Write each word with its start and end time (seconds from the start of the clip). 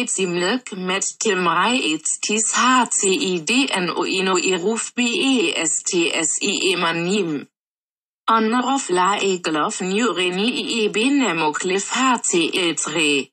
Rezimlek 0.00 0.72
met 0.76 1.18
Tim 1.18 1.46
Reitstis 1.46 2.54
HCIDNO 2.54 4.04
Ino 4.04 4.36
Iruf 4.38 4.94
BESTSI 4.94 6.72
Emanim. 6.72 7.48
Onrof 8.26 8.88
la 8.88 9.18
Eglof 9.20 9.80
Nureni 9.80 10.48
IEB 10.62 10.96
Nemoclif 10.96 11.90
HCILTRE. 11.94 13.28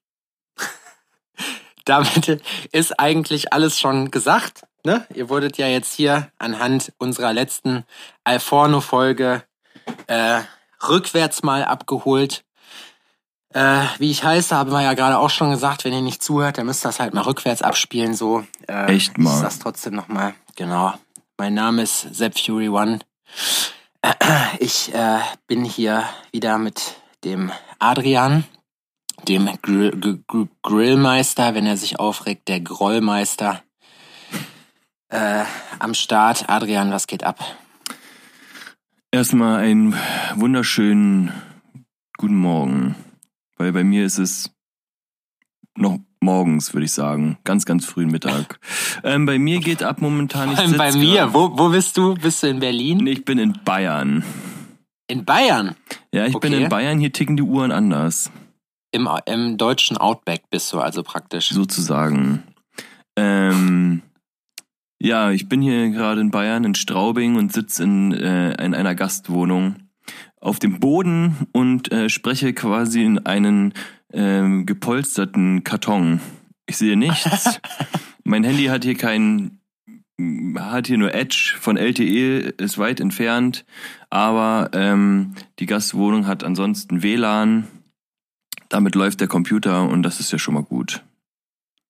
Damit 1.86 2.42
ist 2.74 3.00
eigentlich 3.00 3.54
alles 3.54 3.80
schon 3.80 4.12
gesagt. 4.12 4.64
Ne? 4.84 5.08
Ihr 5.14 5.30
wurdet 5.30 5.58
ja 5.58 5.68
jetzt 5.68 5.94
hier 5.94 6.34
anhand 6.38 6.92
unserer 6.98 7.32
letzten 7.32 7.86
Alforno-Folge 8.26 9.44
äh, 10.08 10.42
rückwärts 10.86 11.44
mal 11.44 11.64
abgeholt. 11.64 12.44
Äh, 13.54 13.86
wie 14.00 14.12
ich 14.12 14.24
heiße, 14.24 14.56
haben 14.56 14.72
wir 14.72 14.82
ja 14.82 14.94
gerade 14.94 15.18
auch 15.18 15.30
schon 15.30 15.52
gesagt, 15.52 15.86
wenn 15.86 15.94
ihr 15.94 16.02
nicht 16.02 16.22
zuhört, 16.22 16.58
dann 16.58 16.66
müsst 16.66 16.86
ihr 16.86 16.90
das 16.90 17.00
halt 17.00 17.14
mal 17.14 17.22
rückwärts 17.22 17.62
abspielen. 17.62 18.14
So. 18.14 18.44
Äh, 18.68 18.94
Echt 18.96 19.18
mal. 19.18 19.36
Ich 19.36 19.42
das 19.42 19.60
trotzdem 19.60 19.96
nochmal. 19.96 20.34
Genau. 20.56 20.94
Mein 21.38 21.54
Name 21.54 21.84
ist 21.84 22.02
Sepp 22.14 22.38
Fury 22.38 22.70
One. 22.70 23.00
Ich 24.60 24.94
äh, 24.94 25.20
bin 25.48 25.66
hier 25.66 26.04
wieder 26.32 26.58
mit 26.58 26.96
dem 27.24 27.52
Adrian, 27.80 28.46
dem 29.28 29.50
Grill, 29.62 30.22
Gr 30.28 30.48
Grillmeister, 30.64 31.56
wenn 31.56 31.66
er 31.66 31.78
sich 31.78 32.00
aufregt, 32.00 32.48
der 32.48 32.60
Grollmeister. 32.60 33.62
Äh, 35.10 35.46
am 35.80 35.94
Start. 35.94 36.50
Adrian, 36.50 36.92
was 36.92 37.08
geht 37.08 37.24
ab? 37.24 37.40
Erstmal 39.10 39.60
einen 39.62 39.96
wunderschönen 40.36 41.32
guten 42.18 42.36
Morgen. 42.36 42.96
Weil 43.58 43.72
bei 43.72 43.84
mir 43.84 44.06
ist 44.06 44.18
es 44.18 44.52
noch 45.76 46.00
morgens, 46.20 46.74
würde 46.74 46.86
ich 46.86 46.92
sagen. 46.92 47.38
Ganz, 47.44 47.66
ganz 47.66 47.86
frühen 47.86 48.12
Mittag. 48.12 48.60
Ähm, 49.04 49.28
bei 49.28 49.38
mir 49.38 49.60
geht 49.60 49.84
ab 49.84 50.02
momentan 50.02 50.50
nicht. 50.50 50.76
Bei 50.76 50.92
mir? 50.92 51.32
Wo, 51.32 51.56
wo 51.56 51.70
bist 51.70 51.98
du? 51.98 52.16
Bist 52.16 52.42
du 52.42 52.48
in 52.48 52.60
Berlin? 52.60 52.98
Nee, 52.98 53.12
ich 53.12 53.26
bin 53.26 53.38
in 53.38 53.54
Bayern. 53.64 54.24
In 55.08 55.24
Bayern? 55.24 55.76
Ja, 56.12 56.26
ich 56.26 56.34
okay. 56.34 56.50
bin 56.50 56.64
in 56.64 56.68
Bayern. 56.68 56.98
Hier 57.00 57.14
ticken 57.14 57.38
die 57.38 57.44
Uhren 57.44 57.72
anders. 57.72 58.32
Im, 58.92 59.08
Im 59.28 59.58
deutschen 59.58 59.98
Outback 59.98 60.50
bist 60.50 60.74
du 60.74 60.80
also 60.80 61.04
praktisch. 61.04 61.50
Sozusagen. 61.50 62.42
Ähm, 63.16 64.02
ja, 65.00 65.30
ich 65.30 65.48
bin 65.48 65.62
hier 65.62 65.90
gerade 65.90 66.22
in 66.22 66.32
Bayern, 66.32 66.64
in 66.64 66.74
Straubing 66.74 67.36
und 67.36 67.54
sitze 67.54 67.84
in, 67.84 68.14
äh, 68.14 68.54
in 68.64 68.74
einer 68.74 68.96
Gastwohnung 68.96 69.87
auf 70.40 70.60
dem 70.60 70.80
Boden 70.80 71.48
und 71.52 71.92
äh, 71.92 72.10
spreche 72.10 72.54
quasi 72.54 73.04
in 73.04 73.26
einen 73.26 73.74
ähm, 74.14 74.66
gepolsterten 74.66 75.64
Karton. 75.64 76.22
Ich 76.68 76.78
sehe 76.78 76.98
nichts. 76.98 77.60
mein 78.24 78.44
Handy 78.44 78.66
hat 78.66 78.84
hier 78.84 78.96
keinen, 78.96 79.62
hat 80.58 80.88
hier 80.88 80.98
nur 80.98 81.14
Edge 81.14 81.56
von 81.60 81.78
LTE, 81.78 82.54
ist 82.58 82.78
weit 82.78 83.00
entfernt, 83.00 83.66
aber 84.10 84.70
ähm, 84.74 85.34
die 85.60 85.66
Gastwohnung 85.66 86.28
hat 86.28 86.44
ansonsten 86.44 87.04
WLAN. 87.04 87.68
Damit 88.70 88.96
läuft 88.96 89.22
der 89.22 89.28
Computer 89.28 89.88
und 89.88 90.04
das 90.04 90.20
ist 90.20 90.32
ja 90.32 90.40
schon 90.40 90.54
mal 90.54 90.64
gut. 90.64 91.04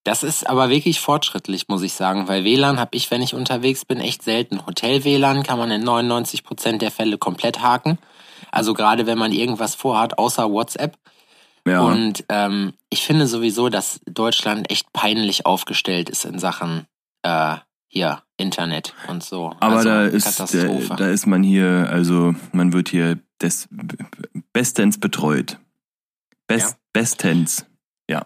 Das 0.03 0.23
ist 0.23 0.47
aber 0.47 0.69
wirklich 0.69 1.01
fortschrittlich, 1.01 1.67
muss 1.67 1.81
ich 1.81 1.91
sagen, 1.91 2.29
weil 2.29 2.45
WLAN 2.45 2.79
habe 2.79 2.95
ich, 2.95 3.11
wenn 3.11 3.21
ich 3.21 3.33
unterwegs 3.33 3.83
bin, 3.83 3.99
echt 3.99 4.23
selten. 4.23 4.65
Hotel-WLAN 4.65 5.43
kann 5.43 5.59
man 5.59 5.69
in 5.69 5.83
99 5.83 6.45
Prozent 6.45 6.81
der 6.81 6.91
Fälle 6.91 7.17
komplett 7.17 7.61
haken. 7.61 7.97
Also 8.51 8.73
gerade 8.73 9.05
wenn 9.05 9.17
man 9.17 9.31
irgendwas 9.31 9.75
vorhat, 9.75 10.17
außer 10.17 10.49
WhatsApp. 10.51 10.97
Ja. 11.65 11.81
Und 11.81 12.23
ähm, 12.29 12.73
ich 12.89 13.01
finde 13.01 13.27
sowieso, 13.27 13.69
dass 13.69 13.99
Deutschland 14.05 14.71
echt 14.71 14.93
peinlich 14.93 15.45
aufgestellt 15.45 16.09
ist 16.09 16.23
in 16.23 16.39
Sachen 16.39 16.87
äh, 17.23 17.57
hier 17.87 18.21
Internet 18.37 18.93
und 19.07 19.23
so. 19.23 19.53
Aber 19.59 19.77
also, 19.77 19.89
da 19.89 20.05
ist 20.05 20.53
der, 20.53 20.79
da 20.95 21.09
ist 21.09 21.25
man 21.25 21.43
hier, 21.43 21.87
also 21.89 22.35
man 22.51 22.73
wird 22.73 22.89
hier 22.89 23.19
des, 23.41 23.67
bestens 24.53 24.99
betreut. 24.99 25.57
Best, 26.47 26.71
ja. 26.71 26.77
Bestens. 26.93 27.65
Ja, 28.09 28.25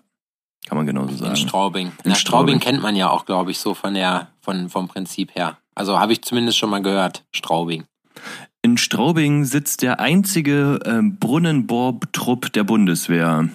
kann 0.67 0.77
man 0.77 0.85
genauso 0.85 1.15
sagen. 1.15 1.31
In 1.31 1.37
Straubing. 1.37 1.87
In 1.87 1.93
Na, 2.03 2.15
Straubing. 2.15 2.15
Straubing 2.15 2.59
kennt 2.59 2.81
man 2.81 2.95
ja 2.95 3.09
auch, 3.09 3.25
glaube 3.25 3.51
ich, 3.51 3.59
so 3.59 3.73
von 3.73 3.93
der 3.93 4.27
von 4.41 4.69
vom 4.69 4.87
Prinzip 4.87 5.35
her. 5.35 5.57
Also 5.73 5.99
habe 5.99 6.13
ich 6.13 6.21
zumindest 6.21 6.57
schon 6.57 6.69
mal 6.69 6.81
gehört, 6.81 7.25
Straubing. 7.31 7.85
In 8.63 8.77
Straubing 8.77 9.45
sitzt 9.45 9.81
der 9.81 9.99
einzige 9.99 10.79
äh, 10.85 11.01
Brunnenbohrtrupp 11.01 12.53
der 12.53 12.63
Bundeswehr. 12.63 13.49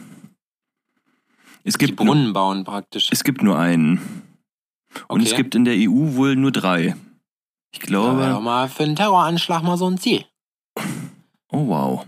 Es 1.63 1.79
gibt 1.79 1.93
Die 1.93 2.05
Brunnen 2.05 2.25
nur, 2.25 2.33
bauen 2.33 2.65
praktisch. 2.65 3.09
Es 3.13 3.23
gibt 3.23 3.43
nur 3.43 3.59
einen. 3.59 4.23
Und 5.09 5.21
okay. 5.21 5.31
es 5.31 5.37
gibt 5.37 5.55
in 5.55 5.65
der 5.65 5.75
EU 5.75 6.17
wohl 6.17 6.35
nur 6.37 6.51
drei. 6.51 6.97
Ich 7.73 7.81
glaube. 7.81 8.23
Ja, 8.23 8.41
mal 8.41 8.69
für 8.69 8.85
einen 8.85 8.97
Terroranschlag 8.97 9.63
mal 9.63 9.77
so 9.77 9.89
ein 9.89 9.99
Ziel. 9.99 10.25
Oh 11.51 11.69
wow. 11.69 12.07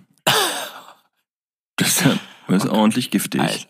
Das 1.76 2.00
ist 2.65 2.66
okay. 2.66 2.76
ordentlich 2.76 3.10
giftig. 3.10 3.41
Alter. 3.41 3.69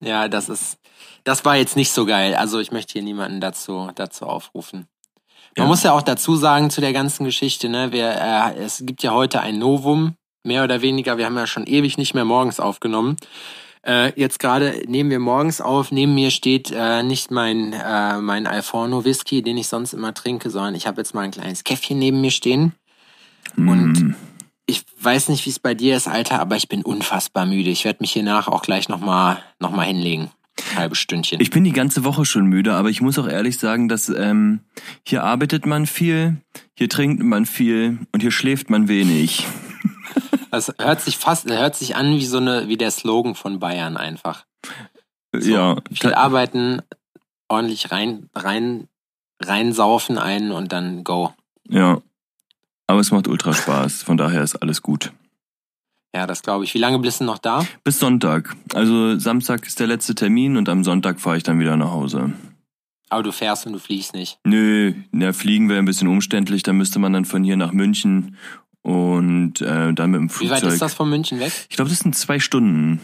Ja, 0.00 0.28
das 0.28 0.48
ist. 0.48 0.78
Das 1.24 1.44
war 1.44 1.56
jetzt 1.56 1.74
nicht 1.74 1.90
so 1.90 2.06
geil. 2.06 2.34
Also 2.34 2.60
ich 2.60 2.70
möchte 2.70 2.92
hier 2.92 3.02
niemanden 3.02 3.40
dazu, 3.40 3.90
dazu 3.94 4.26
aufrufen. 4.26 4.86
Man 5.56 5.66
ja. 5.66 5.68
muss 5.68 5.82
ja 5.82 5.92
auch 5.92 6.02
dazu 6.02 6.36
sagen 6.36 6.70
zu 6.70 6.80
der 6.80 6.92
ganzen 6.92 7.24
Geschichte, 7.24 7.68
ne, 7.68 7.92
wir, 7.92 8.10
äh, 8.10 8.58
es 8.58 8.82
gibt 8.84 9.02
ja 9.02 9.12
heute 9.12 9.40
ein 9.40 9.58
Novum, 9.58 10.16
mehr 10.42 10.64
oder 10.64 10.82
weniger. 10.82 11.16
Wir 11.16 11.26
haben 11.26 11.36
ja 11.36 11.46
schon 11.46 11.66
ewig 11.66 11.96
nicht 11.96 12.14
mehr 12.14 12.24
morgens 12.24 12.60
aufgenommen. 12.60 13.16
Äh, 13.86 14.18
jetzt 14.18 14.38
gerade 14.38 14.82
nehmen 14.86 15.10
wir 15.10 15.18
morgens 15.18 15.60
auf. 15.60 15.92
Neben 15.92 16.14
mir 16.14 16.30
steht 16.30 16.72
äh, 16.74 17.02
nicht 17.02 17.30
mein 17.30 17.72
äh, 17.72 18.18
mein 18.18 18.46
Alforno 18.46 19.04
Whisky, 19.04 19.42
den 19.42 19.58
ich 19.58 19.68
sonst 19.68 19.92
immer 19.92 20.14
trinke, 20.14 20.50
sondern 20.50 20.74
ich 20.74 20.86
habe 20.86 21.00
jetzt 21.00 21.14
mal 21.14 21.22
ein 21.22 21.30
kleines 21.30 21.64
Käffchen 21.64 21.98
neben 21.98 22.20
mir 22.20 22.30
stehen. 22.30 22.74
Mm. 23.56 23.68
Und 23.68 24.16
ich 24.66 24.84
weiß 24.98 25.28
nicht, 25.28 25.44
wie 25.44 25.50
es 25.50 25.58
bei 25.58 25.74
dir 25.74 25.96
ist, 25.96 26.08
Alter, 26.08 26.40
aber 26.40 26.56
ich 26.56 26.68
bin 26.68 26.82
unfassbar 26.82 27.44
müde. 27.44 27.70
Ich 27.70 27.84
werde 27.84 27.98
mich 28.00 28.12
hier 28.12 28.22
nach 28.22 28.48
auch 28.48 28.62
gleich 28.62 28.88
noch 28.88 29.00
mal 29.00 29.42
noch 29.60 29.70
mal 29.70 29.84
hinlegen 29.84 30.30
halbe 30.74 30.94
Stündchen. 30.94 31.40
Ich 31.40 31.50
bin 31.50 31.64
die 31.64 31.72
ganze 31.72 32.04
Woche 32.04 32.24
schon 32.24 32.46
müde, 32.46 32.74
aber 32.74 32.90
ich 32.90 33.00
muss 33.00 33.18
auch 33.18 33.28
ehrlich 33.28 33.58
sagen, 33.58 33.88
dass 33.88 34.08
ähm, 34.08 34.60
hier 35.06 35.24
arbeitet 35.24 35.66
man 35.66 35.86
viel, 35.86 36.36
hier 36.74 36.88
trinkt 36.88 37.22
man 37.22 37.46
viel 37.46 37.98
und 38.12 38.20
hier 38.20 38.30
schläft 38.30 38.70
man 38.70 38.88
wenig. 38.88 39.46
Das 40.50 40.72
hört 40.78 41.00
sich 41.00 41.16
fast, 41.18 41.50
hört 41.50 41.74
sich 41.74 41.96
an 41.96 42.14
wie 42.14 42.24
so 42.24 42.36
eine, 42.36 42.68
wie 42.68 42.76
der 42.76 42.92
Slogan 42.92 43.34
von 43.34 43.58
Bayern 43.58 43.96
einfach. 43.96 44.44
So, 45.32 45.50
ja. 45.50 45.76
Viel 45.92 46.14
arbeiten, 46.14 46.80
ordentlich 47.48 47.90
rein, 47.90 48.30
rein, 48.36 48.86
reinsaufen 49.42 50.16
ein 50.16 50.52
und 50.52 50.72
dann 50.72 51.02
go. 51.02 51.34
Ja. 51.68 52.00
Aber 52.86 53.00
es 53.00 53.10
macht 53.10 53.26
ultra 53.26 53.52
Spaß, 53.52 54.02
von 54.04 54.16
daher 54.16 54.42
ist 54.42 54.56
alles 54.56 54.82
gut. 54.82 55.12
Ja, 56.14 56.26
das 56.26 56.42
glaube 56.42 56.64
ich. 56.64 56.72
Wie 56.74 56.78
lange 56.78 57.00
bist 57.00 57.20
du 57.20 57.24
noch 57.24 57.38
da? 57.38 57.66
Bis 57.82 57.98
Sonntag. 57.98 58.54
Also 58.72 59.18
Samstag 59.18 59.66
ist 59.66 59.80
der 59.80 59.88
letzte 59.88 60.14
Termin 60.14 60.56
und 60.56 60.68
am 60.68 60.84
Sonntag 60.84 61.20
fahre 61.20 61.36
ich 61.36 61.42
dann 61.42 61.58
wieder 61.58 61.76
nach 61.76 61.90
Hause. 61.90 62.32
Aber 63.10 63.22
du 63.24 63.32
fährst 63.32 63.66
und 63.66 63.72
du 63.72 63.78
fliegst 63.80 64.14
nicht. 64.14 64.38
Nö, 64.44 64.94
ja, 65.12 65.32
fliegen 65.32 65.68
wäre 65.68 65.80
ein 65.80 65.84
bisschen 65.84 66.08
umständlich. 66.08 66.62
Da 66.62 66.72
müsste 66.72 67.00
man 67.00 67.12
dann 67.12 67.24
von 67.24 67.42
hier 67.42 67.56
nach 67.56 67.72
München 67.72 68.36
und 68.82 69.60
äh, 69.60 69.92
dann 69.92 70.10
mit 70.12 70.20
dem 70.20 70.30
Flugzeug. 70.30 70.62
Wie 70.62 70.66
weit 70.66 70.72
ist 70.72 70.82
das 70.82 70.94
von 70.94 71.10
München 71.10 71.40
weg? 71.40 71.52
Ich 71.68 71.76
glaube, 71.76 71.90
das 71.90 71.98
sind 71.98 72.14
zwei 72.14 72.38
Stunden. 72.38 73.00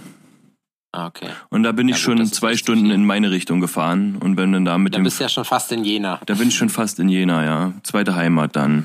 Ah, 0.92 1.06
okay. 1.06 1.30
Und 1.50 1.64
da 1.64 1.72
bin 1.72 1.88
ich 1.88 2.04
ja, 2.04 2.06
gut, 2.06 2.18
schon 2.18 2.26
zwei 2.26 2.56
Stunden 2.56 2.90
in 2.90 3.04
meine 3.04 3.30
Richtung 3.30 3.60
gefahren 3.60 4.16
und 4.16 4.36
wenn 4.36 4.52
dann 4.52 4.64
da 4.64 4.78
mit 4.78 4.94
da 4.94 4.98
dem. 4.98 5.04
Da 5.04 5.06
bist 5.06 5.20
du 5.20 5.24
ja 5.24 5.28
schon 5.28 5.44
fast 5.44 5.70
in 5.72 5.84
Jena. 5.84 6.20
Da 6.26 6.34
bin 6.34 6.48
ich 6.48 6.56
schon 6.56 6.68
fast 6.68 6.98
in 6.98 7.08
Jena, 7.08 7.44
ja. 7.44 7.72
Zweite 7.82 8.14
Heimat 8.14 8.56
dann. 8.56 8.84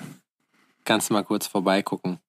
Kannst 0.83 1.09
du 1.09 1.13
mal 1.13 1.23
kurz 1.23 1.47
vorbeigucken. 1.47 2.19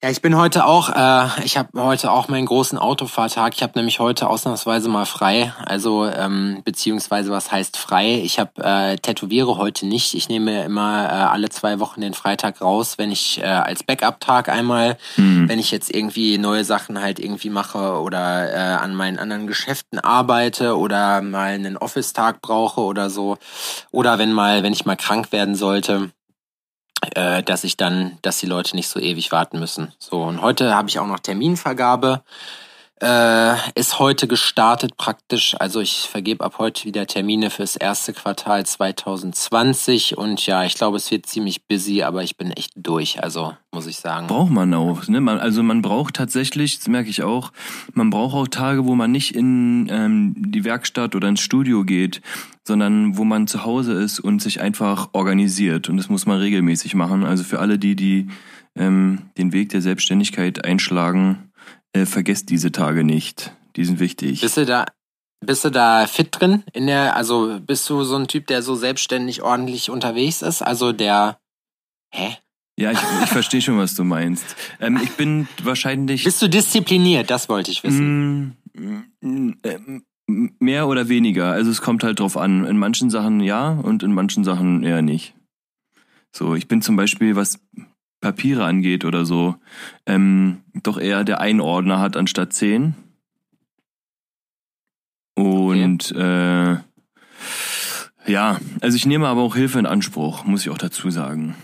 Ja, 0.00 0.10
ich 0.10 0.22
bin 0.22 0.36
heute 0.36 0.64
auch, 0.64 0.90
äh, 0.90 1.44
ich 1.44 1.56
habe 1.56 1.82
heute 1.82 2.12
auch 2.12 2.28
meinen 2.28 2.46
großen 2.46 2.78
Autofahrtag. 2.78 3.54
Ich 3.56 3.64
habe 3.64 3.72
nämlich 3.74 3.98
heute 3.98 4.28
ausnahmsweise 4.28 4.88
mal 4.88 5.06
frei. 5.06 5.52
Also, 5.64 6.06
ähm, 6.06 6.62
beziehungsweise 6.64 7.32
was 7.32 7.50
heißt 7.50 7.76
frei? 7.76 8.20
Ich 8.22 8.38
habe 8.38 8.62
äh, 8.62 8.96
tätowiere 8.96 9.56
heute 9.56 9.86
nicht. 9.86 10.14
Ich 10.14 10.28
nehme 10.28 10.62
immer 10.62 11.06
äh, 11.06 11.08
alle 11.08 11.48
zwei 11.48 11.80
Wochen 11.80 12.00
den 12.00 12.14
Freitag 12.14 12.60
raus, 12.60 12.94
wenn 12.98 13.10
ich 13.10 13.40
äh, 13.40 13.46
als 13.46 13.82
Backup-Tag 13.82 14.48
einmal, 14.48 14.98
mhm. 15.16 15.48
wenn 15.48 15.58
ich 15.58 15.72
jetzt 15.72 15.92
irgendwie 15.92 16.38
neue 16.38 16.62
Sachen 16.62 17.02
halt 17.02 17.18
irgendwie 17.18 17.50
mache 17.50 18.00
oder 18.00 18.52
äh, 18.54 18.76
an 18.76 18.94
meinen 18.94 19.18
anderen 19.18 19.48
Geschäften 19.48 19.98
arbeite 19.98 20.76
oder 20.76 21.22
mal 21.22 21.54
einen 21.54 21.76
Office-Tag 21.76 22.40
brauche 22.40 22.82
oder 22.82 23.10
so. 23.10 23.36
Oder 23.90 24.20
wenn 24.20 24.32
mal, 24.32 24.62
wenn 24.62 24.72
ich 24.72 24.86
mal 24.86 24.94
krank 24.94 25.32
werden 25.32 25.56
sollte 25.56 26.12
äh, 27.14 27.42
dass 27.42 27.64
ich 27.64 27.76
dann, 27.76 28.18
dass 28.22 28.38
die 28.38 28.46
Leute 28.46 28.76
nicht 28.76 28.88
so 28.88 28.98
ewig 28.98 29.32
warten 29.32 29.58
müssen. 29.58 29.92
So, 29.98 30.22
und 30.22 30.42
heute 30.42 30.74
habe 30.74 30.88
ich 30.88 30.98
auch 30.98 31.06
noch 31.06 31.20
Terminvergabe. 31.20 32.22
Äh, 33.00 33.54
ist 33.74 33.98
heute 33.98 34.26
gestartet 34.26 34.96
praktisch. 34.96 35.54
Also 35.58 35.80
ich 35.80 36.08
vergebe 36.10 36.44
ab 36.44 36.54
heute 36.58 36.84
wieder 36.84 37.06
Termine 37.06 37.50
fürs 37.50 37.76
erste 37.76 38.12
Quartal 38.12 38.64
2020 38.66 40.16
und 40.18 40.44
ja, 40.46 40.64
ich 40.64 40.74
glaube, 40.74 40.96
es 40.96 41.10
wird 41.10 41.26
ziemlich 41.26 41.66
busy, 41.66 42.02
aber 42.02 42.22
ich 42.22 42.36
bin 42.36 42.50
echt 42.50 42.72
durch, 42.76 43.22
also 43.22 43.54
muss 43.72 43.86
ich 43.86 43.98
sagen. 43.98 44.26
Braucht 44.26 44.50
man 44.50 44.72
auch. 44.74 45.06
Ne? 45.08 45.20
Man, 45.20 45.38
also 45.38 45.62
man 45.62 45.82
braucht 45.82 46.14
tatsächlich, 46.14 46.78
das 46.78 46.88
merke 46.88 47.10
ich 47.10 47.22
auch, 47.22 47.52
man 47.92 48.10
braucht 48.10 48.34
auch 48.34 48.48
Tage, 48.48 48.86
wo 48.86 48.94
man 48.94 49.12
nicht 49.12 49.34
in 49.34 49.88
ähm, 49.90 50.34
die 50.36 50.64
Werkstatt 50.64 51.14
oder 51.14 51.28
ins 51.28 51.40
Studio 51.40 51.84
geht, 51.84 52.20
sondern 52.64 53.16
wo 53.16 53.24
man 53.24 53.46
zu 53.46 53.64
Hause 53.64 53.92
ist 53.92 54.20
und 54.20 54.42
sich 54.42 54.60
einfach 54.60 55.10
organisiert. 55.12 55.88
Und 55.88 55.96
das 55.98 56.08
muss 56.08 56.26
man 56.26 56.38
regelmäßig 56.38 56.94
machen. 56.94 57.24
Also 57.24 57.44
für 57.44 57.60
alle 57.60 57.78
die, 57.78 57.96
die 57.96 58.28
ähm, 58.76 59.30
den 59.36 59.52
Weg 59.52 59.70
der 59.70 59.82
Selbstständigkeit 59.82 60.64
einschlagen, 60.64 61.47
äh, 61.92 62.06
vergesst 62.06 62.50
diese 62.50 62.72
Tage 62.72 63.04
nicht. 63.04 63.52
Die 63.76 63.84
sind 63.84 64.00
wichtig. 64.00 64.40
Bist 64.40 64.56
du 64.56 64.66
da, 64.66 64.86
bist 65.44 65.64
du 65.64 65.70
da 65.70 66.06
fit 66.06 66.28
drin? 66.32 66.64
In 66.72 66.86
der, 66.86 67.16
also 67.16 67.58
bist 67.60 67.88
du 67.88 68.02
so 68.02 68.16
ein 68.16 68.28
Typ, 68.28 68.46
der 68.46 68.62
so 68.62 68.74
selbstständig 68.74 69.42
ordentlich 69.42 69.90
unterwegs 69.90 70.42
ist? 70.42 70.62
Also 70.62 70.92
der, 70.92 71.38
hä? 72.12 72.36
Ja, 72.78 72.92
ich, 72.92 72.98
ich 73.24 73.28
verstehe 73.28 73.60
schon, 73.60 73.76
was 73.78 73.94
du 73.94 74.04
meinst. 74.04 74.56
Ähm, 74.80 75.00
ich 75.02 75.10
bin 75.12 75.48
wahrscheinlich. 75.62 76.24
Bist 76.24 76.40
du 76.40 76.48
diszipliniert? 76.48 77.28
Das 77.28 77.48
wollte 77.48 77.72
ich 77.72 77.82
wissen. 77.82 78.56
Mm, 78.72 79.04
mm, 79.20 79.54
äh, 79.62 79.78
mehr 80.60 80.86
oder 80.86 81.08
weniger. 81.08 81.50
Also 81.50 81.70
es 81.70 81.80
kommt 81.80 82.04
halt 82.04 82.20
drauf 82.20 82.36
an. 82.36 82.64
In 82.64 82.78
manchen 82.78 83.10
Sachen 83.10 83.40
ja 83.40 83.70
und 83.70 84.04
in 84.04 84.12
manchen 84.12 84.44
Sachen 84.44 84.84
eher 84.84 85.02
nicht. 85.02 85.34
So, 86.30 86.54
ich 86.54 86.68
bin 86.68 86.82
zum 86.82 86.94
Beispiel, 86.94 87.34
was 87.34 87.58
Papiere 88.20 88.64
angeht 88.64 89.04
oder 89.04 89.24
so, 89.24 89.56
ähm, 90.06 90.62
doch 90.82 90.98
eher 90.98 91.24
der 91.24 91.40
Einordner 91.40 92.00
hat 92.00 92.16
anstatt 92.16 92.52
zehn. 92.52 92.94
Und 95.34 96.10
okay. 96.10 96.74
äh, 96.74 96.78
ja, 98.26 98.58
also 98.80 98.96
ich 98.96 99.06
nehme 99.06 99.28
aber 99.28 99.42
auch 99.42 99.54
Hilfe 99.54 99.78
in 99.78 99.86
Anspruch, 99.86 100.44
muss 100.44 100.62
ich 100.62 100.70
auch 100.70 100.78
dazu 100.78 101.10
sagen. 101.10 101.54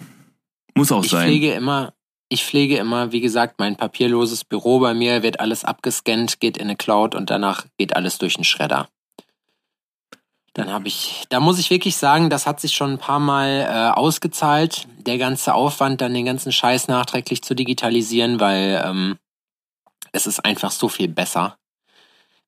Muss 0.74 0.92
auch 0.92 1.04
ich 1.04 1.10
sein. 1.10 1.28
Ich 1.28 1.38
pflege 1.38 1.54
immer, 1.54 1.92
ich 2.28 2.44
pflege 2.44 2.76
immer, 2.76 3.12
wie 3.12 3.20
gesagt, 3.20 3.58
mein 3.58 3.76
papierloses 3.76 4.44
Büro 4.44 4.78
bei 4.78 4.94
mir 4.94 5.22
wird 5.22 5.40
alles 5.40 5.64
abgescannt, 5.64 6.40
geht 6.40 6.56
in 6.56 6.64
eine 6.64 6.76
Cloud 6.76 7.14
und 7.14 7.30
danach 7.30 7.66
geht 7.78 7.96
alles 7.96 8.18
durch 8.18 8.36
den 8.36 8.44
Schredder. 8.44 8.88
Dann 10.54 10.70
habe 10.70 10.86
ich, 10.86 11.24
da 11.30 11.40
muss 11.40 11.58
ich 11.58 11.70
wirklich 11.70 11.96
sagen, 11.96 12.30
das 12.30 12.46
hat 12.46 12.60
sich 12.60 12.74
schon 12.74 12.92
ein 12.92 12.98
paar 12.98 13.18
Mal 13.18 13.66
äh, 13.68 13.98
ausgezahlt, 13.98 14.86
der 14.98 15.18
ganze 15.18 15.52
Aufwand, 15.52 16.00
dann 16.00 16.14
den 16.14 16.24
ganzen 16.24 16.52
Scheiß 16.52 16.86
nachträglich 16.86 17.42
zu 17.42 17.54
digitalisieren, 17.54 18.38
weil 18.38 18.82
ähm, 18.84 19.18
es 20.12 20.28
ist 20.28 20.44
einfach 20.44 20.70
so 20.70 20.88
viel 20.88 21.08
besser, 21.08 21.56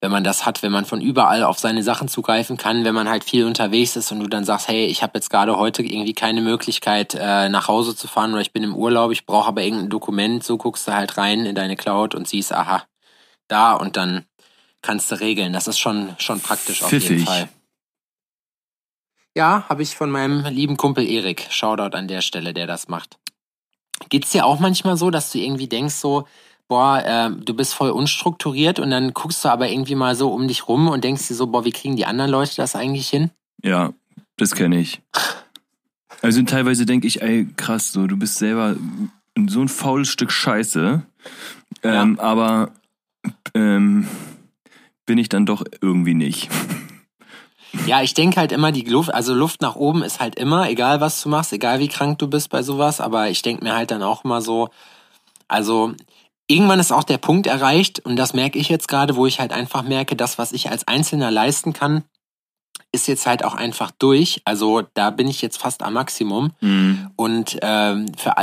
wenn 0.00 0.12
man 0.12 0.22
das 0.22 0.46
hat, 0.46 0.62
wenn 0.62 0.70
man 0.70 0.84
von 0.84 1.00
überall 1.00 1.42
auf 1.42 1.58
seine 1.58 1.82
Sachen 1.82 2.06
zugreifen 2.06 2.56
kann, 2.56 2.84
wenn 2.84 2.94
man 2.94 3.08
halt 3.08 3.24
viel 3.24 3.44
unterwegs 3.44 3.96
ist 3.96 4.12
und 4.12 4.20
du 4.20 4.28
dann 4.28 4.44
sagst, 4.44 4.68
hey, 4.68 4.86
ich 4.86 5.02
habe 5.02 5.12
jetzt 5.16 5.30
gerade 5.30 5.56
heute 5.56 5.82
irgendwie 5.82 6.14
keine 6.14 6.42
Möglichkeit, 6.42 7.16
äh, 7.18 7.48
nach 7.48 7.66
Hause 7.66 7.96
zu 7.96 8.06
fahren 8.06 8.32
oder 8.32 8.40
ich 8.40 8.52
bin 8.52 8.62
im 8.62 8.76
Urlaub, 8.76 9.10
ich 9.10 9.26
brauche 9.26 9.48
aber 9.48 9.62
irgendein 9.62 9.90
Dokument, 9.90 10.44
so 10.44 10.58
guckst 10.58 10.86
du 10.86 10.94
halt 10.94 11.18
rein 11.18 11.44
in 11.44 11.56
deine 11.56 11.74
Cloud 11.74 12.14
und 12.14 12.28
siehst, 12.28 12.52
aha, 12.52 12.84
da 13.48 13.72
und 13.72 13.96
dann 13.96 14.26
kannst 14.80 15.10
du 15.10 15.18
regeln. 15.18 15.52
Das 15.52 15.66
ist 15.66 15.80
schon, 15.80 16.14
schon 16.18 16.38
praktisch 16.40 16.84
auf 16.84 16.90
Pfiffig. 16.90 17.10
jeden 17.10 17.26
Fall. 17.26 17.48
Ja, 19.36 19.66
habe 19.68 19.82
ich 19.82 19.94
von 19.94 20.10
meinem 20.10 20.46
lieben 20.46 20.78
Kumpel 20.78 21.06
Erik. 21.06 21.48
Shoutout 21.50 21.94
an 21.94 22.08
der 22.08 22.22
Stelle, 22.22 22.54
der 22.54 22.66
das 22.66 22.88
macht. 22.88 23.18
Geht's 24.08 24.30
dir 24.30 24.46
auch 24.46 24.60
manchmal 24.60 24.96
so, 24.96 25.10
dass 25.10 25.30
du 25.30 25.38
irgendwie 25.38 25.68
denkst 25.68 25.96
so, 25.96 26.26
boah, 26.68 27.02
äh, 27.04 27.44
du 27.44 27.52
bist 27.52 27.74
voll 27.74 27.90
unstrukturiert 27.90 28.78
und 28.78 28.90
dann 28.90 29.12
guckst 29.12 29.44
du 29.44 29.50
aber 29.50 29.68
irgendwie 29.68 29.94
mal 29.94 30.16
so 30.16 30.32
um 30.32 30.48
dich 30.48 30.68
rum 30.68 30.88
und 30.88 31.04
denkst 31.04 31.28
dir 31.28 31.34
so, 31.34 31.48
boah, 31.48 31.66
wie 31.66 31.70
kriegen 31.70 31.96
die 31.96 32.06
anderen 32.06 32.30
Leute 32.30 32.56
das 32.56 32.74
eigentlich 32.74 33.10
hin? 33.10 33.30
Ja, 33.62 33.92
das 34.38 34.54
kenne 34.54 34.80
ich. 34.80 35.02
Also 36.22 36.40
teilweise 36.42 36.86
denke 36.86 37.06
ich, 37.06 37.20
ey, 37.20 37.46
krass, 37.58 37.92
so, 37.92 38.06
du 38.06 38.16
bist 38.16 38.36
selber 38.36 38.74
so 39.48 39.60
ein 39.60 39.68
faules 39.68 40.08
Stück 40.08 40.32
Scheiße. 40.32 41.02
Ähm, 41.82 42.14
ja. 42.16 42.22
Aber 42.22 42.70
ähm, 43.52 44.08
bin 45.04 45.18
ich 45.18 45.28
dann 45.28 45.44
doch 45.44 45.62
irgendwie 45.82 46.14
nicht. 46.14 46.48
Ja, 47.86 48.02
ich 48.02 48.14
denke 48.14 48.40
halt 48.40 48.52
immer, 48.52 48.72
die 48.72 48.82
Luft, 48.82 49.12
also 49.12 49.34
Luft 49.34 49.60
nach 49.60 49.76
oben 49.76 50.02
ist 50.02 50.20
halt 50.20 50.36
immer, 50.36 50.68
egal 50.68 51.00
was 51.00 51.22
du 51.22 51.28
machst, 51.28 51.52
egal 51.52 51.78
wie 51.78 51.88
krank 51.88 52.18
du 52.18 52.28
bist 52.28 52.50
bei 52.50 52.62
sowas, 52.62 53.00
aber 53.00 53.28
ich 53.28 53.42
denke 53.42 53.64
mir 53.64 53.74
halt 53.74 53.90
dann 53.90 54.02
auch 54.02 54.24
immer 54.24 54.40
so, 54.40 54.70
also 55.48 55.92
irgendwann 56.48 56.80
ist 56.80 56.92
auch 56.92 57.04
der 57.04 57.18
Punkt 57.18 57.46
erreicht, 57.46 58.00
und 58.00 58.16
das 58.16 58.34
merke 58.34 58.58
ich 58.58 58.68
jetzt 58.68 58.88
gerade, 58.88 59.16
wo 59.16 59.26
ich 59.26 59.40
halt 59.40 59.52
einfach 59.52 59.82
merke, 59.82 60.16
das, 60.16 60.38
was 60.38 60.52
ich 60.52 60.70
als 60.70 60.88
Einzelner 60.88 61.30
leisten 61.30 61.72
kann, 61.72 62.04
ist 62.92 63.08
jetzt 63.08 63.26
halt 63.26 63.44
auch 63.44 63.54
einfach 63.54 63.90
durch. 63.90 64.42
Also 64.44 64.82
da 64.94 65.10
bin 65.10 65.28
ich 65.28 65.42
jetzt 65.42 65.58
fast 65.58 65.82
am 65.82 65.94
Maximum. 65.94 66.52
Mhm. 66.60 67.10
Und 67.16 67.58
ähm, 67.62 68.06
für, 68.16 68.34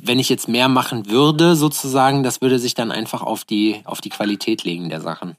wenn 0.00 0.18
ich 0.18 0.28
jetzt 0.28 0.48
mehr 0.48 0.68
machen 0.68 1.10
würde, 1.10 1.56
sozusagen, 1.56 2.22
das 2.22 2.40
würde 2.40 2.58
sich 2.58 2.74
dann 2.74 2.92
einfach 2.92 3.22
auf 3.22 3.44
die, 3.44 3.82
auf 3.84 4.00
die 4.00 4.10
Qualität 4.10 4.64
legen 4.64 4.88
der 4.88 5.00
Sachen. 5.00 5.36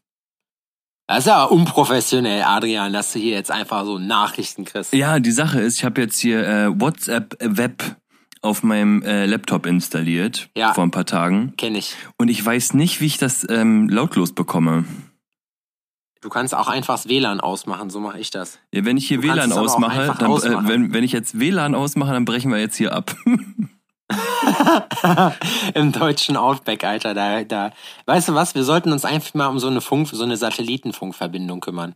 Das 1.12 1.20
ist 1.20 1.28
ja 1.28 1.44
unprofessionell, 1.44 2.44
Adrian, 2.44 2.94
dass 2.94 3.12
du 3.12 3.20
hier 3.20 3.34
jetzt 3.34 3.52
einfach 3.52 3.84
so 3.84 3.98
Nachrichten 3.98 4.64
kriegst. 4.64 4.94
Ja, 4.94 5.20
die 5.20 5.32
Sache 5.32 5.60
ist, 5.60 5.78
ich 5.78 5.84
habe 5.84 6.00
jetzt 6.00 6.18
hier 6.18 6.48
äh, 6.48 6.80
WhatsApp 6.80 7.36
Web 7.42 7.98
auf 8.42 8.64
meinem 8.64 9.04
äh, 9.04 9.26
Laptop 9.26 9.66
installiert 9.66 10.50
ja. 10.56 10.74
vor 10.74 10.86
ein 10.86 10.92
paar 10.92 11.06
Tagen. 11.06 11.54
Kenn 11.58 11.76
ich. 11.76 11.98
Und 12.18 12.30
ich 12.30 12.44
weiß 12.44 12.76
nicht, 12.76 13.02
wie 13.02 13.08
ich 13.08 13.18
das 13.18 13.46
ähm, 13.50 13.90
lautlos 13.90 14.32
bekomme. 14.32 14.86
Du 16.22 16.30
kannst 16.30 16.56
auch 16.56 16.70
einfach 16.70 16.94
das 16.94 17.10
WLAN 17.10 17.42
ausmachen, 17.42 17.90
so 17.90 18.00
mache 18.00 18.18
ich 18.18 18.30
das. 18.30 18.60
Ja, 18.74 18.86
wenn 18.86 18.96
ich 18.96 19.06
hier 19.06 19.18
du 19.18 19.24
WLAN 19.24 19.52
ausmache, 19.52 20.16
dann 20.18 20.32
äh, 20.32 20.68
wenn, 20.70 20.94
wenn 20.94 21.04
ich 21.04 21.12
jetzt 21.12 21.38
WLAN 21.38 21.76
ausmache, 21.76 22.14
dann 22.14 22.24
brechen 22.24 22.52
wir 22.52 22.60
jetzt 22.60 22.78
hier 22.78 22.94
ab. 22.96 23.14
Im 25.74 25.92
deutschen 25.92 26.38
Outback, 26.38 26.84
Alter. 26.84 27.14
Da, 27.14 27.44
da. 27.44 27.72
Weißt 28.06 28.30
du 28.30 28.36
was? 28.36 28.56
Wir 28.56 28.64
sollten 28.64 28.92
uns 28.92 29.06
einfach 29.06 29.34
mal 29.34 29.48
um 29.48 29.60
so 29.60 29.68
eine 29.68 29.82
Funk, 29.82 30.10
so 30.12 30.24
eine 30.24 30.38
Satellitenfunkverbindung 30.38 31.60
kümmern. 31.60 31.96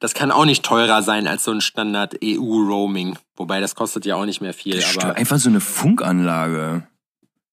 Das 0.00 0.14
kann 0.14 0.30
auch 0.30 0.44
nicht 0.44 0.64
teurer 0.64 1.02
sein 1.02 1.26
als 1.26 1.44
so 1.44 1.52
ein 1.52 1.60
Standard 1.60 2.16
EU-Roaming. 2.22 3.16
Wobei 3.36 3.60
das 3.60 3.74
kostet 3.74 4.04
ja 4.06 4.16
auch 4.16 4.26
nicht 4.26 4.40
mehr 4.40 4.54
viel. 4.54 4.82
aber 4.96 5.16
einfach 5.16 5.38
so 5.38 5.48
eine 5.48 5.60
Funkanlage. 5.60 6.86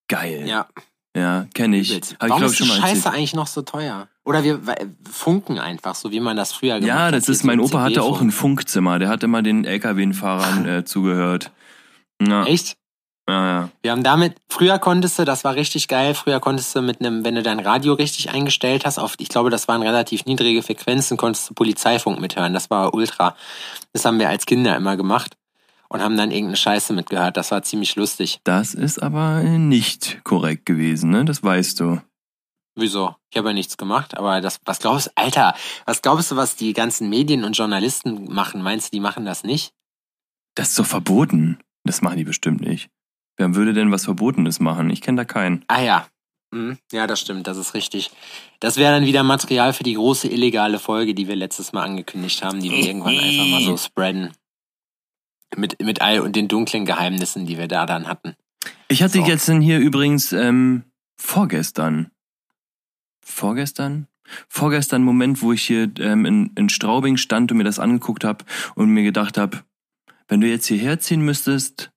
Geil. 0.07 0.45
Ja. 0.47 0.67
Ja, 1.15 1.45
kenne 1.53 1.77
ich. 1.77 1.91
Hab 2.19 2.29
Warum 2.29 2.43
ich, 2.43 2.51
ist 2.51 2.59
die 2.59 2.65
Scheiße 2.65 2.81
erzählt. 2.81 3.15
eigentlich 3.15 3.33
noch 3.33 3.47
so 3.47 3.61
teuer? 3.61 4.07
Oder 4.23 4.43
wir 4.43 4.61
funken 5.09 5.59
einfach, 5.59 5.95
so, 5.95 6.11
wie 6.11 6.19
man 6.19 6.37
das 6.37 6.53
früher 6.53 6.79
gemacht 6.79 6.93
hat. 6.93 6.99
Ja, 6.99 7.11
das 7.11 7.27
ist, 7.27 7.43
mein 7.43 7.59
Opa 7.59 7.81
hatte 7.81 8.03
auch 8.03 8.21
ein 8.21 8.31
Funkzimmer. 8.31 8.97
Der 8.99 9.09
hat 9.09 9.23
immer 9.23 9.41
den 9.41 9.65
LKW-Fahrern 9.65 10.65
äh, 10.67 10.85
zugehört. 10.85 11.51
Ja. 12.21 12.45
Echt? 12.45 12.77
Ja, 13.29 13.45
ja. 13.45 13.69
Wir 13.81 13.91
haben 13.91 14.03
damit, 14.03 14.35
früher 14.49 14.79
konntest 14.79 15.19
du, 15.19 15.25
das 15.25 15.43
war 15.43 15.55
richtig 15.55 15.87
geil, 15.87 16.15
früher 16.15 16.39
konntest 16.39 16.75
du 16.75 16.81
mit 16.81 16.99
einem, 16.99 17.23
wenn 17.23 17.35
du 17.35 17.43
dein 17.43 17.59
Radio 17.59 17.93
richtig 17.93 18.29
eingestellt 18.29 18.85
hast, 18.85 18.97
auf, 18.97 19.15
ich 19.19 19.29
glaube, 19.29 19.49
das 19.49 19.67
waren 19.67 19.81
relativ 19.81 20.25
niedrige 20.25 20.63
Frequenzen, 20.63 21.17
konntest 21.17 21.49
du 21.49 21.53
Polizeifunk 21.53 22.19
mithören. 22.19 22.53
Das 22.53 22.69
war 22.69 22.93
ultra. 22.93 23.35
Das 23.93 24.05
haben 24.05 24.19
wir 24.19 24.29
als 24.29 24.45
Kinder 24.45 24.75
immer 24.75 24.97
gemacht 24.97 25.37
und 25.87 26.01
haben 26.01 26.17
dann 26.17 26.31
irgendeine 26.31 26.57
Scheiße 26.57 26.93
mitgehört. 26.93 27.37
Das 27.37 27.51
war 27.51 27.63
ziemlich 27.63 27.95
lustig. 27.95 28.39
Das 28.43 28.73
ist 28.73 29.01
aber 29.01 29.43
nicht 29.43 30.21
korrekt 30.23 30.65
gewesen, 30.65 31.11
ne? 31.11 31.25
Das 31.25 31.43
weißt 31.43 31.79
du. 31.79 32.01
Wieso? 32.75 33.15
Ich 33.29 33.37
habe 33.37 33.49
ja 33.49 33.53
nichts 33.53 33.77
gemacht, 33.77 34.17
aber 34.17 34.39
das, 34.39 34.59
was 34.65 34.79
glaubst 34.79 35.07
du, 35.07 35.11
Alter, 35.15 35.53
was 35.85 36.01
glaubst 36.01 36.31
du, 36.31 36.37
was 36.37 36.55
die 36.55 36.73
ganzen 36.73 37.09
Medien 37.09 37.43
und 37.43 37.57
Journalisten 37.57 38.33
machen? 38.33 38.61
Meinst 38.61 38.87
du, 38.87 38.97
die 38.97 39.01
machen 39.01 39.25
das 39.25 39.43
nicht? 39.43 39.73
Das 40.55 40.69
ist 40.69 40.79
doch 40.79 40.85
verboten. 40.85 41.59
Das 41.83 42.01
machen 42.01 42.17
die 42.17 42.23
bestimmt 42.23 42.61
nicht. 42.61 42.89
Wer 43.41 43.55
würde 43.55 43.73
denn 43.73 43.89
was 43.89 44.05
Verbotenes 44.05 44.59
machen? 44.59 44.91
Ich 44.91 45.01
kenne 45.01 45.17
da 45.17 45.25
keinen. 45.25 45.65
Ah 45.67 45.81
ja. 45.81 46.07
Hm, 46.53 46.77
ja, 46.91 47.07
das 47.07 47.21
stimmt, 47.21 47.47
das 47.47 47.57
ist 47.57 47.73
richtig. 47.73 48.11
Das 48.59 48.77
wäre 48.77 48.93
dann 48.93 49.07
wieder 49.07 49.23
Material 49.23 49.73
für 49.73 49.81
die 49.81 49.95
große 49.95 50.27
illegale 50.27 50.77
Folge, 50.77 51.15
die 51.15 51.27
wir 51.27 51.35
letztes 51.35 51.73
Mal 51.73 51.81
angekündigt 51.81 52.43
haben, 52.43 52.59
die 52.59 52.69
wir 52.69 52.85
irgendwann 52.85 53.17
einfach 53.17 53.47
mal 53.47 53.63
so 53.63 53.77
spreaden. 53.77 54.29
Mit, 55.55 55.81
mit 55.81 56.03
all 56.03 56.31
den 56.31 56.47
dunklen 56.49 56.85
Geheimnissen, 56.85 57.47
die 57.47 57.57
wir 57.57 57.67
da 57.67 57.87
dann 57.87 58.07
hatten. 58.07 58.35
Ich 58.89 59.01
hatte 59.01 59.17
so. 59.17 59.25
jetzt 59.25 59.49
hier 59.49 59.79
übrigens 59.79 60.33
ähm, 60.33 60.83
vorgestern. 61.17 62.11
Vorgestern? 63.25 64.05
Vorgestern 64.49 65.01
Moment, 65.01 65.41
wo 65.41 65.51
ich 65.51 65.63
hier 65.63 65.91
ähm, 65.97 66.25
in, 66.25 66.51
in 66.55 66.69
Straubing 66.69 67.17
stand 67.17 67.51
und 67.51 67.57
mir 67.57 67.63
das 67.63 67.79
angeguckt 67.79 68.23
habe 68.23 68.45
und 68.75 68.89
mir 68.89 69.01
gedacht 69.01 69.39
habe, 69.39 69.63
wenn 70.27 70.41
du 70.41 70.47
jetzt 70.47 70.67
hierher 70.67 70.99
ziehen 70.99 71.21
müsstest, 71.21 71.91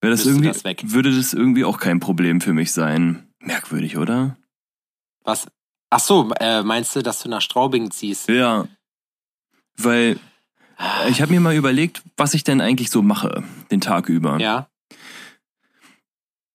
Wäre 0.00 0.12
das 0.12 0.24
irgendwie, 0.24 0.48
das 0.48 0.64
würde 0.64 1.14
das 1.14 1.34
irgendwie 1.34 1.64
auch 1.64 1.78
kein 1.78 2.00
Problem 2.00 2.40
für 2.40 2.52
mich 2.52 2.72
sein. 2.72 3.28
Merkwürdig, 3.40 3.96
oder? 3.98 4.36
Was? 5.24 5.46
Ach 5.90 6.00
so, 6.00 6.30
äh, 6.40 6.62
meinst 6.62 6.94
du, 6.96 7.02
dass 7.02 7.22
du 7.22 7.28
nach 7.28 7.42
Straubing 7.42 7.90
ziehst? 7.90 8.28
Ja. 8.28 8.66
Weil 9.76 10.18
ich 11.08 11.20
habe 11.20 11.32
mir 11.32 11.40
mal 11.40 11.54
überlegt, 11.54 12.02
was 12.16 12.32
ich 12.32 12.44
denn 12.44 12.60
eigentlich 12.60 12.90
so 12.90 13.02
mache, 13.02 13.44
den 13.70 13.80
Tag 13.80 14.08
über. 14.08 14.38
Ja. 14.38 14.68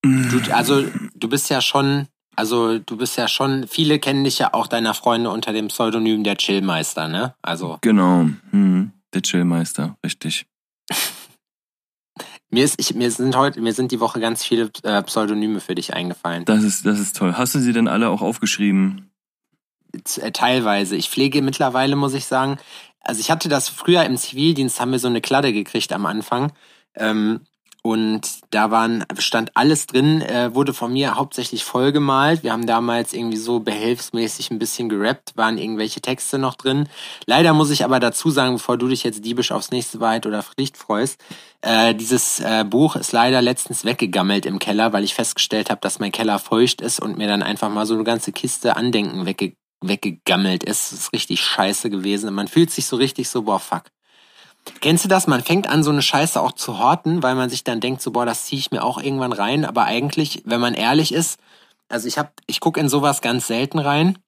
Du, 0.02 0.40
also, 0.52 0.84
du 1.14 1.28
bist 1.28 1.50
ja 1.50 1.60
schon 1.60 2.08
Also 2.36 2.78
du 2.78 2.96
bist 2.96 3.16
ja 3.16 3.28
schon, 3.28 3.66
viele 3.66 3.98
kennen 3.98 4.24
dich 4.24 4.38
ja 4.38 4.52
auch 4.52 4.66
deiner 4.66 4.94
Freunde 4.94 5.30
unter 5.30 5.52
dem 5.52 5.68
Pseudonym 5.68 6.22
der 6.22 6.36
Chillmeister, 6.36 7.08
ne? 7.08 7.34
Also. 7.42 7.78
Genau, 7.80 8.28
hm, 8.50 8.92
der 9.14 9.22
Chillmeister, 9.22 9.96
richtig. 10.04 10.46
Mir, 12.56 12.64
ist, 12.64 12.80
ich, 12.80 12.94
mir 12.94 13.10
sind 13.10 13.36
heute, 13.36 13.60
mir 13.60 13.74
sind 13.74 13.92
die 13.92 14.00
Woche 14.00 14.18
ganz 14.18 14.42
viele 14.42 14.70
äh, 14.82 15.02
Pseudonyme 15.02 15.60
für 15.60 15.74
dich 15.74 15.92
eingefallen. 15.92 16.46
Das 16.46 16.64
ist, 16.64 16.86
das 16.86 16.98
ist 16.98 17.14
toll. 17.14 17.34
Hast 17.36 17.54
du 17.54 17.58
sie 17.58 17.74
denn 17.74 17.86
alle 17.86 18.08
auch 18.08 18.22
aufgeschrieben? 18.22 19.10
Äh, 19.92 20.32
teilweise. 20.32 20.96
Ich 20.96 21.10
pflege 21.10 21.42
mittlerweile, 21.42 21.96
muss 21.96 22.14
ich 22.14 22.24
sagen. 22.24 22.56
Also 23.00 23.20
ich 23.20 23.30
hatte 23.30 23.50
das 23.50 23.68
früher 23.68 24.04
im 24.04 24.16
Zivildienst, 24.16 24.80
haben 24.80 24.90
wir 24.90 24.98
so 24.98 25.06
eine 25.06 25.20
Kladde 25.20 25.52
gekriegt 25.52 25.92
am 25.92 26.06
Anfang. 26.06 26.50
Ähm, 26.94 27.42
und 27.92 28.20
da 28.50 28.70
waren, 28.70 29.04
stand 29.18 29.56
alles 29.56 29.86
drin, 29.86 30.20
äh, 30.20 30.54
wurde 30.54 30.74
von 30.74 30.92
mir 30.92 31.16
hauptsächlich 31.16 31.64
vollgemalt. 31.64 32.42
Wir 32.42 32.52
haben 32.52 32.66
damals 32.66 33.12
irgendwie 33.12 33.36
so 33.36 33.60
behelfsmäßig 33.60 34.50
ein 34.50 34.58
bisschen 34.58 34.88
gerappt, 34.88 35.36
waren 35.36 35.56
irgendwelche 35.56 36.00
Texte 36.00 36.38
noch 36.38 36.54
drin. 36.54 36.88
Leider 37.26 37.52
muss 37.52 37.70
ich 37.70 37.84
aber 37.84 38.00
dazu 38.00 38.30
sagen, 38.30 38.54
bevor 38.54 38.76
du 38.76 38.88
dich 38.88 39.04
jetzt 39.04 39.24
diebisch 39.24 39.52
aufs 39.52 39.70
nächste 39.70 40.00
Wahrheit 40.00 40.26
oder 40.26 40.42
Pflicht 40.42 40.76
freust, 40.76 41.20
äh, 41.62 41.94
dieses 41.94 42.40
äh, 42.40 42.64
Buch 42.64 42.96
ist 42.96 43.12
leider 43.12 43.40
letztens 43.40 43.84
weggegammelt 43.84 44.46
im 44.46 44.58
Keller, 44.58 44.92
weil 44.92 45.04
ich 45.04 45.14
festgestellt 45.14 45.70
habe, 45.70 45.80
dass 45.80 45.98
mein 45.98 46.12
Keller 46.12 46.38
feucht 46.38 46.80
ist 46.80 47.00
und 47.00 47.18
mir 47.18 47.28
dann 47.28 47.42
einfach 47.42 47.70
mal 47.70 47.86
so 47.86 47.94
eine 47.94 48.04
ganze 48.04 48.32
Kiste 48.32 48.76
Andenken 48.76 49.26
wegge 49.26 49.54
weggegammelt 49.82 50.64
ist. 50.64 50.90
Das 50.90 51.00
ist 51.00 51.12
richtig 51.12 51.40
scheiße 51.42 51.90
gewesen. 51.90 52.30
Und 52.30 52.34
man 52.34 52.48
fühlt 52.48 52.70
sich 52.70 52.86
so 52.86 52.96
richtig 52.96 53.28
so, 53.28 53.42
boah, 53.42 53.60
fuck 53.60 53.84
Kennst 54.80 55.04
du 55.04 55.08
das? 55.08 55.26
Man 55.26 55.42
fängt 55.42 55.68
an, 55.68 55.82
so 55.82 55.90
eine 55.90 56.02
Scheiße 56.02 56.40
auch 56.40 56.52
zu 56.52 56.78
horten, 56.78 57.22
weil 57.22 57.34
man 57.34 57.50
sich 57.50 57.64
dann 57.64 57.80
denkt, 57.80 58.02
so, 58.02 58.10
boah, 58.10 58.26
das 58.26 58.46
ziehe 58.46 58.58
ich 58.58 58.70
mir 58.70 58.82
auch 58.82 59.00
irgendwann 59.00 59.32
rein. 59.32 59.64
Aber 59.64 59.84
eigentlich, 59.84 60.42
wenn 60.44 60.60
man 60.60 60.74
ehrlich 60.74 61.12
ist, 61.12 61.38
also 61.88 62.08
ich 62.08 62.18
hab, 62.18 62.32
ich 62.46 62.60
gucke 62.60 62.80
in 62.80 62.88
sowas 62.88 63.20
ganz 63.20 63.46
selten 63.46 63.78
rein. 63.78 64.18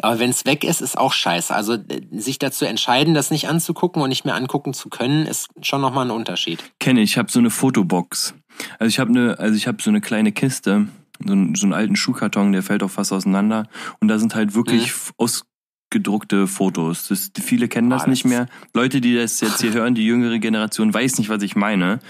Aber 0.00 0.18
wenn 0.18 0.30
es 0.30 0.46
weg 0.46 0.64
ist, 0.64 0.80
ist 0.80 0.96
auch 0.96 1.12
scheiße. 1.12 1.54
Also 1.54 1.74
äh, 1.74 2.00
sich 2.12 2.38
dazu 2.38 2.64
entscheiden, 2.64 3.14
das 3.14 3.30
nicht 3.30 3.48
anzugucken 3.48 4.02
und 4.02 4.08
nicht 4.08 4.24
mehr 4.24 4.34
angucken 4.34 4.72
zu 4.72 4.88
können, 4.88 5.26
ist 5.26 5.48
schon 5.60 5.82
nochmal 5.82 6.06
ein 6.06 6.10
Unterschied. 6.10 6.62
Kenne 6.78 7.02
ich, 7.02 7.12
ich 7.12 7.18
habe 7.18 7.30
so 7.30 7.38
eine 7.38 7.50
Fotobox. 7.50 8.34
Also 8.78 8.88
ich 8.88 8.98
habe 8.98 9.10
eine, 9.10 9.38
also 9.38 9.54
ich 9.54 9.66
habe 9.66 9.82
so 9.82 9.90
eine 9.90 10.00
kleine 10.00 10.32
Kiste, 10.32 10.88
so 11.24 11.32
einen, 11.32 11.54
so 11.54 11.66
einen 11.66 11.74
alten 11.74 11.96
Schuhkarton, 11.96 12.52
der 12.52 12.62
fällt 12.62 12.82
auch 12.82 12.90
fast 12.90 13.12
auseinander. 13.12 13.68
Und 14.00 14.08
da 14.08 14.18
sind 14.18 14.34
halt 14.34 14.54
wirklich 14.54 14.92
mhm. 14.92 15.12
aus 15.18 15.44
gedruckte 15.92 16.48
Fotos. 16.48 17.06
Das, 17.08 17.30
viele 17.40 17.68
kennen 17.68 17.90
das, 17.90 18.02
ah, 18.02 18.06
das 18.06 18.10
nicht 18.10 18.24
mehr. 18.24 18.48
Leute, 18.74 19.00
die 19.00 19.14
das 19.14 19.40
jetzt 19.40 19.60
hier 19.60 19.72
hören, 19.74 19.94
die 19.94 20.04
jüngere 20.04 20.38
Generation 20.40 20.92
weiß 20.92 21.18
nicht, 21.18 21.28
was 21.28 21.42
ich 21.42 21.54
meine. 21.54 22.00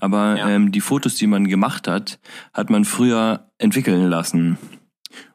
Aber 0.00 0.36
ja. 0.36 0.48
ähm, 0.48 0.70
die 0.70 0.80
Fotos, 0.80 1.16
die 1.16 1.26
man 1.26 1.48
gemacht 1.48 1.88
hat, 1.88 2.20
hat 2.54 2.70
man 2.70 2.84
früher 2.84 3.50
entwickeln 3.58 4.08
lassen. 4.08 4.56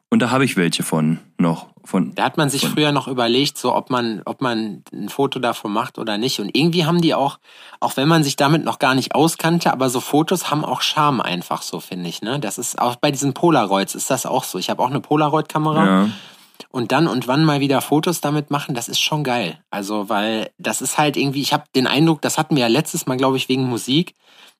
Und 0.08 0.20
da 0.22 0.30
habe 0.30 0.44
ich 0.44 0.56
welche 0.56 0.82
von 0.82 1.18
noch. 1.36 1.68
Von, 1.84 2.14
da 2.14 2.24
hat 2.24 2.36
man 2.36 2.48
sich 2.48 2.62
von. 2.62 2.70
früher 2.70 2.90
noch 2.90 3.06
überlegt, 3.06 3.58
so 3.58 3.74
ob 3.74 3.90
man, 3.90 4.22
ob 4.24 4.40
man 4.40 4.82
ein 4.92 5.08
Foto 5.08 5.38
davon 5.38 5.72
macht 5.72 5.98
oder 5.98 6.18
nicht. 6.18 6.40
Und 6.40 6.56
irgendwie 6.56 6.84
haben 6.84 7.00
die 7.00 7.14
auch, 7.14 7.38
auch 7.78 7.96
wenn 7.96 8.08
man 8.08 8.24
sich 8.24 8.34
damit 8.34 8.64
noch 8.64 8.78
gar 8.78 8.94
nicht 8.94 9.14
auskannte, 9.14 9.72
aber 9.72 9.88
so 9.88 10.00
Fotos 10.00 10.50
haben 10.50 10.64
auch 10.64 10.80
Charme 10.80 11.20
einfach 11.20 11.62
so, 11.62 11.78
finde 11.78 12.08
ich. 12.08 12.22
Ne? 12.22 12.40
Das 12.40 12.58
ist 12.58 12.80
auch 12.80 12.96
bei 12.96 13.10
diesen 13.10 13.34
Polaroids 13.34 13.94
ist 13.94 14.10
das 14.10 14.26
auch 14.26 14.44
so. 14.44 14.58
Ich 14.58 14.70
habe 14.70 14.82
auch 14.82 14.90
eine 14.90 15.00
Polaroid-Kamera. 15.00 15.86
Ja 15.86 16.08
und 16.70 16.92
dann 16.92 17.08
und 17.08 17.28
wann 17.28 17.44
mal 17.44 17.60
wieder 17.60 17.80
Fotos 17.80 18.20
damit 18.20 18.50
machen, 18.50 18.74
das 18.74 18.88
ist 18.88 19.00
schon 19.00 19.24
geil. 19.24 19.58
Also, 19.70 20.08
weil 20.08 20.50
das 20.58 20.82
ist 20.82 20.98
halt 20.98 21.16
irgendwie, 21.16 21.42
ich 21.42 21.52
habe 21.52 21.64
den 21.74 21.86
Eindruck, 21.86 22.22
das 22.22 22.38
hatten 22.38 22.56
wir 22.56 22.62
ja 22.62 22.68
letztes 22.68 23.06
Mal, 23.06 23.16
glaube 23.16 23.36
ich, 23.36 23.48
wegen 23.48 23.64
Musik. 23.64 24.14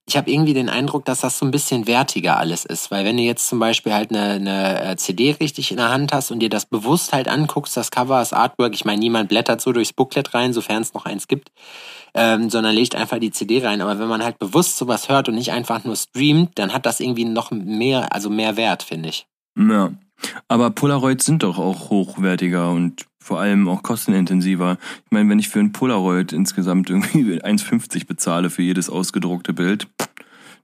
Ich 0.08 0.16
habe 0.16 0.30
irgendwie 0.30 0.54
den 0.54 0.68
Eindruck, 0.68 1.04
dass 1.04 1.20
das 1.20 1.36
so 1.36 1.44
ein 1.44 1.50
bisschen 1.50 1.88
wertiger 1.88 2.38
alles 2.38 2.64
ist. 2.64 2.92
Weil 2.92 3.04
wenn 3.04 3.16
du 3.16 3.24
jetzt 3.24 3.48
zum 3.48 3.58
Beispiel 3.58 3.92
halt 3.92 4.10
eine, 4.10 4.34
eine 4.34 4.92
äh, 4.92 4.96
CD 4.96 5.32
richtig 5.40 5.72
in 5.72 5.78
der 5.78 5.90
Hand 5.90 6.12
hast 6.12 6.30
und 6.30 6.38
dir 6.38 6.48
das 6.48 6.66
bewusst 6.66 7.12
halt 7.12 7.26
anguckst, 7.26 7.76
das 7.76 7.90
Cover, 7.90 8.20
das 8.20 8.32
Artwork, 8.32 8.74
ich 8.74 8.84
meine, 8.84 9.00
niemand 9.00 9.28
blättert 9.28 9.60
so 9.60 9.72
durchs 9.72 9.92
Booklet 9.92 10.32
rein, 10.32 10.52
sofern 10.52 10.82
es 10.82 10.94
noch 10.94 11.06
eins 11.06 11.26
gibt, 11.26 11.50
ähm, 12.14 12.50
sondern 12.50 12.74
legt 12.74 12.94
einfach 12.94 13.18
die 13.18 13.32
CD 13.32 13.64
rein. 13.66 13.80
Aber 13.80 13.98
wenn 13.98 14.08
man 14.08 14.22
halt 14.22 14.38
bewusst 14.38 14.76
sowas 14.76 15.08
hört 15.08 15.28
und 15.28 15.34
nicht 15.34 15.50
einfach 15.50 15.82
nur 15.82 15.96
streamt, 15.96 16.56
dann 16.56 16.72
hat 16.72 16.86
das 16.86 17.00
irgendwie 17.00 17.24
noch 17.24 17.50
mehr, 17.50 18.12
also 18.12 18.30
mehr 18.30 18.56
Wert, 18.56 18.84
finde 18.84 19.08
ich. 19.08 19.26
Ja, 19.58 19.90
aber 20.48 20.70
Polaroids 20.70 21.24
sind 21.24 21.42
doch 21.42 21.58
auch 21.58 21.90
hochwertiger 21.90 22.70
und 22.70 23.06
vor 23.18 23.40
allem 23.40 23.68
auch 23.68 23.82
kostenintensiver. 23.82 24.78
Ich 25.04 25.10
meine, 25.10 25.28
wenn 25.28 25.38
ich 25.38 25.48
für 25.48 25.58
ein 25.58 25.72
Polaroid 25.72 26.32
insgesamt 26.32 26.90
irgendwie 26.90 27.40
1,50 27.42 28.06
bezahle 28.06 28.50
für 28.50 28.62
jedes 28.62 28.88
ausgedruckte 28.88 29.52
Bild, 29.52 29.88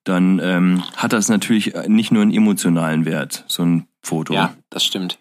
dann 0.05 0.41
ähm, 0.43 0.83
hat 0.97 1.13
das 1.13 1.29
natürlich 1.29 1.75
nicht 1.87 2.13
nur 2.13 2.23
einen 2.23 2.33
emotionalen 2.33 3.05
Wert, 3.05 3.45
so 3.47 3.65
ein 3.65 3.87
Foto. 4.01 4.35
Ja, 4.35 4.55
das 4.71 4.85
stimmt. 4.85 5.19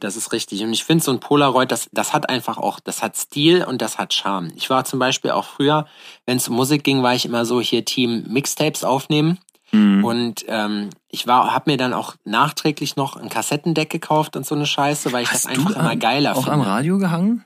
Das 0.00 0.16
ist 0.16 0.32
richtig. 0.32 0.62
Und 0.62 0.72
ich 0.72 0.84
finde 0.84 1.02
so 1.02 1.10
ein 1.10 1.20
Polaroid, 1.20 1.72
das, 1.72 1.88
das 1.92 2.12
hat 2.12 2.28
einfach 2.28 2.58
auch, 2.58 2.80
das 2.80 3.02
hat 3.02 3.16
Stil 3.16 3.64
und 3.64 3.80
das 3.80 3.98
hat 3.98 4.12
Charme. 4.12 4.52
Ich 4.54 4.68
war 4.68 4.84
zum 4.84 4.98
Beispiel 4.98 5.30
auch 5.30 5.44
früher, 5.44 5.86
wenn 6.26 6.36
es 6.36 6.48
um 6.48 6.54
Musik 6.54 6.84
ging, 6.84 7.02
war 7.02 7.14
ich 7.14 7.24
immer 7.24 7.44
so 7.44 7.60
hier 7.60 7.84
Team 7.84 8.24
Mixtapes 8.28 8.84
aufnehmen. 8.84 9.38
Mhm. 9.72 10.04
Und 10.04 10.44
ähm, 10.48 10.90
ich 11.16 11.26
war, 11.26 11.54
habe 11.54 11.70
mir 11.70 11.78
dann 11.78 11.94
auch 11.94 12.14
nachträglich 12.24 12.96
noch 12.96 13.16
ein 13.16 13.30
Kassettendeck 13.30 13.88
gekauft 13.88 14.36
und 14.36 14.44
so 14.44 14.54
eine 14.54 14.66
Scheiße, 14.66 15.12
weil 15.12 15.22
ich 15.22 15.30
Hast 15.30 15.46
das 15.46 15.52
einfach 15.52 15.74
immer 15.74 15.96
geiler 15.96 16.32
auch 16.32 16.44
finde. 16.44 16.50
Auch 16.50 16.54
am 16.54 16.60
Radio 16.60 16.98
gehangen? 16.98 17.42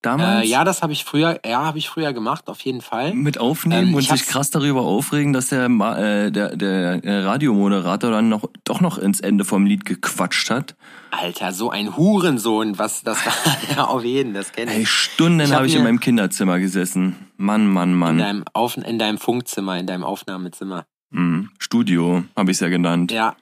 Damals? 0.00 0.46
Äh, 0.46 0.48
ja, 0.48 0.64
das 0.64 0.82
habe 0.82 0.94
ich 0.94 1.04
früher, 1.04 1.40
ja, 1.44 1.64
habe 1.64 1.78
ich 1.78 1.90
früher 1.90 2.14
gemacht, 2.14 2.48
auf 2.48 2.60
jeden 2.60 2.80
Fall. 2.80 3.12
Mit 3.12 3.38
aufnehmen 3.38 3.88
ähm, 3.88 3.94
und 3.94 4.02
sich 4.02 4.26
krass 4.26 4.50
darüber 4.50 4.82
aufregen, 4.82 5.34
dass 5.34 5.48
der, 5.48 5.66
äh, 5.66 6.30
der, 6.30 6.56
der 6.56 7.24
Radiomoderator 7.26 8.10
dann 8.10 8.30
noch 8.30 8.48
doch 8.64 8.80
noch 8.80 8.96
ins 8.96 9.20
Ende 9.20 9.44
vom 9.44 9.66
Lied 9.66 9.84
gequatscht 9.84 10.48
hat. 10.48 10.74
Alter, 11.10 11.52
so 11.52 11.70
ein 11.70 11.96
Hurensohn, 11.96 12.78
was 12.78 13.02
das 13.02 13.26
war 13.26 13.34
ja, 13.76 13.84
auf 13.84 14.04
jeden, 14.04 14.32
das 14.32 14.52
kenne 14.52 14.70
ich. 14.72 14.78
Ey, 14.78 14.86
Stunden 14.86 15.42
habe 15.42 15.56
hab 15.56 15.64
ich 15.64 15.74
in 15.74 15.82
meinem 15.82 16.00
Kinderzimmer 16.00 16.60
gesessen. 16.60 17.16
Mann, 17.36 17.66
Mann, 17.66 17.92
Mann. 17.92 18.18
In 18.18 18.24
deinem, 18.24 18.44
auf, 18.54 18.76
in 18.76 18.98
deinem 18.98 19.18
Funkzimmer, 19.18 19.78
in 19.78 19.86
deinem 19.86 20.04
Aufnahmezimmer. 20.04 20.86
Mhm. 21.10 21.50
Studio, 21.58 22.24
habe 22.36 22.50
ich 22.50 22.56
es 22.56 22.60
ja 22.60 22.68
genannt. 22.68 23.12
Ja. 23.12 23.36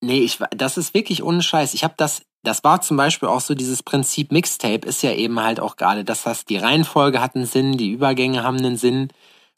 Nee, 0.00 0.20
ich 0.20 0.38
das 0.50 0.76
ist 0.76 0.94
wirklich 0.94 1.22
ohne 1.22 1.42
Scheiß. 1.42 1.74
Ich 1.74 1.84
habe 1.84 1.94
das 1.96 2.22
das 2.42 2.64
war 2.64 2.80
zum 2.80 2.96
Beispiel 2.96 3.28
auch 3.28 3.40
so 3.40 3.54
dieses 3.54 3.82
Prinzip 3.82 4.32
Mixtape 4.32 4.86
ist 4.86 5.02
ja 5.02 5.12
eben 5.12 5.40
halt 5.40 5.60
auch 5.60 5.76
gerade, 5.76 6.04
dass 6.04 6.24
das 6.24 6.44
die 6.44 6.56
Reihenfolge 6.56 7.20
hat 7.20 7.36
einen 7.36 7.46
Sinn, 7.46 7.76
die 7.76 7.92
Übergänge 7.92 8.42
haben 8.42 8.58
einen 8.58 8.76
Sinn 8.76 9.08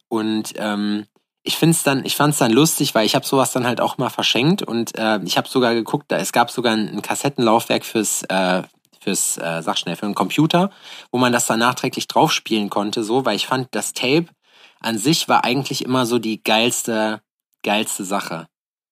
und 0.08 0.52
ähm, 0.56 1.06
ich 1.42 1.56
find's 1.56 1.82
dann, 1.82 2.04
ich 2.04 2.16
fand's 2.16 2.38
dann 2.38 2.52
lustig, 2.52 2.94
weil 2.94 3.06
ich 3.06 3.14
habe 3.14 3.26
sowas 3.26 3.52
dann 3.52 3.66
halt 3.66 3.80
auch 3.80 3.98
mal 3.98 4.10
verschenkt 4.10 4.62
und 4.62 4.96
äh, 4.98 5.18
ich 5.24 5.36
habe 5.36 5.48
sogar 5.48 5.74
geguckt, 5.74 6.06
da 6.08 6.16
es 6.18 6.32
gab 6.32 6.50
sogar 6.50 6.74
ein, 6.74 6.88
ein 6.88 7.02
Kassettenlaufwerk 7.02 7.84
fürs 7.84 8.22
äh, 8.24 8.62
fürs 9.00 9.38
äh, 9.38 9.62
sag 9.62 9.78
schnell 9.78 9.96
für 9.96 10.06
einen 10.06 10.14
Computer, 10.14 10.70
wo 11.10 11.18
man 11.18 11.32
das 11.32 11.46
dann 11.46 11.58
nachträglich 11.60 12.08
draufspielen 12.08 12.70
konnte, 12.70 13.04
so, 13.04 13.24
weil 13.24 13.36
ich 13.36 13.46
fand 13.46 13.68
das 13.72 13.92
Tape 13.92 14.26
an 14.80 14.98
sich 14.98 15.28
war 15.28 15.44
eigentlich 15.44 15.84
immer 15.84 16.04
so 16.04 16.18
die 16.18 16.42
geilste 16.42 17.20
geilste 17.64 18.04
Sache, 18.04 18.46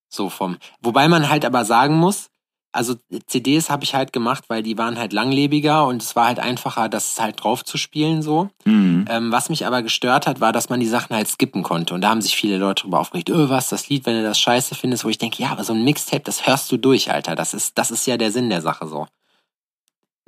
so 0.08 0.28
vom. 0.28 0.58
Wobei 0.80 1.06
man 1.06 1.28
halt 1.28 1.44
aber 1.44 1.64
sagen 1.64 1.96
muss, 1.96 2.30
also 2.72 2.94
CDs 3.26 3.68
habe 3.68 3.84
ich 3.84 3.94
halt 3.94 4.12
gemacht, 4.14 4.44
weil 4.48 4.62
die 4.62 4.78
waren 4.78 4.98
halt 4.98 5.12
langlebiger 5.12 5.86
und 5.86 6.02
es 6.02 6.16
war 6.16 6.26
halt 6.26 6.40
einfacher, 6.40 6.88
das 6.88 7.20
halt 7.20 7.44
drauf 7.44 7.64
zu 7.64 7.76
spielen 7.76 8.22
so. 8.22 8.48
Mhm. 8.64 9.04
Ähm, 9.08 9.30
was 9.30 9.50
mich 9.50 9.66
aber 9.66 9.82
gestört 9.82 10.26
hat, 10.26 10.40
war, 10.40 10.52
dass 10.52 10.70
man 10.70 10.80
die 10.80 10.86
Sachen 10.86 11.14
halt 11.14 11.28
skippen 11.28 11.62
konnte 11.62 11.94
und 11.94 12.00
da 12.00 12.08
haben 12.08 12.22
sich 12.22 12.34
viele 12.34 12.56
Leute 12.56 12.82
drüber 12.84 12.98
aufgeregt. 13.00 13.30
Oh, 13.30 13.50
was 13.50 13.68
das 13.68 13.88
Lied, 13.90 14.06
wenn 14.06 14.16
du 14.16 14.22
das 14.22 14.40
Scheiße 14.40 14.74
findest, 14.74 15.04
wo 15.04 15.10
ich 15.10 15.18
denke, 15.18 15.42
ja, 15.42 15.50
aber 15.50 15.64
so 15.64 15.74
ein 15.74 15.84
Mixtape, 15.84 16.22
das 16.24 16.46
hörst 16.46 16.72
du 16.72 16.78
durch, 16.78 17.12
Alter. 17.12 17.36
Das 17.36 17.52
ist 17.52 17.76
das 17.76 17.90
ist 17.90 18.06
ja 18.06 18.16
der 18.16 18.32
Sinn 18.32 18.48
der 18.48 18.62
Sache 18.62 18.86
so. 18.86 19.06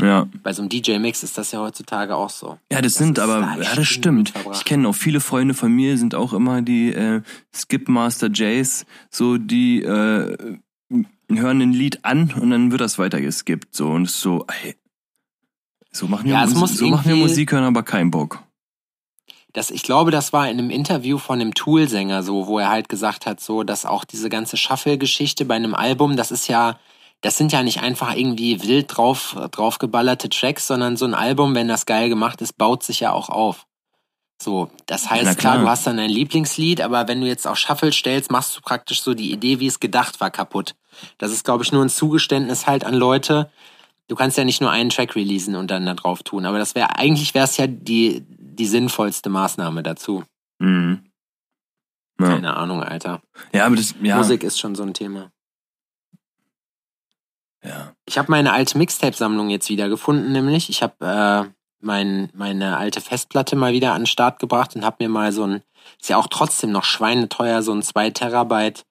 Ja. 0.04 0.26
Bei 0.42 0.52
so 0.52 0.62
einem 0.62 0.68
DJ-Mix 0.68 1.22
ist 1.22 1.38
das 1.38 1.52
ja 1.52 1.60
heutzutage 1.60 2.14
auch 2.16 2.30
so. 2.30 2.58
Ja, 2.70 2.80
das, 2.80 2.94
das 2.94 2.94
sind 2.94 3.18
aber, 3.18 3.40
ja, 3.62 3.74
das 3.74 3.86
stimmt. 3.86 4.32
Ich 4.52 4.64
kenne 4.64 4.88
auch 4.88 4.94
viele 4.94 5.20
Freunde 5.20 5.54
von 5.54 5.72
mir, 5.72 5.96
sind 5.98 6.14
auch 6.14 6.32
immer 6.32 6.62
die 6.62 6.92
äh, 6.92 7.22
Skip 7.54 7.88
Master 7.88 8.30
Jays, 8.32 8.86
so 9.10 9.38
die 9.38 9.82
äh, 9.82 10.58
hören 11.28 11.60
ein 11.60 11.72
Lied 11.72 12.04
an 12.04 12.32
und 12.38 12.50
dann 12.50 12.70
wird 12.70 12.80
das 12.80 12.98
weitergeskippt. 12.98 13.74
So 13.74 13.88
und 13.90 14.10
so, 14.10 14.44
ey, 14.62 14.76
so 15.90 16.06
machen 16.08 16.26
wir, 16.26 16.34
ja, 16.34 16.46
Musik, 16.46 16.78
so 16.78 16.86
machen 16.88 17.06
wir 17.06 17.16
Musik 17.16 17.52
hören, 17.52 17.64
aber 17.64 17.82
keinen 17.82 18.10
Bock. 18.10 18.42
Das, 19.52 19.70
ich 19.70 19.84
glaube, 19.84 20.10
das 20.10 20.32
war 20.32 20.50
in 20.50 20.58
einem 20.58 20.70
Interview 20.70 21.16
von 21.18 21.40
einem 21.40 21.54
Tool-Sänger 21.54 22.24
so, 22.24 22.48
wo 22.48 22.58
er 22.58 22.70
halt 22.70 22.88
gesagt 22.88 23.24
hat, 23.24 23.38
so, 23.38 23.62
dass 23.62 23.86
auch 23.86 24.04
diese 24.04 24.28
ganze 24.28 24.56
Shuffle-Geschichte 24.56 25.44
bei 25.44 25.54
einem 25.54 25.74
Album, 25.74 26.16
das 26.16 26.32
ist 26.32 26.48
ja, 26.48 26.76
das 27.24 27.38
sind 27.38 27.52
ja 27.52 27.62
nicht 27.62 27.80
einfach 27.80 28.14
irgendwie 28.14 28.62
wild 28.62 28.94
drauf, 28.94 29.34
draufgeballerte 29.50 30.28
Tracks, 30.28 30.66
sondern 30.66 30.98
so 30.98 31.06
ein 31.06 31.14
Album, 31.14 31.54
wenn 31.54 31.68
das 31.68 31.86
geil 31.86 32.10
gemacht 32.10 32.42
ist, 32.42 32.58
baut 32.58 32.82
sich 32.82 33.00
ja 33.00 33.12
auch 33.12 33.30
auf. 33.30 33.66
So, 34.42 34.70
das 34.84 35.08
heißt, 35.08 35.24
ja, 35.24 35.34
klar. 35.34 35.54
klar, 35.54 35.64
du 35.64 35.70
hast 35.70 35.86
dann 35.86 35.96
dein 35.96 36.10
Lieblingslied, 36.10 36.82
aber 36.82 37.08
wenn 37.08 37.22
du 37.22 37.26
jetzt 37.26 37.46
auch 37.46 37.56
Shuffle 37.56 37.92
stellst, 37.92 38.30
machst 38.30 38.54
du 38.54 38.60
praktisch 38.60 39.00
so 39.00 39.14
die 39.14 39.32
Idee, 39.32 39.58
wie 39.58 39.68
es 39.68 39.80
gedacht 39.80 40.20
war, 40.20 40.30
kaputt. 40.30 40.74
Das 41.16 41.32
ist, 41.32 41.44
glaube 41.44 41.64
ich, 41.64 41.72
nur 41.72 41.82
ein 41.82 41.88
Zugeständnis 41.88 42.66
halt 42.66 42.84
an 42.84 42.94
Leute. 42.94 43.50
Du 44.08 44.16
kannst 44.16 44.36
ja 44.36 44.44
nicht 44.44 44.60
nur 44.60 44.70
einen 44.70 44.90
Track 44.90 45.16
releasen 45.16 45.56
und 45.56 45.70
dann 45.70 45.86
da 45.86 45.94
drauf 45.94 46.24
tun, 46.24 46.44
aber 46.44 46.58
das 46.58 46.74
wäre, 46.74 46.98
eigentlich 46.98 47.32
wäre 47.32 47.46
es 47.46 47.56
ja 47.56 47.66
die, 47.66 48.22
die 48.28 48.66
sinnvollste 48.66 49.30
Maßnahme 49.30 49.82
dazu. 49.82 50.24
Mhm. 50.58 51.06
Ja. 52.20 52.26
Keine 52.26 52.54
Ahnung, 52.54 52.82
Alter. 52.82 53.22
Ja, 53.54 53.64
aber 53.64 53.76
das, 53.76 53.94
ja. 54.02 54.18
Musik 54.18 54.42
ist 54.42 54.60
schon 54.60 54.74
so 54.74 54.82
ein 54.82 54.92
Thema. 54.92 55.30
Ja. 57.64 57.92
Ich 58.06 58.18
habe 58.18 58.30
meine 58.30 58.52
alte 58.52 58.76
Mixtape-Sammlung 58.78 59.48
jetzt 59.50 59.68
wieder 59.68 59.88
gefunden, 59.88 60.32
nämlich. 60.32 60.68
Ich 60.68 60.82
habe 60.82 60.94
äh, 61.48 61.50
mein, 61.80 62.30
meine 62.34 62.76
alte 62.76 63.00
Festplatte 63.00 63.56
mal 63.56 63.72
wieder 63.72 63.92
an 63.92 64.02
den 64.02 64.06
Start 64.06 64.38
gebracht 64.38 64.76
und 64.76 64.84
habe 64.84 64.96
mir 65.00 65.08
mal 65.08 65.32
so 65.32 65.44
ein, 65.44 65.62
ist 66.00 66.10
ja 66.10 66.16
auch 66.16 66.28
trotzdem 66.28 66.72
noch 66.72 66.84
schweineteuer, 66.84 67.62
so 67.62 67.72
ein 67.72 67.82
2 67.82 68.10
Terabyte 68.10 68.84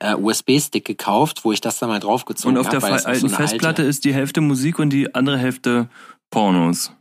äh, 0.00 0.14
USB-Stick 0.14 0.84
gekauft, 0.84 1.44
wo 1.44 1.52
ich 1.52 1.60
das 1.60 1.78
dann 1.78 1.88
mal 1.88 2.00
draufgezogen 2.00 2.56
Und 2.56 2.66
habe. 2.66 2.76
auf 2.76 2.82
der 2.82 2.82
weil 2.82 2.92
das 2.92 3.04
noch 3.04 3.10
alten 3.10 3.28
so 3.28 3.36
Festplatte 3.36 3.82
alte, 3.82 3.90
ist 3.90 4.04
die 4.04 4.14
Hälfte 4.14 4.40
Musik 4.40 4.78
und 4.78 4.90
die 4.90 5.14
andere 5.14 5.38
Hälfte 5.38 5.88
Pornos. 6.30 6.92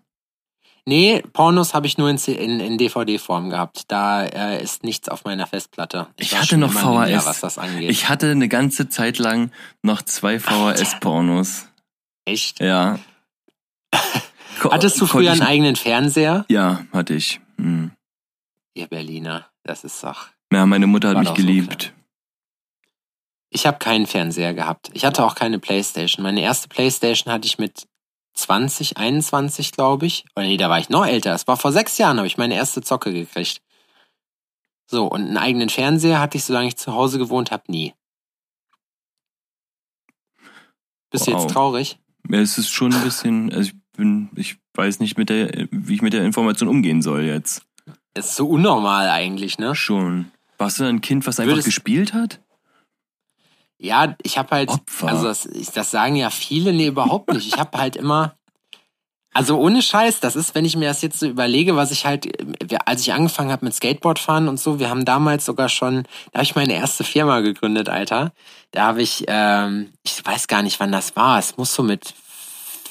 Nee, 0.88 1.22
Pornos 1.34 1.74
habe 1.74 1.86
ich 1.86 1.98
nur 1.98 2.10
in, 2.10 2.16
in, 2.16 2.62
in 2.62 2.78
DVD-Form 2.78 3.50
gehabt. 3.50 3.92
Da 3.92 4.24
äh, 4.24 4.64
ist 4.64 4.86
nichts 4.86 5.10
auf 5.10 5.26
meiner 5.26 5.46
Festplatte. 5.46 6.08
Ich 6.16 6.32
war 6.32 6.42
hatte 6.42 6.58
noch 6.58 6.72
VHS. 6.72 7.26
was 7.26 7.42
das 7.42 7.58
angeht. 7.58 7.90
Ich 7.90 8.08
hatte 8.08 8.32
eine 8.32 8.48
ganze 8.48 8.88
Zeit 8.88 9.18
lang 9.18 9.52
noch 9.82 10.02
zwei 10.02 10.40
VHS-Pornos. 10.40 11.68
Echt? 12.24 12.62
Ja. 12.62 13.00
Hattest 14.64 15.02
du 15.02 15.08
früher 15.08 15.24
ich- 15.34 15.42
einen 15.42 15.42
eigenen 15.42 15.76
Fernseher? 15.76 16.46
Ja, 16.48 16.86
hatte 16.94 17.16
ich. 17.16 17.42
Hm. 17.58 17.92
Ihr 18.74 18.88
Berliner, 18.88 19.46
das 19.64 19.84
ist 19.84 20.02
doch. 20.02 20.28
Ja, 20.54 20.66
meine 20.66 20.88
Mutter 20.88 21.10
hat 21.10 21.18
mich 21.18 21.28
doch 21.28 21.36
so 21.36 21.42
geliebt. 21.42 21.92
Ich 23.50 23.68
habe 23.68 23.78
keinen 23.80 24.08
Fernseher 24.08 24.54
gehabt. 24.54 24.90
Ich 24.94 25.04
hatte 25.04 25.26
auch 25.26 25.36
keine 25.36 25.60
Playstation. 25.60 26.24
Meine 26.24 26.40
erste 26.40 26.70
Playstation 26.70 27.34
hatte 27.34 27.46
ich 27.46 27.58
mit 27.58 27.88
20, 28.38 28.98
21, 28.98 29.72
glaube 29.72 30.06
ich. 30.06 30.26
Oder 30.36 30.46
nee, 30.46 30.58
da 30.58 30.70
war 30.70 30.80
ich 30.80 30.90
noch 30.90 31.06
älter. 31.06 31.34
Es 31.34 31.48
war 31.48 31.58
vor 31.58 31.72
sechs 31.72 31.98
Jahren, 31.98 32.18
habe 32.18 32.28
ich 32.28 32.38
meine 32.38 32.56
erste 32.56 32.82
Zocke 32.82 33.12
gekriegt. 33.12 33.62
So, 34.90 35.06
und 35.08 35.22
einen 35.24 35.38
eigenen 35.38 35.70
Fernseher 35.70 36.20
hatte 36.20 36.38
ich, 36.38 36.46
solange 36.46 36.68
ich 36.70 36.78
zu 36.78 36.94
Hause 36.94 37.18
gewohnt 37.18 37.52
habe, 37.52 37.64
nie. 37.68 37.94
Bist 41.12 41.28
du 41.28 41.32
Wow. 41.34 41.42
jetzt 41.44 41.54
traurig? 41.54 42.00
Ja, 42.30 42.40
es 42.40 42.58
ist 42.58 42.70
schon 42.70 42.94
ein 42.94 43.02
bisschen, 43.04 43.52
also 43.54 43.72
ich 43.72 43.76
bin, 43.96 44.30
ich 44.36 44.58
weiß 44.76 45.00
nicht 45.00 45.18
mit 45.18 45.30
der, 45.30 45.68
wie 45.72 45.96
ich 45.96 46.02
mit 46.02 46.14
der 46.14 46.24
Information 46.24 46.70
umgehen 46.70 47.02
soll 47.02 47.24
jetzt. 47.24 47.64
Ist 48.14 48.36
so 48.36 48.48
unnormal 48.48 49.10
eigentlich, 49.10 49.58
ne? 49.58 49.76
Schon. 49.76 50.32
Warst 50.58 50.80
du 50.80 50.84
ein 50.86 51.02
Kind, 51.02 51.26
was 51.28 51.40
einfach 51.40 51.54
Würdest- 51.54 51.66
gespielt 51.66 52.14
hat? 52.14 52.42
Ja, 53.80 54.16
ich 54.24 54.38
habe 54.38 54.52
halt, 54.52 54.70
Opfer. 54.70 55.08
also 55.08 55.26
das, 55.26 55.48
das 55.74 55.92
sagen 55.92 56.16
ja 56.16 56.30
viele, 56.30 56.74
nee, 56.74 56.88
überhaupt 56.88 57.32
nicht. 57.32 57.48
Ich 57.48 57.60
habe 57.60 57.78
halt 57.78 57.96
immer, 57.96 58.36
also 59.34 59.60
ohne 59.60 59.84
Scheiß, 59.84 60.20
das 60.20 60.36
ist, 60.36 60.56
wenn 60.56 60.66
ich 60.66 60.76
mir 60.76 60.88
das 60.88 61.04
jetzt 61.04 61.20
so 61.20 61.28
überlege, 61.28 61.76
was 61.76 61.92
ich 61.92 62.08
halt, 62.08 62.28
als 62.86 63.02
ich 63.02 63.14
angefangen 63.14 63.52
habe 63.52 63.66
mit 63.66 63.76
Skateboardfahren 63.76 64.48
und 64.48 64.60
so, 64.60 64.80
wir 64.80 64.90
haben 64.90 65.06
damals 65.06 65.46
sogar 65.46 65.70
schon, 65.70 66.08
da 66.32 66.40
habe 66.40 66.44
ich 66.44 66.56
meine 66.56 66.74
erste 66.74 67.04
Firma 67.04 67.42
gegründet, 67.42 67.88
Alter. 67.88 68.32
Da 68.72 68.88
habe 68.88 69.04
ich, 69.04 69.26
ähm, 69.28 69.94
ich 70.04 70.26
weiß 70.26 70.48
gar 70.48 70.64
nicht, 70.64 70.80
wann 70.80 70.92
das 70.92 71.16
war. 71.16 71.38
Es 71.38 71.56
muss 71.58 71.76
so 71.76 71.84
mit 71.84 72.16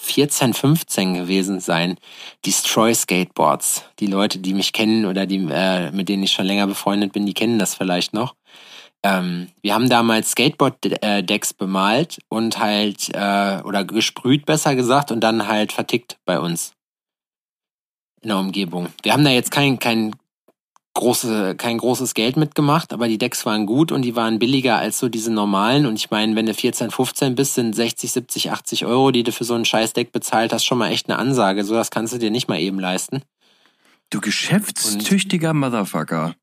14, 0.03 0.55
15 0.55 1.15
gewesen 1.15 1.59
sein. 1.59 1.99
Destroy 2.45 2.95
Skateboards. 2.95 3.83
Die 3.99 4.07
Leute, 4.07 4.39
die 4.39 4.55
mich 4.55 4.73
kennen 4.73 5.05
oder 5.05 5.27
die, 5.27 5.45
äh, 5.51 5.91
mit 5.91 6.09
denen 6.09 6.23
ich 6.23 6.33
schon 6.33 6.47
länger 6.47 6.69
befreundet 6.69 7.13
bin, 7.13 7.27
die 7.27 7.35
kennen 7.35 7.59
das 7.59 7.75
vielleicht 7.75 8.15
noch. 8.15 8.37
Ähm, 9.07 9.49
wir 9.63 9.75
haben 9.75 9.89
damals 9.89 10.33
Skateboard-Decks 10.33 11.55
bemalt 11.55 12.19
und 12.29 12.59
halt, 12.59 13.09
äh, 13.15 13.61
oder 13.63 13.85
gesprüht, 13.85 14.47
besser 14.47 14.75
gesagt, 14.75 15.13
und 15.13 15.21
dann 15.21 15.47
halt 15.47 15.73
vertickt 15.73 16.19
bei 16.25 16.41
uns. 16.41 16.73
In 18.23 18.31
der 18.31 18.39
Umgebung. 18.39 18.89
Wir 19.03 19.13
haben 19.13 19.25
da 19.25 19.31
jetzt 19.31 19.53
kein, 19.53 19.79
kein, 19.79 20.17
große, 20.95 21.55
kein 21.57 21.79
großes 21.79 22.15
Geld 22.15 22.37
mitgemacht, 22.37 22.93
aber 22.93 23.07
die 23.07 23.19
Decks 23.19 23.47
waren 23.47 23.67
gut 23.67 23.93
und 23.93 24.03
die 24.03 24.17
waren 24.17 24.41
billiger 24.41 24.79
als 24.79 24.99
so 24.99 25.09
diese 25.09 25.33
normalen. 25.33 25.87
Und 25.87 25.95
ich 25.95 26.11
meine, 26.11 26.35
wenn 26.35 26.47
du 26.47 26.55
14, 26.55 26.91
15 26.91 27.37
bist, 27.37 27.55
sind 27.55 27.77
60, 27.77 28.11
70, 28.11 28.51
80 28.51 28.87
Euro, 28.87 29.13
die 29.13 29.23
du 29.23 29.31
für 29.31 29.45
so 29.45 29.55
ein 29.55 29.65
Scheißdeck 29.65 30.11
bezahlt 30.11 30.53
hast, 30.53 30.65
schon 30.65 30.79
mal 30.79 30.91
echt 30.91 31.09
eine 31.09 31.19
Ansage. 31.19 31.65
So, 31.65 31.75
das 31.75 31.91
kannst 31.91 32.15
du 32.15 32.19
dir 32.19 32.31
nicht 32.31 32.49
mal 32.49 32.59
eben 32.59 32.81
leisten. 32.81 33.23
Du 34.11 34.21
geschäftstüchtiger 34.21 35.53
Motherfucker. 35.53 36.35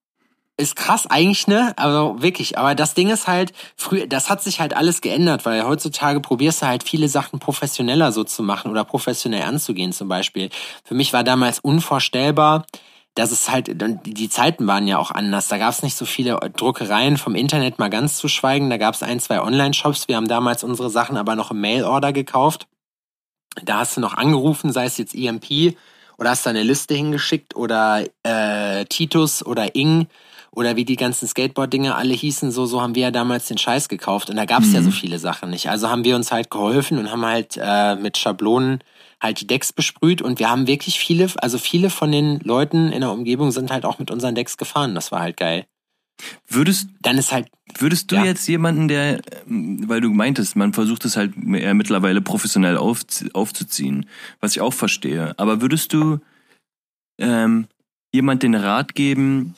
Ist 0.57 0.75
krass 0.75 1.07
eigentlich, 1.07 1.47
ne? 1.47 1.73
Also 1.77 2.21
wirklich. 2.21 2.57
Aber 2.57 2.75
das 2.75 2.93
Ding 2.93 3.09
ist 3.09 3.27
halt, 3.27 3.53
früher, 3.75 4.07
das 4.07 4.29
hat 4.29 4.43
sich 4.43 4.59
halt 4.59 4.75
alles 4.75 5.01
geändert, 5.01 5.45
weil 5.45 5.63
heutzutage 5.65 6.19
probierst 6.19 6.61
du 6.61 6.67
halt 6.67 6.83
viele 6.83 7.07
Sachen 7.07 7.39
professioneller 7.39 8.11
so 8.11 8.23
zu 8.23 8.43
machen 8.43 8.69
oder 8.69 8.83
professionell 8.83 9.43
anzugehen 9.43 9.93
zum 9.93 10.07
Beispiel. 10.07 10.49
Für 10.83 10.93
mich 10.93 11.11
war 11.11 11.23
damals 11.23 11.59
unvorstellbar, 11.59 12.65
dass 13.15 13.31
es 13.31 13.49
halt, 13.49 13.69
die 14.05 14.29
Zeiten 14.29 14.67
waren 14.67 14.87
ja 14.87 14.97
auch 14.97 15.11
anders. 15.11 15.47
Da 15.47 15.57
gab 15.57 15.71
es 15.71 15.83
nicht 15.83 15.95
so 15.95 16.05
viele 16.05 16.39
Druckereien 16.55 17.17
vom 17.17 17.35
Internet 17.35 17.79
mal 17.79 17.89
ganz 17.89 18.17
zu 18.17 18.27
schweigen. 18.27 18.69
Da 18.69 18.77
gab 18.77 18.93
es 18.93 19.03
ein, 19.03 19.19
zwei 19.19 19.41
Online-Shops. 19.41 20.07
Wir 20.07 20.15
haben 20.15 20.27
damals 20.27 20.63
unsere 20.63 20.89
Sachen 20.89 21.17
aber 21.17 21.35
noch 21.35 21.51
im 21.51 21.61
Mail-Order 21.61 22.13
gekauft. 22.13 22.67
Da 23.63 23.79
hast 23.79 23.97
du 23.97 24.01
noch 24.01 24.15
angerufen, 24.15 24.71
sei 24.71 24.85
es 24.85 24.97
jetzt 24.97 25.15
EMP 25.15 25.75
oder 26.17 26.31
hast 26.31 26.45
da 26.45 26.51
eine 26.51 26.63
Liste 26.63 26.95
hingeschickt 26.95 27.55
oder 27.55 28.03
äh, 28.23 28.85
Titus 28.85 29.45
oder 29.45 29.75
Ing 29.75 30.07
oder 30.55 30.75
wie 30.75 30.85
die 30.85 30.95
ganzen 30.95 31.27
Skateboard-Dinge 31.27 31.95
alle 31.95 32.13
hießen, 32.13 32.51
so, 32.51 32.65
so 32.65 32.81
haben 32.81 32.95
wir 32.95 33.03
ja 33.03 33.11
damals 33.11 33.47
den 33.47 33.57
Scheiß 33.57 33.89
gekauft 33.89 34.29
und 34.29 34.35
da 34.35 34.45
gab's 34.45 34.71
ja 34.71 34.81
so 34.83 34.91
viele 34.91 35.17
Sachen 35.19 35.49
nicht. 35.49 35.69
Also 35.69 35.89
haben 35.89 36.03
wir 36.03 36.15
uns 36.15 36.31
halt 36.31 36.51
geholfen 36.51 36.99
und 36.99 37.11
haben 37.11 37.25
halt 37.25 37.57
äh, 37.59 37.95
mit 37.95 38.17
Schablonen 38.17 38.83
halt 39.21 39.41
die 39.41 39.47
Decks 39.47 39.73
besprüht 39.73 40.21
und 40.21 40.39
wir 40.39 40.49
haben 40.49 40.67
wirklich 40.67 40.99
viele, 40.99 41.27
also 41.37 41.57
viele 41.57 41.89
von 41.89 42.11
den 42.11 42.39
Leuten 42.41 42.91
in 42.91 43.01
der 43.01 43.11
Umgebung 43.11 43.51
sind 43.51 43.71
halt 43.71 43.85
auch 43.85 43.97
mit 43.99 44.11
unseren 44.11 44.35
Decks 44.35 44.57
gefahren. 44.57 44.93
Das 44.95 45.11
war 45.11 45.21
halt 45.21 45.37
geil. 45.37 45.65
Würdest, 46.47 46.87
Dann 47.01 47.17
ist 47.17 47.31
halt, 47.31 47.47
würdest 47.79 48.11
du 48.11 48.15
Ja. 48.15 48.25
jetzt 48.25 48.47
jemanden, 48.47 48.87
der, 48.87 49.21
ähm, 49.47 49.83
weil 49.87 50.01
du 50.01 50.09
meintest, 50.09 50.55
man 50.55 50.73
versucht 50.73 51.05
es 51.05 51.17
halt 51.17 51.33
eher 51.35 51.73
mittlerweile 51.73 52.21
professionell 52.21 52.77
auf, 52.77 52.99
aufzuziehen, 53.33 54.05
was 54.39 54.51
ich 54.51 54.61
auch 54.61 54.73
verstehe, 54.73 55.33
aber 55.37 55.61
würdest 55.61 55.93
du 55.93 56.19
ähm, 57.19 57.67
jemand 58.13 58.43
den 58.43 58.55
Rat 58.55 58.93
geben, 58.93 59.55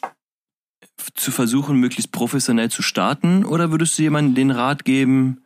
zu 1.16 1.32
versuchen, 1.32 1.78
möglichst 1.78 2.12
professionell 2.12 2.70
zu 2.70 2.82
starten, 2.82 3.46
oder 3.46 3.72
würdest 3.72 3.98
du 3.98 4.04
jemanden 4.04 4.36
den 4.36 4.52
Rat 4.52 4.86
geben, 4.86 5.42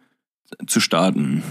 zu 0.68 0.80
starten? 0.80 1.44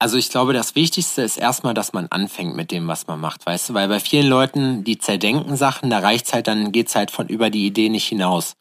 Also 0.00 0.16
ich 0.16 0.28
glaube, 0.28 0.52
das 0.52 0.76
Wichtigste 0.76 1.22
ist 1.22 1.38
erstmal, 1.38 1.74
dass 1.74 1.92
man 1.92 2.06
anfängt 2.10 2.54
mit 2.54 2.70
dem, 2.70 2.86
was 2.86 3.08
man 3.08 3.20
macht, 3.20 3.44
weißt 3.44 3.70
du, 3.70 3.74
weil 3.74 3.88
bei 3.88 3.98
vielen 3.98 4.28
Leuten, 4.28 4.84
die 4.84 4.98
zerdenken 4.98 5.56
Sachen, 5.56 5.90
da 5.90 5.98
reicht's 5.98 6.32
halt, 6.32 6.46
dann 6.46 6.70
geht's 6.70 6.94
halt 6.94 7.10
von 7.10 7.26
über 7.26 7.50
die 7.50 7.66
Idee 7.66 7.88
nicht 7.88 8.06
hinaus. 8.06 8.54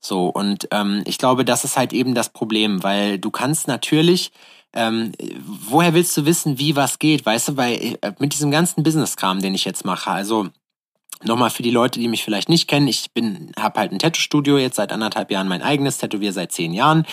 So, 0.00 0.26
und 0.26 0.68
ähm, 0.70 1.02
ich 1.06 1.16
glaube, 1.16 1.46
das 1.46 1.64
ist 1.64 1.78
halt 1.78 1.94
eben 1.94 2.14
das 2.14 2.28
Problem, 2.28 2.82
weil 2.82 3.18
du 3.18 3.30
kannst 3.30 3.68
natürlich, 3.68 4.32
ähm, 4.74 5.12
woher 5.46 5.94
willst 5.94 6.14
du 6.16 6.26
wissen, 6.26 6.58
wie 6.58 6.76
was 6.76 6.98
geht, 6.98 7.24
weißt 7.24 7.48
du, 7.48 7.56
weil 7.56 7.96
äh, 8.02 8.12
mit 8.18 8.34
diesem 8.34 8.50
ganzen 8.50 8.82
Business-Kram, 8.82 9.40
den 9.40 9.54
ich 9.54 9.64
jetzt 9.64 9.86
mache, 9.86 10.10
also 10.10 10.48
Nochmal 11.24 11.50
für 11.50 11.62
die 11.62 11.70
Leute, 11.70 12.00
die 12.00 12.08
mich 12.08 12.24
vielleicht 12.24 12.48
nicht 12.48 12.68
kennen, 12.68 12.88
ich 12.88 13.12
bin, 13.12 13.52
habe 13.58 13.78
halt 13.78 13.92
ein 13.92 13.98
Tattoo-Studio, 13.98 14.58
jetzt 14.58 14.76
seit 14.76 14.92
anderthalb 14.92 15.30
Jahren 15.30 15.48
mein 15.48 15.62
eigenes, 15.62 15.98
tätowier 15.98 16.32
seit 16.32 16.52
zehn 16.52 16.72
Jahren. 16.72 17.06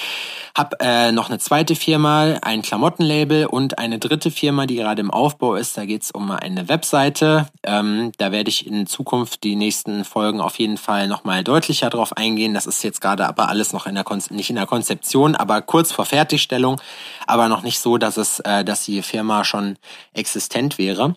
Hab 0.55 0.81
äh, 0.81 1.11
noch 1.11 1.29
eine 1.29 1.39
zweite 1.39 1.75
Firma, 1.75 2.37
ein 2.41 2.61
Klamottenlabel 2.61 3.45
und 3.45 3.77
eine 3.77 3.99
dritte 3.99 4.31
Firma, 4.31 4.65
die 4.65 4.75
gerade 4.75 5.01
im 5.01 5.11
Aufbau 5.11 5.55
ist. 5.55 5.77
Da 5.77 5.85
geht's 5.85 6.11
um 6.11 6.31
eine 6.31 6.69
Webseite. 6.69 7.47
Ähm, 7.63 8.11
da 8.17 8.31
werde 8.31 8.49
ich 8.49 8.65
in 8.65 8.87
Zukunft 8.87 9.43
die 9.43 9.55
nächsten 9.55 10.05
Folgen 10.05 10.41
auf 10.41 10.57
jeden 10.57 10.77
Fall 10.77 11.07
nochmal 11.07 11.43
deutlicher 11.43 11.89
drauf 11.89 12.17
eingehen. 12.17 12.53
Das 12.53 12.65
ist 12.65 12.83
jetzt 12.83 13.01
gerade 13.01 13.27
aber 13.27 13.49
alles 13.49 13.73
noch 13.73 13.85
in 13.85 13.95
der 13.95 14.03
Kon 14.03 14.21
nicht 14.31 14.49
in 14.49 14.57
der 14.57 14.65
Konzeption, 14.65 15.35
aber 15.35 15.61
kurz 15.61 15.91
vor 15.91 16.05
Fertigstellung, 16.05 16.81
aber 17.25 17.47
noch 17.47 17.63
nicht 17.63 17.79
so, 17.79 17.97
dass 17.97 18.17
es, 18.17 18.39
äh, 18.41 18.65
dass 18.65 18.85
die 18.85 19.01
Firma 19.01 19.43
schon 19.43 19.77
existent 20.13 20.77
wäre. 20.77 21.15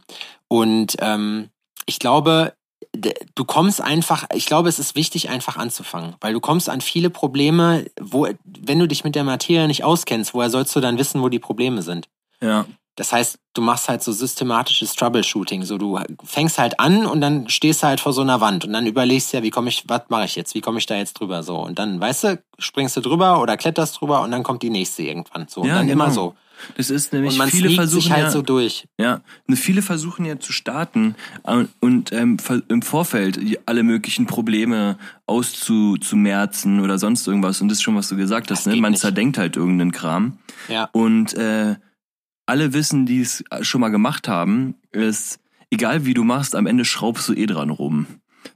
Und 0.48 0.96
ähm, 1.00 1.48
ich 1.86 1.98
glaube, 1.98 2.54
du 3.34 3.44
kommst 3.44 3.80
einfach, 3.80 4.26
ich 4.34 4.46
glaube, 4.46 4.68
es 4.68 4.78
ist 4.78 4.94
wichtig, 4.94 5.28
einfach 5.28 5.56
anzufangen, 5.56 6.14
weil 6.20 6.32
du 6.32 6.40
kommst 6.40 6.68
an 6.68 6.80
viele 6.80 7.10
Probleme, 7.10 7.86
wo, 8.00 8.28
wenn 8.44 8.78
du 8.78 8.86
dich 8.86 9.04
mit 9.04 9.14
der 9.14 9.24
Materie 9.24 9.66
nicht 9.66 9.84
auskennst, 9.84 10.34
woher 10.34 10.50
sollst 10.50 10.74
du 10.76 10.80
dann 10.80 10.98
wissen, 10.98 11.22
wo 11.22 11.28
die 11.28 11.38
Probleme 11.38 11.82
sind? 11.82 12.08
Ja. 12.40 12.66
Das 12.96 13.10
heißt, 13.10 13.38
du 13.54 13.62
machst 13.62 13.88
halt 13.88 14.02
so 14.02 14.12
systematisches 14.12 14.94
Troubleshooting. 14.94 15.64
So, 15.64 15.78
du 15.78 15.98
fängst 16.24 16.58
halt 16.58 16.78
an 16.78 17.06
und 17.06 17.22
dann 17.22 17.48
stehst 17.48 17.82
du 17.82 17.86
halt 17.86 18.00
vor 18.00 18.12
so 18.12 18.20
einer 18.20 18.42
Wand 18.42 18.66
und 18.66 18.72
dann 18.74 18.86
überlegst 18.86 19.32
du 19.32 19.38
ja, 19.38 19.42
wie 19.42 19.50
komme 19.50 19.70
ich, 19.70 19.84
was 19.88 20.02
mache 20.08 20.26
ich 20.26 20.36
jetzt? 20.36 20.54
Wie 20.54 20.60
komme 20.60 20.78
ich 20.78 20.84
da 20.84 20.96
jetzt 20.96 21.14
drüber? 21.14 21.42
So. 21.42 21.56
Und 21.56 21.78
dann, 21.78 22.00
weißt 22.00 22.24
du, 22.24 22.42
springst 22.58 22.96
du 22.98 23.00
drüber 23.00 23.40
oder 23.40 23.56
kletterst 23.56 23.98
drüber 23.98 24.20
und 24.20 24.30
dann 24.30 24.42
kommt 24.42 24.62
die 24.62 24.68
nächste 24.68 25.02
irgendwann. 25.02 25.46
So. 25.48 25.62
Und 25.62 25.68
Ja, 25.68 25.76
dann 25.76 25.86
genau. 25.86 26.04
immer 26.04 26.12
so. 26.12 26.34
Das 26.76 26.90
ist 26.90 27.12
nämlich 27.12 27.32
Und 27.32 27.38
man 27.38 27.50
viele 27.50 27.70
versuchen 27.70 28.02
sich 28.02 28.12
halt 28.12 28.24
ja, 28.24 28.30
so 28.30 28.42
durch. 28.42 28.86
Ja, 28.98 29.22
und 29.48 29.56
viele 29.56 29.82
versuchen 29.82 30.24
ja 30.24 30.38
zu 30.38 30.52
starten 30.52 31.14
äh, 31.44 31.64
und 31.80 32.12
ähm, 32.12 32.36
im 32.68 32.82
Vorfeld 32.82 33.38
alle 33.66 33.82
möglichen 33.82 34.26
Probleme 34.26 34.98
auszumerzen 35.26 36.80
oder 36.80 36.98
sonst 36.98 37.26
irgendwas. 37.26 37.60
Und 37.60 37.68
das 37.68 37.78
ist 37.78 37.82
schon, 37.82 37.96
was 37.96 38.08
du 38.08 38.16
gesagt 38.16 38.50
hast, 38.50 38.66
ne? 38.66 38.76
Man 38.76 38.92
nicht. 38.92 39.00
zerdenkt 39.00 39.38
halt 39.38 39.56
irgendeinen 39.56 39.92
Kram. 39.92 40.38
Ja. 40.68 40.88
Und 40.92 41.34
äh, 41.34 41.76
alle 42.46 42.72
wissen, 42.72 43.06
die 43.06 43.20
es 43.20 43.44
schon 43.62 43.80
mal 43.80 43.88
gemacht 43.88 44.28
haben, 44.28 44.74
ist, 44.90 45.40
egal 45.70 46.04
wie 46.04 46.14
du 46.14 46.24
machst, 46.24 46.54
am 46.54 46.66
Ende 46.66 46.84
schraubst 46.84 47.28
du 47.28 47.34
eh 47.34 47.46
dran 47.46 47.70
rum. 47.70 48.06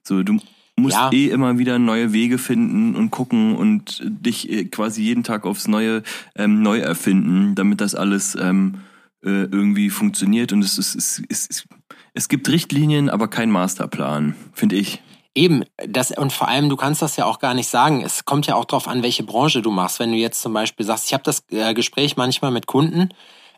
So, 0.03 0.23
du, 0.23 0.39
musst 0.77 0.97
Ja. 0.97 1.11
eh 1.13 1.29
immer 1.29 1.59
wieder 1.59 1.79
neue 1.79 2.13
Wege 2.13 2.39
finden 2.39 2.95
und 2.95 3.11
gucken 3.11 3.57
und 3.57 4.01
dich 4.05 4.51
äh, 4.51 4.65
quasi 4.65 5.03
jeden 5.03 5.25
Tag 5.25 5.45
aufs 5.47 5.69
Neue 5.69 6.03
ähm, 6.35 6.63
neu 6.63 6.79
erfinden, 6.79 7.55
damit 7.55 7.81
das 7.81 7.95
alles 7.95 8.37
ähm, 8.41 8.81
äh, 9.25 9.29
irgendwie 9.45 9.91
funktioniert. 9.91 10.53
Und 10.53 10.63
es, 10.63 10.79
ist, 10.79 10.95
es, 10.95 11.23
es, 11.29 11.49
es, 11.49 11.69
es 12.15 12.29
gibt 12.29 12.49
Richtlinien, 12.49 13.09
aber 13.09 13.29
kein 13.29 13.51
Masterplan, 13.51 14.35
finde 14.53 14.77
ich. 14.77 15.03
Eben, 15.35 15.65
das, 15.87 16.13
und 16.13 16.33
vor 16.33 16.49
allem, 16.49 16.71
du 16.71 16.77
kannst 16.77 17.03
das 17.03 17.17
ja 17.17 17.27
auch 17.27 17.39
gar 17.41 17.53
nicht 17.53 17.69
sagen. 17.69 18.03
Es 18.03 18.25
kommt 18.25 18.47
ja 18.47 18.55
auch 18.55 18.65
drauf 18.65 18.89
an, 18.89 19.03
welche 19.03 19.23
Branche 19.23 19.61
du 19.61 19.71
machst. 19.71 19.99
Wenn 20.01 20.11
du 20.13 20.17
jetzt 20.17 20.41
zum 20.41 20.55
Beispiel 20.55 20.87
sagst, 20.87 21.07
ich 21.07 21.13
habe 21.13 21.25
das 21.25 21.45
äh, 21.51 21.75
Gespräch 21.75 22.17
manchmal 22.17 22.51
mit 22.53 22.67
Kunden, 22.67 23.11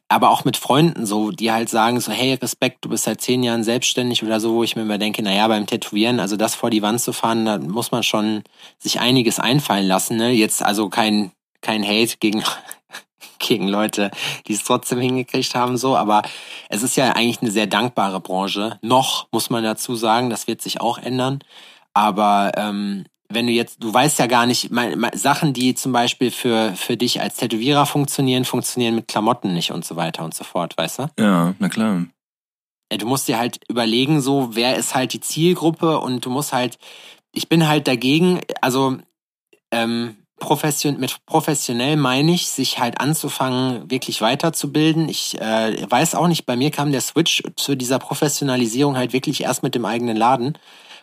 aber 0.08 0.30
auch 0.30 0.44
mit 0.44 0.56
Freunden 0.56 1.04
so, 1.04 1.30
die 1.30 1.52
halt 1.52 1.68
sagen 1.68 2.00
so, 2.00 2.10
hey, 2.10 2.34
Respekt, 2.34 2.84
du 2.84 2.88
bist 2.88 3.04
seit 3.04 3.20
zehn 3.20 3.42
Jahren 3.42 3.62
selbstständig 3.62 4.22
oder 4.22 4.40
so, 4.40 4.54
wo 4.54 4.64
ich 4.64 4.74
mir 4.74 4.82
immer 4.82 4.98
denke, 4.98 5.22
naja, 5.22 5.46
beim 5.48 5.66
Tätowieren, 5.66 6.18
also 6.18 6.36
das 6.36 6.54
vor 6.54 6.70
die 6.70 6.80
Wand 6.80 7.00
zu 7.00 7.12
fahren, 7.12 7.44
da 7.44 7.58
muss 7.58 7.90
man 7.90 8.02
schon 8.02 8.42
sich 8.78 9.00
einiges 9.00 9.38
einfallen 9.38 9.86
lassen. 9.86 10.16
Ne? 10.16 10.30
Jetzt 10.30 10.62
also 10.62 10.88
kein, 10.88 11.32
kein 11.60 11.84
Hate 11.84 12.16
gegen, 12.20 12.42
gegen 13.38 13.68
Leute, 13.68 14.10
die 14.46 14.54
es 14.54 14.64
trotzdem 14.64 14.98
hingekriegt 14.98 15.54
haben, 15.54 15.76
so, 15.76 15.94
aber 15.94 16.22
es 16.70 16.82
ist 16.82 16.96
ja 16.96 17.12
eigentlich 17.12 17.42
eine 17.42 17.50
sehr 17.50 17.66
dankbare 17.66 18.20
Branche. 18.20 18.78
Noch, 18.80 19.28
muss 19.30 19.50
man 19.50 19.62
dazu 19.62 19.94
sagen, 19.94 20.30
das 20.30 20.46
wird 20.46 20.62
sich 20.62 20.80
auch 20.80 20.96
ändern. 20.96 21.40
Aber 21.92 22.52
ähm, 22.56 23.04
wenn 23.30 23.46
du 23.46 23.52
jetzt, 23.52 23.82
du 23.82 23.92
weißt 23.92 24.18
ja 24.18 24.26
gar 24.26 24.46
nicht, 24.46 24.70
mein, 24.70 24.98
mein, 24.98 25.16
Sachen, 25.16 25.52
die 25.52 25.74
zum 25.74 25.92
Beispiel 25.92 26.30
für, 26.30 26.72
für 26.74 26.96
dich 26.96 27.20
als 27.20 27.36
Tätowierer 27.36 27.84
funktionieren, 27.84 28.44
funktionieren 28.44 28.94
mit 28.94 29.08
Klamotten 29.08 29.52
nicht 29.52 29.70
und 29.70 29.84
so 29.84 29.96
weiter 29.96 30.24
und 30.24 30.34
so 30.34 30.44
fort, 30.44 30.76
weißt 30.78 31.00
du? 31.00 31.10
Ja, 31.18 31.54
na 31.58 31.68
klar. 31.68 32.06
Ja, 32.90 32.98
Du 32.98 33.06
musst 33.06 33.28
dir 33.28 33.38
halt 33.38 33.60
überlegen, 33.68 34.20
so, 34.20 34.50
wer 34.52 34.76
ist 34.76 34.94
halt 34.94 35.12
die 35.12 35.20
Zielgruppe 35.20 35.98
und 35.98 36.24
du 36.24 36.30
musst 36.30 36.52
halt, 36.52 36.78
ich 37.32 37.48
bin 37.48 37.68
halt 37.68 37.86
dagegen, 37.86 38.40
also 38.62 38.96
ähm, 39.70 40.16
profession, 40.38 40.98
mit 40.98 41.16
professionell 41.26 41.96
meine 41.96 42.32
ich, 42.32 42.48
sich 42.48 42.78
halt 42.78 43.00
anzufangen, 43.00 43.90
wirklich 43.90 44.22
weiterzubilden. 44.22 45.08
Ich 45.08 45.38
äh, 45.40 45.86
weiß 45.88 46.14
auch 46.14 46.28
nicht, 46.28 46.46
bei 46.46 46.56
mir 46.56 46.70
kam 46.70 46.92
der 46.92 47.00
Switch 47.02 47.42
zu 47.56 47.76
dieser 47.76 47.98
Professionalisierung 47.98 48.96
halt 48.96 49.12
wirklich 49.12 49.42
erst 49.42 49.62
mit 49.62 49.74
dem 49.74 49.84
eigenen 49.84 50.16
Laden, 50.16 50.56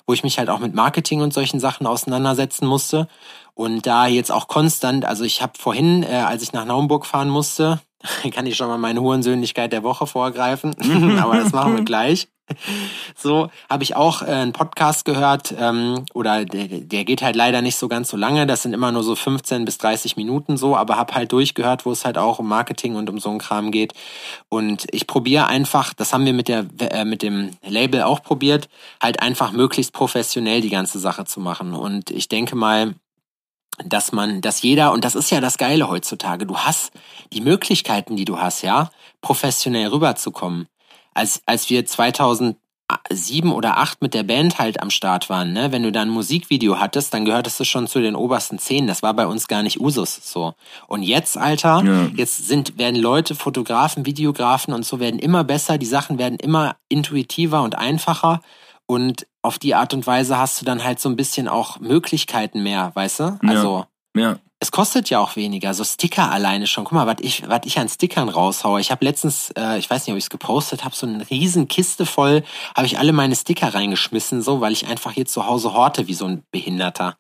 wo 0.08 0.14
ich 0.14 0.24
mich 0.24 0.38
halt 0.38 0.50
auch 0.50 0.60
mit 0.60 0.74
Marketing 0.74 1.22
und 1.22 1.34
solchen 1.34 1.60
Sachen 1.60 1.88
auseinandersetzen 1.88 2.68
musste. 2.68 3.08
Und 3.54 3.88
da 3.88 4.08
jetzt 4.08 4.32
auch 4.32 4.48
konstant, 4.48 5.06
also 5.06 5.24
ich 5.24 5.42
habe 5.42 5.54
vorhin, 5.58 6.04
äh, 6.04 6.16
als 6.16 6.44
ich 6.44 6.54
nach 6.54 6.66
Naumburg 6.66 7.06
fahren 7.06 7.30
musste, 7.30 7.80
kann 8.34 8.46
ich 8.46 8.56
schon 8.56 8.68
mal 8.68 8.78
meine 8.78 9.02
Hurensöhnlichkeit 9.02 9.72
der 9.74 9.84
Woche 9.84 10.08
vorgreifen, 10.08 10.76
aber 11.20 11.38
das 11.38 11.54
machen 11.54 11.76
wir 11.76 11.84
gleich. 11.86 12.28
So 13.16 13.50
habe 13.70 13.84
ich 13.84 13.96
auch 13.96 14.22
äh, 14.22 14.26
einen 14.26 14.54
Podcast 14.54 15.06
gehört, 15.06 15.54
ähm, 15.58 16.06
oder 16.14 16.46
der, 16.46 16.68
der 16.68 17.06
geht 17.06 17.22
halt 17.22 17.36
leider 17.36 17.62
nicht 17.62 17.76
so 17.76 17.88
ganz 17.88 18.10
so 18.10 18.18
lange, 18.18 18.46
das 18.46 18.64
sind 18.64 18.74
immer 18.74 18.92
nur 18.92 19.04
so 19.04 19.16
15 19.16 19.66
bis 19.66 19.78
30 19.78 20.16
Minuten 20.18 20.58
so, 20.58 20.76
aber 20.76 20.98
habe 20.98 21.16
halt 21.16 21.32
durchgehört, 21.32 21.86
wo 21.86 21.92
es 21.92 22.06
halt 22.06 22.18
auch 22.18 22.40
um 22.40 22.48
Marketing 22.48 22.96
und 22.96 23.10
um 23.10 23.20
so 23.20 23.30
einen 23.30 23.40
Kram 23.40 23.72
geht. 23.72 23.94
Und 24.50 24.86
ich 24.92 25.08
probiere 25.08 25.48
einfach, 25.48 25.94
das 25.94 26.14
haben 26.14 26.26
wir 26.26 26.34
mit, 26.34 26.48
der, 26.48 26.66
äh, 26.80 27.06
mit 27.06 27.22
dem 27.22 27.52
Label 27.66 28.04
auch 28.04 28.22
probiert, 28.22 28.70
halt 29.02 29.22
einfach 29.22 29.52
möglichst 29.52 29.94
professionell 29.94 30.62
die 30.62 30.70
ganze 30.70 31.00
Sache 31.00 31.26
zu 31.26 31.40
machen. 31.40 31.74
Und 31.74 32.12
ich 32.12 32.28
denke 32.28 32.56
mal, 32.56 32.96
dass 33.84 34.12
man, 34.12 34.42
dass 34.42 34.62
jeder, 34.62 34.94
und 34.94 35.04
das 35.04 35.16
ist 35.16 35.32
ja 35.32 35.42
das 35.42 35.58
Geile 35.58 35.90
heutzutage, 35.90 36.46
du 36.46 36.58
hast 36.58 36.92
die 37.34 37.42
Möglichkeiten, 37.42 38.16
die 38.16 38.26
du 38.26 38.40
hast, 38.40 38.62
ja, 38.62 38.90
professionell 39.22 39.88
rüberzukommen. 39.88 40.68
Als, 41.16 41.42
als 41.48 41.70
wir 41.72 41.86
2007 41.86 43.52
oder 43.52 43.78
8 43.78 44.02
mit 44.02 44.14
der 44.14 44.24
Band 44.24 44.60
halt 44.60 44.82
am 44.82 44.90
Start 44.92 45.30
waren, 45.30 45.54
ne, 45.54 45.72
wenn 45.72 45.82
du 45.84 45.92
da 45.92 46.02
ein 46.02 46.10
Musikvideo 46.10 46.80
hattest, 46.80 47.14
dann 47.14 47.26
gehörtest 47.26 47.60
du 47.60 47.64
schon 47.66 47.88
zu 47.88 48.00
den 48.02 48.16
obersten 48.16 48.60
zehn. 48.60 48.86
Das 48.86 49.02
war 49.02 49.14
bei 49.14 49.26
uns 49.26 49.48
gar 49.48 49.64
nicht 49.64 49.80
Usus, 49.80 50.20
so. 50.32 50.54
Und 50.88 51.02
jetzt, 51.02 51.38
Alter, 51.38 51.82
Ja. 51.84 52.08
jetzt 52.16 52.48
sind, 52.48 52.78
werden 52.78 53.02
Leute, 53.02 53.34
Fotografen, 53.34 54.06
Videografen 54.06 54.74
und 54.74 54.86
so 54.86 55.00
werden 55.00 55.20
immer 55.20 55.44
besser, 55.44 55.78
die 55.78 55.86
Sachen 55.88 56.18
werden 56.20 56.38
immer 56.38 56.76
intuitiver 56.90 57.64
und 57.64 57.76
einfacher. 57.76 58.42
Und 58.88 59.26
auf 59.42 59.58
die 59.58 59.74
Art 59.74 59.94
und 59.96 60.06
Weise 60.06 60.38
hast 60.38 60.62
du 60.62 60.66
dann 60.66 60.84
halt 60.84 61.00
so 61.00 61.10
ein 61.10 61.16
bisschen 61.16 61.48
auch 61.48 61.80
Möglichkeiten 61.80 62.62
mehr, 62.62 62.92
weißt 62.94 63.20
du? 63.20 63.24
Ja. 63.24 63.40
Also, 63.50 63.86
Ja. 64.16 64.38
Es 64.66 64.72
kostet 64.72 65.12
ja 65.12 65.20
auch 65.20 65.36
weniger. 65.36 65.76
So 65.76 65.84
Sticker 65.84 66.32
alleine 66.32 66.66
schon. 66.66 66.86
Guck 66.86 66.94
mal, 66.94 67.06
was 67.06 67.18
ich, 67.20 67.48
was 67.48 67.62
ich 67.66 67.78
an 67.78 67.88
Stickern 67.88 68.30
raushaue. 68.30 68.82
Ich 68.82 68.90
habe 68.90 69.06
letztens, 69.06 69.52
äh, 69.56 69.78
ich 69.78 69.88
weiß 69.88 70.06
nicht, 70.06 70.14
ob 70.14 70.18
ich 70.18 70.24
es 70.24 70.30
gepostet 70.32 70.84
habe, 70.84 70.96
so 70.96 71.06
eine 71.06 71.30
riesen 71.30 71.68
Kiste 71.68 72.08
voll, 72.08 72.44
habe 72.76 72.88
ich 72.88 72.98
alle 72.98 73.14
meine 73.14 73.36
Sticker 73.36 73.76
reingeschmissen, 73.76 74.42
so, 74.42 74.62
weil 74.62 74.74
ich 74.74 74.88
einfach 74.88 75.12
hier 75.12 75.28
zu 75.28 75.46
Hause 75.46 75.74
horte 75.74 76.08
wie 76.08 76.16
so 76.16 76.26
ein 76.26 76.44
Behinderter. 76.50 77.16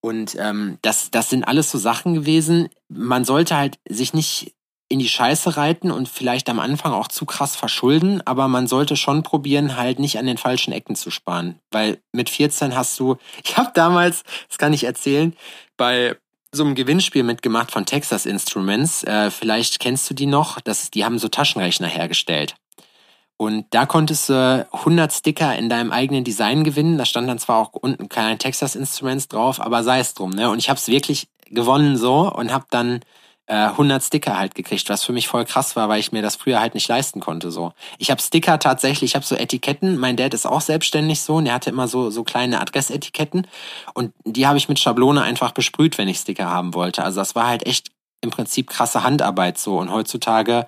Und 0.00 0.36
ähm, 0.38 0.78
das, 0.82 1.12
das 1.12 1.30
sind 1.30 1.44
alles 1.44 1.70
so 1.70 1.78
Sachen 1.78 2.14
gewesen. 2.14 2.68
Man 2.88 3.24
sollte 3.24 3.56
halt 3.56 3.78
sich 3.88 4.14
nicht 4.14 4.52
in 4.88 4.98
die 4.98 5.08
Scheiße 5.08 5.56
reiten 5.56 5.90
und 5.90 6.08
vielleicht 6.08 6.48
am 6.48 6.60
Anfang 6.60 6.92
auch 6.92 7.08
zu 7.08 7.26
krass 7.26 7.56
verschulden, 7.56 8.22
aber 8.24 8.46
man 8.46 8.68
sollte 8.68 8.96
schon 8.96 9.22
probieren, 9.22 9.76
halt 9.76 9.98
nicht 9.98 10.18
an 10.18 10.26
den 10.26 10.38
falschen 10.38 10.72
Ecken 10.72 10.94
zu 10.94 11.10
sparen. 11.10 11.58
Weil 11.70 11.98
mit 12.12 12.30
14 12.30 12.76
hast 12.76 12.98
du, 13.00 13.16
ich 13.44 13.56
habe 13.56 13.70
damals, 13.74 14.22
das 14.48 14.58
kann 14.58 14.72
ich 14.72 14.84
erzählen, 14.84 15.34
bei 15.76 16.16
so 16.52 16.64
einem 16.64 16.74
Gewinnspiel 16.74 17.24
mitgemacht 17.24 17.70
von 17.70 17.84
Texas 17.84 18.26
Instruments. 18.26 19.02
Äh, 19.04 19.30
vielleicht 19.30 19.80
kennst 19.80 20.08
du 20.08 20.14
die 20.14 20.26
noch. 20.26 20.60
Das, 20.60 20.90
die 20.90 21.04
haben 21.04 21.18
so 21.18 21.28
Taschenrechner 21.28 21.88
hergestellt. 21.88 22.54
Und 23.36 23.66
da 23.70 23.84
konntest 23.84 24.30
du 24.30 24.66
100 24.72 25.12
Sticker 25.12 25.54
in 25.56 25.68
deinem 25.68 25.92
eigenen 25.92 26.24
Design 26.24 26.64
gewinnen. 26.64 26.96
Da 26.96 27.04
stand 27.04 27.28
dann 27.28 27.38
zwar 27.38 27.58
auch 27.58 27.72
unten 27.74 28.08
kein 28.08 28.38
Texas 28.38 28.74
Instruments 28.74 29.28
drauf, 29.28 29.60
aber 29.60 29.84
sei 29.84 29.98
es 29.98 30.14
drum. 30.14 30.30
Ne? 30.30 30.48
Und 30.48 30.58
ich 30.58 30.70
habe 30.70 30.78
es 30.78 30.88
wirklich 30.88 31.28
gewonnen 31.50 31.98
so 31.98 32.32
und 32.32 32.52
habe 32.52 32.64
dann 32.70 33.00
äh, 33.46 33.54
100 33.54 34.02
Sticker 34.02 34.38
halt 34.38 34.54
gekriegt, 34.54 34.88
was 34.88 35.04
für 35.04 35.12
mich 35.12 35.28
voll 35.28 35.44
krass 35.44 35.76
war, 35.76 35.88
weil 35.88 36.00
ich 36.00 36.12
mir 36.12 36.22
das 36.22 36.36
früher 36.36 36.60
halt 36.60 36.74
nicht 36.74 36.88
leisten 36.88 37.20
konnte. 37.20 37.50
So, 37.50 37.72
ich 37.98 38.10
habe 38.10 38.20
Sticker 38.20 38.58
tatsächlich, 38.58 39.10
ich 39.10 39.14
habe 39.14 39.24
so 39.24 39.36
Etiketten. 39.36 39.96
Mein 39.98 40.16
Dad 40.16 40.34
ist 40.34 40.46
auch 40.46 40.60
selbstständig 40.60 41.20
so, 41.20 41.36
und 41.36 41.44
der 41.46 41.54
hatte 41.54 41.70
immer 41.70 41.88
so 41.88 42.10
so 42.10 42.24
kleine 42.24 42.60
Adressetiketten 42.60 43.46
und 43.94 44.12
die 44.24 44.46
habe 44.46 44.58
ich 44.58 44.68
mit 44.68 44.78
Schablone 44.78 45.22
einfach 45.22 45.52
besprüht, 45.52 45.98
wenn 45.98 46.08
ich 46.08 46.18
Sticker 46.18 46.50
haben 46.50 46.74
wollte. 46.74 47.04
Also 47.04 47.20
das 47.20 47.34
war 47.34 47.46
halt 47.46 47.66
echt 47.66 47.90
im 48.20 48.30
Prinzip 48.30 48.68
krasse 48.68 49.02
Handarbeit 49.04 49.58
so. 49.58 49.78
Und 49.78 49.92
heutzutage 49.92 50.66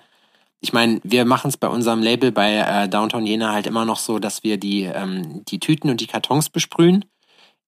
ich 0.61 0.73
meine, 0.73 0.99
wir 1.03 1.25
machen 1.25 1.49
es 1.49 1.57
bei 1.57 1.67
unserem 1.67 2.01
Label 2.01 2.31
bei 2.31 2.55
äh, 2.55 2.89
Downtown 2.89 3.25
Jena 3.25 3.53
halt 3.53 3.65
immer 3.65 3.85
noch 3.85 3.97
so, 3.97 4.19
dass 4.19 4.43
wir 4.43 4.57
die, 4.57 4.83
ähm, 4.83 5.43
die 5.45 5.59
Tüten 5.59 5.89
und 5.89 6.01
die 6.01 6.07
Kartons 6.07 6.49
besprühen. 6.49 7.05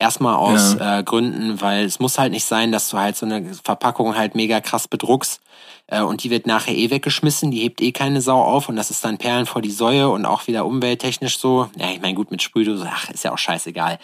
Erstmal 0.02 0.36
aus 0.36 0.74
äh, 0.80 1.04
Gründen, 1.04 1.62
weil 1.62 1.86
es 1.86 2.00
muss 2.00 2.18
halt 2.18 2.32
nicht 2.32 2.46
sein, 2.46 2.72
dass 2.72 2.90
du 2.90 2.98
halt 2.98 3.16
so 3.16 3.28
eine 3.28 3.54
Verpackung 3.54 4.16
halt 4.18 4.34
mega 4.34 4.60
krass 4.60 4.88
bedruckst 4.88 5.42
äh, 5.86 6.02
und 6.02 6.24
die 6.24 6.32
wird 6.32 6.48
nachher 6.48 6.76
eh 6.76 6.90
weggeschmissen, 6.90 7.52
die 7.52 7.60
hebt 7.60 7.82
eh 7.82 7.92
keine 7.92 8.20
Sau 8.20 8.42
auf 8.42 8.68
und 8.68 8.78
das 8.78 8.90
ist 8.90 9.06
dann 9.06 9.20
Perlen 9.20 9.46
vor 9.46 9.62
die 9.62 9.70
Säue 9.70 10.10
und 10.10 10.26
auch 10.26 10.48
wieder 10.48 10.66
umwelttechnisch 10.66 11.38
so. 11.38 11.70
Ja, 11.78 11.92
ich 11.92 12.02
meine, 12.02 12.16
gut, 12.16 12.32
mit 12.32 12.42
Sprühdose, 12.42 12.90
ach, 12.92 13.12
ist 13.12 13.24
ja 13.24 13.32
auch 13.32 13.38
scheißegal. 13.38 14.00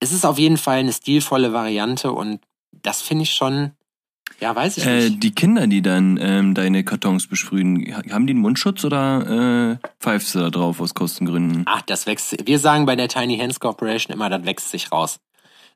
Es 0.00 0.12
ist 0.12 0.26
auf 0.26 0.38
jeden 0.38 0.58
Fall 0.58 0.80
eine 0.80 0.92
stilvolle 0.92 1.54
Variante 1.54 2.12
und 2.12 2.40
das 2.82 3.00
finde 3.00 3.22
ich 3.22 3.32
schon, 3.32 3.70
ja, 4.40 4.54
weiß 4.54 4.76
ich 4.76 4.84
Äh, 4.84 5.08
nicht. 5.08 5.22
die 5.22 5.34
Kinder, 5.34 5.66
die 5.66 5.80
dann 5.80 6.18
ähm, 6.20 6.52
deine 6.52 6.84
Kartons 6.84 7.26
besprühen, 7.26 7.86
ha- 7.96 8.02
haben 8.12 8.26
die 8.26 8.34
einen 8.34 8.42
Mundschutz 8.42 8.84
oder 8.84 9.78
äh, 9.80 9.88
pfeifst 9.98 10.34
du 10.34 10.40
da 10.40 10.50
drauf 10.50 10.78
aus 10.82 10.92
Kostengründen? 10.92 11.62
Ach, 11.64 11.80
das 11.82 12.04
wächst. 12.06 12.46
Wir 12.46 12.58
sagen 12.58 12.84
bei 12.84 12.96
der 12.96 13.08
Tiny 13.08 13.38
Hands 13.38 13.58
Corporation 13.58 14.12
immer, 14.14 14.28
das 14.28 14.44
wächst 14.44 14.70
sich 14.70 14.92
raus. 14.92 15.18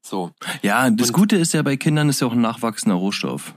So. 0.02 0.30
Ja, 0.62 0.90
das 0.90 1.08
Und- 1.08 1.14
Gute 1.14 1.36
ist 1.36 1.54
ja 1.54 1.62
bei 1.62 1.76
Kindern 1.76 2.08
ist 2.08 2.20
ja 2.20 2.26
auch 2.26 2.32
ein 2.32 2.40
nachwachsender 2.40 2.96
Rohstoff. 2.96 3.54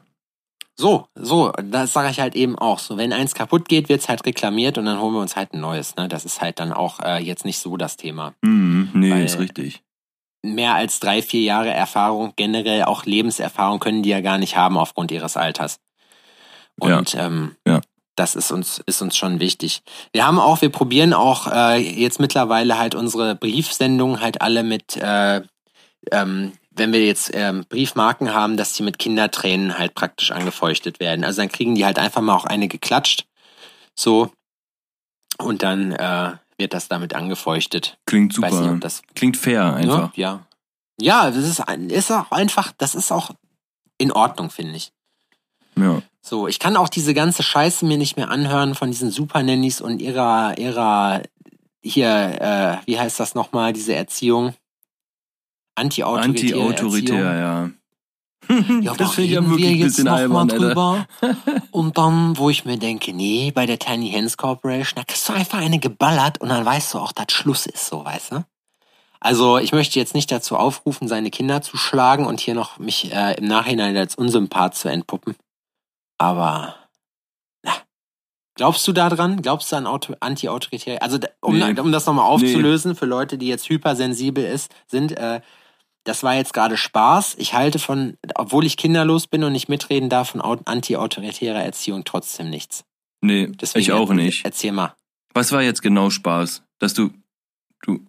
So, 0.77 1.08
so, 1.15 1.51
das 1.63 1.93
sage 1.93 2.10
ich 2.12 2.19
halt 2.19 2.36
eben 2.36 2.58
auch. 2.60 2.79
So, 2.79 2.97
wenn 2.97 3.13
eins 3.13 3.34
kaputt 3.34 3.69
geht, 3.69 3.88
wird's 3.88 4.10
halt 4.10 4.25
reklamiert 4.25 4.77
und 4.77 4.86
dann 4.86 4.99
holen 4.99 5.13
wir 5.13 5.21
uns 5.21 5.36
halt 5.38 5.53
ein 5.53 5.62
neues. 5.62 5.95
Ne? 5.95 6.10
Das 6.10 6.25
ist 6.25 6.41
halt 6.41 6.60
dann 6.60 6.73
auch 6.73 6.99
äh, 6.99 7.17
jetzt 7.19 7.45
nicht 7.45 7.60
so 7.60 7.77
das 7.77 7.95
Thema. 7.95 8.34
Mhm, 8.41 8.89
nee, 8.93 9.12
Weil- 9.12 9.23
ist 9.25 9.39
richtig. 9.39 9.81
Mehr 10.43 10.75
als 10.75 10.99
drei, 10.99 11.23
vier 11.23 11.41
Jahre 11.41 11.71
Erfahrung, 11.71 12.34
generell 12.36 12.84
auch 12.84 13.05
Lebenserfahrung 13.05 13.79
können 13.79 14.03
die 14.03 14.10
ja 14.10 14.21
gar 14.21 14.38
nicht 14.38 14.55
haben 14.58 14.77
aufgrund 14.77 15.10
ihres 15.12 15.38
Alters. 15.38 15.79
Und 16.79 17.15
ähm, 17.15 17.55
Ja. 17.65 17.81
das 18.15 18.36
ist 18.36 18.51
uns, 18.51 18.79
ist 18.86 19.01
uns 19.01 19.15
schon 19.17 19.39
wichtig. 19.39 19.81
Wir 20.13 20.27
haben 20.27 20.38
auch, 20.39 20.62
wir 20.62 20.69
probieren 20.69 21.13
auch 21.13 21.47
äh, 21.47 21.77
jetzt 21.77 22.19
mittlerweile 22.19 22.77
halt 22.77 22.93
unsere 22.95 23.34
Briefsendungen 23.36 24.19
halt 24.21 24.41
alle 24.41 24.62
mit, 24.62 24.97
äh, 24.97 25.41
ähm, 26.12 26.54
wenn 26.72 26.91
wir 26.91 27.06
jetzt 27.06 27.32
ähm, 27.34 27.65
Briefmarken 27.68 28.34
haben, 28.34 28.58
dass 28.58 28.74
die 28.74 28.84
mit 28.84 29.00
Kindertränen 29.00 29.78
halt 29.78 29.96
praktisch 29.96 30.32
angefeuchtet 30.32 31.00
werden. 31.00 31.24
Also 31.24 31.41
dann 31.41 31.52
kriegen 31.52 31.76
die 31.76 31.86
halt 31.86 32.00
einfach 32.00 32.22
mal 32.22 32.36
auch 32.36 32.46
eine 32.46 32.68
geklatscht. 32.68 33.26
So. 33.96 34.32
Und 35.38 35.63
dann 35.63 35.91
äh, 35.94 36.34
wird 36.58 36.74
das 36.74 36.88
damit 36.88 37.13
angefeuchtet. 37.13 37.98
Klingt 38.06 38.38
nicht, 38.38 38.52
super. 38.52 38.74
ob 38.74 38.82
das 38.82 39.02
Klingt 39.15 39.38
fair 39.38 39.74
einfach. 39.74 40.15
ja. 40.15 40.46
Ja, 41.00 41.30
das 41.30 41.44
ist, 41.44 41.63
ist 41.89 42.12
auch 42.12 42.32
einfach, 42.32 42.72
das 42.78 42.96
ist 42.96 43.12
auch 43.12 43.32
in 43.98 44.13
Ordnung, 44.13 44.50
finde 44.50 44.76
ich. 44.76 44.94
Ja. 45.76 46.02
So, 46.22 46.48
ich 46.48 46.58
kann 46.58 46.78
auch 46.78 46.89
diese 46.89 47.13
ganze 47.13 47.44
Scheiße 47.44 47.86
mir 47.86 47.98
nicht 47.98 48.15
mehr 48.15 48.30
anhören 48.30 48.76
von 48.76 48.91
diesen 48.91 49.12
Supernannies 49.12 49.82
und 49.82 50.02
ihrer, 50.02 50.58
ihrer, 50.58 51.22
hier, 51.82 52.82
äh, 52.82 52.88
wie 52.88 52.98
heißt 52.98 53.20
das 53.20 53.36
nochmal, 53.36 53.74
diese 53.74 53.94
Erziehung? 53.94 54.56
Anti-autoritär, 55.76 56.68
Erziehung. 56.72 57.20
ja. 57.20 57.70
Ja, 58.82 58.94
das 58.94 58.98
da 58.98 59.08
finde 59.08 59.24
ich 59.24 59.32
ja 59.32 59.40
reden 59.40 59.50
wirklich 59.50 59.66
wir 59.66 59.72
ein 59.72 59.78
jetzt 59.80 59.96
bisschen 59.96 60.08
albern, 60.08 60.52
Alter. 60.52 60.68
drüber. 60.68 61.08
Und 61.72 61.98
dann, 61.98 62.38
wo 62.38 62.50
ich 62.52 62.64
mir 62.64 62.78
denke, 62.78 63.12
nee, 63.14 63.52
bei 63.52 63.66
der 63.66 63.80
Tiny 63.80 64.12
Hands 64.12 64.38
Corporation, 64.38 64.94
da 64.98 65.04
kriegst 65.04 65.28
du 65.28 65.34
einfach 65.34 65.58
eine 65.60 65.80
geballert 65.80 66.40
und 66.42 66.50
dann 66.50 66.64
weißt 66.66 66.94
du 66.94 67.00
auch, 67.00 67.12
dass 67.12 67.32
Schluss 67.32 67.66
ist, 67.66 67.88
so, 67.88 68.06
weißt 68.06 68.34
du? 68.34 68.46
Also, 69.20 69.58
ich 69.58 69.72
möchte 69.72 69.98
jetzt 69.98 70.14
nicht 70.14 70.32
dazu 70.32 70.56
aufrufen, 70.58 71.08
seine 71.08 71.32
Kinder 71.32 71.64
zu 71.64 71.76
schlagen 71.78 72.28
und 72.28 72.40
hier 72.40 72.54
noch 72.54 72.78
mich 72.78 73.12
äh, 73.12 73.34
im 73.38 73.48
Nachhinein 73.48 73.98
als 73.98 74.14
Unsympath 74.14 74.76
zu 74.76 74.90
entpuppen. 74.90 75.36
Aber, 76.20 76.76
na. 77.64 77.74
Glaubst 78.54 78.88
du 78.88 78.92
da 78.92 79.10
dran? 79.10 79.42
Glaubst 79.42 79.72
du 79.72 79.76
an 79.78 79.88
Auto 79.88 80.14
anti-autoritäre? 80.20 81.02
Also, 81.02 81.18
um, 81.42 81.58
Nee. 81.58 81.80
um 81.80 81.92
das 81.92 82.06
nochmal 82.06 82.26
aufzulösen, 82.26 82.96
für 82.96 83.08
Leute, 83.08 83.40
die 83.40 83.48
jetzt 83.48 83.68
hypersensibel 83.70 84.46
ist, 84.46 84.72
sind, 84.88 85.14
äh, 85.18 85.42
das 86.06 86.24
war 86.24 86.34
jetzt 86.36 86.54
gerade 86.54 86.78
Spaß. 86.78 87.36
Ich 87.38 87.54
halte 87.54 87.78
von, 87.80 88.18
obwohl 88.36 88.65
ich 88.65 88.78
kinderlos 88.78 89.28
bin 89.28 89.44
und 89.44 89.52
nicht 89.52 89.68
mitreden 89.70 90.10
darf, 90.10 90.30
von 90.30 90.41
au- 90.41 90.58
anti-autoritärer 90.65 91.62
Erziehung 91.63 92.04
trotzdem 92.06 92.50
nichts. 92.50 92.86
Nee, 93.22 93.48
Deswegen 93.48 93.82
ich 93.82 93.91
auch 93.91 94.12
nicht. 94.13 94.46
Erzähl 94.46 94.72
mal. 94.72 94.96
Was 95.34 95.52
war 95.52 95.62
jetzt 95.62 95.82
genau 95.82 96.10
Spaß? 96.10 96.63
Dass 96.80 96.94
du, 96.94 97.10
du, 97.82 98.06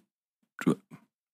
du, 0.63 0.75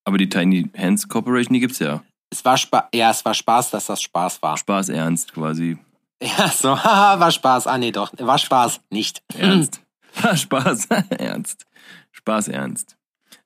aber 0.06 0.18
die 0.18 0.30
Tiny 0.30 0.70
Hands 0.76 1.08
Corporation, 1.08 1.54
die 1.54 1.60
gibt's 1.60 1.80
ja. 1.80 2.04
Es 2.32 2.44
war 2.44 2.58
Spaß, 2.58 2.86
ja, 2.94 3.12
es 3.12 3.24
war 3.26 3.34
Spaß, 3.36 3.70
dass 3.72 3.86
das 3.86 4.02
Spaß 4.02 4.42
war. 4.42 4.58
Spaß 4.58 4.90
ernst 4.90 5.34
quasi. 5.34 5.78
Ja, 6.22 6.48
so, 6.50 6.76
haha, 6.84 7.20
war 7.20 7.32
Spaß. 7.32 7.68
Ah, 7.68 7.78
nee, 7.78 7.92
doch, 7.92 8.12
war 8.18 8.38
Spaß. 8.40 8.80
Nicht. 8.90 9.22
Ernst. 9.38 9.82
Spaß 10.36 10.88
ernst. 11.10 11.66
Spaß 12.12 12.48
ernst. 12.48 12.96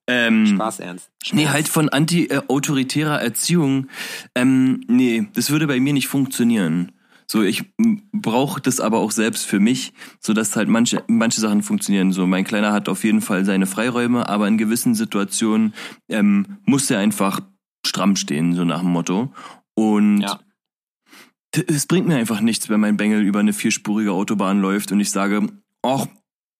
Ähm, 0.07 0.45
Spaß 0.47 0.79
ernst. 0.79 1.09
Nee, 1.33 1.47
halt 1.47 1.67
von 1.67 1.89
anti-autoritärer 1.89 3.21
Erziehung. 3.21 3.87
Ähm, 4.35 4.81
nee, 4.87 5.27
das 5.33 5.49
würde 5.49 5.67
bei 5.67 5.79
mir 5.79 5.93
nicht 5.93 6.07
funktionieren. 6.07 6.93
So, 7.29 7.43
ich 7.43 7.65
brauche 8.13 8.61
das 8.61 8.79
aber 8.79 8.99
auch 8.99 9.11
selbst 9.11 9.45
für 9.45 9.59
mich, 9.59 9.91
so 10.21 10.31
dass 10.31 10.55
halt 10.55 10.69
manche 10.69 11.03
manche 11.07 11.41
Sachen 11.41 11.61
funktionieren. 11.61 12.13
So, 12.13 12.25
mein 12.25 12.45
Kleiner 12.45 12.71
hat 12.71 12.87
auf 12.87 13.03
jeden 13.03 13.19
Fall 13.19 13.43
seine 13.43 13.65
Freiräume, 13.65 14.29
aber 14.29 14.47
in 14.47 14.57
gewissen 14.57 14.95
Situationen 14.95 15.73
ähm, 16.07 16.45
muss 16.63 16.89
er 16.89 16.99
einfach 16.99 17.41
stramm 17.85 18.15
stehen, 18.15 18.55
so 18.55 18.63
nach 18.63 18.79
dem 18.79 18.91
Motto. 18.91 19.33
Und 19.75 20.21
Ja. 20.21 20.39
es 21.67 21.85
bringt 21.85 22.07
mir 22.07 22.15
einfach 22.15 22.39
nichts, 22.39 22.69
wenn 22.69 22.79
mein 22.79 22.95
Bengel 22.95 23.21
über 23.23 23.39
eine 23.39 23.53
vierspurige 23.53 24.13
Autobahn 24.13 24.61
läuft 24.61 24.93
und 24.93 25.01
ich 25.01 25.11
sage, 25.11 25.47
ach, 25.83 26.07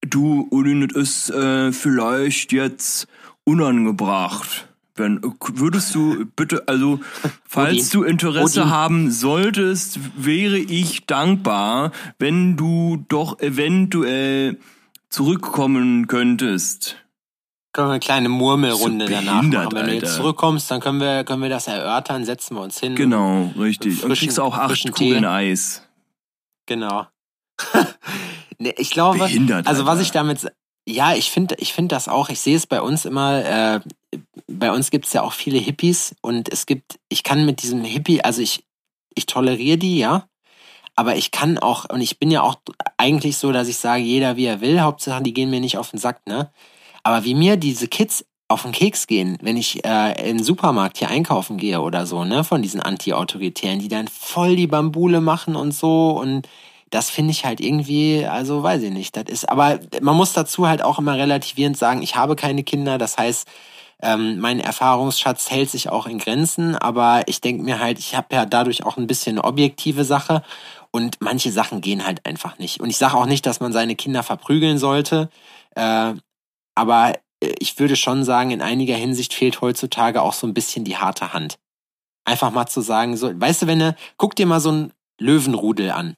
du, 0.02 0.48
Uli, 0.52 0.86
das 0.88 0.98
ist 1.02 1.30
äh, 1.30 1.72
vielleicht 1.72 2.52
jetzt 2.52 3.08
unangebracht. 3.48 4.68
Wenn, 4.96 5.22
würdest 5.54 5.94
du 5.94 6.26
bitte, 6.36 6.64
also, 6.68 7.00
falls 7.48 7.90
Udi. 7.90 7.90
du 7.92 8.04
Interesse 8.04 8.62
Udi. 8.62 8.70
haben 8.70 9.12
solltest, 9.12 10.00
wäre 10.18 10.58
ich 10.58 11.06
dankbar, 11.06 11.92
wenn 12.20 12.58
du 12.58 13.06
doch 13.08 13.40
eventuell 13.40 14.58
zurückkommen 15.10 16.08
könntest. 16.08 16.98
Können 17.74 17.90
wir 17.90 17.92
eine 17.92 18.00
kleine 18.00 18.30
Murmelrunde 18.30 19.06
So 19.06 19.12
danach 19.14 19.44
machen. 19.44 19.72
Wenn 19.74 19.86
du 19.86 19.94
jetzt 19.94 20.04
Alter. 20.06 20.16
zurückkommst, 20.16 20.72
dann 20.72 20.82
können 20.82 21.00
wir, 21.00 21.24
können 21.26 21.44
wir 21.44 21.50
das 21.50 21.68
erörtern, 21.68 22.26
setzen 22.26 22.56
wir 22.56 22.62
uns 22.64 22.80
hin. 22.80 22.96
Genau, 22.96 23.54
richtig. 23.58 24.04
Und 24.04 24.10
Frischen- 24.12 24.20
kriegst 24.20 24.40
auch 24.40 24.58
acht 24.58 24.92
Kugeln 24.94 25.22
Tee. 25.22 25.28
Eis. 25.28 25.88
Genau. 26.66 27.06
nee, 28.58 28.74
ich 28.78 28.90
glaube, 28.90 29.20
Behindert. 29.20 29.68
also 29.68 29.84
was 29.86 29.92
Alter. 29.92 30.02
ich 30.02 30.12
damit, 30.12 30.52
ja, 30.88 31.14
ich 31.14 31.32
finde, 31.32 31.56
ich 31.60 31.74
finde 31.74 31.94
das 31.94 32.08
auch. 32.08 32.30
Ich 32.30 32.40
sehe 32.40 32.56
es 32.56 32.66
bei 32.66 32.82
uns 32.82 33.04
immer. 33.04 33.44
Äh, 33.44 33.80
bei 34.48 34.72
uns 34.72 34.90
gibt 34.90 35.06
es 35.06 35.14
ja 35.14 35.22
auch 35.22 35.34
viele 35.34 35.58
Hippies 35.58 36.16
und 36.22 36.50
es 36.50 36.66
gibt, 36.66 36.98
ich 37.10 37.24
kann 37.24 37.46
mit 37.46 37.62
diesem 37.62 37.84
Hippie, 37.84 38.24
also 38.24 38.42
ich, 38.42 38.64
ich 39.14 39.26
toleriere 39.26 39.78
die, 39.78 39.98
ja, 39.98 40.30
aber 40.96 41.18
ich 41.18 41.32
kann 41.32 41.58
auch 41.58 41.90
und 41.90 42.00
ich 42.00 42.20
bin 42.20 42.32
ja 42.32 42.42
auch 42.42 42.56
eigentlich 42.96 43.38
so, 43.38 43.52
dass 43.52 43.68
ich 43.68 43.78
sage, 43.78 44.02
jeder 44.02 44.38
wie 44.38 44.46
er 44.46 44.62
will. 44.62 44.80
Hauptsache, 44.80 45.22
die 45.22 45.34
gehen 45.34 45.50
mir 45.50 45.60
nicht 45.60 45.78
auf 45.78 45.92
den 45.92 46.00
Sack, 46.00 46.26
ne? 46.26 46.52
Aber 47.04 47.26
wie 47.26 47.36
mir 47.36 47.58
diese 47.58 47.90
Kids 47.90 48.26
auf 48.48 48.64
den 48.64 48.72
Keks 48.72 49.08
gehen, 49.08 49.38
wenn 49.42 49.58
ich 49.58 49.84
äh, 49.86 50.30
in 50.30 50.38
den 50.38 50.44
Supermarkt 50.44 50.98
hier 50.98 51.10
einkaufen 51.10 51.58
gehe 51.58 51.82
oder 51.82 52.06
so, 52.06 52.24
ne, 52.24 52.46
von 52.46 52.62
diesen 52.62 52.82
Anti-Autoritären, 52.82 53.80
die 53.80 53.90
dann 53.90 54.08
voll 54.08 54.56
die 54.56 54.68
Bambule 54.68 55.20
machen 55.20 55.58
und 55.58 55.74
so 55.74 56.12
und 56.12 56.48
das 56.90 57.10
finde 57.10 57.32
ich 57.32 57.46
halt 57.46 57.60
irgendwie, 57.60 58.26
also 58.26 58.64
weiß 58.64 58.82
ich 58.84 58.92
nicht, 58.92 59.16
das 59.18 59.26
ist, 59.28 59.50
aber 59.50 59.80
man 60.02 60.16
muss 60.16 60.34
dazu 60.34 60.68
halt 60.68 60.82
auch 60.82 61.00
immer 61.00 61.16
relativierend 61.16 61.78
sagen, 61.78 62.02
ich 62.02 62.16
habe 62.16 62.36
keine 62.36 62.64
Kinder, 62.64 62.98
das 62.98 63.18
heißt, 63.18 63.48
ähm, 64.02 64.40
mein 64.40 64.60
Erfahrungsschatz 64.60 65.50
hält 65.50 65.70
sich 65.70 65.90
auch 65.90 66.06
in 66.06 66.20
Grenzen, 66.20 66.76
aber 66.76 67.24
ich 67.28 67.42
denke 67.42 67.64
mir 67.64 67.80
halt, 67.80 68.00
ich 68.00 68.16
habe 68.16 68.36
ja 68.36 68.46
dadurch 68.46 68.86
auch 68.86 68.98
ein 68.98 69.08
bisschen 69.08 69.38
eine 69.38 69.44
objektive 69.44 70.04
Sache 70.04 70.44
und 70.92 71.18
manche 71.20 71.52
Sachen 71.52 71.82
gehen 71.82 72.06
halt 72.06 72.26
einfach 72.26 72.60
nicht. 72.60 72.80
Und 72.80 72.90
ich 72.90 72.98
sage 72.98 73.16
auch 73.16 73.26
nicht, 73.26 73.46
dass 73.46 73.60
man 73.60 73.74
seine 73.74 73.96
Kinder 73.96 74.24
verprügeln 74.24 74.78
sollte, 74.78 75.30
äh, 75.76 76.14
aber 76.76 77.14
äh, 77.42 77.54
ich 77.60 77.80
würde 77.80 77.96
schon 77.96 78.24
sagen, 78.24 78.52
in 78.52 78.62
einiger 78.62 78.96
Hinsicht 78.96 79.34
fehlt 79.34 79.62
heutzutage 79.62 80.22
auch 80.22 80.34
so 80.34 80.48
ein 80.48 80.54
bisschen 80.54 80.86
die 80.86 80.98
harte 80.98 81.34
Hand. 81.34 81.58
Einfach 82.26 82.52
mal 82.52 82.68
zu 82.68 82.82
sagen, 82.82 83.18
so, 83.18 83.32
weißt 83.40 83.64
du, 83.64 83.68
wenn 83.68 83.80
du, 83.80 83.96
guck 84.18 84.36
dir 84.36 84.46
mal 84.46 84.60
so 84.60 84.72
ein 84.72 84.94
Löwenrudel 85.20 85.92
an. 85.92 86.16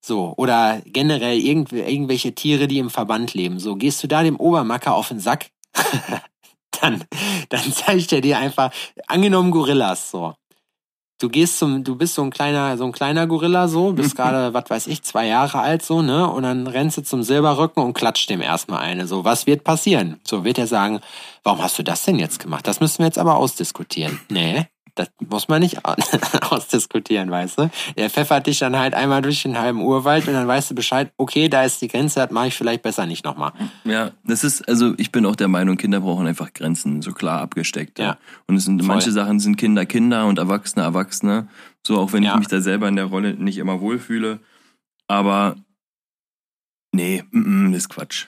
So, 0.00 0.34
oder 0.36 0.80
generell 0.84 1.38
irgendw 1.38 1.76
irgendwelche 1.76 2.34
Tiere, 2.34 2.68
die 2.68 2.78
im 2.78 2.90
Verband 2.90 3.34
leben. 3.34 3.58
So, 3.58 3.76
gehst 3.76 4.02
du 4.02 4.06
da 4.06 4.22
dem 4.22 4.36
Obermacker 4.36 4.94
auf 4.94 5.08
den 5.08 5.20
Sack, 5.20 5.50
dann, 6.80 7.04
dann 7.48 7.72
zeigt 7.72 8.12
er 8.12 8.20
dir 8.20 8.38
einfach, 8.38 8.70
angenommen 9.08 9.50
Gorillas, 9.50 10.10
so. 10.10 10.34
Du 11.18 11.30
gehst 11.30 11.58
zum, 11.58 11.82
du 11.82 11.96
bist 11.96 12.14
so 12.14 12.22
ein 12.22 12.30
kleiner, 12.30 12.76
so 12.76 12.84
ein 12.84 12.92
kleiner 12.92 13.26
Gorilla, 13.26 13.68
so, 13.68 13.92
bist 13.92 14.16
gerade, 14.16 14.52
was 14.52 14.68
weiß 14.68 14.86
ich, 14.86 15.02
zwei 15.02 15.26
Jahre 15.26 15.60
alt, 15.60 15.82
so, 15.82 16.02
ne, 16.02 16.30
und 16.30 16.42
dann 16.42 16.66
rennst 16.66 16.98
du 16.98 17.02
zum 17.02 17.22
Silberrücken 17.22 17.82
und 17.82 17.94
klatscht 17.94 18.28
dem 18.28 18.42
erstmal 18.42 18.80
eine, 18.80 19.06
so, 19.06 19.24
was 19.24 19.46
wird 19.46 19.64
passieren? 19.64 20.20
So, 20.24 20.44
wird 20.44 20.58
er 20.58 20.66
sagen, 20.66 21.00
warum 21.42 21.62
hast 21.62 21.78
du 21.78 21.82
das 21.82 22.04
denn 22.04 22.18
jetzt 22.18 22.38
gemacht? 22.38 22.66
Das 22.66 22.80
müssen 22.80 22.98
wir 22.98 23.06
jetzt 23.06 23.18
aber 23.18 23.36
ausdiskutieren. 23.36 24.20
Nee, 24.28 24.66
das 24.96 25.08
muss 25.28 25.46
man 25.48 25.60
nicht 25.60 25.78
ausdiskutieren, 26.50 27.30
weißt 27.30 27.58
du? 27.58 27.70
Der 27.96 28.10
pfeffert 28.10 28.46
dich 28.46 28.58
dann 28.58 28.76
halt 28.76 28.94
einmal 28.94 29.22
durch 29.22 29.42
den 29.42 29.58
halben 29.58 29.80
Urwald 29.82 30.26
und 30.26 30.34
dann 30.34 30.48
weißt 30.48 30.70
du 30.70 30.74
Bescheid, 30.74 31.12
okay, 31.16 31.48
da 31.48 31.62
ist 31.64 31.80
die 31.82 31.88
Grenze, 31.88 32.20
das 32.20 32.30
mache 32.30 32.48
ich 32.48 32.54
vielleicht 32.54 32.82
besser 32.82 33.06
nicht 33.06 33.24
nochmal. 33.24 33.52
Ja, 33.84 34.10
das 34.24 34.42
ist, 34.42 34.68
also 34.68 34.94
ich 34.96 35.12
bin 35.12 35.24
auch 35.26 35.36
der 35.36 35.48
Meinung, 35.48 35.76
Kinder 35.76 36.00
brauchen 36.00 36.26
einfach 36.26 36.52
Grenzen, 36.52 37.02
so 37.02 37.12
klar 37.12 37.40
abgesteckt. 37.40 37.98
Ja. 37.98 38.18
Und 38.48 38.56
es 38.56 38.64
sind 38.64 38.80
Voll. 38.80 38.88
manche 38.88 39.12
Sachen 39.12 39.38
sind 39.38 39.56
Kinder 39.56 39.86
Kinder 39.86 40.26
und 40.26 40.38
Erwachsene 40.38 40.84
Erwachsene. 40.84 41.48
So 41.86 41.98
auch 41.98 42.12
wenn 42.12 42.22
Ja. 42.24 42.32
ich 42.32 42.38
mich 42.40 42.48
da 42.48 42.60
selber 42.60 42.88
in 42.88 42.96
der 42.96 43.04
Rolle 43.06 43.34
nicht 43.34 43.58
immer 43.58 43.80
wohlfühle. 43.80 44.40
Aber 45.08 45.56
nee, 46.92 47.22
mm, 47.30 47.66
mm, 47.68 47.72
das 47.72 47.82
ist 47.82 47.88
Quatsch. 47.90 48.26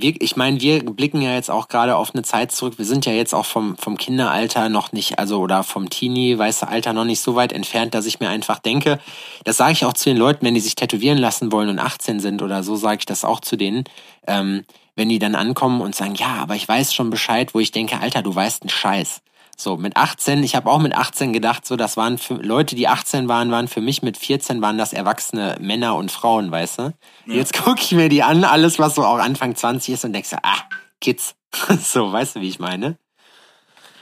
Wir, 0.00 0.14
ich 0.20 0.36
meine, 0.36 0.60
wir 0.60 0.84
blicken 0.84 1.20
ja 1.20 1.34
jetzt 1.34 1.50
auch 1.50 1.68
gerade 1.68 1.96
auf 1.96 2.14
eine 2.14 2.22
Zeit 2.22 2.52
zurück. 2.52 2.74
Wir 2.78 2.84
sind 2.84 3.06
ja 3.06 3.12
jetzt 3.12 3.34
auch 3.34 3.44
vom, 3.44 3.76
vom 3.76 3.96
Kinderalter 3.96 4.68
noch 4.68 4.92
nicht, 4.92 5.18
also 5.18 5.40
oder 5.40 5.62
vom 5.62 5.90
Teenie, 5.90 6.38
weiße 6.38 6.66
Alter 6.66 6.92
noch 6.92 7.04
nicht 7.04 7.20
so 7.20 7.34
weit 7.34 7.52
entfernt, 7.52 7.94
dass 7.94 8.06
ich 8.06 8.20
mir 8.20 8.28
einfach 8.28 8.58
denke, 8.58 8.98
das 9.44 9.56
sage 9.56 9.72
ich 9.72 9.84
auch 9.84 9.92
zu 9.92 10.10
den 10.10 10.16
Leuten, 10.16 10.44
wenn 10.44 10.54
die 10.54 10.60
sich 10.60 10.74
tätowieren 10.74 11.18
lassen 11.18 11.52
wollen 11.52 11.68
und 11.68 11.78
18 11.78 12.20
sind 12.20 12.42
oder 12.42 12.62
so, 12.62 12.76
sage 12.76 13.00
ich 13.00 13.06
das 13.06 13.24
auch 13.24 13.40
zu 13.40 13.56
denen, 13.56 13.84
ähm, 14.26 14.64
wenn 14.96 15.08
die 15.08 15.18
dann 15.18 15.34
ankommen 15.34 15.80
und 15.80 15.94
sagen, 15.94 16.14
ja, 16.14 16.34
aber 16.40 16.56
ich 16.56 16.68
weiß 16.68 16.94
schon 16.94 17.10
Bescheid, 17.10 17.54
wo 17.54 17.60
ich 17.60 17.72
denke, 17.72 18.00
Alter, 18.00 18.22
du 18.22 18.34
weißt 18.34 18.62
einen 18.62 18.70
Scheiß. 18.70 19.22
So, 19.60 19.76
mit 19.76 19.98
18, 19.98 20.42
ich 20.42 20.54
habe 20.56 20.70
auch 20.70 20.78
mit 20.78 20.94
18 20.94 21.34
gedacht, 21.34 21.66
so, 21.66 21.76
das 21.76 21.98
waren 21.98 22.16
für 22.16 22.34
Leute, 22.34 22.74
die 22.76 22.88
18 22.88 23.28
waren, 23.28 23.50
waren 23.50 23.68
für 23.68 23.82
mich 23.82 24.00
mit 24.00 24.16
14 24.16 24.62
waren 24.62 24.78
das 24.78 24.94
erwachsene 24.94 25.58
Männer 25.60 25.96
und 25.96 26.10
Frauen, 26.10 26.50
weißt 26.50 26.78
du? 26.78 26.94
Jetzt 27.26 27.52
gucke 27.62 27.82
ich 27.82 27.92
mir 27.92 28.08
die 28.08 28.22
an, 28.22 28.42
alles, 28.44 28.78
was 28.78 28.94
so 28.94 29.04
auch 29.04 29.18
Anfang 29.18 29.54
20 29.54 29.92
ist 29.92 30.04
und 30.06 30.14
denkst, 30.14 30.30
ah, 30.42 30.56
Kids. 31.02 31.34
so, 31.78 32.10
weißt 32.10 32.36
du, 32.36 32.40
wie 32.40 32.48
ich 32.48 32.58
meine? 32.58 32.96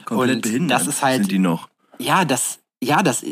Komplett 0.04 0.36
Und 0.36 0.42
behindert 0.42 0.80
das 0.80 0.86
ist 0.86 1.02
halt- 1.02 1.22
sind 1.22 1.32
die 1.32 1.40
noch. 1.40 1.68
Ja, 1.98 2.24
das, 2.24 2.60
ja, 2.80 3.02
das, 3.02 3.24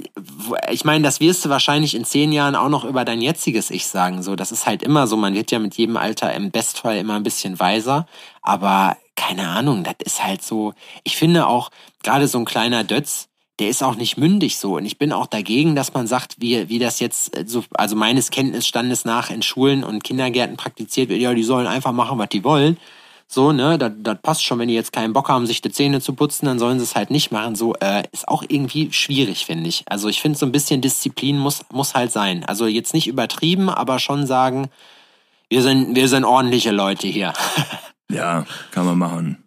ich 0.72 0.84
meine, 0.84 1.04
das 1.04 1.20
wirst 1.20 1.44
du 1.44 1.48
wahrscheinlich 1.48 1.94
in 1.94 2.04
zehn 2.04 2.32
Jahren 2.32 2.56
auch 2.56 2.68
noch 2.68 2.84
über 2.84 3.04
dein 3.04 3.22
jetziges 3.22 3.70
Ich 3.70 3.86
sagen. 3.86 4.24
So, 4.24 4.34
das 4.34 4.50
ist 4.50 4.66
halt 4.66 4.82
immer 4.82 5.06
so. 5.06 5.16
Man 5.16 5.34
wird 5.34 5.52
ja 5.52 5.60
mit 5.60 5.76
jedem 5.76 5.96
Alter 5.96 6.34
im 6.34 6.50
Bestfall 6.50 6.96
immer 6.96 7.14
ein 7.14 7.22
bisschen 7.22 7.60
weiser. 7.60 8.08
Aber 8.42 8.96
keine 9.16 9.48
Ahnung, 9.48 9.83
das 9.83 9.96
ist 10.05 10.24
halt 10.24 10.42
so. 10.42 10.74
Ich 11.02 11.16
finde 11.16 11.46
auch, 11.46 11.70
gerade 12.02 12.29
so 12.29 12.38
ein 12.38 12.44
kleiner 12.44 12.85
Dötz, 12.85 13.29
der 13.59 13.68
ist 13.68 13.83
auch 13.83 13.96
nicht 13.96 14.16
mündig 14.16 14.59
so. 14.59 14.76
Und 14.76 14.85
ich 14.85 14.98
bin 14.98 15.12
auch 15.12 15.26
dagegen, 15.26 15.74
dass 15.74 15.94
man 15.94 16.07
sagt, 16.07 16.37
wie, 16.38 16.68
wie 16.68 16.79
das 16.79 17.00
jetzt, 17.00 17.37
äh, 17.37 17.44
so, 17.46 17.64
also 17.74 17.96
meines 17.96 18.31
Kenntnisstandes 18.31 19.05
nach 19.05 19.31
in 19.31 19.42
Schulen 19.42 19.83
und 19.83 20.05
Kindergärten 20.05 20.57
praktiziert 20.57 21.09
wird, 21.09 21.20
ja, 21.20 21.35
die 21.35 21.42
sollen 21.42 21.66
einfach 21.66 21.92
machen, 21.92 22.18
was 22.18 22.29
die 22.29 22.44
wollen. 22.44 22.76
So, 23.29 23.50
ne, 23.50 23.76
das, 23.76 23.92
das 23.98 24.18
passt 24.22 24.44
schon, 24.44 24.61
wenn 24.61 24.68
die 24.68 24.74
jetzt 24.74 24.92
keinen 24.92 25.12
Bock 25.12 25.29
haben, 25.29 25.46
sich 25.46 25.61
die 25.61 25.72
Zähne 25.72 26.00
zu 26.00 26.12
putzen, 26.12 26.46
dann 26.46 26.61
sollen 26.61 26.79
sie 26.79 26.85
es 26.85 26.94
halt 26.94 27.11
nicht 27.11 27.33
machen. 27.33 27.57
So, 27.57 27.74
äh, 27.74 28.05
ist 28.12 28.29
auch 28.29 28.44
irgendwie 28.46 28.92
schwierig, 28.92 29.46
finde 29.46 29.68
ich. 29.68 29.83
Also 29.87 30.09
ich 30.09 30.20
finde, 30.20 30.38
so 30.38 30.46
ein 30.46 30.52
bisschen 30.52 30.81
Disziplin 30.81 31.38
muss, 31.38 31.62
muss 31.72 31.94
halt 31.94 32.12
sein. 32.12 32.44
Also 32.44 32.66
jetzt 32.66 32.94
nicht 32.94 33.09
übertrieben, 33.09 33.68
aber 33.68 33.98
schon 33.98 34.26
sagen, 34.26 34.68
wir 35.48 35.62
sind, 35.62 35.96
wir 35.96 36.09
sind 36.09 36.24
ordentliche 36.24 36.70
Leute 36.70 37.09
hier. 37.09 37.33
Ja, 38.11 38.47
kann 38.71 38.87
man 38.87 38.99
machen. 38.99 39.42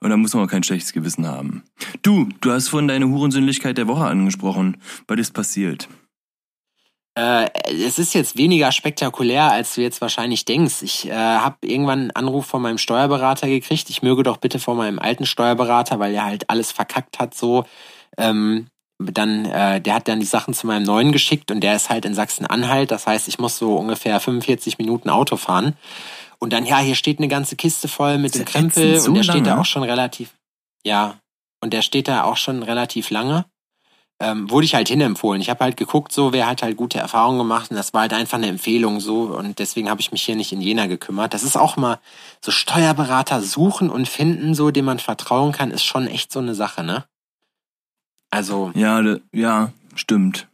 Und 0.00 0.10
da 0.10 0.16
muss 0.16 0.34
man 0.34 0.44
auch 0.44 0.50
kein 0.50 0.62
schlechtes 0.62 0.92
Gewissen 0.92 1.26
haben. 1.26 1.64
Du, 2.02 2.28
du 2.40 2.52
hast 2.52 2.68
vorhin 2.68 2.88
deine 2.88 3.08
Hurensündlichkeit 3.08 3.78
der 3.78 3.88
Woche 3.88 4.04
angesprochen. 4.04 4.76
Was 5.08 5.18
ist 5.18 5.34
passiert? 5.34 5.88
Äh, 7.18 7.50
es 7.64 7.98
ist 7.98 8.14
jetzt 8.14 8.36
weniger 8.36 8.70
spektakulär, 8.70 9.50
als 9.50 9.74
du 9.74 9.80
jetzt 9.80 10.00
wahrscheinlich 10.00 10.44
denkst. 10.44 10.82
Ich 10.82 11.08
äh, 11.08 11.12
habe 11.12 11.56
irgendwann 11.62 11.98
einen 12.00 12.10
Anruf 12.12 12.46
von 12.46 12.62
meinem 12.62 12.78
Steuerberater 12.78 13.48
gekriegt. 13.48 13.90
Ich 13.90 14.02
möge 14.02 14.22
doch 14.22 14.36
bitte 14.36 14.60
von 14.60 14.76
meinem 14.76 15.00
alten 15.00 15.26
Steuerberater, 15.26 15.98
weil 15.98 16.14
er 16.14 16.24
halt 16.24 16.48
alles 16.48 16.70
verkackt 16.70 17.18
hat 17.18 17.34
so. 17.34 17.64
Ähm, 18.16 18.68
dann, 19.00 19.46
äh, 19.46 19.80
der 19.80 19.94
hat 19.94 20.06
dann 20.06 20.20
die 20.20 20.26
Sachen 20.26 20.54
zu 20.54 20.68
meinem 20.68 20.84
neuen 20.84 21.10
geschickt 21.10 21.50
und 21.50 21.60
der 21.60 21.74
ist 21.74 21.90
halt 21.90 22.04
in 22.04 22.14
Sachsen-Anhalt. 22.14 22.92
Das 22.92 23.08
heißt, 23.08 23.26
ich 23.26 23.40
muss 23.40 23.58
so 23.58 23.76
ungefähr 23.76 24.20
45 24.20 24.78
Minuten 24.78 25.10
Auto 25.10 25.36
fahren. 25.36 25.76
Und 26.38 26.52
dann, 26.52 26.64
ja, 26.64 26.78
hier 26.78 26.94
steht 26.94 27.18
eine 27.18 27.28
ganze 27.28 27.56
Kiste 27.56 27.88
voll 27.88 28.18
mit 28.18 28.34
dem 28.34 28.44
Krempel 28.44 29.00
und 29.00 29.14
der 29.14 29.22
steht 29.24 29.46
da 29.46 29.58
auch 29.58 29.64
schon 29.64 29.82
relativ, 29.82 30.34
ja, 30.84 31.18
und 31.60 31.72
der 31.72 31.82
steht 31.82 32.08
da 32.08 32.24
auch 32.24 32.36
schon 32.36 32.62
relativ 32.62 33.10
lange. 33.10 33.44
Ähm, 34.20 34.50
wurde 34.50 34.64
ich 34.64 34.74
halt 34.74 34.88
hinempfohlen. 34.88 35.40
Ich 35.40 35.48
habe 35.48 35.62
halt 35.62 35.76
geguckt, 35.76 36.10
so 36.10 36.32
wer 36.32 36.48
hat 36.48 36.64
halt 36.64 36.76
gute 36.76 36.98
Erfahrungen 36.98 37.38
gemacht 37.38 37.70
und 37.70 37.76
das 37.76 37.94
war 37.94 38.00
halt 38.00 38.12
einfach 38.12 38.38
eine 38.38 38.48
Empfehlung 38.48 38.98
so 38.98 39.22
und 39.22 39.60
deswegen 39.60 39.88
habe 39.88 40.00
ich 40.00 40.10
mich 40.10 40.24
hier 40.24 40.34
nicht 40.34 40.50
in 40.50 40.60
Jena 40.60 40.86
gekümmert. 40.86 41.34
Das 41.34 41.44
ist 41.44 41.56
auch 41.56 41.76
mal 41.76 42.00
so 42.40 42.50
Steuerberater 42.50 43.40
suchen 43.40 43.90
und 43.90 44.08
finden, 44.08 44.56
so 44.56 44.72
dem 44.72 44.86
man 44.86 44.98
vertrauen 44.98 45.52
kann, 45.52 45.70
ist 45.70 45.84
schon 45.84 46.08
echt 46.08 46.32
so 46.32 46.40
eine 46.40 46.56
Sache, 46.56 46.82
ne? 46.82 47.04
Also 48.30 48.72
Ja, 48.74 49.00
ja, 49.32 49.72
stimmt. 49.94 50.48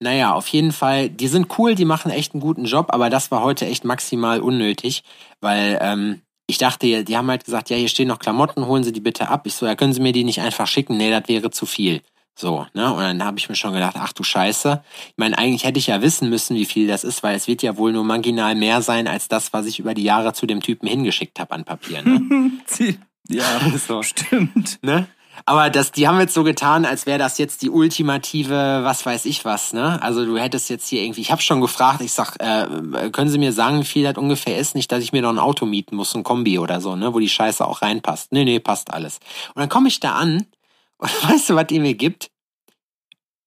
Naja, 0.00 0.32
auf 0.34 0.48
jeden 0.48 0.72
Fall, 0.72 1.10
die 1.10 1.28
sind 1.28 1.58
cool, 1.58 1.74
die 1.74 1.84
machen 1.84 2.10
echt 2.10 2.32
einen 2.32 2.40
guten 2.40 2.64
Job, 2.64 2.86
aber 2.90 3.10
das 3.10 3.30
war 3.30 3.42
heute 3.42 3.66
echt 3.66 3.84
maximal 3.84 4.40
unnötig, 4.40 5.02
weil 5.40 5.78
ähm, 5.82 6.22
ich 6.46 6.58
dachte, 6.58 7.04
die 7.04 7.16
haben 7.16 7.30
halt 7.30 7.44
gesagt, 7.44 7.70
ja, 7.70 7.76
hier 7.76 7.88
stehen 7.88 8.08
noch 8.08 8.18
Klamotten, 8.18 8.66
holen 8.66 8.82
Sie 8.82 8.92
die 8.92 9.00
bitte 9.00 9.28
ab. 9.28 9.42
Ich 9.46 9.54
so, 9.54 9.66
ja, 9.66 9.76
können 9.76 9.92
Sie 9.92 10.00
mir 10.00 10.12
die 10.12 10.24
nicht 10.24 10.40
einfach 10.40 10.66
schicken? 10.66 10.96
Nee, 10.96 11.10
das 11.10 11.28
wäre 11.28 11.50
zu 11.50 11.64
viel. 11.64 12.02
So, 12.34 12.66
ne? 12.72 12.92
Und 12.92 13.02
dann 13.02 13.24
habe 13.24 13.38
ich 13.38 13.48
mir 13.50 13.54
schon 13.54 13.74
gedacht, 13.74 13.96
ach 13.98 14.14
du 14.14 14.22
Scheiße. 14.22 14.82
Ich 15.08 15.18
meine, 15.18 15.36
eigentlich 15.36 15.64
hätte 15.64 15.78
ich 15.78 15.88
ja 15.88 16.00
wissen 16.00 16.30
müssen, 16.30 16.56
wie 16.56 16.64
viel 16.64 16.86
das 16.86 17.04
ist, 17.04 17.22
weil 17.22 17.36
es 17.36 17.46
wird 17.46 17.62
ja 17.62 17.76
wohl 17.76 17.92
nur 17.92 18.02
marginal 18.02 18.54
mehr 18.54 18.80
sein 18.80 19.06
als 19.06 19.28
das, 19.28 19.52
was 19.52 19.66
ich 19.66 19.78
über 19.78 19.92
die 19.92 20.04
Jahre 20.04 20.32
zu 20.32 20.46
dem 20.46 20.62
Typen 20.62 20.88
hingeschickt 20.88 21.38
habe 21.38 21.52
an 21.52 21.64
Papier. 21.64 22.02
Ne? 22.02 22.52
ja, 23.28 23.44
so. 23.86 24.02
stimmt. 24.02 24.78
ne? 24.82 25.06
Aber 25.46 25.70
das, 25.70 25.92
die 25.92 26.06
haben 26.06 26.18
jetzt 26.20 26.34
so 26.34 26.44
getan, 26.44 26.84
als 26.84 27.06
wäre 27.06 27.18
das 27.18 27.38
jetzt 27.38 27.62
die 27.62 27.70
ultimative, 27.70 28.80
was 28.84 29.04
weiß 29.04 29.24
ich 29.24 29.44
was, 29.44 29.72
ne? 29.72 30.00
Also 30.02 30.24
du 30.24 30.38
hättest 30.38 30.70
jetzt 30.70 30.88
hier 30.88 31.02
irgendwie, 31.02 31.20
ich 31.20 31.30
habe 31.30 31.42
schon 31.42 31.60
gefragt, 31.60 32.00
ich 32.00 32.12
sag, 32.12 32.36
äh, 32.40 33.10
können 33.10 33.30
Sie 33.30 33.38
mir 33.38 33.52
sagen, 33.52 33.80
wie 33.80 33.86
viel 33.86 34.04
das 34.04 34.16
ungefähr 34.16 34.58
ist? 34.58 34.74
Nicht, 34.74 34.92
dass 34.92 35.02
ich 35.02 35.12
mir 35.12 35.22
noch 35.22 35.30
ein 35.30 35.38
Auto 35.38 35.66
mieten 35.66 35.96
muss, 35.96 36.14
ein 36.14 36.22
Kombi 36.22 36.58
oder 36.58 36.80
so, 36.80 36.96
ne? 36.96 37.14
Wo 37.14 37.18
die 37.18 37.28
Scheiße 37.28 37.66
auch 37.66 37.82
reinpasst. 37.82 38.32
Nee, 38.32 38.44
nee, 38.44 38.60
passt 38.60 38.92
alles. 38.92 39.18
Und 39.54 39.60
dann 39.60 39.68
komme 39.68 39.88
ich 39.88 40.00
da 40.00 40.14
an 40.14 40.46
und 40.98 41.30
weißt 41.30 41.50
du, 41.50 41.54
was 41.54 41.66
die 41.66 41.80
mir 41.80 41.94
gibt? 41.94 42.30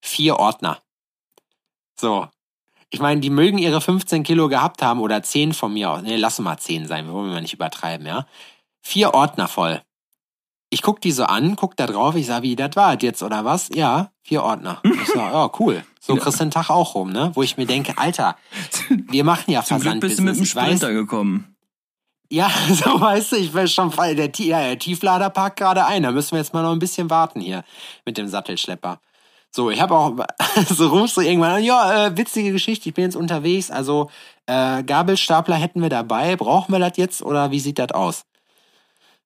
Vier 0.01 0.37
Ordner. 0.37 0.79
So. 1.99 2.27
Ich 2.89 2.99
meine, 2.99 3.21
die 3.21 3.31
mögen 3.31 3.57
ihre 3.57 3.81
15 3.81 4.23
Kilo 4.23 4.49
gehabt 4.49 4.83
haben 4.83 4.99
oder 4.99 5.23
10 5.23 5.53
von 5.53 5.73
mir 5.73 5.89
aus. 5.89 6.01
Nee, 6.03 6.15
lassen 6.15 6.43
mal 6.43 6.57
10 6.57 6.87
sein, 6.87 7.07
wir 7.07 7.13
wollen 7.13 7.31
mal 7.31 7.41
nicht 7.41 7.53
übertreiben, 7.53 8.05
ja? 8.05 8.27
Vier 8.81 9.13
Ordner 9.13 9.47
voll. 9.47 9.81
Ich 10.73 10.81
guck 10.81 11.01
die 11.01 11.11
so 11.11 11.25
an, 11.25 11.55
guck 11.55 11.77
da 11.77 11.85
drauf, 11.85 12.15
ich 12.15 12.25
sag, 12.25 12.41
wie, 12.41 12.55
das 12.55 12.75
war 12.75 12.99
jetzt 12.99 13.21
oder 13.21 13.45
was? 13.45 13.69
Ja, 13.75 14.09
vier 14.23 14.41
Ordner. 14.41 14.81
Ich 14.83 15.07
sag, 15.07 15.31
ja, 15.31 15.51
cool. 15.59 15.83
So 15.99 16.15
kriegst 16.15 16.39
du 16.39 16.45
den 16.45 16.49
Tag 16.51 16.71
auch 16.71 16.95
rum, 16.95 17.11
ne? 17.11 17.31
Wo 17.35 17.43
ich 17.43 17.57
mir 17.57 17.67
denke, 17.67 17.95
Alter, 17.99 18.35
wir 18.89 19.23
machen 19.23 19.51
ja 19.51 19.63
Zum 19.63 19.79
Glück 19.79 19.99
bist 19.99 20.17
du 20.17 20.23
mit 20.23 20.35
dem 20.35 20.41
weiß, 20.41 20.49
Sprinter 20.49 20.91
gekommen. 20.91 21.55
ja, 22.31 22.49
so 22.69 22.99
weißt 22.99 23.33
du, 23.33 23.35
ich 23.35 23.53
will 23.53 23.67
schon 23.67 23.91
voll, 23.91 24.15
der, 24.15 24.31
ja, 24.35 24.61
der 24.61 24.79
Tieflader 24.79 25.29
parkt 25.29 25.59
gerade 25.59 25.85
ein, 25.85 26.01
da 26.01 26.11
müssen 26.11 26.31
wir 26.31 26.39
jetzt 26.39 26.55
mal 26.55 26.63
noch 26.63 26.71
ein 26.71 26.79
bisschen 26.79 27.11
warten 27.11 27.39
hier 27.39 27.63
mit 28.03 28.17
dem 28.17 28.27
Sattelschlepper. 28.27 28.99
So, 29.51 29.69
ich 29.69 29.79
habe 29.79 29.93
auch 29.93 30.15
so 30.69 30.87
rufst 30.87 31.17
du 31.17 31.21
irgendwann 31.21 31.51
an, 31.51 31.63
ja, 31.63 32.07
äh, 32.07 32.17
witzige 32.17 32.51
Geschichte, 32.51 32.89
ich 32.89 32.95
bin 32.95 33.03
jetzt 33.03 33.15
unterwegs, 33.15 33.69
also 33.69 34.09
äh, 34.47 34.81
Gabelstapler 34.81 35.55
hätten 35.55 35.83
wir 35.83 35.89
dabei, 35.89 36.35
brauchen 36.35 36.71
wir 36.71 36.79
das 36.79 36.97
jetzt 36.97 37.21
oder 37.21 37.51
wie 37.51 37.59
sieht 37.59 37.77
das 37.77 37.91
aus? 37.91 38.25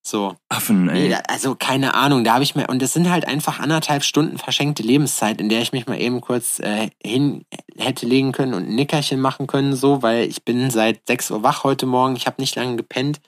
So, 0.10 0.38
Affen, 0.48 0.86
nee, 0.86 1.04
ey. 1.04 1.10
da, 1.10 1.18
also 1.28 1.56
keine 1.56 1.94
Ahnung, 1.94 2.24
da 2.24 2.36
habe 2.36 2.44
ich 2.46 2.56
mir, 2.56 2.68
und 2.70 2.82
das 2.82 2.94
sind 2.94 3.10
halt 3.10 3.28
einfach 3.28 3.60
anderthalb 3.60 4.06
Stunden 4.06 4.38
verschenkte 4.38 4.82
Lebenszeit, 4.82 5.42
in 5.42 5.50
der 5.50 5.62
ich 5.62 5.74
mich 5.74 5.86
mal 5.86 6.00
eben 6.00 6.22
kurz 6.22 6.60
äh, 6.60 6.92
hin 7.04 7.44
hätte 7.78 8.06
legen 8.06 8.32
können 8.32 8.54
und 8.54 8.70
ein 8.70 8.76
Nickerchen 8.76 9.20
machen 9.20 9.48
können, 9.48 9.76
so, 9.76 10.02
weil 10.04 10.30
ich 10.30 10.46
bin 10.46 10.72
seit 10.72 11.02
6 11.08 11.32
Uhr 11.32 11.44
wach 11.44 11.66
heute 11.66 11.86
Morgen, 11.86 12.16
ich 12.16 12.26
habe 12.26 12.40
nicht 12.40 12.56
lange 12.56 12.78
gepennt. 12.78 13.20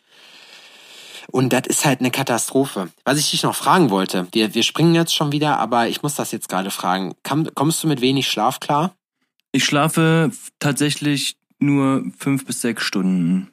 Und 1.28 1.52
das 1.52 1.64
ist 1.68 1.84
halt 1.84 2.00
eine 2.00 2.12
Katastrophe. 2.12 2.88
Was 3.04 3.20
ich 3.20 3.30
dich 3.30 3.44
noch 3.44 3.56
fragen 3.56 3.90
wollte, 3.90 4.30
wir, 4.32 4.56
wir 4.56 4.64
springen 4.64 4.96
jetzt 4.96 5.14
schon 5.14 5.34
wieder, 5.34 5.60
aber 5.60 5.90
ich 5.90 6.02
muss 6.02 6.16
das 6.16 6.32
jetzt 6.32 6.48
gerade 6.48 6.72
fragen. 6.72 7.14
Kommst 7.56 7.84
du 7.84 7.90
mit 7.90 8.00
wenig 8.00 8.30
Schlaf 8.30 8.62
klar? 8.62 8.96
Ich 9.52 9.66
schlafe 9.66 10.32
tatsächlich 10.60 11.36
nur 11.60 12.06
fünf 12.18 12.46
bis 12.46 12.62
sechs 12.62 12.84
Stunden. 12.84 13.52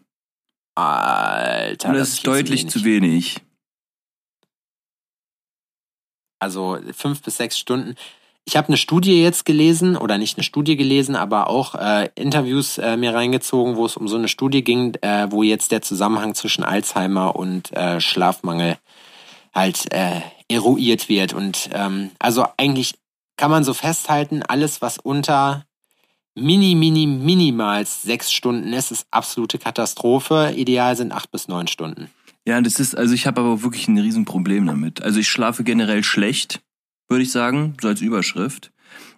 Alter, 0.76 1.88
das 1.88 1.98
das 1.98 2.08
ist 2.10 2.26
deutlich 2.26 2.68
zu 2.68 2.84
wenig. 2.84 3.38
Also 6.38 6.78
fünf 6.92 7.22
bis 7.22 7.38
sechs 7.38 7.58
Stunden. 7.58 7.94
Ich 8.44 8.56
habe 8.56 8.68
eine 8.68 8.76
Studie 8.76 9.20
jetzt 9.22 9.44
gelesen, 9.44 9.96
oder 9.96 10.18
nicht 10.18 10.36
eine 10.36 10.44
Studie 10.44 10.76
gelesen, 10.76 11.16
aber 11.16 11.48
auch 11.48 11.74
äh, 11.74 12.10
Interviews 12.14 12.78
äh, 12.78 12.96
mir 12.96 13.12
reingezogen, 13.12 13.74
wo 13.74 13.86
es 13.86 13.96
um 13.96 14.06
so 14.06 14.16
eine 14.16 14.28
Studie 14.28 14.62
ging, 14.62 14.94
äh, 15.00 15.26
wo 15.30 15.42
jetzt 15.42 15.72
der 15.72 15.82
Zusammenhang 15.82 16.34
zwischen 16.34 16.62
Alzheimer 16.62 17.34
und 17.34 17.72
äh, 17.72 18.00
Schlafmangel 18.00 18.78
halt 19.52 19.92
äh, 19.92 20.20
eruiert 20.48 21.08
wird. 21.08 21.32
Und 21.32 21.70
ähm, 21.72 22.12
also 22.20 22.46
eigentlich 22.56 22.94
kann 23.36 23.50
man 23.50 23.64
so 23.64 23.74
festhalten, 23.74 24.42
alles, 24.42 24.80
was 24.80 24.98
unter 24.98 25.66
mini, 26.36 26.74
mini, 26.74 27.06
minimals 27.06 28.02
sechs 28.02 28.32
Stunden 28.32 28.72
ist, 28.72 28.92
ist 28.92 29.06
absolute 29.10 29.58
Katastrophe. 29.58 30.52
Ideal 30.56 30.96
sind 30.96 31.12
acht 31.12 31.30
bis 31.32 31.48
neun 31.48 31.66
Stunden. 31.66 32.10
Ja, 32.46 32.60
das 32.60 32.78
ist, 32.78 32.94
also 32.96 33.12
ich 33.14 33.26
habe 33.26 33.40
aber 33.40 33.62
wirklich 33.62 33.88
ein 33.88 33.98
Riesenproblem 33.98 34.66
damit. 34.66 35.02
Also 35.02 35.18
ich 35.18 35.28
schlafe 35.28 35.64
generell 35.64 36.04
schlecht, 36.04 36.62
würde 37.08 37.24
ich 37.24 37.32
sagen, 37.32 37.76
so 37.80 37.88
als 37.88 38.00
Überschrift. 38.00 38.70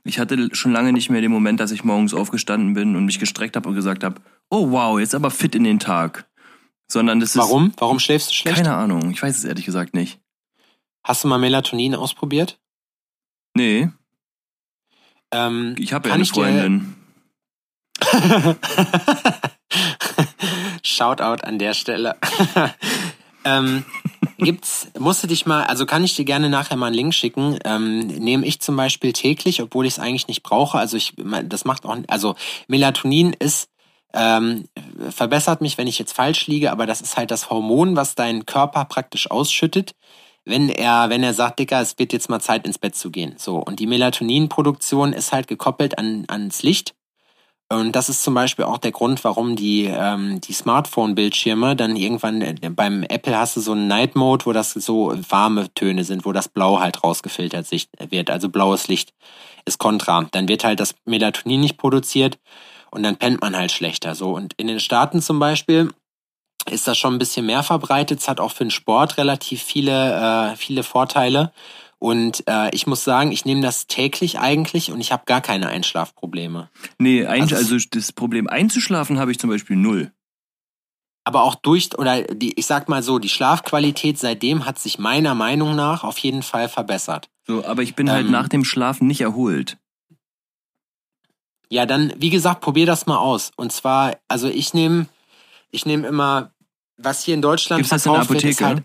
Ich 0.04 0.18
hatte 0.18 0.48
schon 0.54 0.72
lange 0.72 0.94
nicht 0.94 1.10
mehr 1.10 1.20
den 1.20 1.30
Moment, 1.30 1.60
dass 1.60 1.70
ich 1.70 1.84
morgens 1.84 2.14
aufgestanden 2.14 2.72
bin 2.72 2.96
und 2.96 3.04
mich 3.04 3.18
gestreckt 3.18 3.56
habe 3.56 3.68
und 3.68 3.74
gesagt 3.74 4.02
habe, 4.02 4.22
oh 4.48 4.70
wow, 4.70 4.98
jetzt 4.98 5.14
aber 5.14 5.30
fit 5.30 5.54
in 5.54 5.64
den 5.64 5.78
Tag. 5.78 6.26
Sondern 6.90 7.20
das 7.20 7.30
ist. 7.30 7.36
Warum? 7.36 7.74
Warum 7.76 7.98
schläfst 7.98 8.30
du 8.30 8.34
schlecht? 8.34 8.56
Keine 8.56 8.74
Ahnung, 8.74 9.10
ich 9.10 9.22
weiß 9.22 9.36
es 9.36 9.44
ehrlich 9.44 9.66
gesagt 9.66 9.92
nicht. 9.92 10.20
Hast 11.04 11.24
du 11.24 11.28
mal 11.28 11.38
Melatonin 11.38 11.94
ausprobiert? 11.94 12.58
Nee, 13.54 13.90
Ähm, 15.30 15.74
ich 15.78 15.92
habe 15.92 16.08
ja 16.08 16.14
eine 16.14 16.24
Freundin. 16.24 16.94
Shoutout 20.82 21.44
an 21.44 21.58
der 21.58 21.74
Stelle. 21.74 22.16
ähm, 23.44 23.84
gibt's, 24.38 24.88
musst 24.98 25.22
du 25.22 25.26
dich 25.26 25.46
mal, 25.46 25.64
also 25.64 25.86
kann 25.86 26.04
ich 26.04 26.16
dir 26.16 26.24
gerne 26.24 26.48
nachher 26.48 26.76
mal 26.76 26.86
einen 26.86 26.94
Link 26.94 27.14
schicken. 27.14 27.58
Ähm, 27.64 28.06
nehme 28.06 28.46
ich 28.46 28.60
zum 28.60 28.76
Beispiel 28.76 29.12
täglich, 29.12 29.62
obwohl 29.62 29.86
ich 29.86 29.94
es 29.94 29.98
eigentlich 29.98 30.28
nicht 30.28 30.42
brauche. 30.42 30.78
Also 30.78 30.96
ich, 30.96 31.14
das 31.44 31.64
macht 31.64 31.84
auch, 31.84 31.96
also 32.08 32.34
Melatonin 32.66 33.32
ist 33.32 33.68
ähm, 34.14 34.68
verbessert 35.10 35.60
mich, 35.60 35.76
wenn 35.78 35.86
ich 35.86 35.98
jetzt 35.98 36.12
falsch 36.12 36.46
liege, 36.46 36.72
aber 36.72 36.86
das 36.86 37.00
ist 37.00 37.16
halt 37.16 37.30
das 37.30 37.50
Hormon, 37.50 37.96
was 37.96 38.14
dein 38.14 38.46
Körper 38.46 38.84
praktisch 38.86 39.30
ausschüttet, 39.30 39.92
wenn 40.44 40.70
er, 40.70 41.10
wenn 41.10 41.22
er 41.22 41.34
sagt, 41.34 41.58
Dicker, 41.58 41.80
es 41.80 41.98
wird 41.98 42.12
jetzt 42.12 42.30
mal 42.30 42.40
Zeit 42.40 42.66
ins 42.66 42.78
Bett 42.78 42.96
zu 42.96 43.10
gehen. 43.10 43.34
So 43.36 43.56
und 43.56 43.80
die 43.80 43.86
Melatoninproduktion 43.86 45.12
ist 45.12 45.32
halt 45.32 45.46
gekoppelt 45.46 45.98
an 45.98 46.24
ans 46.28 46.62
Licht. 46.62 46.94
Und 47.70 47.92
das 47.92 48.08
ist 48.08 48.22
zum 48.22 48.32
Beispiel 48.32 48.64
auch 48.64 48.78
der 48.78 48.92
Grund, 48.92 49.22
warum 49.24 49.54
die, 49.54 49.84
ähm, 49.84 50.40
die 50.40 50.54
Smartphone-Bildschirme 50.54 51.76
dann 51.76 51.96
irgendwann, 51.96 52.40
äh, 52.40 52.54
beim 52.70 53.02
Apple 53.02 53.36
hast 53.36 53.56
du 53.56 53.60
so 53.60 53.72
einen 53.72 53.88
Night 53.88 54.16
Mode, 54.16 54.46
wo 54.46 54.52
das 54.52 54.72
so 54.72 55.12
warme 55.28 55.72
Töne 55.74 56.04
sind, 56.04 56.24
wo 56.24 56.32
das 56.32 56.48
Blau 56.48 56.80
halt 56.80 57.04
rausgefiltert 57.04 57.66
sich- 57.66 57.88
wird. 58.08 58.30
Also 58.30 58.48
blaues 58.48 58.88
Licht 58.88 59.12
ist 59.66 59.78
kontra. 59.78 60.26
Dann 60.30 60.48
wird 60.48 60.64
halt 60.64 60.80
das 60.80 60.94
Melatonin 61.04 61.60
nicht 61.60 61.76
produziert 61.76 62.38
und 62.90 63.02
dann 63.02 63.16
pennt 63.16 63.42
man 63.42 63.54
halt 63.54 63.70
schlechter. 63.70 64.14
So. 64.14 64.30
Und 64.34 64.54
in 64.56 64.66
den 64.66 64.80
Staaten 64.80 65.20
zum 65.20 65.38
Beispiel 65.38 65.92
ist 66.70 66.88
das 66.88 66.96
schon 66.96 67.14
ein 67.14 67.18
bisschen 67.18 67.44
mehr 67.44 67.62
verbreitet. 67.62 68.20
Es 68.20 68.28
hat 68.28 68.40
auch 68.40 68.52
für 68.52 68.64
den 68.64 68.70
Sport 68.70 69.18
relativ 69.18 69.62
viele, 69.62 70.52
äh, 70.52 70.56
viele 70.56 70.82
Vorteile. 70.82 71.52
Und 72.00 72.44
äh, 72.46 72.70
ich 72.74 72.86
muss 72.86 73.02
sagen, 73.02 73.32
ich 73.32 73.44
nehme 73.44 73.60
das 73.60 73.88
täglich 73.88 74.38
eigentlich 74.38 74.92
und 74.92 75.00
ich 75.00 75.10
habe 75.10 75.24
gar 75.26 75.40
keine 75.40 75.68
Einschlafprobleme. 75.68 76.68
Nee, 76.98 77.26
ein, 77.26 77.42
Also 77.42 77.56
also 77.56 77.76
das 77.90 78.12
Problem 78.12 78.46
einzuschlafen 78.48 79.18
habe 79.18 79.32
ich 79.32 79.38
zum 79.38 79.50
Beispiel 79.50 79.76
null. 79.76 80.12
aber 81.24 81.42
auch 81.42 81.56
durch 81.56 81.98
oder 81.98 82.22
die 82.22 82.58
ich 82.58 82.66
sag 82.66 82.88
mal 82.88 83.02
so, 83.02 83.18
die 83.18 83.28
Schlafqualität 83.28 84.18
seitdem 84.18 84.64
hat 84.64 84.78
sich 84.78 84.98
meiner 84.98 85.34
Meinung 85.34 85.74
nach 85.76 86.04
auf 86.04 86.18
jeden 86.18 86.42
Fall 86.42 86.68
verbessert. 86.68 87.28
So, 87.46 87.64
aber 87.64 87.82
ich 87.82 87.94
bin 87.96 88.10
halt 88.10 88.26
Ähm. 88.26 88.32
nach 88.32 88.48
dem 88.48 88.64
Schlafen 88.64 89.06
nicht 89.08 89.20
erholt. 89.20 89.76
Ja, 91.70 91.84
dann 91.84 92.14
wie 92.16 92.30
gesagt, 92.30 92.60
probier 92.60 92.86
das 92.86 93.06
mal 93.06 93.18
aus 93.18 93.50
und 93.56 93.72
zwar 93.72 94.16
also 94.28 94.48
ich 94.48 94.72
nehme 94.72 95.06
ich 95.70 95.84
nehme 95.84 96.06
immer 96.06 96.52
was 96.96 97.24
hier 97.24 97.34
in 97.34 97.42
Deutschland 97.42 97.80
Gibt's 97.80 97.90
das 97.90 98.06
in 98.06 98.12
der 98.12 98.24
verkauft 98.24 98.42
wird, 98.42 98.44
ist 98.44 98.62
Apotheke? 98.62 98.84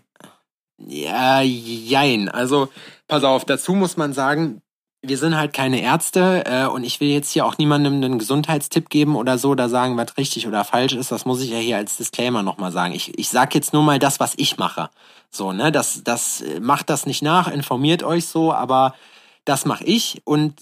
Ja, 0.78 1.40
jein. 1.40 2.28
Also, 2.28 2.68
pass 3.08 3.24
auf, 3.24 3.44
dazu 3.44 3.74
muss 3.74 3.96
man 3.96 4.12
sagen, 4.12 4.62
wir 5.02 5.18
sind 5.18 5.36
halt 5.36 5.52
keine 5.52 5.82
Ärzte 5.82 6.44
äh, 6.46 6.66
und 6.66 6.82
ich 6.82 7.00
will 7.00 7.08
jetzt 7.08 7.30
hier 7.30 7.44
auch 7.44 7.58
niemandem 7.58 7.94
einen 7.94 8.18
Gesundheitstipp 8.18 8.88
geben 8.88 9.16
oder 9.16 9.38
so, 9.38 9.54
da 9.54 9.68
sagen, 9.68 9.96
was 9.96 10.16
richtig 10.16 10.46
oder 10.46 10.64
falsch 10.64 10.94
ist. 10.94 11.12
Das 11.12 11.26
muss 11.26 11.42
ich 11.42 11.50
ja 11.50 11.58
hier 11.58 11.76
als 11.76 11.96
Disclaimer 11.96 12.42
nochmal 12.42 12.72
sagen. 12.72 12.94
Ich, 12.94 13.18
ich 13.18 13.28
sag 13.28 13.54
jetzt 13.54 13.72
nur 13.72 13.82
mal 13.82 13.98
das, 13.98 14.20
was 14.20 14.34
ich 14.36 14.56
mache. 14.56 14.90
So, 15.30 15.52
ne, 15.52 15.70
das, 15.72 16.02
das 16.04 16.42
macht 16.60 16.88
das 16.88 17.06
nicht 17.06 17.22
nach, 17.22 17.48
informiert 17.48 18.02
euch 18.02 18.26
so, 18.26 18.52
aber 18.52 18.94
das 19.44 19.64
mache 19.66 19.84
ich 19.84 20.22
und 20.24 20.54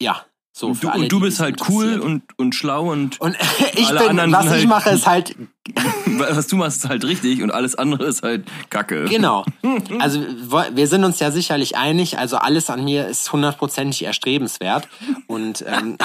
ja, 0.00 0.24
so, 0.56 0.68
und 0.68 0.84
du, 0.84 0.88
alle, 0.88 1.02
und 1.02 1.10
du 1.10 1.18
bist 1.18 1.40
halt 1.40 1.68
cool 1.68 1.98
und, 1.98 2.22
und 2.38 2.54
schlau 2.54 2.92
und, 2.92 3.20
und 3.20 3.36
ich 3.74 3.88
bin, 3.88 4.16
was 4.30 4.44
ich 4.44 4.50
halt, 4.52 4.68
mache, 4.68 4.90
ist 4.90 5.06
halt. 5.06 5.36
Was 6.06 6.46
du 6.46 6.56
machst, 6.56 6.84
ist 6.84 6.88
halt 6.90 7.04
richtig 7.04 7.42
und 7.42 7.50
alles 7.50 7.74
andere 7.74 8.04
ist 8.04 8.22
halt 8.22 8.44
Kacke. 8.70 9.06
Genau. 9.06 9.44
Also 9.98 10.20
wir 10.20 10.86
sind 10.86 11.02
uns 11.02 11.18
ja 11.18 11.32
sicherlich 11.32 11.76
einig, 11.76 12.18
also 12.18 12.36
alles 12.36 12.70
an 12.70 12.84
mir 12.84 13.08
ist 13.08 13.32
hundertprozentig 13.32 14.04
erstrebenswert. 14.04 14.86
Und 15.26 15.64
ähm, 15.66 15.96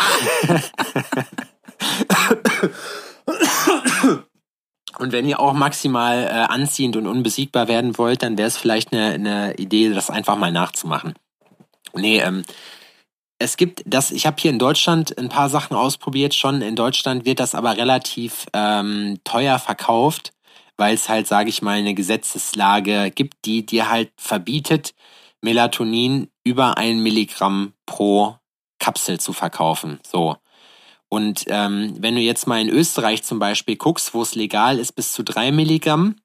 Und 4.98 5.12
wenn 5.12 5.28
ihr 5.28 5.40
auch 5.40 5.54
maximal 5.54 6.24
äh, 6.24 6.30
anziehend 6.30 6.96
und 6.96 7.06
unbesiegbar 7.06 7.68
werden 7.68 7.98
wollt, 7.98 8.24
dann 8.24 8.38
wäre 8.38 8.48
es 8.48 8.58
vielleicht 8.58 8.92
eine, 8.92 9.14
eine 9.14 9.56
Idee, 9.56 9.94
das 9.94 10.10
einfach 10.10 10.38
mal 10.38 10.52
nachzumachen. 10.52 11.14
Nee, 11.94 12.20
ähm, 12.20 12.44
es 13.40 13.56
gibt 13.56 13.84
das, 13.86 14.12
ich 14.12 14.26
habe 14.26 14.36
hier 14.40 14.52
in 14.52 14.60
Deutschland 14.60 15.18
ein 15.18 15.30
paar 15.30 15.50
Sachen 15.50 15.76
ausprobiert 15.76 16.36
schon. 16.36 16.62
In 16.62 16.76
Deutschland 16.76 17.26
wird 17.26 17.40
das 17.40 17.56
aber 17.56 17.78
relativ 17.78 18.46
ähm, 18.54 19.20
teuer 19.24 19.58
verkauft, 19.60 20.34
weil 20.76 20.94
es 20.94 21.08
halt, 21.08 21.26
sage 21.26 21.50
ich 21.50 21.62
mal, 21.62 21.78
eine 21.78 21.94
Gesetzeslage 21.94 23.12
gibt, 23.12 23.46
die 23.46 23.66
dir 23.66 23.90
halt 23.90 24.12
verbietet, 24.18 24.94
Melatonin 25.42 26.30
über 26.44 26.78
ein 26.78 27.00
Milligramm 27.00 27.74
pro 27.86 28.36
Kapsel 28.78 29.22
zu 29.22 29.32
verkaufen. 29.32 30.00
So. 30.06 30.36
Und 31.08 31.46
ähm, 31.48 31.96
wenn 32.00 32.16
du 32.16 32.22
jetzt 32.22 32.46
mal 32.46 32.62
in 32.62 32.70
Österreich 32.70 33.24
zum 33.24 33.40
Beispiel 33.40 33.78
guckst, 33.78 34.14
wo 34.14 34.22
es 34.22 34.36
legal 34.36 34.80
ist, 34.80 34.94
bis 34.94 35.14
zu 35.14 35.24
drei 35.24 35.52
Milligramm. 35.52 36.18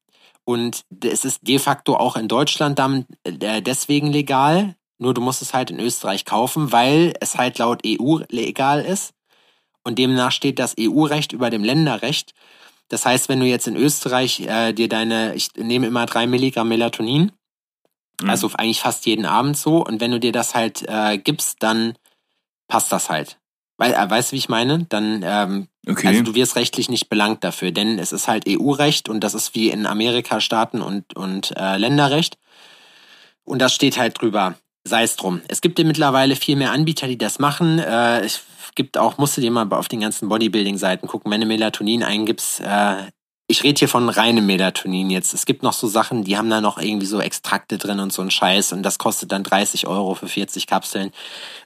Und 0.45 0.85
es 1.03 1.25
ist 1.25 1.47
de 1.47 1.59
facto 1.59 1.97
auch 1.97 2.17
in 2.17 2.29
Deutschland 2.29 2.79
dann 2.79 3.07
äh, 3.23 3.63
deswegen 3.63 4.09
legal, 4.09 4.77
nur 4.99 5.15
du 5.15 5.21
musst 5.21 5.43
es 5.43 5.55
halt 5.55 5.71
in 5.71 5.81
Österreich 5.81 6.25
kaufen, 6.25 6.73
weil 6.73 7.15
es 7.21 7.37
halt 7.37 7.59
laut 7.59 7.83
EU 7.87 8.19
legal 8.29 8.85
ist. 8.85 9.13
Und 9.83 9.99
demnach 9.99 10.33
steht 10.33 10.59
das 10.59 10.75
EU-Recht 10.79 11.33
über 11.33 11.51
dem 11.51 11.63
Länderrecht. 11.63 12.33
Das 12.89 13.05
heißt, 13.05 13.29
wenn 13.29 13.41
du 13.41 13.47
jetzt 13.47 13.67
in 13.67 13.77
Österreich 13.77 14.41
äh, 14.41 14.73
dir 14.73 14.89
deine, 14.89 15.35
ich 15.35 15.49
nehme 15.57 15.87
immer 15.87 16.07
drei 16.07 16.27
Milligramm 16.27 16.69
Melatonin, 16.69 17.33
mhm. 18.23 18.31
also 18.31 18.51
eigentlich 18.55 18.81
fast 18.81 19.05
jeden 19.07 19.27
Abend 19.27 19.57
so, 19.57 19.85
und 19.85 20.01
wenn 20.01 20.11
du 20.11 20.21
dir 20.21 20.33
das 20.33 20.55
halt 20.55 20.85
äh, 20.89 21.19
gibst, 21.19 21.63
dann 21.63 21.95
passt 22.69 22.93
das 22.93 23.11
halt. 23.11 23.39
Weil, 23.77 23.93
äh, 23.93 24.11
weißt 24.11 24.31
du, 24.31 24.35
wie 24.35 24.39
ich 24.39 24.49
meine? 24.49 24.85
Dann, 24.89 25.23
ähm, 25.25 25.69
okay. 25.87 26.09
also 26.09 26.23
du 26.23 26.35
wirst 26.35 26.57
rechtlich 26.57 26.89
nicht 26.89 27.09
belangt 27.09 27.43
dafür, 27.43 27.73
denn 27.73 27.99
es 27.99 28.13
ist 28.13 28.29
halt 28.29 28.45
EU-Recht 28.49 29.09
und 29.09 29.21
das 29.21 29.35
ist 29.35 29.55
wie 29.55 29.71
in 29.71 29.87
Amerika 29.87 30.41
Staaten 30.41 30.81
und, 30.81 31.15
und 31.17 31.53
äh, 31.57 31.77
Länderrecht. 31.77 32.39
Und 33.43 33.59
das 33.59 33.75
steht 33.75 33.99
halt 33.99 34.21
drüber 34.21 34.55
sei 34.85 35.03
es 35.03 35.17
drum. 35.17 35.41
Es 35.49 35.61
gibt 35.61 35.79
ja 35.79 35.85
mittlerweile 35.85 36.37
viel 36.37 36.57
mehr 36.57 36.73
Anbieter, 36.73 37.07
die 37.07 37.19
das 37.19 37.39
machen. 37.39 37.79
Äh, 37.79 38.21
es 38.21 38.43
gibt 38.75 38.99
auch, 38.99 39.19
musst 39.19 39.37
du 39.37 39.41
dir 39.41 39.51
mal 39.51 39.71
auf 39.73 39.89
den 39.89 40.01
ganzen 40.01 40.29
Bodybuilding-Seiten 40.29 41.09
gucken, 41.09 41.31
wenn 41.31 41.41
du 41.41 41.47
Melatonin 41.47 42.03
eingibst. 42.03 42.61
Äh, 42.61 43.09
ich 43.47 43.63
rede 43.63 43.79
hier 43.79 43.89
von 43.89 44.09
reinem 44.09 44.47
Melatonin 44.47 45.11
jetzt. 45.11 45.35
Es 45.35 45.45
gibt 45.45 45.63
noch 45.63 45.75
so 45.75 45.87
Sachen, 45.87 46.25
die 46.25 46.39
haben 46.39 46.49
da 46.49 46.63
noch 46.63 46.79
irgendwie 46.79 47.07
so 47.07 47.21
Extrakte 47.21 47.77
drin 47.77 48.01
und 48.01 48.11
so 48.11 48.23
ein 48.23 48.31
Scheiß 48.31 48.73
und 48.73 48.83
das 48.83 48.99
kostet 48.99 49.33
dann 49.33 49.43
30 49.43 49.87
Euro 49.87 50.15
für 50.15 50.29
40 50.29 50.67
Kapseln. 50.67 51.13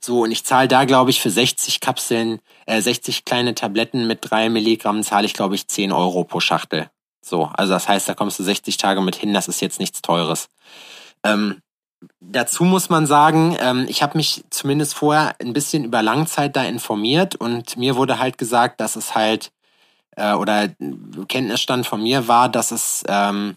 So, 0.01 0.23
und 0.25 0.33
ich 0.33 0.45
zahle 0.45 0.67
da, 0.67 0.85
glaube 0.85 1.11
ich, 1.11 1.21
für 1.21 1.31
60 1.31 1.79
Kapseln, 1.79 2.41
äh, 2.67 2.81
60 2.81 3.25
kleine 3.25 3.55
Tabletten 3.55 4.09
mit 4.09 4.19
drei 4.23 4.49
Milligramm 4.49 5.05
zahle 5.05 5.27
ich, 5.27 5.35
glaube 5.35 5.55
ich, 5.55 5.69
10 5.69 5.93
Euro 5.93 6.25
pro 6.25 6.41
Schachtel. 6.41 6.91
So, 7.25 7.45
also 7.45 7.73
das 7.73 7.89
heißt, 7.89 8.09
da 8.09 8.15
kommst 8.15 8.41
du 8.41 8.43
60 8.43 8.77
Tage 8.77 9.01
mit 9.01 9.15
hin, 9.15 9.33
das 9.33 9.47
ist 9.47 9.61
jetzt 9.61 9.79
nichts 9.79 10.03
Teures. 10.03 10.49
Ähm, 11.23 11.63
Dazu 12.21 12.65
muss 12.65 12.91
man 12.91 13.07
sagen, 13.07 13.57
ähm, 13.61 13.87
ich 13.89 14.03
habe 14.03 14.17
mich 14.17 14.45
zumindest 14.51 14.95
vorher 14.95 15.35
ein 15.41 15.53
bisschen 15.53 15.85
über 15.85 16.03
Langzeit 16.03 16.55
da 16.55 16.63
informiert 16.65 17.35
und 17.35 17.77
mir 17.77 17.97
wurde 17.97 18.19
halt 18.19 18.39
gesagt, 18.39 18.81
dass 18.81 18.97
es 18.97 19.15
halt, 19.15 19.51
äh, 20.17 20.33
oder 20.35 20.69
Kenntnisstand 21.29 21.87
von 21.87 22.03
mir 22.03 22.29
war, 22.29 22.49
dass 22.49 22.71
es 22.71 23.03
ähm, 23.09 23.57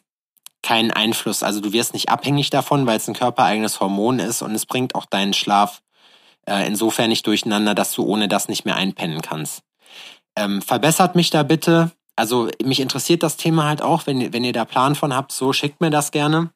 keinen 0.64 0.92
Einfluss, 0.92 1.44
also 1.44 1.60
du 1.60 1.74
wirst 1.74 1.94
nicht 1.94 2.10
abhängig 2.10 2.50
davon, 2.50 2.86
weil 2.86 2.98
es 2.98 3.08
ein 3.08 3.16
körpereigenes 3.16 3.80
Hormon 3.80 4.20
ist 4.20 4.42
und 4.42 4.54
es 4.54 4.66
bringt 4.66 4.96
auch 4.96 5.06
deinen 5.06 5.34
Schlaf 5.34 5.82
äh, 6.48 6.68
insofern 6.68 7.10
nicht 7.10 7.26
durcheinander, 7.28 7.76
dass 7.76 7.94
du 7.94 8.04
ohne 8.04 8.28
das 8.28 8.48
nicht 8.48 8.66
mehr 8.66 8.76
einpennen 8.76 9.22
kannst. 9.22 9.64
Ähm, 10.36 10.62
verbessert 10.62 11.16
mich 11.16 11.30
da 11.30 11.44
bitte. 11.44 11.92
Also 12.16 12.50
mich 12.64 12.80
interessiert 12.80 13.24
das 13.24 13.38
Thema 13.38 13.66
halt 13.66 13.82
auch, 13.82 14.06
wenn, 14.06 14.34
wenn 14.34 14.44
ihr 14.44 14.54
da 14.54 14.66
Plan 14.66 14.96
von 14.96 15.16
habt, 15.16 15.32
so 15.32 15.54
schickt 15.54 15.82
mir 15.82 15.90
das 15.90 16.12
gerne. 16.12 16.52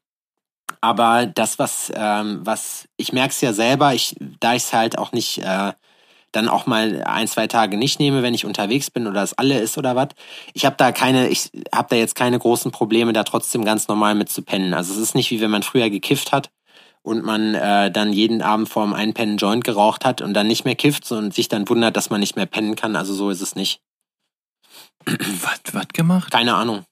Aber 0.82 1.26
das, 1.26 1.60
was, 1.60 1.92
ähm, 1.96 2.42
was 2.44 2.88
ich 2.98 3.14
merke 3.14 3.32
es 3.32 3.42
ja 3.42 3.54
selber, 3.54 3.94
ich, 3.94 4.16
da 4.40 4.56
ich 4.56 4.64
es 4.64 4.74
halt 4.74 4.98
auch 4.98 5.12
nicht 5.12 5.40
äh, 5.40 5.74
dann 6.36 6.50
auch 6.50 6.66
mal 6.66 7.04
ein, 7.04 7.28
zwei 7.28 7.48
Tage 7.48 7.78
nicht 7.78 8.00
nehme, 8.00 8.22
wenn 8.22 8.34
ich 8.34 8.46
unterwegs 8.46 8.92
bin 8.92 9.08
oder 9.08 9.24
es 9.24 9.34
alle 9.34 9.60
ist 9.60 9.78
oder 9.78 9.96
was. 9.96 10.10
Ich 10.54 10.66
habe 10.66 10.76
da 10.76 10.92
keine, 10.92 11.30
ich 11.30 11.52
habe 11.74 11.88
da 11.90 11.96
jetzt 11.96 12.16
keine 12.16 12.38
großen 12.38 12.72
Probleme, 12.72 13.14
da 13.14 13.24
trotzdem 13.24 13.64
ganz 13.64 13.88
normal 13.88 14.16
mit 14.16 14.30
zu 14.30 14.42
pennen. 14.42 14.74
Also 14.74 14.94
es 14.94 15.00
ist 15.00 15.16
nicht 15.16 15.32
wie 15.32 15.42
wenn 15.42 15.52
man 15.52 15.64
früher 15.64 15.90
gekifft 15.90 16.32
hat 16.32 16.52
und 17.02 17.24
man 17.24 17.56
äh, 17.56 17.92
dann 17.92 18.12
jeden 18.12 18.42
Abend 18.42 18.68
vorm 18.68 18.94
Einpennen 18.94 19.38
Joint 19.38 19.64
geraucht 19.64 20.06
hat 20.06 20.22
und 20.22 20.34
dann 20.34 20.48
nicht 20.48 20.66
mehr 20.66 20.76
kifft 20.76 21.10
und 21.12 21.34
sich 21.34 21.48
dann 21.48 21.70
wundert, 21.70 21.96
dass 21.96 22.10
man 22.10 22.20
nicht 22.20 22.36
mehr 22.36 22.48
pennen 22.48 22.76
kann. 22.76 22.96
Also 22.96 23.14
so 23.14 23.30
ist 23.30 23.42
es 23.42 23.56
nicht. 23.56 23.80
Was, 25.06 25.62
was 25.74 25.88
gemacht? 25.94 26.32
Keine 26.32 26.56
Ahnung. 26.56 26.84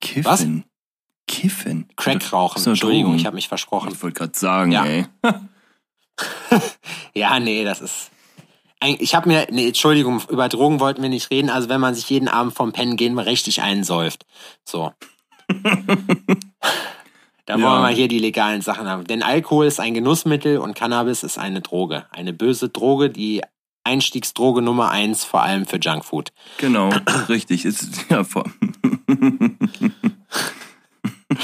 Kiffen? 0.00 0.24
Was? 0.24 0.46
Kiffen. 1.26 1.88
Crack 1.96 2.32
rauchen. 2.32 2.60
So, 2.60 2.70
Entschuldigung, 2.70 3.16
ich 3.16 3.26
habe 3.26 3.36
mich 3.36 3.48
versprochen. 3.48 3.90
Ich 3.92 4.02
wollte 4.02 4.18
gerade 4.18 4.38
sagen, 4.38 4.72
ja. 4.72 4.84
ey. 4.84 5.06
ja, 7.14 7.40
nee, 7.40 7.64
das 7.64 7.80
ist. 7.80 8.10
Ich 8.82 9.14
habe 9.14 9.28
mir, 9.28 9.46
nee, 9.50 9.68
Entschuldigung, 9.68 10.22
über 10.28 10.48
Drogen 10.48 10.78
wollten 10.78 11.02
wir 11.02 11.08
nicht 11.08 11.30
reden. 11.30 11.48
Also 11.48 11.68
wenn 11.70 11.80
man 11.80 11.94
sich 11.94 12.08
jeden 12.10 12.28
Abend 12.28 12.54
vom 12.54 12.72
Pennen 12.72 12.96
gehen 12.96 13.14
mal 13.14 13.22
richtig 13.22 13.62
einsäuft. 13.62 14.26
So. 14.64 14.92
da 15.48 15.64
wollen 17.54 17.62
ja. 17.62 17.76
wir 17.76 17.80
mal 17.80 17.94
hier 17.94 18.08
die 18.08 18.18
legalen 18.18 18.60
Sachen 18.60 18.86
haben. 18.86 19.04
Denn 19.04 19.22
Alkohol 19.22 19.66
ist 19.66 19.80
ein 19.80 19.94
Genussmittel 19.94 20.58
und 20.58 20.74
Cannabis 20.74 21.22
ist 21.22 21.38
eine 21.38 21.62
Droge. 21.62 22.06
Eine 22.10 22.34
böse 22.34 22.68
Droge, 22.68 23.08
die 23.08 23.40
Einstiegsdroge 23.84 24.60
Nummer 24.62 24.90
eins, 24.90 25.24
vor 25.24 25.42
allem 25.42 25.66
für 25.66 25.78
Junkfood. 25.78 26.32
Genau, 26.58 26.90
richtig. 27.28 27.64
Ist, 27.64 28.06
ja, 28.10 28.24
vor 28.24 28.44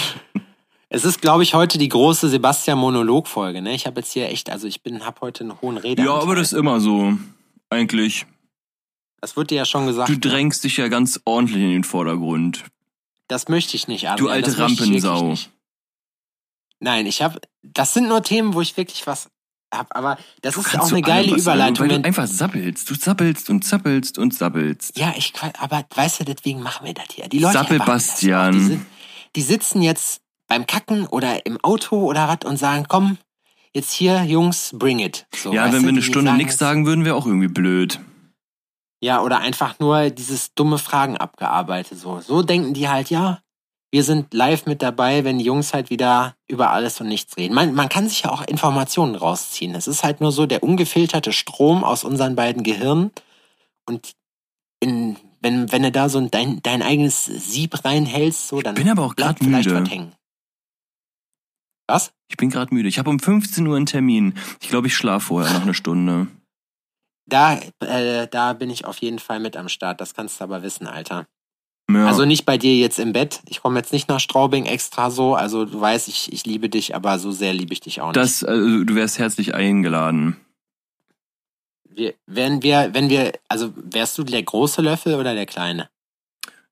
Es 0.92 1.04
ist, 1.04 1.22
glaube 1.22 1.44
ich, 1.44 1.54
heute 1.54 1.78
die 1.78 1.88
große 1.88 2.28
Sebastian-Monolog-Folge. 2.28 3.62
Ne? 3.62 3.76
Ich 3.76 3.86
habe 3.86 4.00
jetzt 4.00 4.12
hier 4.12 4.28
echt, 4.28 4.50
also 4.50 4.66
ich 4.66 4.82
bin, 4.82 5.06
habe 5.06 5.20
heute 5.20 5.44
einen 5.44 5.60
hohen 5.62 5.76
Rede. 5.76 6.02
Ja, 6.02 6.14
aber 6.14 6.34
das 6.34 6.50
ist 6.50 6.58
immer 6.58 6.80
so, 6.80 7.16
eigentlich. 7.70 8.26
Das 9.20 9.36
wird 9.36 9.52
dir 9.52 9.58
ja 9.58 9.64
schon 9.64 9.86
gesagt. 9.86 10.08
Du 10.08 10.18
drängst 10.18 10.64
dich 10.64 10.78
ja 10.78 10.88
ganz 10.88 11.20
ordentlich 11.24 11.62
in 11.62 11.70
den 11.70 11.84
Vordergrund. 11.84 12.64
Das 13.28 13.48
möchte 13.48 13.76
ich 13.76 13.86
nicht, 13.86 14.08
Adrian. 14.08 14.26
Du 14.26 14.32
alte 14.32 14.58
Rampensau. 14.58 15.34
Nein, 16.80 17.06
ich 17.06 17.22
habe, 17.22 17.40
das 17.62 17.94
sind 17.94 18.08
nur 18.08 18.24
Themen, 18.24 18.54
wo 18.54 18.60
ich 18.60 18.76
wirklich 18.76 19.06
was 19.06 19.30
hab, 19.72 19.94
aber 19.96 20.18
das 20.42 20.54
du 20.54 20.62
ist 20.62 20.76
auch 20.76 20.90
eine 20.90 21.02
geile 21.02 21.36
Überleitung. 21.36 21.88
Weil 21.88 22.00
du 22.00 22.04
einfach 22.04 22.26
sappelst. 22.26 22.90
Du 22.90 22.96
sappelst 22.96 23.48
und 23.50 23.64
zappelst 23.64 24.18
und 24.18 24.34
sappelst. 24.34 24.98
Ja, 24.98 25.14
ich, 25.16 25.32
aber 25.60 25.84
weißt 25.94 26.20
du, 26.20 26.24
deswegen 26.24 26.60
machen 26.60 26.86
wir 26.86 26.94
das 26.94 27.04
hier. 27.12 27.28
Die 27.28 27.38
Leute 27.38 27.52
Sappelbastian. 27.52 28.52
Die, 28.52 28.64
sind, 28.64 28.86
die 29.36 29.42
sitzen 29.42 29.82
jetzt 29.82 30.22
beim 30.46 30.66
Kacken 30.66 31.06
oder 31.06 31.46
im 31.46 31.62
Auto 31.62 32.04
oder 32.04 32.28
was 32.28 32.48
und 32.48 32.56
sagen, 32.56 32.86
komm, 32.88 33.18
jetzt 33.72 33.92
hier, 33.92 34.24
Jungs, 34.24 34.74
bring 34.74 34.98
it. 34.98 35.26
So, 35.34 35.52
ja, 35.52 35.72
wenn 35.72 35.82
wir 35.82 35.90
eine 35.90 36.02
Stunde 36.02 36.32
nichts 36.32 36.58
sagen, 36.58 36.86
würden 36.86 37.04
wir 37.04 37.16
auch 37.16 37.26
irgendwie 37.26 37.48
blöd. 37.48 38.00
Ja, 39.00 39.22
oder 39.22 39.38
einfach 39.38 39.78
nur 39.78 40.10
dieses 40.10 40.54
dumme 40.54 40.78
Fragen 40.78 41.16
abgearbeitet. 41.16 41.98
So, 41.98 42.20
so 42.20 42.42
denken 42.42 42.74
die 42.74 42.88
halt, 42.88 43.08
ja, 43.08 43.40
wir 43.90 44.04
sind 44.04 44.34
live 44.34 44.66
mit 44.66 44.82
dabei, 44.82 45.24
wenn 45.24 45.38
die 45.38 45.44
Jungs 45.44 45.72
halt 45.72 45.90
wieder 45.90 46.36
über 46.46 46.70
alles 46.70 47.00
und 47.00 47.08
nichts 47.08 47.36
reden. 47.36 47.54
Man, 47.54 47.74
man 47.74 47.88
kann 47.88 48.08
sich 48.08 48.22
ja 48.22 48.30
auch 48.30 48.42
Informationen 48.42 49.14
rausziehen. 49.14 49.74
Es 49.74 49.88
ist 49.88 50.04
halt 50.04 50.20
nur 50.20 50.32
so 50.32 50.46
der 50.46 50.62
ungefilterte 50.62 51.32
Strom 51.32 51.82
aus 51.82 52.04
unseren 52.04 52.36
beiden 52.36 52.62
Gehirnen. 52.62 53.10
Und 53.86 54.12
in, 54.80 55.16
wenn, 55.40 55.70
wenn 55.72 55.82
du 55.82 55.90
da 55.90 56.08
so 56.08 56.20
dein, 56.28 56.62
dein 56.62 56.82
eigenes 56.82 57.24
Sieb 57.24 57.84
reinhältst, 57.84 58.48
so, 58.48 58.60
dann 58.60 58.76
ich 58.76 58.82
bin 58.82 58.90
aber 58.90 59.04
auch 59.04 59.16
gerade 59.16 59.44
müde. 59.44 60.12
Was? 61.88 62.12
Ich 62.28 62.36
bin 62.36 62.50
gerade 62.50 62.72
müde. 62.72 62.88
Ich 62.88 62.98
habe 62.98 63.10
um 63.10 63.18
15 63.18 63.66
Uhr 63.66 63.76
einen 63.76 63.86
Termin. 63.86 64.34
Ich 64.60 64.68
glaube, 64.68 64.86
ich 64.86 64.94
schlafe 64.94 65.26
vorher 65.26 65.52
noch 65.52 65.62
eine 65.62 65.74
Stunde. 65.74 66.28
Da, 67.26 67.58
äh, 67.80 68.28
da 68.28 68.52
bin 68.52 68.70
ich 68.70 68.84
auf 68.84 68.98
jeden 68.98 69.18
Fall 69.18 69.40
mit 69.40 69.56
am 69.56 69.68
Start. 69.68 70.00
Das 70.00 70.14
kannst 70.14 70.40
du 70.40 70.44
aber 70.44 70.62
wissen, 70.62 70.86
Alter. 70.86 71.26
Ja. 71.90 72.06
Also 72.06 72.24
nicht 72.24 72.46
bei 72.46 72.58
dir 72.58 72.76
jetzt 72.76 72.98
im 72.98 73.12
Bett. 73.12 73.40
Ich 73.48 73.60
komme 73.62 73.78
jetzt 73.78 73.92
nicht 73.92 74.08
nach 74.08 74.20
Straubing 74.20 74.66
extra 74.66 75.10
so. 75.10 75.34
Also 75.34 75.64
du 75.64 75.80
weißt, 75.80 76.06
ich, 76.08 76.32
ich 76.32 76.46
liebe 76.46 76.68
dich, 76.68 76.94
aber 76.94 77.18
so 77.18 77.32
sehr 77.32 77.52
liebe 77.52 77.72
ich 77.72 77.80
dich 77.80 78.00
auch 78.00 78.08
nicht. 78.08 78.16
das, 78.16 78.44
also, 78.44 78.84
du 78.84 78.94
wärst 78.94 79.18
herzlich 79.18 79.54
eingeladen. 79.54 80.36
Wir, 81.90 82.14
wenn 82.26 82.62
wir, 82.62 82.94
wenn 82.94 83.10
wir, 83.10 83.32
also 83.48 83.72
wärst 83.76 84.16
du 84.18 84.24
der 84.24 84.42
große 84.42 84.82
Löffel 84.82 85.14
oder 85.14 85.34
der 85.34 85.46
kleine? 85.46 85.90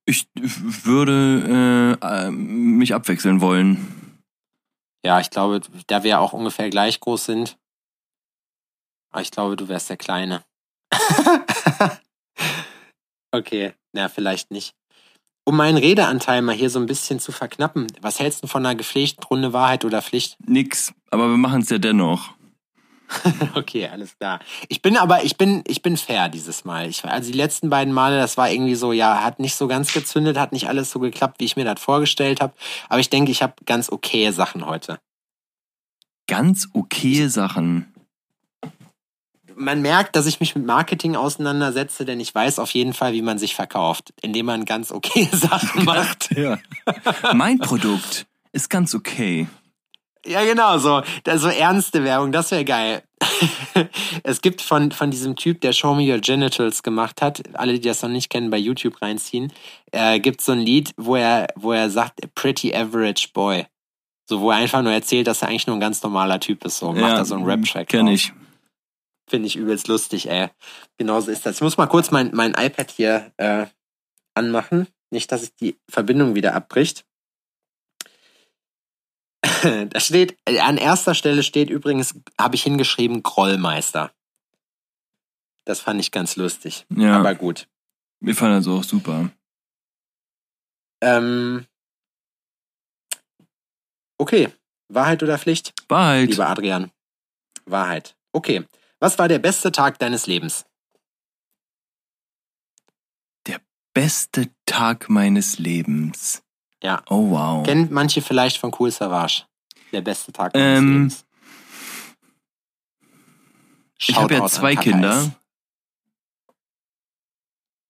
Ich 0.04 0.26
würde 0.34 1.98
äh, 2.00 2.26
äh, 2.26 2.30
mich 2.30 2.94
abwechseln 2.94 3.40
wollen. 3.40 4.18
Ja, 5.04 5.20
ich 5.20 5.30
glaube, 5.30 5.60
da 5.86 6.02
wir 6.02 6.20
auch 6.20 6.32
ungefähr 6.32 6.70
gleich 6.70 7.00
groß 7.00 7.26
sind. 7.26 7.58
Aber 9.10 9.22
ich 9.22 9.30
glaube, 9.30 9.56
du 9.56 9.68
wärst 9.68 9.90
der 9.90 9.96
Kleine. 9.96 10.44
okay, 13.32 13.74
na, 13.92 14.08
vielleicht 14.08 14.50
nicht. 14.50 14.74
Um 15.44 15.56
meinen 15.56 15.78
Redeanteil 15.78 16.42
mal 16.42 16.54
hier 16.54 16.68
so 16.68 16.78
ein 16.78 16.86
bisschen 16.86 17.20
zu 17.20 17.32
verknappen, 17.32 17.86
was 18.02 18.20
hältst 18.20 18.42
du 18.42 18.46
von 18.46 18.66
einer 18.66 18.74
gepflegten 18.74 19.24
Runde 19.24 19.54
Wahrheit 19.54 19.84
oder 19.86 20.02
Pflicht? 20.02 20.36
Nix, 20.46 20.92
aber 21.10 21.30
wir 21.30 21.38
machen 21.38 21.62
es 21.62 21.70
ja 21.70 21.78
dennoch. 21.78 22.34
Okay, 23.54 23.88
alles 23.88 24.16
klar. 24.18 24.40
Ich 24.68 24.82
bin 24.82 24.96
aber, 24.96 25.24
ich 25.24 25.36
bin, 25.36 25.62
ich 25.66 25.82
bin 25.82 25.96
fair 25.96 26.28
dieses 26.28 26.64
Mal. 26.64 26.88
Ich, 26.88 27.04
also 27.04 27.30
die 27.30 27.36
letzten 27.36 27.70
beiden 27.70 27.92
Male, 27.92 28.18
das 28.18 28.36
war 28.36 28.50
irgendwie 28.50 28.74
so, 28.74 28.92
ja, 28.92 29.22
hat 29.22 29.40
nicht 29.40 29.56
so 29.56 29.66
ganz 29.66 29.92
gezündet, 29.92 30.38
hat 30.38 30.52
nicht 30.52 30.68
alles 30.68 30.90
so 30.90 30.98
geklappt, 30.98 31.40
wie 31.40 31.44
ich 31.44 31.56
mir 31.56 31.64
das 31.64 31.80
vorgestellt 31.80 32.40
habe. 32.40 32.52
Aber 32.88 33.00
ich 33.00 33.10
denke, 33.10 33.30
ich 33.30 33.42
habe 33.42 33.54
ganz 33.64 33.90
okay 33.90 34.30
Sachen 34.30 34.66
heute. 34.66 34.98
Ganz 36.26 36.68
okay 36.74 37.28
Sachen. 37.28 37.92
Man 39.56 39.82
merkt, 39.82 40.14
dass 40.14 40.26
ich 40.26 40.38
mich 40.38 40.54
mit 40.54 40.66
Marketing 40.66 41.16
auseinandersetze, 41.16 42.04
denn 42.04 42.20
ich 42.20 42.32
weiß 42.32 42.60
auf 42.60 42.70
jeden 42.70 42.92
Fall, 42.92 43.12
wie 43.12 43.22
man 43.22 43.38
sich 43.38 43.56
verkauft, 43.56 44.12
indem 44.20 44.46
man 44.46 44.64
ganz 44.64 44.92
okay 44.92 45.28
Sachen 45.32 45.84
macht. 45.84 46.30
Ja. 46.36 46.58
mein 47.32 47.58
Produkt 47.58 48.26
ist 48.52 48.70
ganz 48.70 48.94
okay. 48.94 49.48
Ja, 50.26 50.44
genau, 50.44 50.78
so, 50.78 51.02
so 51.36 51.48
ernste 51.48 52.04
Werbung, 52.04 52.32
das 52.32 52.50
wäre 52.50 52.64
geil. 52.64 53.02
es 54.22 54.40
gibt 54.40 54.62
von, 54.62 54.92
von 54.92 55.10
diesem 55.10 55.36
Typ, 55.36 55.60
der 55.60 55.72
Show 55.72 55.94
Me 55.94 56.12
Your 56.12 56.18
Genitals 56.18 56.82
gemacht 56.82 57.22
hat, 57.22 57.42
alle, 57.54 57.74
die 57.74 57.88
das 57.88 58.02
noch 58.02 58.08
nicht 58.08 58.30
kennen, 58.30 58.50
bei 58.50 58.58
YouTube 58.58 59.00
reinziehen, 59.00 59.52
äh, 59.92 60.20
gibt 60.20 60.40
so 60.40 60.52
ein 60.52 60.60
Lied, 60.60 60.92
wo 60.96 61.16
er, 61.16 61.48
wo 61.56 61.72
er 61.72 61.90
sagt, 61.90 62.20
Pretty 62.34 62.74
Average 62.74 63.28
Boy. 63.32 63.66
So, 64.28 64.40
wo 64.40 64.50
er 64.50 64.58
einfach 64.58 64.82
nur 64.82 64.92
erzählt, 64.92 65.26
dass 65.26 65.42
er 65.42 65.48
eigentlich 65.48 65.66
nur 65.66 65.76
ein 65.76 65.80
ganz 65.80 66.02
normaler 66.02 66.38
Typ 66.38 66.64
ist. 66.64 66.78
So, 66.78 66.92
macht 66.92 67.16
da 67.16 67.24
so 67.24 67.34
einen 67.34 67.44
Rap-Track. 67.44 67.88
Kenn 67.88 68.06
drauf. 68.06 68.14
ich. 68.14 68.32
Finde 69.28 69.46
ich 69.46 69.56
übelst 69.56 69.88
lustig, 69.88 70.28
ey. 70.28 70.48
Genauso 70.98 71.30
ist 71.30 71.46
das. 71.46 71.56
Ich 71.56 71.60
muss 71.62 71.76
mal 71.76 71.86
kurz 71.86 72.10
mein, 72.10 72.30
mein 72.34 72.54
iPad 72.54 72.90
hier 72.90 73.32
äh, 73.38 73.66
anmachen. 74.34 74.86
Nicht, 75.10 75.32
dass 75.32 75.42
sich 75.42 75.54
die 75.56 75.78
Verbindung 75.88 76.34
wieder 76.34 76.54
abbricht. 76.54 77.04
da 79.90 80.00
steht, 80.00 80.36
an 80.60 80.76
erster 80.76 81.14
Stelle 81.14 81.42
steht 81.42 81.70
übrigens, 81.70 82.14
habe 82.38 82.54
ich 82.56 82.62
hingeschrieben, 82.62 83.22
Grollmeister. 83.22 84.12
Das 85.64 85.80
fand 85.80 86.00
ich 86.00 86.10
ganz 86.10 86.36
lustig. 86.36 86.86
Ja, 86.94 87.18
Aber 87.18 87.34
gut. 87.34 87.68
wir 88.20 88.34
fanden 88.34 88.56
das 88.56 88.68
auch 88.68 88.84
super. 88.84 89.30
Ähm, 91.00 91.66
okay. 94.18 94.48
Wahrheit 94.88 95.22
oder 95.22 95.38
Pflicht? 95.38 95.74
Wahrheit. 95.88 96.30
Lieber 96.30 96.48
Adrian. 96.48 96.90
Wahrheit. 97.66 98.16
Okay. 98.32 98.64
Was 98.98 99.18
war 99.18 99.28
der 99.28 99.38
beste 99.38 99.70
Tag 99.70 99.98
deines 99.98 100.26
Lebens? 100.26 100.64
Beste 103.98 104.48
Tag 104.64 105.10
meines 105.10 105.58
Lebens. 105.58 106.44
Ja. 106.82 107.02
Oh 107.08 107.30
wow. 107.30 107.66
Kennen 107.66 107.88
manche 107.90 108.22
vielleicht 108.22 108.58
von 108.58 108.72
Cool 108.78 108.90
Savage. 108.90 109.44
Der 109.92 110.00
beste 110.00 110.32
Tag 110.32 110.54
meines 110.54 110.78
Ähm, 110.78 110.92
Lebens. 110.92 111.24
ich 113.98 114.16
habe 114.16 114.34
ja 114.34 114.46
zwei. 114.46 114.76
Kinder. 114.76 115.32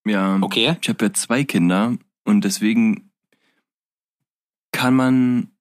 Ja. 0.05 0.37
Okay. 0.41 0.75
Ich 0.81 0.89
habe 0.89 1.05
ja 1.05 1.13
zwei 1.13 1.43
Kinder 1.43 1.95
und 2.25 2.43
deswegen 2.43 3.11
kann 4.71 4.95
man, 4.95 5.51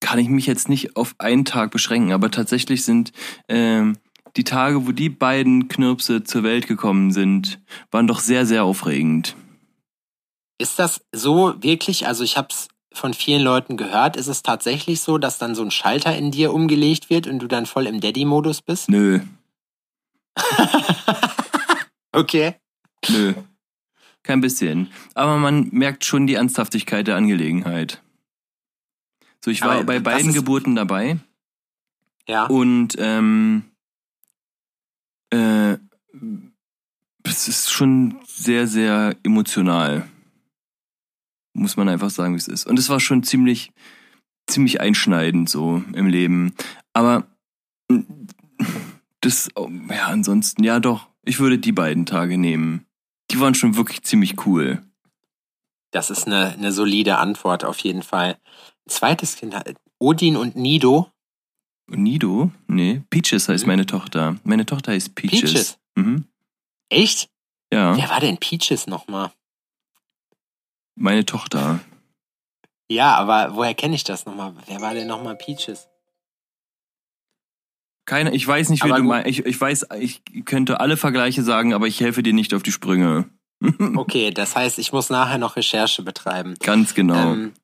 kann 0.00 0.18
ich 0.18 0.28
mich 0.28 0.46
jetzt 0.46 0.68
nicht 0.68 0.96
auf 0.96 1.14
einen 1.18 1.44
Tag 1.44 1.70
beschränken, 1.70 2.12
aber 2.12 2.30
tatsächlich 2.30 2.84
sind 2.84 3.12
ähm, 3.48 3.96
die 4.36 4.44
Tage, 4.44 4.86
wo 4.86 4.92
die 4.92 5.08
beiden 5.08 5.68
Knirpse 5.68 6.24
zur 6.24 6.42
Welt 6.42 6.66
gekommen 6.66 7.10
sind, 7.12 7.60
waren 7.90 8.06
doch 8.06 8.20
sehr, 8.20 8.44
sehr 8.44 8.64
aufregend. 8.64 9.36
Ist 10.58 10.78
das 10.78 11.00
so 11.12 11.54
wirklich, 11.62 12.06
also 12.06 12.24
ich 12.24 12.36
habe 12.36 12.48
es 12.50 12.68
von 12.92 13.14
vielen 13.14 13.42
Leuten 13.42 13.76
gehört, 13.76 14.16
ist 14.16 14.26
es 14.26 14.42
tatsächlich 14.42 15.00
so, 15.00 15.18
dass 15.18 15.38
dann 15.38 15.54
so 15.54 15.62
ein 15.62 15.70
Schalter 15.70 16.16
in 16.16 16.30
dir 16.30 16.52
umgelegt 16.52 17.10
wird 17.10 17.26
und 17.26 17.38
du 17.38 17.46
dann 17.46 17.66
voll 17.66 17.86
im 17.86 18.00
Daddy-Modus 18.00 18.62
bist? 18.62 18.88
Nö, 18.88 19.20
okay. 22.12 22.54
nö. 23.08 23.34
Kein 24.22 24.40
bisschen. 24.40 24.90
Aber 25.14 25.36
man 25.38 25.68
merkt 25.72 26.04
schon 26.04 26.26
die 26.26 26.34
Ernsthaftigkeit 26.34 27.06
der 27.06 27.16
Angelegenheit. 27.16 28.02
So, 29.44 29.50
ich 29.50 29.62
war 29.62 29.72
Aber 29.72 29.84
bei 29.84 30.00
beiden 30.00 30.32
Geburten 30.32 30.74
dabei. 30.74 31.18
Ja. 32.26 32.46
Und 32.46 32.96
ähm, 32.98 33.64
äh, 35.30 35.78
es 37.22 37.48
ist 37.48 37.70
schon 37.70 38.18
sehr, 38.26 38.66
sehr 38.66 39.16
emotional. 39.22 40.06
Muss 41.58 41.76
man 41.76 41.88
einfach 41.88 42.10
sagen, 42.10 42.34
wie 42.34 42.38
es 42.38 42.48
ist. 42.48 42.66
Und 42.66 42.78
es 42.78 42.88
war 42.88 43.00
schon 43.00 43.22
ziemlich, 43.22 43.72
ziemlich 44.46 44.80
einschneidend 44.80 45.48
so 45.50 45.82
im 45.92 46.06
Leben. 46.06 46.54
Aber 46.92 47.26
mm, 47.90 48.00
das, 49.20 49.48
oh, 49.56 49.68
ja, 49.90 50.06
ansonsten, 50.06 50.62
ja 50.62 50.78
doch, 50.80 51.08
ich 51.24 51.40
würde 51.40 51.58
die 51.58 51.72
beiden 51.72 52.06
Tage 52.06 52.38
nehmen. 52.38 52.86
Die 53.30 53.40
waren 53.40 53.54
schon 53.54 53.76
wirklich 53.76 54.02
ziemlich 54.02 54.46
cool. 54.46 54.82
Das 55.90 56.10
ist 56.10 56.26
eine, 56.26 56.52
eine 56.52 56.72
solide 56.72 57.18
Antwort 57.18 57.64
auf 57.64 57.78
jeden 57.80 58.02
Fall. 58.02 58.38
Zweites 58.88 59.36
Kind, 59.36 59.54
Odin 59.98 60.36
und 60.36 60.54
Nido. 60.56 61.10
Nido? 61.90 62.50
Nee, 62.66 63.02
Peaches 63.10 63.48
heißt 63.48 63.64
Mhm. 63.64 63.68
meine 63.68 63.86
Tochter. 63.86 64.36
Meine 64.44 64.64
Tochter 64.66 64.92
heißt 64.92 65.14
Peaches. 65.14 65.40
Peaches? 65.40 65.78
Mhm. 65.96 66.24
Echt? 66.90 67.28
Ja, 67.72 67.96
Wer 67.96 68.08
war 68.10 68.20
denn 68.20 68.38
Peaches 68.38 68.86
nochmal? 68.86 69.30
Meine 70.98 71.24
Tochter. 71.24 71.80
Ja, 72.90 73.14
aber 73.16 73.54
woher 73.54 73.74
kenne 73.74 73.94
ich 73.94 74.04
das 74.04 74.26
nochmal? 74.26 74.54
Wer 74.66 74.80
war 74.80 74.94
denn 74.94 75.06
nochmal 75.06 75.36
Peaches? 75.36 75.88
Keine, 78.06 78.34
ich 78.34 78.46
weiß 78.46 78.70
nicht, 78.70 78.84
wie 78.84 78.88
du 78.88 79.02
meinst. 79.02 79.28
Ich, 79.28 79.44
ich 79.44 79.60
weiß, 79.60 79.88
ich 80.00 80.22
könnte 80.46 80.80
alle 80.80 80.96
Vergleiche 80.96 81.42
sagen, 81.42 81.74
aber 81.74 81.86
ich 81.86 82.00
helfe 82.00 82.22
dir 82.22 82.32
nicht 82.32 82.54
auf 82.54 82.62
die 82.62 82.72
Sprünge. 82.72 83.28
Okay, 83.96 84.30
das 84.30 84.54
heißt, 84.54 84.78
ich 84.78 84.92
muss 84.92 85.10
nachher 85.10 85.36
noch 85.36 85.56
Recherche 85.56 86.02
betreiben. 86.02 86.54
Ganz 86.60 86.94
genau. 86.94 87.32
Ähm, 87.32 87.54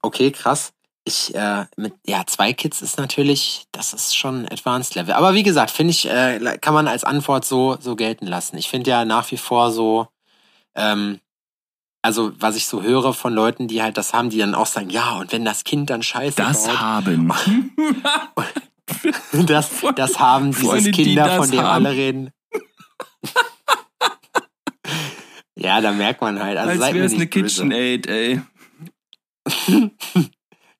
okay, 0.00 0.30
krass. 0.30 0.72
Ich, 1.04 1.34
äh, 1.34 1.66
mit, 1.76 1.92
ja, 2.06 2.24
zwei 2.26 2.54
Kids 2.54 2.80
ist 2.80 2.96
natürlich, 2.96 3.66
das 3.70 3.92
ist 3.92 4.16
schon 4.16 4.46
Advanced 4.50 4.94
Level. 4.94 5.12
Aber 5.12 5.34
wie 5.34 5.42
gesagt, 5.42 5.70
finde 5.70 5.90
ich, 5.90 6.08
äh, 6.08 6.56
kann 6.62 6.72
man 6.72 6.88
als 6.88 7.04
Antwort 7.04 7.44
so, 7.44 7.76
so 7.78 7.96
gelten 7.96 8.26
lassen. 8.26 8.56
Ich 8.56 8.70
finde 8.70 8.90
ja 8.90 9.04
nach 9.04 9.30
wie 9.30 9.36
vor 9.36 9.70
so, 9.70 10.08
ähm, 10.74 11.20
also 12.04 12.32
was 12.38 12.54
ich 12.54 12.66
so 12.66 12.82
höre 12.82 13.14
von 13.14 13.32
Leuten, 13.32 13.66
die 13.66 13.82
halt 13.82 13.96
das 13.96 14.12
haben, 14.12 14.28
die 14.28 14.36
dann 14.36 14.54
auch 14.54 14.66
sagen, 14.66 14.90
ja, 14.90 15.16
und 15.16 15.32
wenn 15.32 15.42
das 15.42 15.64
Kind 15.64 15.88
dann 15.88 16.02
Scheiße 16.02 16.36
das 16.36 16.66
baut, 16.66 16.78
haben. 16.78 17.32
das, 19.46 19.70
das 19.96 20.20
haben 20.20 20.50
dieses 20.50 20.66
Freunde, 20.66 20.90
die 20.90 21.02
Kinder, 21.02 21.24
das 21.24 21.36
von 21.36 21.50
dem 21.50 21.60
haben. 21.60 21.86
alle 21.86 21.92
reden. 21.92 22.30
ja, 25.56 25.80
da 25.80 25.92
merkt 25.92 26.20
man 26.20 26.42
halt. 26.42 26.58
Also 26.58 26.82
Als 26.82 26.94
wäre 26.94 27.06
es 27.06 27.14
eine. 27.14 27.26
KitchenAid, 27.26 28.06
ey. 28.06 28.42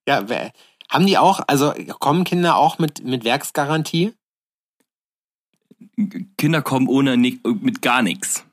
Ja, 0.07 0.23
haben 0.91 1.07
die 1.07 1.17
auch, 1.17 1.41
also 1.47 1.73
kommen 2.01 2.25
Kinder 2.25 2.59
auch 2.59 2.79
mit, 2.79 3.03
mit 3.03 3.25
Werksgarantie? 3.25 4.13
Kinder 6.37 6.61
kommen 6.61 6.89
ohne 6.89 7.17
mit 7.17 7.81
gar 7.81 8.03
nichts. 8.03 8.45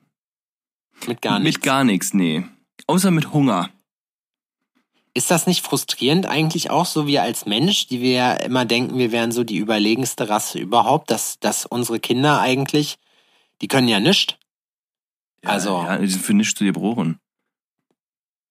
Mit 1.06 1.22
gar 1.22 1.40
nichts. 1.40 1.58
Mit 1.58 1.66
gar 1.66 1.84
nichts, 1.84 2.14
nee. 2.14 2.46
Außer 2.92 3.12
mit 3.12 3.32
Hunger. 3.32 3.70
Ist 5.14 5.32
das 5.32 5.48
nicht 5.48 5.66
frustrierend 5.66 6.26
eigentlich 6.26 6.70
auch 6.72 6.86
so 6.86 7.08
wir 7.08 7.22
als 7.24 7.46
Mensch, 7.46 7.88
die 7.88 8.02
wir 8.02 8.12
ja 8.12 8.34
immer 8.34 8.66
denken, 8.66 8.98
wir 8.98 9.12
wären 9.12 9.32
so 9.32 9.44
die 9.44 9.58
überlegenste 9.58 10.28
Rasse 10.30 10.60
überhaupt, 10.60 11.10
dass, 11.10 11.40
dass 11.40 11.66
unsere 11.66 12.00
Kinder 12.02 12.40
eigentlich, 12.42 12.98
die 13.62 13.68
können 13.68 13.88
ja 13.88 14.00
nichts. 14.00 14.36
Also- 15.44 15.84
Ja, 15.84 15.98
die 15.98 16.08
sind 16.08 16.22
für 16.22 16.34
nichts 16.34 16.54
zu 16.56 16.64
dir. 16.66 17.16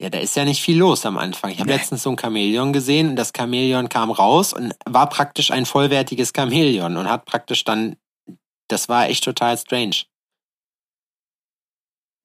Ja, 0.00 0.08
da 0.08 0.18
ist 0.18 0.34
ja 0.36 0.46
nicht 0.46 0.62
viel 0.62 0.78
los 0.78 1.04
am 1.04 1.18
Anfang. 1.18 1.50
Ich 1.50 1.60
habe 1.60 1.68
Nee. 1.70 1.76
letztens 1.76 2.02
so 2.02 2.10
ein 2.10 2.18
Chamäleon 2.18 2.72
gesehen 2.72 3.10
und 3.10 3.16
das 3.16 3.32
Chamäleon 3.36 3.90
kam 3.90 4.10
raus 4.10 4.54
und 4.54 4.74
war 4.86 5.06
praktisch 5.10 5.50
ein 5.50 5.66
vollwertiges 5.66 6.32
Chamäleon 6.34 6.96
und 6.96 7.08
hat 7.10 7.26
praktisch 7.26 7.64
dann, 7.64 7.96
das 8.68 8.88
war 8.88 9.08
echt 9.10 9.24
total 9.24 9.58
strange. 9.58 9.96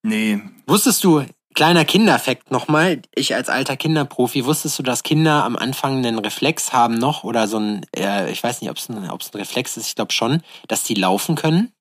Nee. 0.03 0.39
Wusstest 0.67 1.03
du, 1.03 1.25
Kleiner 1.55 1.85
Kinderfakt 1.85 2.51
nochmal. 2.51 3.01
Ich 3.15 3.33
als 3.33 3.47
alter 3.47 3.77
Kinderprofi, 3.77 4.43
wusstest 4.43 4.77
du, 4.77 4.83
dass 4.83 5.03
Kinder 5.03 5.45
am 5.45 5.55
Anfang 5.55 5.97
einen 5.97 6.19
Reflex 6.19 6.73
haben 6.73 6.95
noch 6.95 7.23
oder 7.23 7.47
so 7.47 7.57
ein, 7.57 7.85
äh, 7.95 8.29
ich 8.29 8.43
weiß 8.43 8.59
nicht, 8.59 8.69
ob 8.69 8.75
es 8.75 8.89
ein, 8.89 9.09
ob's 9.09 9.33
ein 9.33 9.37
Reflex 9.37 9.77
ist, 9.77 9.87
ich 9.87 9.95
glaube 9.95 10.11
schon, 10.11 10.43
dass 10.67 10.83
die 10.83 10.95
laufen 10.95 11.35
können? 11.35 11.71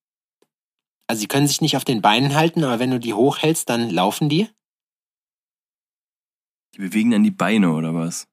Also 1.08 1.20
sie 1.20 1.26
können 1.26 1.48
sich 1.48 1.60
nicht 1.60 1.76
auf 1.76 1.84
den 1.84 2.02
Beinen 2.02 2.36
halten, 2.36 2.62
aber 2.62 2.78
wenn 2.78 2.92
du 2.92 3.00
die 3.00 3.14
hochhältst, 3.14 3.68
dann 3.68 3.90
laufen 3.90 4.28
die? 4.28 4.48
Die 6.76 6.78
bewegen 6.78 7.10
dann 7.10 7.24
die 7.24 7.32
Beine 7.32 7.72
oder 7.72 7.94
was? 7.94 8.28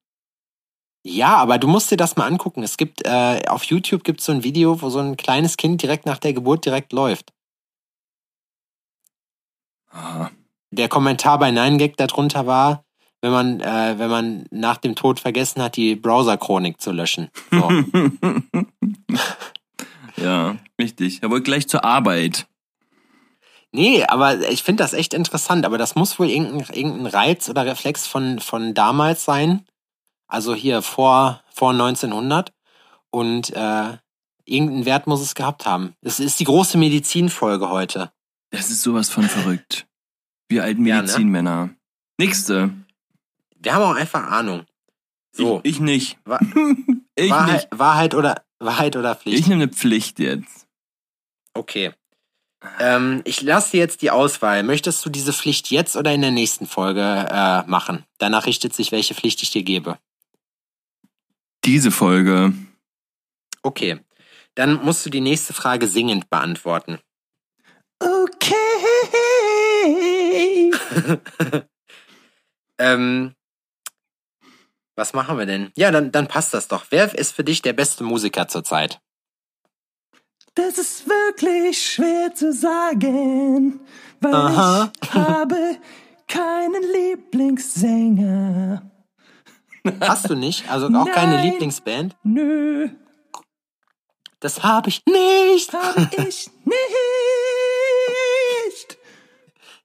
Ja, 1.03 1.37
aber 1.37 1.57
du 1.57 1.67
musst 1.67 1.89
dir 1.89 1.97
das 1.97 2.17
mal 2.17 2.27
angucken. 2.27 2.61
Es 2.61 2.77
gibt, 2.77 3.03
äh, 3.03 3.41
auf 3.47 3.63
YouTube 3.63 4.03
gibt 4.03 4.19
es 4.19 4.27
so 4.27 4.31
ein 4.31 4.43
Video, 4.43 4.79
wo 4.83 4.91
so 4.91 4.99
ein 4.99 5.17
kleines 5.17 5.57
Kind 5.57 5.81
direkt 5.81 6.05
nach 6.05 6.19
der 6.19 6.33
Geburt 6.33 6.65
direkt 6.65 6.93
läuft. 6.93 7.33
Aha. 9.89 10.29
Der 10.71 10.87
Kommentar 10.87 11.37
bei 11.37 11.49
9gag 11.49 11.95
darunter 11.97 12.47
war, 12.47 12.85
wenn 13.21 13.31
man, 13.31 13.59
äh, 13.59 13.99
wenn 13.99 14.09
man 14.09 14.45
nach 14.51 14.77
dem 14.77 14.95
Tod 14.95 15.19
vergessen 15.19 15.61
hat, 15.61 15.75
die 15.75 15.95
Browser-Chronik 15.95 16.81
zu 16.81 16.91
löschen. 16.91 17.29
So. 17.51 17.69
ja, 20.23 20.55
richtig. 20.79 21.21
Er 21.21 21.29
wollte 21.29 21.43
gleich 21.43 21.67
zur 21.67 21.83
Arbeit. 21.83 22.47
Nee, 23.73 24.03
aber 24.05 24.49
ich 24.49 24.63
finde 24.63 24.83
das 24.83 24.93
echt 24.93 25.13
interessant. 25.13 25.65
Aber 25.65 25.77
das 25.77 25.95
muss 25.95 26.17
wohl 26.19 26.29
irgendein, 26.29 26.75
irgendein 26.75 27.05
Reiz 27.05 27.49
oder 27.49 27.65
Reflex 27.65 28.07
von, 28.07 28.39
von 28.39 28.73
damals 28.73 29.23
sein. 29.23 29.65
Also 30.27 30.55
hier 30.55 30.81
vor, 30.81 31.41
vor 31.53 31.71
1900. 31.71 32.51
Und 33.11 33.51
äh, 33.51 33.97
irgendeinen 34.45 34.85
Wert 34.85 35.05
muss 35.05 35.21
es 35.21 35.35
gehabt 35.35 35.65
haben. 35.65 35.93
Es 36.01 36.19
ist 36.19 36.39
die 36.39 36.45
große 36.45 36.77
Medizinfolge 36.77 37.69
heute. 37.69 38.11
Das 38.49 38.69
ist 38.69 38.81
sowas 38.81 39.09
von 39.09 39.23
verrückt. 39.23 39.87
Wir 40.51 40.63
alten 40.63 40.85
Ja, 40.85 40.97
ne? 40.97 41.01
Medizinmänner. 41.03 41.69
Nächste. 42.19 42.71
Wir 43.57 43.73
haben 43.73 43.83
auch 43.83 43.95
einfach 43.95 44.23
Ahnung. 44.29 44.65
So, 45.31 45.61
Ich, 45.63 45.75
ich 45.75 45.79
nicht. 45.79 46.19
Wa- 46.25 46.39
ich 47.15 47.31
Wahrheit, 47.31 47.53
nicht. 47.71 47.79
Wahrheit 47.79 48.13
oder 48.15 48.43
Wahrheit 48.59 48.95
oder 48.97 49.15
Pflicht? 49.15 49.39
Ich 49.39 49.47
nehme 49.47 49.63
eine 49.63 49.71
Pflicht 49.71 50.19
jetzt. 50.19 50.67
Okay. 51.53 51.93
Ähm, 52.79 53.21
ich 53.23 53.41
lasse 53.41 53.77
jetzt 53.77 54.01
die 54.03 54.11
Auswahl. 54.11 54.61
Möchtest 54.63 55.03
du 55.05 55.09
diese 55.09 55.33
Pflicht 55.33 55.71
jetzt 55.71 55.95
oder 55.95 56.11
in 56.13 56.21
der 56.21 56.31
nächsten 56.31 56.67
Folge 56.67 57.01
äh, 57.01 57.63
machen? 57.67 58.03
Danach 58.19 58.45
richtet 58.45 58.73
sich, 58.75 58.91
welche 58.91 59.15
Pflicht 59.15 59.41
ich 59.41 59.51
dir 59.51 59.63
gebe. 59.63 59.97
Diese 61.63 61.91
Folge. 61.91 62.53
Okay. 63.63 63.99
Dann 64.55 64.83
musst 64.83 65.05
du 65.05 65.09
die 65.09 65.21
nächste 65.21 65.53
Frage 65.53 65.87
singend 65.87 66.29
beantworten. 66.29 66.99
Okay. 67.99 68.53
ähm, 72.77 73.35
was 74.95 75.13
machen 75.13 75.37
wir 75.37 75.45
denn? 75.45 75.71
Ja, 75.75 75.91
dann, 75.91 76.11
dann 76.11 76.27
passt 76.27 76.53
das 76.53 76.67
doch. 76.67 76.85
Wer 76.89 77.13
ist 77.17 77.33
für 77.33 77.43
dich 77.43 77.61
der 77.61 77.73
beste 77.73 78.03
Musiker 78.03 78.47
zurzeit? 78.47 78.99
Das 80.55 80.77
ist 80.77 81.07
wirklich 81.07 81.81
schwer 81.81 82.35
zu 82.35 82.51
sagen, 82.53 83.79
weil 84.19 84.33
Aha. 84.35 84.91
ich 85.01 85.13
habe 85.13 85.77
keinen 86.27 86.83
Lieblingssänger. 86.93 88.91
Hast 90.01 90.29
du 90.29 90.35
nicht? 90.35 90.69
Also 90.69 90.87
auch 90.87 91.09
keine 91.09 91.35
Nein. 91.37 91.51
Lieblingsband? 91.51 92.15
Nö, 92.23 92.89
Das 94.39 94.61
habe 94.61 94.89
ich 94.89 95.01
nicht. 95.05 95.73
habe 95.73 96.09
ich 96.27 96.49
nicht. 96.65 97.30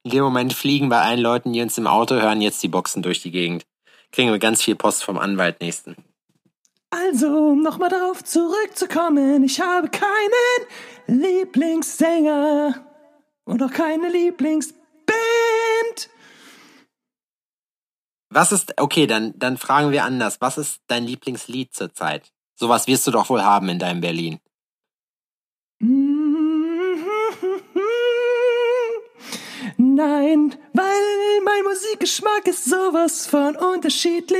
In 0.07 0.11
dem 0.11 0.23
Moment 0.23 0.53
fliegen 0.53 0.89
bei 0.89 1.01
allen 1.01 1.19
Leuten, 1.19 1.53
die 1.53 1.61
uns 1.61 1.77
im 1.79 1.89
Auto 1.89 2.15
hören, 2.15 2.41
jetzt 2.41 2.63
die 2.63 2.69
Boxen 2.69 3.03
durch 3.03 3.23
die 3.23 3.33
Gegend. 3.33 3.67
Kriegen 4.13 4.31
wir 4.31 4.39
ganz 4.39 4.63
viel 4.63 4.77
Post 4.77 5.03
vom 5.03 5.19
Anwalt 5.19 5.61
nächsten. 5.61 5.97
Also, 6.91 7.27
um 7.27 7.61
nochmal 7.61 7.89
darauf 7.89 8.23
zurückzukommen, 8.23 9.43
ich 9.43 9.61
habe 9.61 9.89
keinen 9.89 11.19
Lieblingssänger 11.21 12.87
und 13.47 13.61
auch 13.65 13.73
keine 13.73 14.09
Lieblingsband. 14.09 14.79
Was 18.31 18.53
ist, 18.53 18.81
okay, 18.81 19.09
dann, 19.09 19.37
dann 19.37 19.57
fragen 19.57 19.91
wir 19.91 20.05
anders. 20.05 20.41
Was 20.41 20.57
ist 20.57 20.83
dein 20.87 21.03
Lieblingslied 21.03 21.75
zurzeit? 21.75 22.33
Sowas 22.55 22.87
wirst 22.87 23.09
du 23.09 23.11
doch 23.11 23.29
wohl 23.29 23.43
haben 23.43 23.69
in 23.69 23.81
deinem 23.81 24.03
Berlin. 24.03 24.39
Nein, 29.97 30.55
weil 30.74 31.40
mein 31.42 31.64
Musikgeschmack 31.64 32.47
ist 32.47 32.66
sowas 32.66 33.26
von 33.26 33.57
unterschiedlich. 33.57 34.36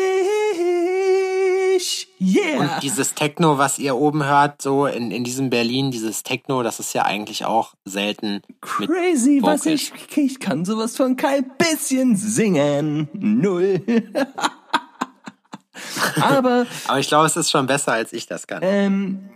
Yeah. 2.21 2.61
Und 2.61 2.83
dieses 2.83 3.15
Techno, 3.15 3.57
was 3.57 3.79
ihr 3.79 3.97
oben 3.97 4.23
hört, 4.23 4.61
so 4.61 4.85
in, 4.85 5.11
in 5.11 5.25
diesem 5.25 5.49
Berlin, 5.49 5.91
dieses 5.91 6.23
Techno, 6.23 6.63
das 6.63 6.79
ist 6.79 6.93
ja 6.93 7.07
eigentlich 7.07 7.47
auch 7.47 7.73
selten. 7.87 8.43
Crazy, 8.61 9.39
was 9.43 9.65
ich, 9.65 9.95
ich 10.15 10.41
kann 10.41 10.67
sowas 10.67 10.95
von 10.95 11.17
kein 11.17 11.51
bisschen 11.57 12.17
singen. 12.17 13.09
Null. 13.15 13.81
Aber 16.21 16.67
Aber 16.87 16.99
ich 16.99 17.09
glaube, 17.09 17.29
es 17.29 17.37
ist 17.39 17.51
schon 17.51 17.67
besser, 17.67 17.93
als 17.93 18.13
ich 18.13 18.27
das 18.27 18.47
kann. 18.47 18.61
Ähm, 18.63 19.31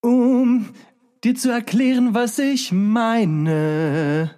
um 0.00 0.74
dir 1.24 1.34
zu 1.34 1.50
erklären, 1.50 2.14
was 2.14 2.38
ich 2.38 2.72
meine. 2.72 4.34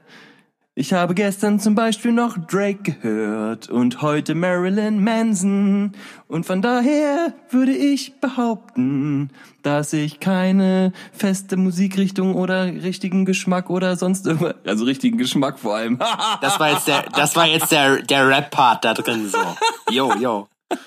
Ich 0.75 0.95
habe 0.95 1.15
gestern 1.15 1.61
zum 1.61 1.75
Beispiel 1.75 2.13
noch 2.13 2.39
Drake 2.39 2.95
gehört 2.95 3.69
und 3.69 4.01
heute 4.01 4.35
Marilyn 4.35 5.05
Manson. 5.05 5.93
Und 6.29 6.47
von 6.47 6.63
daher 6.63 7.35
würde 7.51 7.73
ich 7.73 8.19
behaupten, 8.21 9.29
dass 9.63 9.93
ich 9.93 10.19
keine 10.19 10.95
feste 11.13 11.59
Musikrichtung 11.59 12.35
oder 12.35 12.65
richtigen 12.65 13.27
Geschmack 13.27 13.69
oder 13.69 13.97
sonst 13.97 14.27
irgendwas, 14.27 14.55
also 14.65 14.87
richtigen 14.87 15.19
Geschmack 15.19 15.59
vor 15.59 15.77
allem. 15.77 15.99
Das 16.41 16.59
war 16.59 16.71
jetzt 16.71 16.89
der, 16.89 17.03
das 17.15 17.37
war 17.37 17.47
jetzt 17.47 17.71
der, 17.71 18.01
der 18.03 18.27
Rap-Part 18.27 18.87
da 18.87 18.95
drin, 18.95 19.29
so. 19.29 19.39
Yo, 19.91 20.15
yo. 20.15 20.49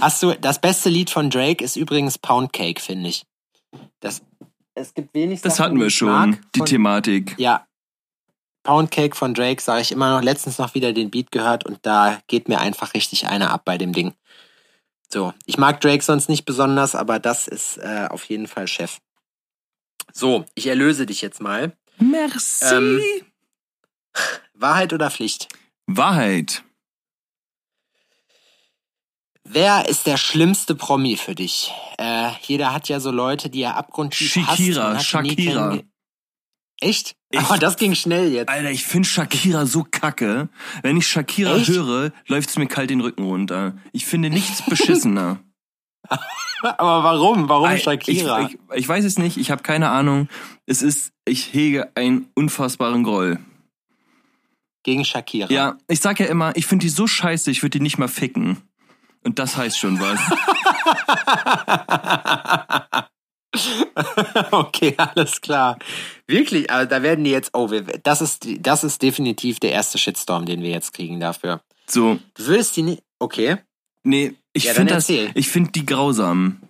Hast 0.00 0.22
du, 0.22 0.34
das 0.34 0.60
beste 0.60 0.90
Lied 0.90 1.08
von 1.10 1.30
Drake 1.30 1.64
ist 1.64 1.76
übrigens 1.76 2.18
Pound 2.18 2.52
Cake, 2.52 2.80
finde 2.80 3.08
ich. 3.08 3.24
Das, 4.00 4.22
es 4.74 4.94
gibt 4.94 5.14
wenig 5.14 5.42
das 5.42 5.56
Sachen, 5.56 5.64
hatten 5.72 5.80
wir 5.80 5.90
schon, 5.90 6.08
mag 6.30 6.52
die 6.54 6.58
von- 6.58 6.66
Thematik. 6.66 7.34
Ja. 7.38 7.66
Pound 8.62 8.90
Cake 8.90 9.16
von 9.16 9.32
Drake 9.32 9.62
sage 9.62 9.80
ich 9.80 9.90
immer 9.92 10.10
noch. 10.14 10.22
Letztens 10.22 10.58
noch 10.58 10.74
wieder 10.74 10.92
den 10.92 11.10
Beat 11.10 11.30
gehört 11.30 11.64
und 11.64 11.78
da 11.86 12.20
geht 12.26 12.48
mir 12.48 12.60
einfach 12.60 12.92
richtig 12.94 13.26
einer 13.26 13.50
ab 13.50 13.62
bei 13.64 13.78
dem 13.78 13.92
Ding. 13.92 14.12
So, 15.12 15.32
ich 15.46 15.56
mag 15.58 15.80
Drake 15.80 16.04
sonst 16.04 16.28
nicht 16.28 16.44
besonders, 16.44 16.94
aber 16.94 17.18
das 17.18 17.48
ist 17.48 17.78
äh, 17.78 18.06
auf 18.10 18.24
jeden 18.24 18.46
Fall 18.46 18.68
Chef. 18.68 18.98
So, 20.12 20.44
ich 20.54 20.66
erlöse 20.66 21.06
dich 21.06 21.20
jetzt 21.22 21.40
mal. 21.40 21.72
Merci. 21.98 22.64
Ähm, 22.74 23.00
Wahrheit 24.54 24.92
oder 24.92 25.10
Pflicht? 25.10 25.48
Wahrheit. 25.86 26.62
Wer 29.52 29.88
ist 29.88 30.06
der 30.06 30.16
schlimmste 30.16 30.74
Promi 30.74 31.16
für 31.16 31.34
dich? 31.34 31.72
Äh, 31.98 32.30
jeder 32.42 32.72
hat 32.72 32.88
ja 32.88 33.00
so 33.00 33.10
Leute, 33.10 33.50
die 33.50 33.62
er 33.62 33.76
abgrundtief 33.76 34.36
hasst. 34.36 34.58
Shakira, 34.58 34.94
nie 34.94 35.00
Shakira. 35.00 35.68
kennenge- 35.70 35.84
Echt? 36.82 37.14
Ich- 37.30 37.38
Aber 37.40 37.58
das 37.58 37.76
ging 37.76 37.94
schnell 37.94 38.32
jetzt. 38.32 38.48
Alter, 38.48 38.70
ich 38.70 38.84
find 38.84 39.06
Shakira 39.06 39.66
so 39.66 39.84
kacke. 39.90 40.48
Wenn 40.82 40.96
ich 40.96 41.06
Shakira 41.06 41.56
Echt? 41.56 41.68
höre, 41.68 42.12
läuft's 42.26 42.56
mir 42.56 42.66
kalt 42.68 42.90
den 42.90 43.00
Rücken 43.00 43.24
runter. 43.24 43.74
Ich 43.92 44.06
finde 44.06 44.30
nichts 44.30 44.62
beschissener. 44.68 45.40
Aber 46.62 47.04
warum? 47.04 47.48
Warum 47.48 47.76
Shakira? 47.76 48.42
Ich, 48.46 48.54
ich, 48.54 48.58
ich 48.76 48.88
weiß 48.88 49.04
es 49.04 49.18
nicht, 49.18 49.36
ich 49.36 49.50
habe 49.50 49.62
keine 49.62 49.90
Ahnung. 49.90 50.28
Es 50.66 50.80
ist, 50.82 51.12
ich 51.24 51.52
hege 51.52 51.90
einen 51.96 52.30
unfassbaren 52.34 53.02
Groll. 53.04 53.38
Gegen 54.82 55.04
Shakira. 55.04 55.50
Ja, 55.50 55.76
ich 55.88 56.00
sag 56.00 56.18
ja 56.20 56.26
immer, 56.26 56.56
ich 56.56 56.66
finde 56.66 56.84
die 56.84 56.90
so 56.90 57.06
scheiße, 57.06 57.50
ich 57.50 57.62
würde 57.62 57.78
die 57.78 57.82
nicht 57.82 57.98
mal 57.98 58.08
ficken. 58.08 58.56
Und 59.24 59.38
das 59.38 59.56
heißt 59.56 59.78
schon 59.78 59.98
was. 60.00 60.18
okay, 64.50 64.94
alles 64.96 65.40
klar. 65.40 65.78
Wirklich, 66.26 66.70
also 66.70 66.88
da 66.88 67.02
werden 67.02 67.24
die 67.24 67.30
jetzt, 67.30 67.50
oh, 67.52 67.70
wir, 67.70 67.82
das 67.82 68.20
ist, 68.20 68.46
das 68.60 68.84
ist 68.84 69.02
definitiv 69.02 69.60
der 69.60 69.72
erste 69.72 69.98
Shitstorm, 69.98 70.46
den 70.46 70.62
wir 70.62 70.70
jetzt 70.70 70.92
kriegen 70.94 71.20
dafür. 71.20 71.60
So, 71.86 72.18
Du 72.34 72.46
würdest 72.46 72.76
die 72.76 72.82
nicht, 72.82 73.02
okay. 73.18 73.58
nee, 74.04 74.34
ich 74.52 74.64
Ja, 74.64 74.74
finde 74.74 74.94
das, 74.94 75.08
ich 75.08 75.48
finde 75.48 75.72
die 75.72 75.86
grausam. 75.86 76.60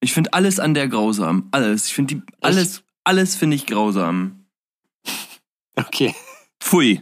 Ich 0.00 0.12
finde 0.12 0.32
alles 0.32 0.58
an 0.58 0.74
der 0.74 0.88
grausam. 0.88 1.48
Alles. 1.52 1.86
Ich 1.86 1.94
finde 1.94 2.16
die, 2.16 2.22
alles, 2.40 2.82
alles 3.04 3.36
finde 3.36 3.56
ich 3.56 3.66
grausam. 3.66 4.46
Okay. 5.76 6.14
Pfui. 6.60 7.00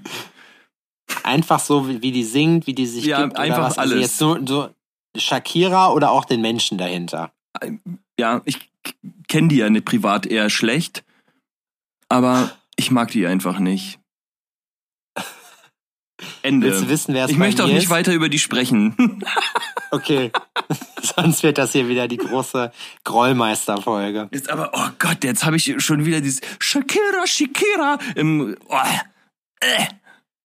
Einfach 1.23 1.61
so, 1.61 1.89
wie, 1.89 2.13
die 2.13 2.25
singt, 2.25 2.67
wie 2.67 2.75
die 2.75 2.87
sich 2.87 3.07
Ja, 3.07 3.25
gibt. 3.25 3.39
einfach? 3.39 3.65
Also 3.77 3.81
alles. 3.81 4.01
jetzt 4.01 4.19
so, 4.19 4.39
so 4.47 4.69
Shakira 5.17 5.93
oder 5.93 6.11
auch 6.11 6.25
den 6.25 6.41
Menschen 6.41 6.79
dahinter. 6.79 7.33
Ja, 8.19 8.43
ich 8.45 8.71
kenne 9.29 9.49
die 9.49 9.57
ja 9.57 9.71
nicht 9.71 9.85
privat 9.85 10.27
eher 10.27 10.51
schlecht. 10.51 11.05
Aber 12.09 12.51
ich 12.77 12.91
mag 12.91 13.11
die 13.11 13.27
einfach 13.27 13.59
nicht. 13.59 13.99
Ende. 16.43 16.67
Willst 16.67 16.83
du 16.83 16.89
wissen, 16.89 17.15
wer 17.15 17.25
es 17.25 17.31
ich 17.31 17.39
möchte 17.39 17.65
auch 17.65 17.69
nicht 17.69 17.85
ist? 17.85 17.91
weiter 17.91 18.13
über 18.13 18.29
die 18.29 18.39
sprechen. 18.39 19.25
Okay. 19.93 20.31
Sonst 21.03 21.43
wird 21.43 21.59
das 21.59 21.73
hier 21.73 21.89
wieder 21.89 22.07
die 22.07 22.17
große 22.17 22.73
Grollmeister-Folge. 23.05 24.29
Jetzt 24.33 24.49
aber, 24.49 24.71
oh 24.73 24.89
Gott, 24.99 25.25
jetzt 25.25 25.45
habe 25.45 25.57
ich 25.57 25.75
schon 25.79 26.05
wieder 26.05 26.21
dieses 26.21 26.41
Shakira, 26.59 27.27
Shakira 27.27 27.99
im, 28.15 28.57
oh, 28.69 28.77
äh, 29.61 29.87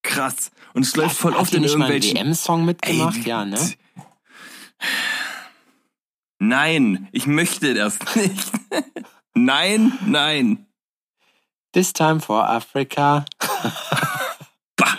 krass. 0.02 0.52
Und 0.74 0.84
es 0.84 0.96
läuft 0.96 1.16
voll 1.18 1.34
Hat 1.34 1.42
oft 1.42 1.54
in 1.54 1.64
irgendwelchen. 1.64 2.18
WM-Song 2.18 2.66
mitgemacht? 2.66 3.18
Ey, 3.18 3.24
ja, 3.24 3.46
ne? 3.46 3.60
Nein, 6.40 7.08
ich 7.12 7.28
möchte 7.28 7.74
das 7.74 7.98
nicht. 8.16 8.52
nein, 9.34 9.94
nein. 10.06 10.66
This 11.74 11.94
time 11.94 12.20
for 12.20 12.48
Africa. 12.50 13.26
Bah. 14.78 14.94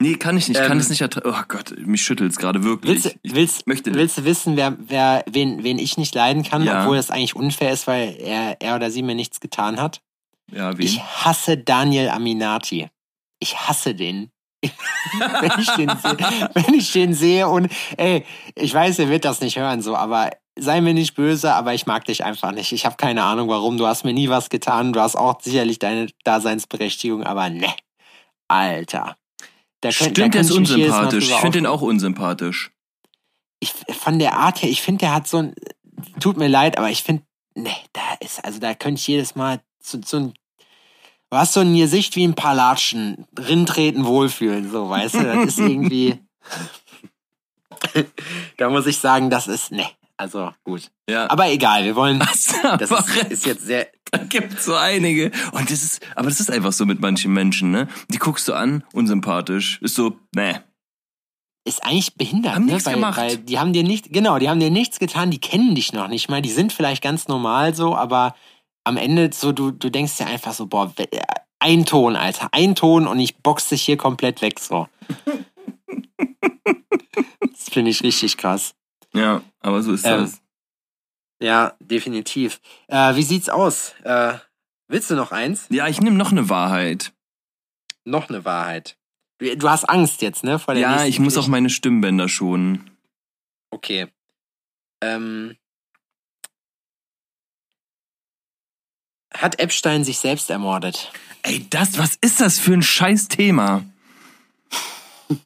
Nee, 0.00 0.14
kann 0.16 0.36
ich 0.36 0.48
nicht, 0.48 0.60
kann 0.60 0.72
Ähm, 0.72 0.78
es 0.78 0.88
nicht 0.90 1.00
ertragen. 1.00 1.30
Oh 1.32 1.42
Gott, 1.46 1.72
mich 1.78 2.02
schüttelt's 2.02 2.36
gerade 2.36 2.64
wirklich. 2.64 3.04
Willst, 3.04 3.18
ich 3.22 3.34
willst, 3.34 3.66
möchte 3.68 3.90
nicht. 3.90 3.98
willst 3.98 4.18
du 4.18 4.24
wissen, 4.24 4.56
wer, 4.56 4.76
wer, 4.78 5.24
wen, 5.30 5.62
wen 5.62 5.78
ich 5.78 5.96
nicht 5.96 6.14
leiden 6.16 6.42
kann, 6.42 6.64
Ja. 6.64 6.80
obwohl 6.82 6.96
das 6.96 7.10
eigentlich 7.12 7.36
unfair 7.36 7.72
ist, 7.72 7.86
weil 7.86 8.16
er, 8.20 8.60
er 8.60 8.74
oder 8.74 8.90
sie 8.90 9.02
mir 9.02 9.14
nichts 9.14 9.38
getan 9.40 9.80
hat? 9.80 10.02
ja, 10.50 10.76
wen? 10.76 10.84
Ich 10.84 11.00
hasse 11.00 11.56
Daniel 11.58 12.08
Aminati. 12.08 12.88
Ich 13.38 13.56
hasse 13.56 13.94
den. 13.94 14.30
wenn, 15.40 15.60
ich 15.60 15.70
den 15.74 15.88
sehe, 15.96 16.50
wenn 16.54 16.74
ich 16.74 16.92
den 16.92 17.14
sehe 17.14 17.48
und 17.48 17.70
ey, 17.96 18.24
ich 18.54 18.72
weiß, 18.74 18.98
er 18.98 19.08
wird 19.08 19.24
das 19.24 19.40
nicht 19.40 19.58
hören, 19.58 19.82
so, 19.82 19.96
aber 19.96 20.30
sei 20.58 20.80
mir 20.80 20.94
nicht 20.94 21.14
böse, 21.14 21.52
aber 21.54 21.74
ich 21.74 21.86
mag 21.86 22.04
dich 22.06 22.24
einfach 22.24 22.52
nicht. 22.52 22.72
Ich 22.72 22.86
habe 22.86 22.96
keine 22.96 23.22
Ahnung 23.24 23.48
warum. 23.48 23.76
Du 23.76 23.86
hast 23.86 24.04
mir 24.04 24.14
nie 24.14 24.28
was 24.30 24.48
getan. 24.48 24.92
Du 24.94 25.00
hast 25.00 25.14
auch 25.14 25.40
sicherlich 25.42 25.78
deine 25.78 26.06
Daseinsberechtigung, 26.24 27.22
aber 27.24 27.50
ne. 27.50 27.72
Alter. 28.48 29.16
Da 29.82 29.90
könnt- 29.90 29.94
Stimmt, 30.16 30.34
der 30.34 30.40
ist 30.40 30.50
unsympathisch. 30.50 31.28
Ich 31.30 31.36
finde 31.36 31.58
den 31.58 31.66
auch 31.66 31.82
unsympathisch. 31.82 32.70
ich 33.60 33.72
von 33.94 34.18
der 34.18 34.34
Art 34.34 34.62
her, 34.62 34.70
ich 34.70 34.80
finde, 34.82 35.00
der 35.00 35.14
hat 35.14 35.28
so 35.28 35.38
ein, 35.38 35.54
tut 36.20 36.36
mir 36.36 36.48
leid, 36.48 36.78
aber 36.78 36.90
ich 36.90 37.02
finde, 37.02 37.22
ne, 37.54 37.70
da 37.92 38.00
ist, 38.20 38.44
also 38.44 38.58
da 38.58 38.74
könnte 38.74 38.98
ich 39.00 39.06
jedes 39.06 39.34
Mal 39.34 39.60
so, 39.82 39.98
so 40.04 40.16
ein, 40.18 40.34
du 41.30 41.36
hast 41.36 41.52
so 41.52 41.60
ein 41.60 41.74
Gesicht 41.74 42.16
wie 42.16 42.26
ein 42.26 42.34
paar 42.34 42.54
Latschen, 42.54 43.26
drintreten, 43.34 44.04
wohlfühlen, 44.04 44.70
so, 44.70 44.88
weißt 44.88 45.14
du, 45.14 45.22
das 45.24 45.44
ist 45.46 45.58
irgendwie, 45.58 46.20
da 48.56 48.70
muss 48.70 48.86
ich 48.86 48.98
sagen, 48.98 49.30
das 49.30 49.46
ist, 49.48 49.72
ne, 49.72 49.86
also 50.16 50.52
gut. 50.64 50.90
Ja. 51.08 51.28
Aber 51.30 51.50
egal, 51.50 51.84
wir 51.84 51.94
wollen, 51.94 52.20
Was? 52.20 52.54
das 52.78 52.90
ist, 52.90 53.30
ist 53.30 53.46
jetzt 53.46 53.66
sehr, 53.66 53.88
da 54.10 54.18
gibt's 54.24 54.64
so 54.64 54.74
einige. 54.74 55.30
Und 55.52 55.70
das 55.70 55.82
ist, 55.82 56.00
aber 56.14 56.28
das 56.28 56.40
ist 56.40 56.50
einfach 56.50 56.72
so 56.72 56.86
mit 56.86 57.00
manchen 57.00 57.32
Menschen, 57.32 57.70
ne? 57.70 57.88
Die 58.08 58.18
guckst 58.18 58.48
du 58.48 58.54
an, 58.54 58.84
unsympathisch. 58.92 59.78
Ist 59.82 59.94
so, 59.94 60.18
ne. 60.34 60.62
ist 61.64 61.84
eigentlich 61.84 62.14
behindert, 62.14 62.54
Haben 62.54 62.66
ne? 62.66 62.72
nichts 62.72 62.86
weil, 62.86 62.94
gemacht. 62.94 63.18
weil 63.18 63.36
die 63.36 63.58
haben 63.58 63.72
dir 63.72 63.82
nicht, 63.82 64.10
genau, 64.10 64.38
die 64.38 64.48
haben 64.48 64.60
dir 64.60 64.70
nichts 64.70 64.98
getan, 64.98 65.30
die 65.30 65.40
kennen 65.40 65.74
dich 65.74 65.92
noch 65.92 66.08
nicht 66.08 66.30
mal, 66.30 66.40
die 66.40 66.50
sind 66.50 66.72
vielleicht 66.72 67.02
ganz 67.02 67.28
normal 67.28 67.74
so, 67.74 67.94
aber 67.94 68.34
am 68.86 68.96
Ende 68.96 69.30
so, 69.32 69.52
du, 69.52 69.72
du 69.72 69.90
denkst 69.90 70.16
dir 70.16 70.26
einfach 70.26 70.52
so, 70.54 70.66
boah, 70.66 70.92
ein 71.58 71.84
Ton, 71.84 72.14
Alter, 72.16 72.48
ein 72.52 72.74
Ton 72.74 73.06
und 73.06 73.18
ich 73.18 73.36
box 73.38 73.68
dich 73.68 73.82
hier 73.82 73.96
komplett 73.96 74.42
weg, 74.42 74.60
so. 74.60 74.88
das 77.40 77.68
finde 77.70 77.90
ich 77.90 78.02
richtig 78.02 78.36
krass. 78.36 78.74
Ja, 79.12 79.42
aber 79.60 79.82
so 79.82 79.92
ist 79.92 80.04
Ähm, 80.04 80.20
das. 80.20 80.40
Ja, 81.40 81.74
definitiv. 81.80 82.60
Äh, 82.88 83.16
wie 83.16 83.22
sieht's 83.22 83.48
aus? 83.48 83.94
Äh, 84.04 84.34
willst 84.88 85.10
du 85.10 85.14
noch 85.16 85.32
eins? 85.32 85.66
Ja, 85.70 85.86
ich 85.88 86.00
nehme 86.00 86.16
noch 86.16 86.30
eine 86.32 86.48
Wahrheit. 86.48 87.12
Noch 88.04 88.28
eine 88.28 88.44
Wahrheit. 88.44 88.96
Du, 89.38 89.56
du 89.56 89.68
hast 89.68 89.84
Angst 89.84 90.22
jetzt, 90.22 90.44
ne? 90.44 90.58
Vor 90.58 90.74
der 90.74 90.82
Ja, 90.82 91.04
ich 91.04 91.18
muss 91.18 91.34
auch 91.36 91.40
Pflicht. 91.42 91.50
meine 91.50 91.70
Stimmbänder 91.70 92.28
schonen. 92.28 92.90
Okay. 93.70 94.06
Ähm, 95.02 95.56
hat 99.42 99.58
Epstein 99.60 100.04
sich 100.04 100.18
selbst 100.18 100.50
ermordet? 100.50 101.12
Ey, 101.42 101.66
das, 101.70 101.98
was 101.98 102.16
ist 102.20 102.40
das 102.40 102.58
für 102.58 102.72
ein 102.72 102.82
scheiß 102.82 103.28
Thema? 103.28 103.84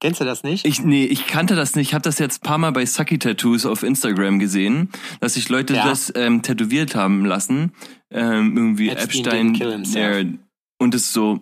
Kennst 0.00 0.20
du 0.20 0.24
das 0.24 0.42
nicht? 0.44 0.64
Ich, 0.64 0.80
nee, 0.82 1.04
ich 1.04 1.26
kannte 1.26 1.56
das 1.56 1.74
nicht. 1.74 1.88
Ich 1.88 1.94
habe 1.94 2.02
das 2.02 2.18
jetzt 2.20 2.38
ein 2.42 2.46
paar 2.46 2.58
Mal 2.58 2.70
bei 2.70 2.86
Sucky 2.86 3.18
Tattoos 3.18 3.66
auf 3.66 3.82
Instagram 3.82 4.38
gesehen, 4.38 4.90
dass 5.20 5.34
sich 5.34 5.48
Leute 5.48 5.74
Ja. 5.74 5.84
das 5.88 6.12
ähm, 6.14 6.42
tätowiert 6.42 6.94
haben 6.94 7.24
lassen. 7.24 7.72
Ähm, 8.10 8.56
irgendwie 8.56 8.90
Epstein 8.90 9.54
Epstein. 9.54 10.38
und 10.78 10.94
es 10.94 11.12
so. 11.12 11.40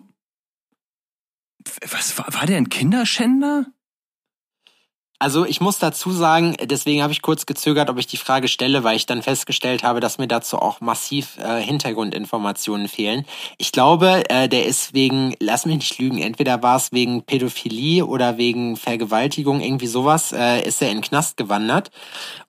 Was 1.91 2.17
war, 2.17 2.33
war 2.33 2.45
der 2.47 2.57
ein 2.57 2.69
Kinderschänder? 2.69 3.67
Also 5.19 5.45
ich 5.45 5.61
muss 5.61 5.79
dazu 5.79 6.11
sagen, 6.11 6.55
deswegen 6.63 7.01
habe 7.01 7.11
ich 7.11 7.23
kurz 7.23 7.47
gezögert, 7.47 7.89
ob 7.89 7.97
ich 7.97 8.05
die 8.05 8.17
Frage 8.17 8.47
stelle, 8.47 8.83
weil 8.83 8.95
ich 8.95 9.07
dann 9.07 9.23
festgestellt 9.23 9.81
habe, 9.81 9.99
dass 9.99 10.19
mir 10.19 10.27
dazu 10.27 10.59
auch 10.59 10.79
massiv 10.79 11.39
äh, 11.39 11.59
Hintergrundinformationen 11.59 12.87
fehlen. 12.87 13.25
Ich 13.57 13.71
glaube, 13.71 14.29
äh, 14.29 14.47
der 14.47 14.67
ist 14.67 14.93
wegen, 14.93 15.35
lass 15.39 15.65
mich 15.65 15.77
nicht 15.77 15.97
lügen, 15.97 16.19
entweder 16.19 16.61
war 16.61 16.77
es 16.77 16.91
wegen 16.91 17.23
Pädophilie 17.23 18.05
oder 18.05 18.37
wegen 18.37 18.77
Vergewaltigung, 18.77 19.59
irgendwie 19.59 19.87
sowas, 19.87 20.33
äh, 20.33 20.61
ist 20.61 20.83
er 20.83 20.91
in 20.91 21.01
Knast 21.01 21.35
gewandert 21.35 21.89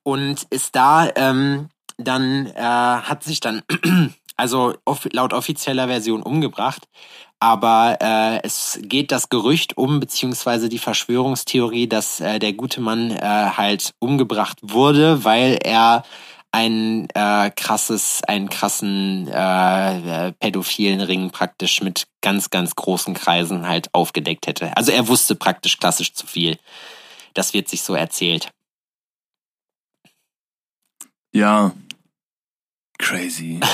und 0.03 0.45
ist 0.51 0.75
da 0.75 1.09
ähm, 1.15 1.69
dann, 1.97 2.45
äh, 2.55 2.61
hat 2.61 3.23
sich 3.23 3.39
dann, 3.39 3.63
also 4.37 4.75
laut 5.11 5.33
offizieller 5.33 5.87
Version 5.87 6.21
umgebracht. 6.21 6.87
Aber 7.39 7.97
äh, 8.01 8.41
es 8.43 8.79
geht 8.81 9.11
das 9.11 9.29
Gerücht 9.29 9.77
um, 9.77 9.99
beziehungsweise 9.99 10.67
die 10.67 10.79
Verschwörungstheorie, 10.79 11.87
dass 11.87 12.19
äh, 12.19 12.39
der 12.39 12.53
gute 12.53 12.81
Mann 12.81 13.11
äh, 13.11 13.21
halt 13.21 13.93
umgebracht 13.99 14.57
wurde, 14.61 15.23
weil 15.23 15.57
er 15.63 16.03
ein 16.51 17.07
äh, 17.13 17.51
krasses, 17.51 18.23
einen 18.23 18.49
krassen 18.49 19.27
äh, 19.27 20.33
pädophilen 20.33 20.99
Ring 20.99 21.29
praktisch 21.31 21.81
mit 21.81 22.07
ganz, 22.21 22.49
ganz 22.49 22.75
großen 22.75 23.13
Kreisen 23.13 23.67
halt 23.67 23.93
aufgedeckt 23.93 24.47
hätte. 24.47 24.75
Also 24.75 24.91
er 24.91 25.07
wusste 25.07 25.35
praktisch 25.35 25.77
klassisch 25.77 26.13
zu 26.13 26.25
viel. 26.25 26.57
Das 27.35 27.53
wird 27.53 27.69
sich 27.69 27.83
so 27.83 27.93
erzählt. 27.93 28.51
Ja. 31.31 31.73
Crazy. 32.97 33.59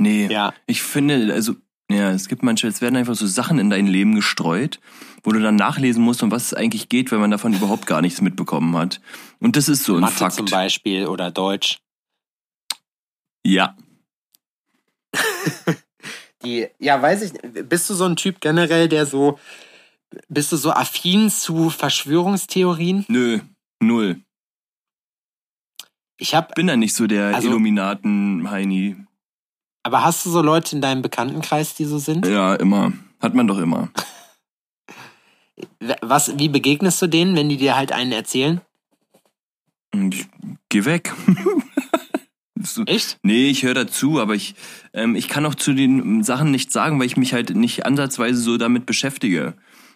Nee. 0.00 0.28
Ja. 0.30 0.54
Ich 0.66 0.84
finde, 0.84 1.34
also, 1.34 1.56
ja, 1.90 2.10
es 2.10 2.28
gibt 2.28 2.42
manchmal, 2.42 2.70
es 2.70 2.80
werden 2.80 2.96
einfach 2.96 3.14
so 3.14 3.26
Sachen 3.26 3.58
in 3.58 3.70
dein 3.70 3.86
Leben 3.86 4.14
gestreut, 4.14 4.78
wo 5.22 5.32
du 5.32 5.40
dann 5.40 5.56
nachlesen 5.56 6.02
musst, 6.02 6.22
um 6.22 6.30
was 6.30 6.44
es 6.46 6.54
eigentlich 6.54 6.88
geht, 6.88 7.10
wenn 7.10 7.20
man 7.20 7.30
davon 7.30 7.54
überhaupt 7.54 7.86
gar 7.86 8.02
nichts 8.02 8.20
mitbekommen 8.20 8.76
hat. 8.76 9.00
Und 9.40 9.56
das 9.56 9.68
ist 9.68 9.84
so 9.84 9.94
ein 9.94 10.00
Mathe 10.00 10.14
Fakt. 10.16 10.34
zum 10.34 10.46
Beispiel 10.46 11.06
oder 11.06 11.30
Deutsch. 11.30 11.78
Ja. 13.44 13.76
Die, 16.44 16.68
ja, 16.78 17.00
weiß 17.02 17.22
ich, 17.22 17.32
nicht. 17.32 17.68
bist 17.68 17.90
du 17.90 17.94
so 17.94 18.04
ein 18.04 18.16
Typ 18.16 18.40
generell, 18.40 18.88
der 18.88 19.06
so, 19.06 19.38
bist 20.28 20.52
du 20.52 20.56
so 20.56 20.70
affin 20.70 21.30
zu 21.30 21.68
Verschwörungstheorien? 21.70 23.04
Nö. 23.08 23.40
Null. 23.80 24.20
Ich 26.16 26.34
hab, 26.34 26.54
Bin 26.54 26.66
da 26.66 26.76
nicht 26.76 26.94
so 26.94 27.06
der 27.06 27.34
Also- 27.34 27.48
Illuminaten-Heini. 27.48 28.96
Aber 29.82 30.04
hast 30.04 30.24
du 30.26 30.30
so 30.30 30.42
Leute 30.42 30.74
in 30.76 30.82
deinem 30.82 31.02
Bekanntenkreis, 31.02 31.74
die 31.74 31.84
so 31.84 31.98
sind? 31.98 32.26
Ja, 32.26 32.54
immer. 32.54 32.92
Hat 33.20 33.34
man 33.34 33.46
doch 33.48 33.58
immer. 33.58 33.90
Was, 36.00 36.38
wie 36.38 36.48
begegnest 36.48 37.02
du 37.02 37.06
denen, 37.08 37.34
wenn 37.36 37.48
die 37.48 37.56
dir 37.56 37.76
halt 37.76 37.90
einen 37.92 38.12
erzählen? 38.12 38.60
Ich 39.92 40.28
geh 40.68 40.84
weg. 40.84 41.12
Echt? 42.86 43.18
Nee, 43.22 43.48
ich 43.48 43.62
höre 43.62 43.74
dazu, 43.74 44.20
aber 44.20 44.34
ich, 44.34 44.54
ähm, 44.92 45.14
ich 45.14 45.28
kann 45.28 45.46
auch 45.46 45.54
zu 45.54 45.72
den 45.72 46.22
Sachen 46.22 46.50
nichts 46.50 46.72
sagen, 46.72 46.98
weil 46.98 47.06
ich 47.06 47.16
mich 47.16 47.32
halt 47.32 47.54
nicht 47.56 47.86
ansatzweise 47.86 48.40
so 48.40 48.56
damit 48.56 48.84
beschäftige. 48.84 49.54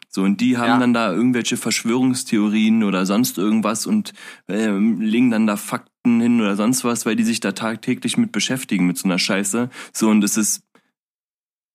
So, 0.08 0.22
und 0.22 0.40
die 0.40 0.58
haben 0.58 0.68
Ja. 0.68 0.78
dann 0.78 0.94
da 0.94 1.12
irgendwelche 1.12 1.56
Verschwörungstheorien 1.56 2.84
oder 2.84 3.04
sonst 3.06 3.38
irgendwas 3.38 3.86
und 3.86 4.12
ähm, 4.48 5.00
legen 5.00 5.30
dann 5.30 5.46
da 5.46 5.56
Fakten 5.56 5.91
hin 6.04 6.40
oder 6.40 6.56
sonst 6.56 6.84
was, 6.84 7.06
weil 7.06 7.16
die 7.16 7.24
sich 7.24 7.40
da 7.40 7.52
tagtäglich 7.52 8.16
mit 8.16 8.32
beschäftigen, 8.32 8.86
mit 8.86 8.98
so 8.98 9.04
einer 9.04 9.18
Scheiße. 9.18 9.70
So, 9.92 10.08
und 10.08 10.22
es 10.24 10.36
ist. 10.36 10.62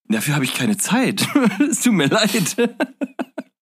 Dafür 0.09 0.35
habe 0.35 0.45
ich 0.45 0.53
keine 0.53 0.77
Zeit. 0.77 1.27
es 1.69 1.81
tut 1.81 1.93
mir 1.93 2.07
leid. 2.07 2.55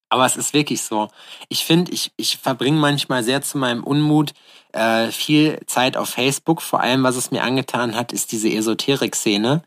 Aber 0.09 0.25
es 0.25 0.37
ist 0.37 0.53
wirklich 0.53 0.81
so. 0.83 1.09
Ich 1.49 1.65
finde, 1.65 1.91
ich, 1.91 2.11
ich 2.17 2.37
verbringe 2.37 2.79
manchmal 2.79 3.23
sehr 3.23 3.41
zu 3.41 3.57
meinem 3.57 3.83
Unmut 3.83 4.33
äh, 4.71 5.09
viel 5.11 5.59
Zeit 5.65 5.97
auf 5.97 6.09
Facebook. 6.09 6.61
Vor 6.61 6.81
allem, 6.81 7.03
was 7.03 7.15
es 7.15 7.31
mir 7.31 7.43
angetan 7.43 7.95
hat, 7.95 8.13
ist 8.13 8.31
diese 8.31 8.49
Esoterik-Szene 8.49 9.63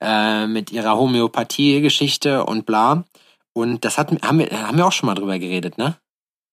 äh, 0.00 0.46
mit 0.46 0.70
ihrer 0.70 0.96
Homöopathie-Geschichte 0.96 2.44
und 2.44 2.64
bla. 2.66 3.04
Und 3.52 3.84
das 3.84 3.98
hat, 3.98 4.10
haben, 4.22 4.38
wir, 4.38 4.50
haben 4.50 4.78
wir 4.78 4.86
auch 4.86 4.92
schon 4.92 5.08
mal 5.08 5.14
drüber 5.14 5.38
geredet, 5.38 5.76
ne? 5.76 5.96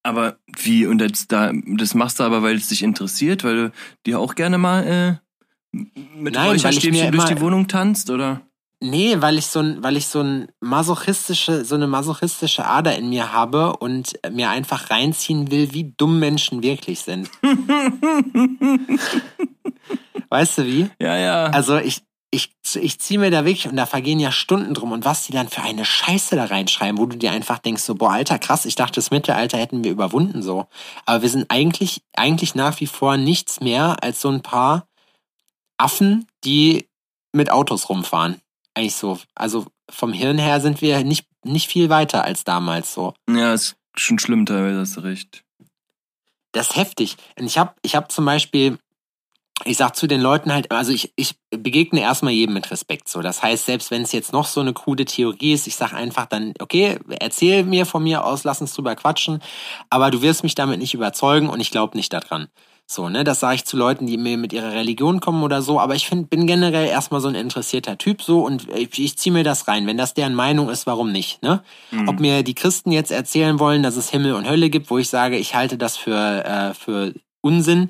Aber 0.08 0.38
wie, 0.56 0.86
und 0.86 1.00
das, 1.00 1.28
da, 1.28 1.52
das 1.54 1.94
machst 1.94 2.22
du 2.22 2.24
aber, 2.24 2.42
weil 2.42 2.56
es 2.56 2.70
dich 2.70 2.82
interessiert, 2.82 3.44
weil 3.44 3.56
du 3.58 3.74
dir 4.06 4.22
auch 4.22 4.36
gerne 4.36 4.58
mal 4.58 4.88
äh, 4.88 5.18
mit 6.16 6.36
Nein, 6.36 6.52
Räucherstäbchen 6.52 7.12
durch 7.12 7.26
die 7.26 7.42
Wohnung 7.42 7.68
tanzt, 7.68 8.10
oder? 8.10 8.40
Nee, 8.80 9.18
weil 9.20 9.38
ich 9.38 9.48
so 9.48 9.60
ein, 9.60 9.84
weil 9.84 9.98
ich 9.98 10.08
so 10.08 10.22
ein 10.22 10.48
masochistische, 10.62 11.66
so 11.66 11.76
eine 11.76 11.88
masochistische 11.88 12.66
Ader 12.66 12.96
in 12.96 13.10
mir 13.10 13.34
habe 13.34 13.76
und 13.76 14.14
mir 14.32 14.50
einfach 14.50 14.92
reinziehen 14.92 15.52
will, 15.52 15.74
wie 15.74 15.94
dumm 15.98 16.20
Menschen 16.20 16.64
wirklich 16.64 17.02
sind. 17.02 17.30
weißt 20.30 20.60
du 20.60 20.66
wie? 20.66 20.90
Ja, 21.02 21.18
ja. 21.18 21.48
Also 21.48 21.80
ich, 21.80 22.07
ich, 22.30 22.52
ich 22.76 23.00
ziehe 23.00 23.20
mir 23.20 23.32
da 23.32 23.46
wirklich, 23.46 23.68
und 23.68 23.78
da 23.78 23.86
vergehen 23.86 24.20
ja 24.20 24.32
Stunden 24.32 24.74
drum, 24.74 24.92
und 24.92 25.06
was 25.06 25.26
die 25.26 25.32
dann 25.32 25.48
für 25.48 25.62
eine 25.62 25.86
Scheiße 25.86 26.36
da 26.36 26.46
reinschreiben, 26.46 26.98
wo 26.98 27.06
du 27.06 27.18
dir 27.18 27.32
einfach 27.32 27.60
denkst, 27.60 27.84
so, 27.84 27.96
boah, 27.96 28.12
Alter, 28.12 28.38
krass, 28.38 28.66
ich 28.66 28.76
dachte, 28.76 28.96
das 28.96 29.12
Mittelalter 29.12 29.58
hätten 29.58 29.84
wir 29.84 29.92
überwunden, 29.92 30.42
so. 30.42 30.68
Aber 31.06 31.22
wir 31.22 31.30
sind 31.30 31.50
eigentlich, 31.50 32.04
eigentlich 32.14 32.54
nach 32.54 32.80
wie 32.80 32.88
vor 32.88 33.18
nichts 33.18 33.62
mehr 33.62 34.04
als 34.04 34.20
so 34.22 34.30
ein 34.30 34.42
paar 34.42 34.88
Affen, 35.78 36.28
die 36.44 36.90
mit 37.32 37.52
Autos 37.52 37.90
rumfahren. 37.90 38.42
Eigentlich 38.74 38.96
so. 38.96 39.20
Also 39.36 39.68
vom 39.90 40.12
Hirn 40.12 40.38
her 40.38 40.60
sind 40.60 40.82
wir 40.82 41.04
nicht, 41.04 41.28
nicht 41.46 41.70
viel 41.70 41.90
weiter 41.90 42.24
als 42.24 42.44
damals, 42.44 42.94
so. 42.94 43.14
Ja, 43.30 43.54
ist 43.54 43.78
schon 43.96 44.20
schlimm 44.20 44.46
teilweise, 44.46 44.82
hast 44.82 44.98
du 44.98 45.02
recht. 45.02 45.44
Das 46.52 46.70
ist 46.70 46.76
heftig. 46.76 47.18
Und 47.40 47.46
ich 47.46 47.58
habe 47.58 47.74
ich 47.84 47.96
hab 47.96 48.12
zum 48.12 48.26
Beispiel, 48.26 48.80
ich 49.66 49.78
sag 49.78 49.96
zu 49.96 50.08
den 50.08 50.22
Leuten 50.22 50.54
halt, 50.54 50.72
also 50.72 50.92
ich, 50.92 51.14
ich 51.16 51.36
begegne 51.50 52.02
erstmal 52.02 52.34
jedem 52.34 52.54
mit 52.54 52.70
Respekt. 52.72 53.10
So, 53.10 53.22
das 53.22 53.42
heißt, 53.42 53.66
selbst 53.66 53.92
wenn 53.92 54.04
es 54.04 54.12
jetzt 54.12 54.34
noch 54.34 54.46
so 54.46 54.62
eine 54.62 54.74
krude 54.74 55.06
Theorie 55.06 55.54
ist, 55.54 55.68
ich 55.68 55.76
sag 55.76 55.94
einfach 55.94 56.26
dann, 56.26 56.54
okay, 56.60 57.00
erzähl 57.20 57.64
mir 57.64 57.86
von 57.86 58.04
mir 58.04 58.24
aus, 58.24 58.44
lass 58.44 58.62
uns 58.62 58.74
drüber 58.74 58.96
quatschen, 58.96 59.42
aber 59.90 60.12
du 60.12 60.22
wirst 60.22 60.44
mich 60.44 60.56
damit 60.56 60.80
nicht 60.80 60.94
überzeugen 60.94 61.50
und 61.50 61.60
ich 61.60 61.72
glaube 61.72 61.98
nicht 61.98 62.14
daran. 62.14 62.48
So, 62.90 63.10
ne, 63.10 63.26
das 63.26 63.42
sage 63.42 63.56
ich 63.56 63.66
zu 63.66 63.76
Leuten, 63.76 64.08
die 64.08 64.18
mir 64.18 64.38
mit 64.38 64.54
ihrer 64.54 64.72
Religion 64.72 65.20
kommen 65.20 65.44
oder 65.44 65.62
so, 65.62 65.78
aber 65.78 65.96
ich 65.96 66.08
find, 66.08 66.30
bin 66.30 66.48
generell 66.48 66.88
erstmal 66.88 67.20
so 67.20 67.28
ein 67.28 67.36
interessierter 67.36 67.98
Typ 67.98 68.22
so 68.22 68.46
und 68.46 68.70
ich, 68.74 68.98
ich 68.98 69.18
ziehe 69.18 69.34
mir 69.34 69.44
das 69.44 69.68
rein. 69.68 69.86
Wenn 69.88 69.98
das 69.98 70.14
deren 70.14 70.34
Meinung 70.34 70.70
ist, 70.70 70.88
warum 70.88 71.12
nicht, 71.12 71.44
ne? 71.44 71.64
Mhm. 71.92 72.08
Ob 72.08 72.22
mir 72.22 72.44
die 72.44 72.56
Christen 72.56 72.94
jetzt 72.94 73.12
erzählen 73.12 73.60
wollen, 73.60 73.84
dass 73.84 73.98
es 73.98 74.10
Himmel 74.10 74.36
und 74.36 74.48
Hölle 74.48 74.70
gibt, 74.70 74.90
wo 74.90 74.98
ich 74.98 75.10
sage, 75.10 75.38
ich 75.38 75.54
halte 75.54 75.78
das 75.78 75.98
für, 75.98 76.46
äh, 76.46 76.74
für 76.74 77.14
Unsinn, 77.42 77.90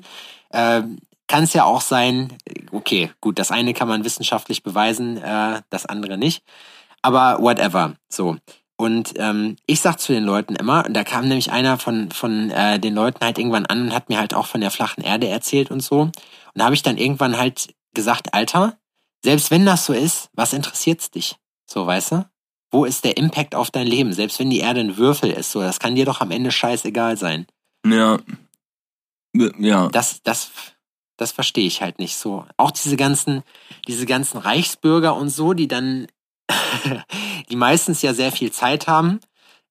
äh, 0.50 0.82
kann 1.28 1.44
es 1.44 1.52
ja 1.52 1.64
auch 1.64 1.82
sein, 1.82 2.36
okay, 2.72 3.12
gut, 3.20 3.38
das 3.38 3.50
eine 3.50 3.74
kann 3.74 3.88
man 3.88 4.04
wissenschaftlich 4.04 4.62
beweisen, 4.62 5.18
äh, 5.18 5.62
das 5.70 5.86
andere 5.86 6.18
nicht. 6.18 6.42
Aber 7.02 7.38
whatever. 7.40 7.94
So. 8.08 8.36
Und 8.76 9.14
ähm, 9.16 9.56
ich 9.66 9.80
sag 9.80 9.98
zu 9.98 10.12
den 10.12 10.24
Leuten 10.24 10.56
immer, 10.56 10.86
und 10.86 10.94
da 10.94 11.04
kam 11.04 11.28
nämlich 11.28 11.50
einer 11.50 11.78
von, 11.78 12.10
von 12.10 12.50
äh, 12.50 12.78
den 12.78 12.94
Leuten 12.94 13.24
halt 13.24 13.38
irgendwann 13.38 13.66
an 13.66 13.82
und 13.82 13.94
hat 13.94 14.08
mir 14.08 14.18
halt 14.18 14.34
auch 14.34 14.46
von 14.46 14.60
der 14.60 14.70
flachen 14.70 15.02
Erde 15.02 15.28
erzählt 15.28 15.70
und 15.70 15.80
so. 15.80 16.02
Und 16.02 16.14
da 16.54 16.64
habe 16.64 16.74
ich 16.74 16.82
dann 16.82 16.96
irgendwann 16.96 17.36
halt 17.36 17.74
gesagt, 17.94 18.34
Alter, 18.34 18.78
selbst 19.24 19.50
wenn 19.50 19.66
das 19.66 19.84
so 19.84 19.92
ist, 19.92 20.30
was 20.32 20.52
interessiert's 20.52 21.10
dich? 21.10 21.36
So, 21.66 21.86
weißt 21.86 22.12
du? 22.12 22.30
Wo 22.70 22.84
ist 22.84 23.04
der 23.04 23.16
Impact 23.16 23.54
auf 23.54 23.70
dein 23.70 23.86
Leben? 23.86 24.12
Selbst 24.12 24.38
wenn 24.38 24.50
die 24.50 24.60
Erde 24.60 24.80
ein 24.80 24.96
Würfel 24.96 25.30
ist, 25.30 25.50
so, 25.50 25.60
das 25.60 25.80
kann 25.80 25.94
dir 25.94 26.04
doch 26.04 26.20
am 26.20 26.30
Ende 26.30 26.50
scheißegal 26.50 27.16
sein. 27.16 27.46
Ja. 27.84 28.18
Ja. 29.34 29.88
Das, 29.88 30.22
das, 30.22 30.50
das 31.18 31.32
verstehe 31.32 31.66
ich 31.66 31.82
halt 31.82 31.98
nicht 31.98 32.16
so. 32.16 32.46
Auch 32.56 32.70
diese 32.70 32.96
ganzen, 32.96 33.42
diese 33.86 34.06
ganzen 34.06 34.38
Reichsbürger 34.38 35.14
und 35.14 35.28
so, 35.28 35.52
die 35.52 35.68
dann, 35.68 36.06
die 37.50 37.56
meistens 37.56 38.00
ja 38.00 38.14
sehr 38.14 38.32
viel 38.32 38.50
Zeit 38.52 38.86
haben. 38.86 39.20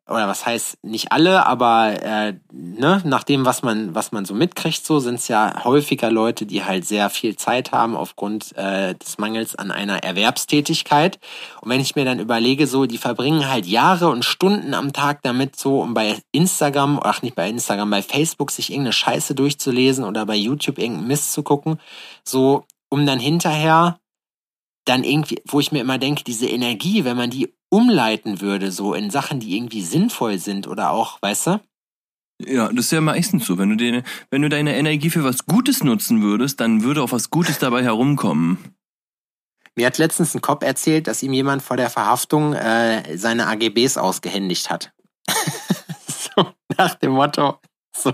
Oder 0.09 0.27
was 0.27 0.45
heißt 0.45 0.77
nicht 0.83 1.11
alle, 1.11 1.45
aber 1.45 2.01
äh, 2.01 2.33
ne, 2.51 3.01
nach 3.03 3.23
dem, 3.23 3.45
was 3.45 3.61
man, 3.61 3.93
was 3.93 4.13
man 4.13 4.23
so 4.23 4.33
mitkriegt, 4.33 4.85
so 4.85 4.99
sind 4.99 5.15
es 5.15 5.27
ja 5.27 5.65
häufiger 5.65 6.09
Leute, 6.09 6.45
die 6.45 6.63
halt 6.63 6.85
sehr 6.85 7.09
viel 7.09 7.35
Zeit 7.35 7.73
haben 7.73 7.95
aufgrund 7.97 8.55
äh, 8.55 8.95
des 8.95 9.17
Mangels 9.17 9.55
an 9.55 9.69
einer 9.69 10.03
Erwerbstätigkeit. 10.03 11.19
Und 11.61 11.69
wenn 11.69 11.81
ich 11.81 11.95
mir 11.97 12.05
dann 12.05 12.19
überlege, 12.19 12.67
so, 12.67 12.85
die 12.85 12.97
verbringen 12.97 13.49
halt 13.49 13.65
Jahre 13.65 14.07
und 14.07 14.23
Stunden 14.23 14.73
am 14.73 14.93
Tag 14.93 15.23
damit, 15.23 15.57
so 15.57 15.81
um 15.81 15.93
bei 15.93 16.17
Instagram, 16.31 17.01
ach 17.03 17.21
nicht 17.21 17.35
bei 17.35 17.49
Instagram, 17.49 17.89
bei 17.89 18.01
Facebook 18.01 18.51
sich 18.51 18.69
irgendeine 18.69 18.93
Scheiße 18.93 19.35
durchzulesen 19.35 20.05
oder 20.05 20.25
bei 20.25 20.35
YouTube 20.35 20.79
irgendeinen 20.79 21.07
Mist 21.07 21.33
zu 21.33 21.43
gucken, 21.43 21.79
so 22.23 22.63
um 22.89 23.05
dann 23.05 23.19
hinterher 23.19 23.99
dann 24.87 25.03
irgendwie, 25.03 25.41
wo 25.45 25.59
ich 25.59 25.71
mir 25.71 25.81
immer 25.81 25.97
denke, 25.97 26.23
diese 26.23 26.47
Energie, 26.47 27.03
wenn 27.03 27.17
man 27.17 27.29
die 27.29 27.53
umleiten 27.69 28.41
würde, 28.41 28.71
so 28.71 28.93
in 28.93 29.09
Sachen, 29.09 29.39
die 29.39 29.55
irgendwie 29.55 29.81
sinnvoll 29.81 30.39
sind 30.39 30.67
oder 30.67 30.91
auch, 30.91 31.21
weißt 31.21 31.47
du? 31.47 31.59
Ja, 32.39 32.67
das 32.69 32.85
ist 32.85 32.91
ja 32.91 33.01
meistens 33.01 33.45
so. 33.45 33.57
Wenn 33.57 33.69
du, 33.69 33.77
deine, 33.77 34.03
wenn 34.29 34.41
du 34.43 34.49
deine 34.49 34.75
Energie 34.75 35.09
für 35.09 35.23
was 35.23 35.45
Gutes 35.45 35.83
nutzen 35.83 36.21
würdest, 36.21 36.59
dann 36.59 36.83
würde 36.83 37.01
auch 37.01 37.11
was 37.11 37.29
Gutes 37.29 37.57
dabei 37.57 37.83
herumkommen. 37.83 38.57
Mir 39.75 39.87
hat 39.87 39.97
letztens 39.97 40.33
ein 40.33 40.41
Cop 40.41 40.63
erzählt, 40.63 41.07
dass 41.07 41.23
ihm 41.23 41.33
jemand 41.33 41.61
vor 41.61 41.77
der 41.77 41.89
Verhaftung 41.89 42.53
äh, 42.53 43.17
seine 43.17 43.47
AGBs 43.47 43.97
ausgehändigt 43.97 44.69
hat. 44.69 44.91
so 46.07 46.47
nach 46.77 46.95
dem 46.95 47.11
Motto, 47.11 47.59
so, 47.95 48.13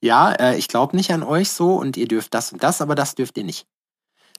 ja, 0.00 0.32
äh, 0.32 0.56
ich 0.58 0.68
glaube 0.68 0.96
nicht 0.96 1.12
an 1.12 1.22
euch 1.22 1.50
so 1.50 1.76
und 1.76 1.96
ihr 1.96 2.08
dürft 2.08 2.34
das 2.34 2.52
und 2.52 2.62
das, 2.62 2.80
aber 2.80 2.94
das 2.94 3.14
dürft 3.14 3.38
ihr 3.38 3.44
nicht. 3.44 3.66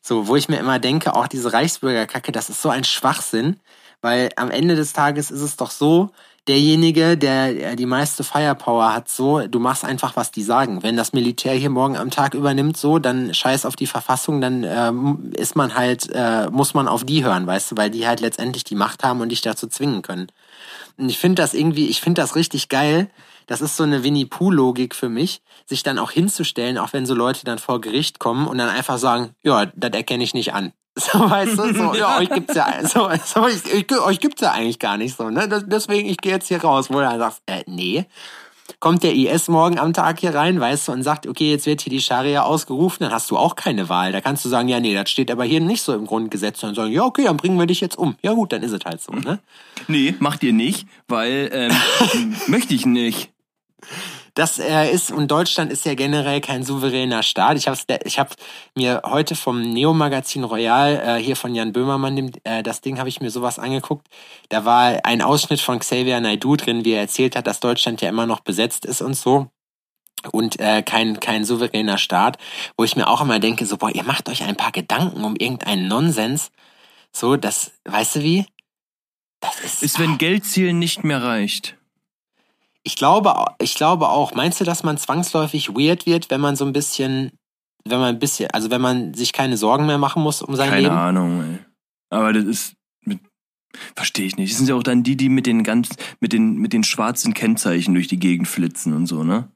So, 0.07 0.27
wo 0.27 0.35
ich 0.35 0.49
mir 0.49 0.59
immer 0.59 0.77
denke, 0.77 1.15
auch 1.15 1.27
diese 1.27 1.51
Reichsbürgerkacke, 1.51 2.31
das 2.31 2.51
ist 2.51 2.61
so 2.61 2.69
ein 2.69 2.83
Schwachsinn, 2.83 3.59
weil 4.01 4.29
am 4.35 4.51
Ende 4.51 4.75
des 4.75 4.93
Tages 4.93 5.31
ist 5.31 5.41
es 5.41 5.57
doch 5.57 5.71
so, 5.71 6.11
derjenige, 6.47 7.17
der 7.17 7.75
die 7.75 7.87
meiste 7.87 8.23
Firepower 8.23 8.93
hat, 8.93 9.09
so, 9.09 9.47
du 9.47 9.59
machst 9.59 9.83
einfach, 9.83 10.15
was 10.15 10.29
die 10.29 10.43
sagen. 10.43 10.83
Wenn 10.83 10.95
das 10.95 11.13
Militär 11.13 11.55
hier 11.55 11.71
morgen 11.71 11.97
am 11.97 12.11
Tag 12.11 12.35
übernimmt, 12.35 12.77
so, 12.77 12.99
dann 12.99 13.33
scheiß 13.33 13.65
auf 13.65 13.75
die 13.75 13.87
Verfassung, 13.87 14.41
dann 14.41 14.63
ähm, 14.63 15.31
ist 15.35 15.55
man 15.55 15.73
halt, 15.73 16.07
äh, 16.13 16.51
muss 16.51 16.75
man 16.75 16.87
auf 16.87 17.03
die 17.03 17.23
hören, 17.23 17.47
weißt 17.47 17.71
du, 17.71 17.77
weil 17.77 17.89
die 17.89 18.05
halt 18.05 18.19
letztendlich 18.19 18.63
die 18.63 18.75
Macht 18.75 19.03
haben 19.03 19.21
und 19.21 19.29
dich 19.29 19.41
dazu 19.41 19.65
zwingen 19.65 20.03
können. 20.03 20.27
Und 20.99 21.09
ich 21.09 21.17
finde 21.17 21.41
das 21.41 21.55
irgendwie, 21.55 21.87
ich 21.87 21.99
finde 21.99 22.21
das 22.21 22.35
richtig 22.35 22.69
geil. 22.69 23.09
Das 23.47 23.61
ist 23.61 23.77
so 23.77 23.83
eine 23.83 24.03
Winnie-Pooh-Logik 24.03 24.95
für 24.95 25.09
mich, 25.09 25.41
sich 25.65 25.83
dann 25.83 25.99
auch 25.99 26.11
hinzustellen, 26.11 26.77
auch 26.77 26.93
wenn 26.93 27.05
so 27.05 27.13
Leute 27.13 27.45
dann 27.45 27.59
vor 27.59 27.81
Gericht 27.81 28.19
kommen 28.19 28.47
und 28.47 28.57
dann 28.57 28.69
einfach 28.69 28.97
sagen, 28.97 29.35
ja, 29.43 29.65
das 29.65 29.91
erkenne 29.91 30.23
ich 30.23 30.33
nicht 30.33 30.53
an. 30.53 30.73
So, 30.97 31.29
weißt 31.29 31.57
du, 31.57 31.73
so, 31.73 31.93
ja, 31.93 32.17
euch 32.19 32.29
gibt's 32.29 32.55
ja, 32.55 32.73
so, 32.87 33.09
so 33.25 33.47
ich, 33.47 33.65
ich, 33.65 33.99
euch 33.99 34.19
gibt's 34.19 34.41
ja 34.41 34.51
eigentlich 34.51 34.79
gar 34.79 34.97
nicht 34.97 35.17
so, 35.17 35.29
ne? 35.29 35.49
Deswegen, 35.67 36.07
ich 36.07 36.17
gehe 36.17 36.31
jetzt 36.31 36.47
hier 36.47 36.61
raus, 36.61 36.89
wo 36.89 36.93
du 36.93 37.01
dann 37.01 37.19
sagst, 37.19 37.41
äh, 37.47 37.63
nee. 37.67 38.05
Kommt 38.79 39.03
der 39.03 39.13
IS 39.13 39.47
morgen 39.47 39.77
am 39.77 39.93
Tag 39.93 40.19
hier 40.19 40.33
rein, 40.33 40.59
weißt 40.59 40.87
du, 40.87 40.91
und 40.93 41.03
sagt, 41.03 41.27
okay, 41.27 41.51
jetzt 41.51 41.67
wird 41.67 41.81
hier 41.81 41.91
die 41.91 42.01
Scharia 42.01 42.43
ausgerufen, 42.43 43.03
dann 43.03 43.11
hast 43.11 43.29
du 43.29 43.37
auch 43.37 43.55
keine 43.55 43.89
Wahl. 43.89 44.11
Da 44.11 44.21
kannst 44.21 44.43
du 44.43 44.49
sagen, 44.49 44.67
ja, 44.69 44.79
nee, 44.79 44.95
das 44.95 45.09
steht 45.09 45.29
aber 45.29 45.43
hier 45.43 45.59
nicht 45.59 45.83
so 45.83 45.93
im 45.93 46.07
Grundgesetz, 46.07 46.63
und 46.63 46.69
dann 46.69 46.75
sagen, 46.75 46.91
ja, 46.91 47.03
okay, 47.03 47.25
dann 47.25 47.37
bringen 47.37 47.59
wir 47.59 47.67
dich 47.67 47.81
jetzt 47.81 47.97
um. 47.97 48.15
Ja 48.23 48.33
gut, 48.33 48.53
dann 48.53 48.63
ist 48.63 48.71
es 48.71 48.83
halt 48.83 49.01
so, 49.01 49.11
ne? 49.11 49.39
Nee, 49.87 50.15
macht 50.19 50.43
ihr 50.43 50.53
nicht, 50.53 50.87
weil 51.07 51.49
ähm, 51.51 52.35
möchte 52.47 52.73
ich 52.73 52.85
nicht. 52.85 53.34
Das 54.35 54.59
äh, 54.59 54.91
ist, 54.91 55.11
und 55.11 55.31
Deutschland 55.31 55.71
ist 55.71 55.85
ja 55.85 55.95
generell 55.95 56.41
kein 56.41 56.63
souveräner 56.63 57.23
Staat. 57.23 57.57
Ich 57.57 57.69
habe 57.69 57.77
ich 58.03 58.19
hab 58.19 58.35
mir 58.75 59.01
heute 59.05 59.33
vom 59.33 59.61
Neo-Magazin 59.61 60.43
Royal, 60.43 60.95
äh, 60.95 61.23
hier 61.23 61.37
von 61.37 61.55
Jan 61.55 61.71
Böhmermann, 61.71 62.33
äh, 62.43 62.61
das 62.61 62.81
Ding 62.81 62.99
habe 62.99 63.07
ich 63.07 63.21
mir 63.21 63.31
sowas 63.31 63.59
angeguckt. 63.59 64.07
Da 64.49 64.65
war 64.65 64.99
ein 65.05 65.21
Ausschnitt 65.21 65.61
von 65.61 65.79
Xavier 65.79 66.19
Naidoo 66.19 66.57
drin, 66.57 66.83
wie 66.83 66.91
er 66.91 67.01
erzählt 67.01 67.37
hat, 67.37 67.47
dass 67.47 67.61
Deutschland 67.61 68.01
ja 68.01 68.09
immer 68.09 68.25
noch 68.25 68.41
besetzt 68.41 68.85
ist 68.85 69.01
und 69.01 69.15
so 69.15 69.47
und 70.31 70.59
äh, 70.59 70.81
kein 70.81 71.19
kein 71.21 71.45
souveräner 71.45 71.97
Staat, 71.97 72.37
wo 72.77 72.83
ich 72.83 72.97
mir 72.97 73.07
auch 73.07 73.21
immer 73.21 73.39
denke, 73.39 73.65
so 73.65 73.77
boah, 73.77 73.93
ihr 73.93 74.03
macht 74.03 74.27
euch 74.27 74.43
ein 74.43 74.57
paar 74.57 74.71
Gedanken 74.73 75.23
um 75.23 75.35
irgendeinen 75.37 75.87
Nonsens, 75.87 76.51
so 77.13 77.37
das, 77.37 77.71
weißt 77.85 78.17
du 78.17 78.21
wie? 78.21 78.45
Das 79.39 79.59
ist, 79.61 79.83
Ist, 79.83 79.99
wenn 79.99 80.17
Geldzielen 80.17 80.79
nicht 80.79 81.03
mehr 81.03 81.21
reicht. 81.21 81.77
Ich 82.85 82.95
glaube, 82.95 83.33
ich 83.59 83.75
glaube 83.75 84.07
auch. 84.09 84.33
Meinst 84.35 84.61
du, 84.61 84.63
dass 84.63 84.83
man 84.83 84.97
zwangsläufig 84.97 85.69
weird 85.69 86.05
wird, 86.05 86.29
wenn 86.29 86.39
man 86.39 86.55
so 86.55 86.65
ein 86.65 86.71
bisschen, 86.71 87.31
wenn 87.83 87.99
man 87.99 88.15
ein 88.15 88.19
bisschen, 88.19 88.49
also 88.51 88.69
wenn 88.69 88.81
man 88.81 89.13
sich 89.15 89.33
keine 89.33 89.57
Sorgen 89.57 89.87
mehr 89.87 89.97
machen 89.97 90.21
muss 90.21 90.41
um 90.41 90.55
sein 90.55 90.69
Keine 90.69 90.83
Leben? 90.83 90.95
Ahnung, 90.95 91.41
ey. 91.41 91.59
Aber 92.11 92.31
das 92.31 92.45
ist. 92.45 92.75
Mit, 93.03 93.19
verstehe 93.95 94.27
ich 94.27 94.37
nicht. 94.37 94.51
Das 94.51 94.59
sind 94.59 94.69
ja 94.69 94.75
auch 94.75 94.83
dann 94.83 95.03
die, 95.03 95.17
die 95.17 95.29
mit 95.29 95.47
den 95.47 95.63
ganz, 95.63 95.89
mit 96.19 96.31
den, 96.31 96.57
mit 96.57 96.73
den 96.73 96.83
schwarzen 96.83 97.33
Kennzeichen 97.33 97.95
durch 97.95 98.07
die 98.07 98.19
Gegend 98.19 98.47
flitzen 98.47 98.93
und 98.93 99.07
so, 99.07 99.23
ne? 99.23 99.49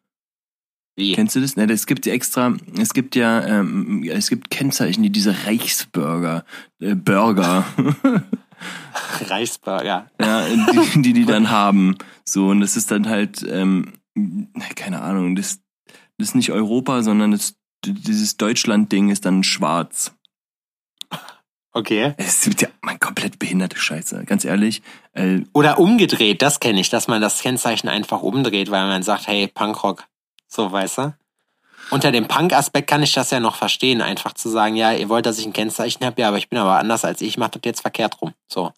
Wie? 0.96 1.14
Kennst 1.14 1.36
du 1.36 1.40
das? 1.40 1.56
Ne, 1.56 1.72
es 1.72 1.86
gibt 1.86 2.06
ja 2.08 2.14
extra, 2.14 2.58
es 2.78 2.94
gibt 2.94 3.16
ja, 3.16 3.46
ähm, 3.46 4.04
es 4.04 4.28
gibt 4.28 4.50
Kennzeichen, 4.50 5.02
die 5.04 5.12
diese 5.12 5.46
Reichsbürger, 5.46 6.44
äh, 6.82 6.96
Burger, 6.96 7.64
Reichsburger. 9.28 10.10
ja, 10.20 10.46
die, 10.48 11.02
die 11.02 11.14
die 11.14 11.26
dann 11.26 11.50
haben. 11.50 11.98
So, 12.24 12.48
und 12.48 12.62
das 12.62 12.78
ist 12.78 12.92
dann 12.92 13.10
halt, 13.10 13.46
ähm, 13.50 13.94
keine 14.76 15.02
Ahnung, 15.02 15.36
das, 15.36 15.60
das 16.18 16.30
ist 16.30 16.36
nicht 16.36 16.52
Europa, 16.52 17.04
sondern 17.04 17.32
das, 17.32 17.56
dieses 17.86 18.38
Deutschland-Ding 18.38 19.10
ist 19.10 19.26
dann 19.26 19.44
schwarz. 19.44 20.14
Okay. 21.72 22.14
Es 22.18 22.42
gibt 22.42 22.62
ja 22.62 22.68
man, 22.82 23.00
komplett 23.00 23.40
behinderte 23.40 23.78
Scheiße, 23.78 24.26
ganz 24.26 24.44
ehrlich. 24.44 24.82
Äh, 25.14 25.42
Oder 25.54 25.80
umgedreht, 25.80 26.42
das 26.42 26.60
kenne 26.60 26.80
ich, 26.80 26.90
dass 26.90 27.08
man 27.08 27.22
das 27.22 27.42
Kennzeichen 27.42 27.88
einfach 27.88 28.22
umdreht, 28.22 28.72
weil 28.72 28.88
man 28.88 29.04
sagt, 29.04 29.28
hey, 29.28 29.48
Punkrock. 29.48 30.06
So, 30.48 30.72
weißt 30.72 30.98
du? 30.98 31.16
Unter 31.92 32.12
dem 32.12 32.28
Punk-Aspekt 32.28 32.90
kann 32.90 33.04
ich 33.04 33.14
das 33.14 33.32
ja 33.32 33.40
noch 33.40 33.56
verstehen, 33.56 34.02
einfach 34.02 34.34
zu 34.34 34.50
sagen, 34.50 34.76
ja, 34.76 34.92
ihr 34.92 35.10
wollt, 35.10 35.26
dass 35.26 35.40
ich 35.40 35.46
ein 35.46 35.54
Kennzeichen 35.54 36.06
habe, 36.06 36.22
ja, 36.22 36.28
aber 36.28 36.38
ich 36.38 36.50
bin 36.50 36.60
aber 36.60 36.78
anders 36.78 37.06
als 37.06 37.22
ich, 37.22 37.38
macht 37.38 37.56
das 37.56 37.62
jetzt 37.66 37.82
verkehrt 37.82 38.22
rum. 38.22 38.34
So. 38.48 38.72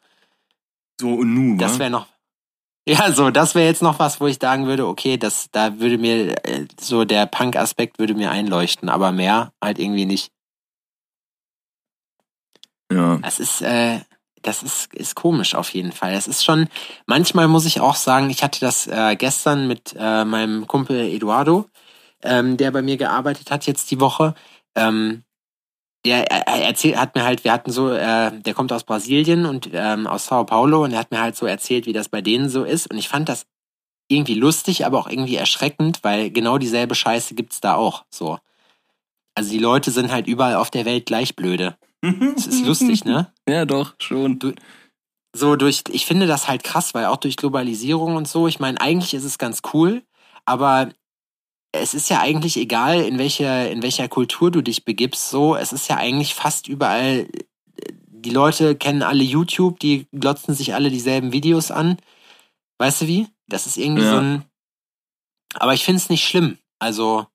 So 0.99 1.09
und 1.09 1.33
nu, 1.33 1.57
Das 1.57 1.79
wäre 1.79 1.89
noch. 1.89 2.07
Ja, 2.87 3.11
so, 3.11 3.29
das 3.29 3.53
wäre 3.53 3.67
jetzt 3.67 3.83
noch 3.83 3.99
was, 3.99 4.19
wo 4.19 4.27
ich 4.27 4.37
sagen 4.41 4.65
würde, 4.65 4.87
okay, 4.87 5.17
das, 5.17 5.49
da 5.51 5.79
würde 5.79 5.97
mir, 5.97 6.45
äh, 6.45 6.65
so 6.79 7.05
der 7.05 7.27
Punk-Aspekt 7.27 7.99
würde 7.99 8.15
mir 8.15 8.31
einleuchten, 8.31 8.89
aber 8.89 9.11
mehr 9.11 9.53
halt 9.61 9.77
irgendwie 9.77 10.05
nicht. 10.05 10.31
Ja. 12.91 13.17
Das 13.17 13.39
ist, 13.39 13.61
äh, 13.61 13.99
das 14.41 14.63
ist, 14.63 14.93
ist 14.93 15.15
komisch 15.15 15.55
auf 15.55 15.69
jeden 15.73 15.91
Fall. 15.91 16.13
Das 16.13 16.27
ist 16.27 16.43
schon, 16.43 16.67
manchmal 17.05 17.47
muss 17.47 17.65
ich 17.65 17.79
auch 17.79 17.95
sagen, 17.95 18.29
ich 18.29 18.43
hatte 18.43 18.59
das 18.59 18.87
äh, 18.87 19.15
gestern 19.15 19.67
mit 19.67 19.95
äh, 19.97 20.25
meinem 20.25 20.67
Kumpel 20.67 21.07
Eduardo, 21.07 21.69
ähm, 22.23 22.57
der 22.57 22.71
bei 22.71 22.81
mir 22.81 22.97
gearbeitet 22.97 23.51
hat 23.51 23.65
jetzt 23.67 23.91
die 23.91 23.99
Woche. 23.99 24.33
Ähm, 24.75 25.23
der 26.05 26.31
er, 26.31 26.47
er 26.47 26.65
erzählt, 26.65 26.97
hat 26.97 27.15
mir 27.15 27.23
halt, 27.23 27.43
wir 27.43 27.51
hatten 27.51 27.71
so, 27.71 27.91
äh, 27.91 28.31
der 28.39 28.53
kommt 28.53 28.73
aus 28.73 28.83
Brasilien 28.83 29.45
und 29.45 29.69
ähm, 29.71 30.07
aus 30.07 30.25
Sao 30.25 30.43
Paulo 30.45 30.83
und 30.83 30.93
er 30.93 30.99
hat 30.99 31.11
mir 31.11 31.21
halt 31.21 31.35
so 31.35 31.45
erzählt, 31.45 31.85
wie 31.85 31.93
das 31.93 32.09
bei 32.09 32.21
denen 32.21 32.49
so 32.49 32.63
ist. 32.63 32.89
Und 32.89 32.97
ich 32.97 33.07
fand 33.07 33.29
das 33.29 33.45
irgendwie 34.09 34.33
lustig, 34.33 34.85
aber 34.85 34.99
auch 34.99 35.07
irgendwie 35.07 35.35
erschreckend, 35.35 35.99
weil 36.03 36.31
genau 36.31 36.57
dieselbe 36.57 36.95
Scheiße 36.95 37.35
gibt's 37.35 37.61
da 37.61 37.75
auch. 37.75 38.03
So. 38.09 38.39
Also 39.35 39.51
die 39.51 39.59
Leute 39.59 39.91
sind 39.91 40.11
halt 40.11 40.27
überall 40.27 40.55
auf 40.55 40.71
der 40.71 40.85
Welt 40.85 41.05
gleich 41.05 41.35
blöde. 41.35 41.77
Das 42.01 42.47
ist 42.47 42.65
lustig, 42.65 43.05
ne? 43.05 43.31
Ja, 43.47 43.65
doch, 43.65 43.93
schon. 43.99 44.39
Du- 44.39 44.53
so 45.33 45.55
durch, 45.55 45.83
ich 45.91 46.05
finde 46.05 46.27
das 46.27 46.47
halt 46.47 46.63
krass, 46.63 46.93
weil 46.93 47.05
auch 47.05 47.15
durch 47.17 47.37
Globalisierung 47.37 48.15
und 48.17 48.27
so, 48.27 48.47
ich 48.47 48.59
meine, 48.59 48.81
eigentlich 48.81 49.13
ist 49.13 49.23
es 49.23 49.37
ganz 49.37 49.61
cool, 49.73 50.01
aber 50.45 50.89
es 51.73 51.93
ist 51.93 52.09
ja 52.09 52.19
eigentlich 52.19 52.57
egal, 52.57 53.01
in 53.01 53.17
welcher, 53.17 53.69
in 53.71 53.81
welcher 53.81 54.07
Kultur 54.09 54.51
du 54.51 54.61
dich 54.61 54.83
begibst, 54.85 55.29
so, 55.29 55.55
es 55.55 55.71
ist 55.71 55.87
ja 55.89 55.97
eigentlich 55.97 56.33
fast 56.35 56.67
überall, 56.67 57.27
die 58.07 58.29
Leute 58.29 58.75
kennen 58.75 59.03
alle 59.03 59.23
YouTube, 59.23 59.79
die 59.79 60.07
glotzen 60.11 60.53
sich 60.53 60.73
alle 60.73 60.89
dieselben 60.89 61.31
Videos 61.31 61.71
an. 61.71 61.97
Weißt 62.77 63.01
du 63.01 63.07
wie? 63.07 63.27
Das 63.47 63.67
ist 63.67 63.77
irgendwie 63.77 64.03
Ja. 64.03 64.11
so 64.11 64.17
ein, 64.17 64.43
aber 65.55 65.73
ich 65.73 65.83
finde 65.83 65.97
es 66.01 66.09
nicht 66.09 66.25
schlimm, 66.25 66.57
also, 66.79 67.25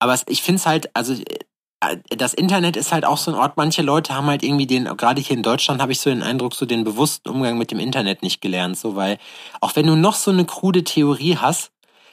aber 0.00 0.18
ich 0.26 0.42
finde 0.42 0.58
es 0.58 0.66
halt, 0.66 0.94
also, 0.94 1.14
äh, 1.14 1.98
das 2.08 2.34
Internet 2.34 2.76
ist 2.76 2.92
halt 2.92 3.04
auch 3.04 3.18
so 3.18 3.30
ein 3.32 3.36
Ort, 3.36 3.56
manche 3.56 3.82
Leute 3.82 4.14
haben 4.14 4.26
halt 4.26 4.42
irgendwie 4.42 4.66
den, 4.66 4.84
gerade 4.84 5.20
hier 5.20 5.36
in 5.36 5.42
Deutschland 5.42 5.80
habe 5.80 5.92
ich 5.92 6.00
so 6.00 6.10
den 6.10 6.22
Eindruck, 6.22 6.54
so 6.54 6.66
den 6.66 6.84
bewussten 6.84 7.28
Umgang 7.28 7.58
mit 7.58 7.70
dem 7.70 7.78
Internet 7.78 8.22
nicht 8.22 8.40
gelernt, 8.40 8.76
so, 8.78 8.96
weil 8.96 9.18
auch 9.60 9.74
wenn 9.76 9.86
du 9.86 9.96
noch 9.96 10.14
so 10.14 10.30
eine 10.30 10.44
krude 10.44 10.84
Theorie 10.84 11.36
hast, 11.36 11.71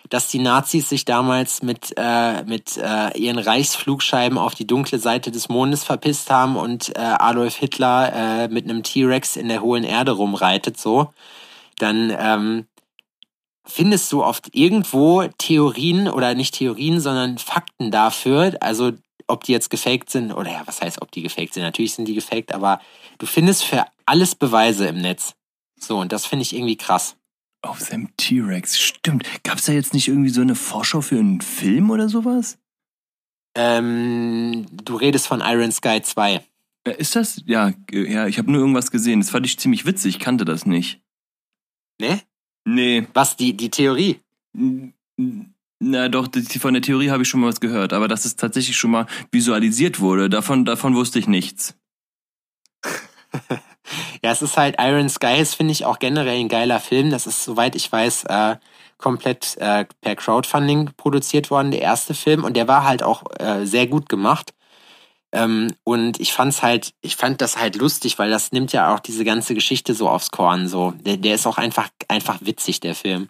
dass 0.10 0.28
die 0.28 0.40
Nazis 0.40 0.90
sich 0.90 1.06
damals 1.06 1.62
mit, 1.62 1.94
äh, 1.98 2.44
mit 2.44 2.78
äh, 2.78 3.18
ihren 3.18 3.38
Reichsflugscheiben 3.38 4.38
auf 4.38 4.56
die 4.56 4.68
dunkle 4.68 5.00
Seite 5.00 5.32
des 5.32 5.50
Mondes 5.50 5.84
verpisst 5.84 6.30
haben 6.32 6.56
und 6.56 6.90
äh, 6.96 7.00
Adolf 7.00 7.56
Hitler 7.56 8.12
äh, 8.14 8.48
mit 8.48 8.66
einem 8.66 8.84
T-Rex 8.84 9.36
in 9.36 9.48
der 9.48 9.62
hohen 9.62 9.84
Erde 9.84 10.12
rumreitet, 10.12 10.80
so, 10.80 11.14
dann 11.78 12.16
ähm, 12.18 12.68
findest 13.66 14.12
du 14.12 14.24
oft 14.24 14.54
irgendwo 14.54 15.28
Theorien 15.38 16.08
oder 16.08 16.34
nicht 16.34 16.56
Theorien, 16.56 17.00
sondern 17.00 17.38
Fakten 17.38 17.92
dafür, 17.92 18.56
also 18.62 18.92
ob 19.28 19.44
die 19.44 19.52
jetzt 19.52 19.70
gefaked 19.70 20.10
sind 20.10 20.32
oder 20.32 20.52
ja, 20.52 20.62
was 20.66 20.82
heißt, 20.82 21.02
ob 21.02 21.12
die 21.12 21.22
gefaked 21.22 21.54
sind? 21.54 21.64
Natürlich 21.64 21.94
sind 21.94 22.08
die 22.08 22.16
gefaked, 22.16 22.52
aber 22.52 22.82
du 23.20 23.28
findest 23.28 23.64
für 23.64 23.86
alles 24.06 24.34
Beweise 24.34 24.88
im 24.88 25.02
Netz. 25.02 25.34
So, 25.80 26.00
und 26.00 26.12
das 26.12 26.26
finde 26.26 26.42
ich 26.44 26.56
irgendwie 26.56 26.78
krass. 26.78 27.16
Auf 27.62 27.82
seinem 27.82 28.16
T-Rex, 28.16 28.80
stimmt. 28.80 29.26
Gab's 29.44 29.66
da 29.66 29.74
jetzt 29.74 29.94
nicht 29.94 30.08
irgendwie 30.08 30.30
so 30.30 30.42
eine 30.42 30.56
Vorschau 30.56 31.02
für 31.02 31.20
einen 31.20 31.42
Film 31.42 31.90
oder 31.92 32.08
sowas? 32.08 32.58
Ähm, 33.56 34.66
du 34.72 34.96
redest 34.96 35.28
von 35.28 35.42
Iron 35.42 35.72
Sky 35.72 36.02
2. 36.02 36.42
Äh, 36.86 36.92
Ist 36.98 37.16
das? 37.16 37.42
Ja, 37.46 37.74
ja, 37.92 38.28
ich 38.28 38.38
habe 38.38 38.50
nur 38.52 38.62
irgendwas 38.62 38.92
gesehen. 38.92 39.20
Das 39.20 39.32
fand 39.32 39.46
ich 39.46 39.60
ziemlich 39.60 39.86
witzig, 39.86 40.16
ich 40.16 40.22
kannte 40.22 40.46
das 40.46 40.66
nicht. 40.66 41.02
Ne? 42.00 42.22
Nee. 42.66 43.08
Was, 43.14 43.36
die, 43.36 43.58
die 43.58 43.70
Theorie? 43.70 44.20
Na 45.82 46.08
doch, 46.10 46.28
die- 46.28 46.60
von 46.60 46.74
der 46.74 46.82
Theorie 46.82 47.10
habe 47.10 47.24
ich 47.24 47.30
schon 47.30 47.42
mal 47.42 47.48
was 47.48 47.60
gehört, 47.60 47.92
aber 47.92 48.08
dass 48.08 48.24
es 48.26 48.36
tatsächlich 48.38 48.78
schon 48.78 48.92
mal 48.92 49.08
visualisiert 49.32 50.00
wurde, 50.00 50.30
davon, 50.30 50.64
davon 50.64 50.96
wusste 50.96 51.20
ich 51.20 51.28
nichts. 51.28 51.76
Ja, 54.24 54.32
es 54.32 54.42
ist 54.42 54.58
halt 54.58 54.76
Iron 54.80 55.10
Sky, 55.10 55.40
ist 55.40 55.56
finde 55.56 55.72
ich 55.72 55.86
auch 55.86 56.00
generell 56.00 56.40
ein 56.40 56.50
geiler 56.50 56.80
Film. 56.80 57.10
Das 57.10 57.28
ist, 57.28 57.44
soweit 57.44 57.76
ich 57.76 57.92
weiß, 57.92 58.26
äh, 58.26 58.58
komplett 58.98 59.58
äh, 59.58 59.86
per 60.02 60.16
Crowdfunding 60.16 60.92
produziert 60.98 61.50
worden, 61.50 61.72
der 61.72 61.82
erste 61.82 62.14
Film. 62.14 62.44
Und 62.44 62.56
der 62.56 62.68
war 62.68 62.84
halt 62.84 63.02
auch 63.04 63.24
äh, 63.40 63.66
sehr 63.66 63.88
gut 63.88 64.10
gemacht. 64.10 64.54
Ähm, 65.32 65.74
und 65.84 66.20
ich 66.20 66.34
fand's 66.34 66.64
halt, 66.64 66.94
ich 67.02 67.16
fand 67.16 67.42
das 67.42 67.58
halt 67.58 67.76
lustig, 67.76 68.20
weil 68.20 68.30
das 68.30 68.52
nimmt 68.52 68.74
ja 68.74 68.94
auch 68.94 69.00
diese 69.00 69.24
ganze 69.24 69.54
Geschichte 69.54 69.94
so 69.94 70.10
aufs 70.10 70.32
Korn. 70.32 70.68
So, 70.68 70.92
der, 71.00 71.18
der 71.18 71.36
ist 71.36 71.48
auch 71.48 71.58
einfach, 71.58 71.90
einfach 72.08 72.40
witzig, 72.42 72.80
der 72.80 72.96
Film. 72.96 73.30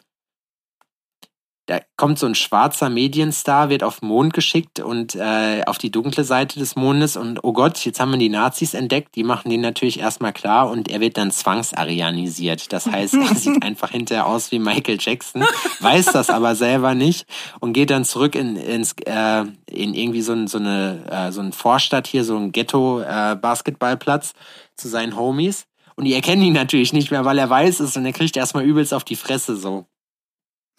Da 1.70 1.82
kommt 1.98 2.18
so 2.18 2.26
ein 2.26 2.34
schwarzer 2.34 2.90
Medienstar, 2.90 3.70
wird 3.70 3.84
auf 3.84 4.00
den 4.00 4.10
Mond 4.10 4.34
geschickt 4.34 4.80
und 4.80 5.14
äh, 5.14 5.62
auf 5.68 5.78
die 5.78 5.92
dunkle 5.92 6.24
Seite 6.24 6.58
des 6.58 6.76
Mondes 6.76 7.16
und 7.16 7.44
oh 7.44 7.54
Gott, 7.54 7.86
jetzt 7.86 8.00
haben 8.00 8.10
wir 8.10 8.18
die 8.18 8.30
Nazis 8.30 8.74
entdeckt, 8.74 9.14
die 9.16 9.24
machen 9.24 9.52
den 9.52 9.62
natürlich 9.62 10.00
erstmal 10.00 10.34
klar 10.34 10.72
und 10.72 10.90
er 10.90 11.00
wird 11.00 11.16
dann 11.18 11.30
zwangsarianisiert. 11.30 12.74
Das 12.74 12.88
heißt, 12.88 13.14
er 13.14 13.36
sieht 13.36 13.62
einfach 13.62 13.92
hinterher 13.92 14.26
aus 14.26 14.52
wie 14.52 14.58
Michael 14.58 14.98
Jackson, 15.00 15.46
weiß 15.80 16.08
das 16.08 16.32
aber 16.32 16.56
selber 16.56 16.96
nicht 16.96 17.28
und 17.60 17.74
geht 17.74 17.92
dann 17.92 18.04
zurück 18.04 18.34
in, 18.34 18.56
ins, 18.56 18.96
äh, 19.06 19.46
in 19.70 19.94
irgendwie 19.94 20.24
so, 20.24 20.34
ein, 20.34 20.48
so 20.48 20.58
eine 20.58 21.06
äh, 21.12 21.32
so 21.32 21.42
ein 21.42 21.52
Vorstadt 21.54 22.08
hier, 22.08 22.24
so 22.24 22.36
ein 22.36 22.52
Ghetto-Basketballplatz 22.52 24.34
zu 24.76 24.88
seinen 24.88 25.16
Homies. 25.16 25.68
Und 25.96 26.06
die 26.06 26.16
erkennen 26.16 26.42
ihn 26.42 26.54
natürlich 26.54 26.94
nicht 26.94 27.12
mehr, 27.12 27.26
weil 27.26 27.38
er 27.38 27.52
weiß 27.52 27.80
ist 27.80 27.96
und 27.96 28.08
er 28.08 28.14
kriegt 28.14 28.38
erstmal 28.38 28.64
übelst 28.64 28.92
auf 28.92 29.04
die 29.04 29.16
Fresse 29.16 29.56
so. 29.56 29.86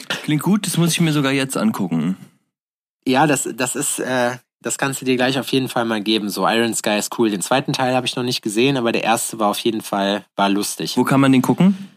Klingt 0.08 0.42
gut, 0.42 0.66
das 0.66 0.76
muss 0.76 0.92
ich 0.92 1.00
mir 1.00 1.12
sogar 1.12 1.32
jetzt 1.32 1.56
angucken. 1.56 2.16
Ja, 3.06 3.26
das, 3.26 3.48
das 3.54 3.76
ist, 3.76 3.98
äh, 3.98 4.36
das 4.60 4.78
kannst 4.78 5.00
du 5.00 5.04
dir 5.04 5.16
gleich 5.16 5.38
auf 5.38 5.48
jeden 5.48 5.68
Fall 5.68 5.84
mal 5.84 6.02
geben. 6.02 6.28
So, 6.28 6.46
Iron 6.46 6.74
Sky 6.74 6.98
ist 6.98 7.18
cool. 7.18 7.30
Den 7.30 7.40
zweiten 7.40 7.72
Teil 7.72 7.94
habe 7.94 8.06
ich 8.06 8.16
noch 8.16 8.22
nicht 8.22 8.42
gesehen, 8.42 8.76
aber 8.76 8.92
der 8.92 9.04
erste 9.04 9.38
war 9.38 9.48
auf 9.48 9.58
jeden 9.60 9.80
Fall, 9.80 10.24
war 10.36 10.48
lustig. 10.48 10.96
Wo 10.96 11.04
kann 11.04 11.20
man 11.20 11.32
den 11.32 11.42
gucken? 11.42 11.88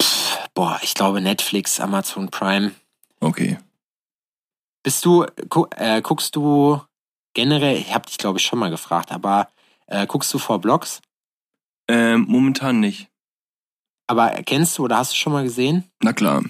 Pff, 0.00 0.48
boah, 0.54 0.78
ich 0.82 0.94
glaube 0.94 1.20
Netflix, 1.20 1.80
Amazon 1.80 2.28
Prime. 2.28 2.72
Okay. 3.20 3.58
Bist 4.82 5.04
du, 5.04 5.26
gu 5.48 5.66
äh, 5.76 6.02
guckst 6.02 6.36
du 6.36 6.80
generell, 7.34 7.76
ich 7.76 7.94
habe 7.94 8.06
dich 8.06 8.18
glaube 8.18 8.38
ich 8.38 8.44
schon 8.44 8.58
mal 8.58 8.70
gefragt, 8.70 9.12
aber 9.12 9.48
äh, 9.86 10.06
guckst 10.06 10.32
du 10.34 10.38
vor 10.38 10.60
Blogs? 10.60 11.00
Ähm, 11.88 12.26
momentan 12.28 12.80
nicht. 12.80 13.08
Aber 14.06 14.30
kennst 14.44 14.76
du 14.76 14.84
oder 14.84 14.98
hast 14.98 15.12
du 15.12 15.16
schon 15.16 15.32
mal 15.32 15.44
gesehen? 15.44 15.84
Na 16.02 16.12
klar. 16.12 16.42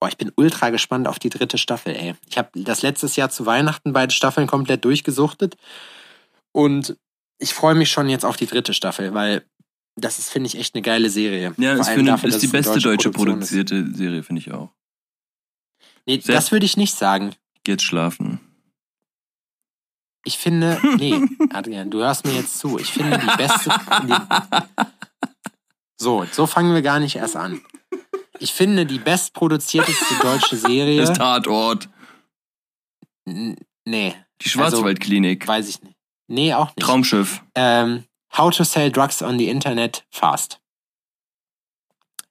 Boah, 0.00 0.08
ich 0.08 0.16
bin 0.16 0.32
ultra 0.36 0.70
gespannt 0.70 1.06
auf 1.06 1.18
die 1.18 1.28
dritte 1.28 1.58
Staffel, 1.58 1.94
ey. 1.94 2.14
Ich 2.28 2.38
habe 2.38 2.48
das 2.54 2.80
letztes 2.80 3.16
Jahr 3.16 3.28
zu 3.28 3.44
Weihnachten 3.44 3.92
beide 3.92 4.14
Staffeln 4.14 4.46
komplett 4.46 4.84
durchgesuchtet. 4.86 5.56
Und 6.52 6.96
ich 7.38 7.52
freue 7.52 7.74
mich 7.74 7.90
schon 7.90 8.08
jetzt 8.08 8.24
auf 8.24 8.38
die 8.38 8.46
dritte 8.46 8.72
Staffel, 8.72 9.12
weil 9.12 9.44
das 9.96 10.18
ist, 10.18 10.30
finde 10.30 10.46
ich, 10.46 10.58
echt 10.58 10.74
eine 10.74 10.82
geile 10.82 11.10
Serie. 11.10 11.54
Ja, 11.58 11.74
ist, 11.74 11.88
eine, 11.88 12.04
dafür, 12.04 12.30
ist 12.30 12.42
die 12.42 12.46
beste 12.46 12.78
deutsche 12.78 13.10
ist. 13.10 13.14
produzierte 13.14 13.92
Serie, 13.94 14.22
finde 14.22 14.40
ich 14.40 14.52
auch. 14.52 14.70
Nee, 16.06 16.18
Sehr- 16.20 16.34
das 16.34 16.50
würde 16.50 16.64
ich 16.64 16.78
nicht 16.78 16.96
sagen. 16.96 17.34
Geh 17.62 17.72
jetzt 17.72 17.84
schlafen. 17.84 18.40
Ich 20.24 20.38
finde, 20.38 20.80
nee, 20.96 21.20
Adrian, 21.52 21.90
du 21.90 21.98
hörst 21.98 22.24
mir 22.24 22.32
jetzt 22.32 22.58
zu. 22.58 22.78
Ich 22.78 22.90
finde 22.92 23.18
die 23.18 23.36
beste. 23.36 23.70
Die, 24.04 24.14
so, 25.98 26.26
so 26.30 26.46
fangen 26.46 26.74
wir 26.74 26.82
gar 26.82 27.00
nicht 27.00 27.16
erst 27.16 27.36
an. 27.36 27.60
Ich 28.40 28.52
finde 28.52 28.86
die 28.86 28.98
bestproduzierteste 28.98 30.14
deutsche 30.22 30.56
Serie. 30.56 31.00
Das 31.02 31.16
Tatort. 31.16 31.88
N- 33.26 33.56
nee, 33.84 34.14
Die 34.42 34.48
Schwarzwaldklinik. 34.48 35.46
weiß 35.46 35.68
ich 35.68 35.82
nicht. 35.82 35.96
Nee, 36.26 36.54
auch 36.54 36.74
nicht. 36.74 36.80
Traumschiff. 36.80 37.42
Ähm, 37.54 38.04
How 38.36 38.54
to 38.54 38.64
Sell 38.64 38.90
Drugs 38.90 39.22
on 39.22 39.38
the 39.38 39.48
Internet 39.48 40.04
Fast. 40.10 40.60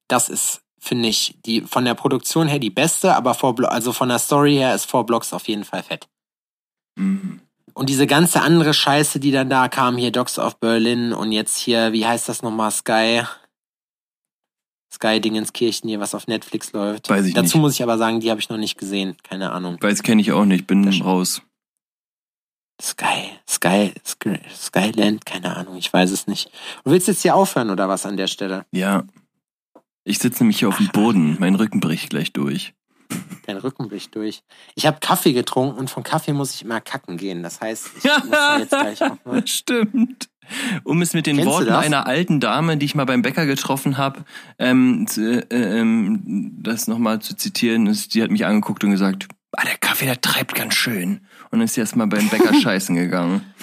Das 0.07 0.29
ist, 0.29 0.61
finde 0.79 1.09
ich, 1.09 1.35
die 1.45 1.61
von 1.61 1.85
der 1.85 1.93
Produktion 1.93 2.47
her 2.47 2.59
die 2.59 2.69
beste, 2.71 3.15
aber 3.15 3.33
vor, 3.35 3.55
also 3.71 3.93
von 3.93 4.09
der 4.09 4.19
Story 4.19 4.55
her 4.55 4.73
ist 4.73 4.85
Four 4.85 5.05
Blocks 5.05 5.33
auf 5.33 5.47
jeden 5.47 5.65
Fall 5.65 5.83
fett. 5.83 6.07
Mhm. 6.95 7.41
Und 7.75 7.87
diese 7.89 8.07
ganze 8.07 8.41
andere 8.41 8.73
Scheiße, 8.73 9.19
die 9.19 9.31
dann 9.31 9.49
da 9.49 9.67
kam, 9.69 9.95
hier 9.97 10.11
Dogs 10.11 10.39
of 10.39 10.59
Berlin 10.59 11.13
und 11.13 11.31
jetzt 11.31 11.57
hier, 11.57 11.93
wie 11.93 12.05
heißt 12.07 12.27
das 12.27 12.41
nochmal, 12.41 12.71
Sky? 12.71 13.23
Sky 14.91 15.21
Dingenskirchen 15.21 15.87
hier, 15.89 15.99
was 15.99 16.15
auf 16.15 16.27
Netflix 16.27 16.71
läuft. 16.73 17.09
Weiß 17.09 17.25
ich 17.25 17.33
Dazu 17.33 17.57
nicht. 17.57 17.61
muss 17.61 17.73
ich 17.75 17.83
aber 17.83 17.97
sagen, 17.97 18.19
die 18.19 18.29
habe 18.31 18.39
ich 18.39 18.49
noch 18.49 18.57
nicht 18.57 18.77
gesehen. 18.77 19.15
Keine 19.23 19.51
Ahnung. 19.51 19.77
Weiß 19.81 20.01
kenne 20.03 20.21
ich 20.21 20.31
auch 20.31 20.45
nicht, 20.45 20.65
bin 20.67 20.83
Das- 20.83 21.03
raus. 21.03 21.41
Sky, 22.81 23.31
Sky, 23.47 23.93
Sky, 24.05 24.39
Skyland, 24.55 25.25
keine 25.25 25.55
Ahnung, 25.57 25.75
ich 25.75 25.91
weiß 25.91 26.11
es 26.11 26.27
nicht. 26.27 26.49
Du 26.85 26.91
willst 26.91 27.09
jetzt 27.09 27.21
hier 27.23 27.35
aufhören 27.35 27.69
oder 27.71 27.89
was 27.89 28.05
an 28.05 28.15
der 28.15 28.27
Stelle? 28.27 28.65
Ja. 28.71 29.03
Ich 30.05 30.19
sitze 30.19 30.43
nämlich 30.43 30.59
hier 30.59 30.69
auf 30.69 30.77
dem 30.77 30.87
Boden. 30.87 31.35
Mein 31.39 31.55
Rücken 31.55 31.81
bricht 31.81 32.09
gleich 32.09 32.31
durch. 32.31 32.73
Dein 33.45 33.57
Rücken 33.57 33.89
bricht 33.89 34.15
durch. 34.15 34.43
Ich 34.75 34.85
habe 34.85 34.99
Kaffee 35.01 35.33
getrunken 35.33 35.77
und 35.77 35.89
von 35.89 36.03
Kaffee 36.03 36.31
muss 36.31 36.53
ich 36.55 36.61
immer 36.61 36.79
kacken 36.79 37.17
gehen. 37.17 37.43
Das 37.43 37.59
heißt, 37.59 37.89
ich 37.97 38.03
muss 38.23 38.29
da 38.31 38.57
jetzt 38.59 38.69
gleich 38.69 39.01
auch 39.03 39.17
mal. 39.25 39.45
Stimmt. 39.45 40.29
Um 40.83 41.01
es 41.01 41.13
mit 41.13 41.25
den 41.25 41.37
Kennst 41.37 41.51
Worten 41.51 41.69
einer 41.69 42.07
alten 42.07 42.39
Dame, 42.39 42.77
die 42.77 42.85
ich 42.85 42.95
mal 42.95 43.05
beim 43.05 43.21
Bäcker 43.21 43.45
getroffen 43.45 43.97
habe, 43.97 44.25
ähm, 44.57 45.05
äh, 45.17 45.39
ähm, 45.49 46.53
das 46.61 46.87
nochmal 46.87 47.19
zu 47.19 47.35
zitieren, 47.35 47.87
ist, 47.87 48.13
die 48.13 48.23
hat 48.23 48.31
mich 48.31 48.45
angeguckt 48.45 48.83
und 48.83 48.91
gesagt, 48.91 49.27
ah, 49.55 49.63
der 49.65 49.77
Kaffee, 49.77 50.05
der 50.05 50.21
treibt 50.21 50.55
ganz 50.55 50.73
schön. 50.75 51.21
Und 51.51 51.61
ist 51.61 51.75
jetzt 51.75 51.95
mal 51.95 52.07
beim 52.07 52.29
Bäcker 52.29 52.53
scheißen 52.61 52.95
gegangen. 52.95 53.45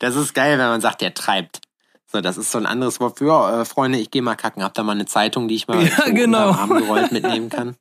Das 0.00 0.16
ist 0.16 0.34
geil, 0.34 0.58
wenn 0.58 0.66
man 0.66 0.80
sagt, 0.80 1.00
der 1.00 1.14
treibt. 1.14 1.60
So, 2.06 2.20
das 2.20 2.36
ist 2.36 2.52
so 2.52 2.58
ein 2.58 2.66
anderes 2.66 3.00
Wort 3.00 3.18
für, 3.18 3.26
ja, 3.26 3.62
äh, 3.62 3.64
Freunde, 3.64 3.98
ich 3.98 4.10
gehe 4.10 4.22
mal 4.22 4.36
kacken. 4.36 4.62
Habt 4.62 4.78
ihr 4.78 4.84
mal 4.84 4.92
eine 4.92 5.06
Zeitung, 5.06 5.48
die 5.48 5.56
ich 5.56 5.66
mal 5.66 5.84
Ja, 5.84 6.04
genau. 6.10 6.52
gerollt 6.66 7.10
mitnehmen 7.10 7.48
kann? 7.48 7.76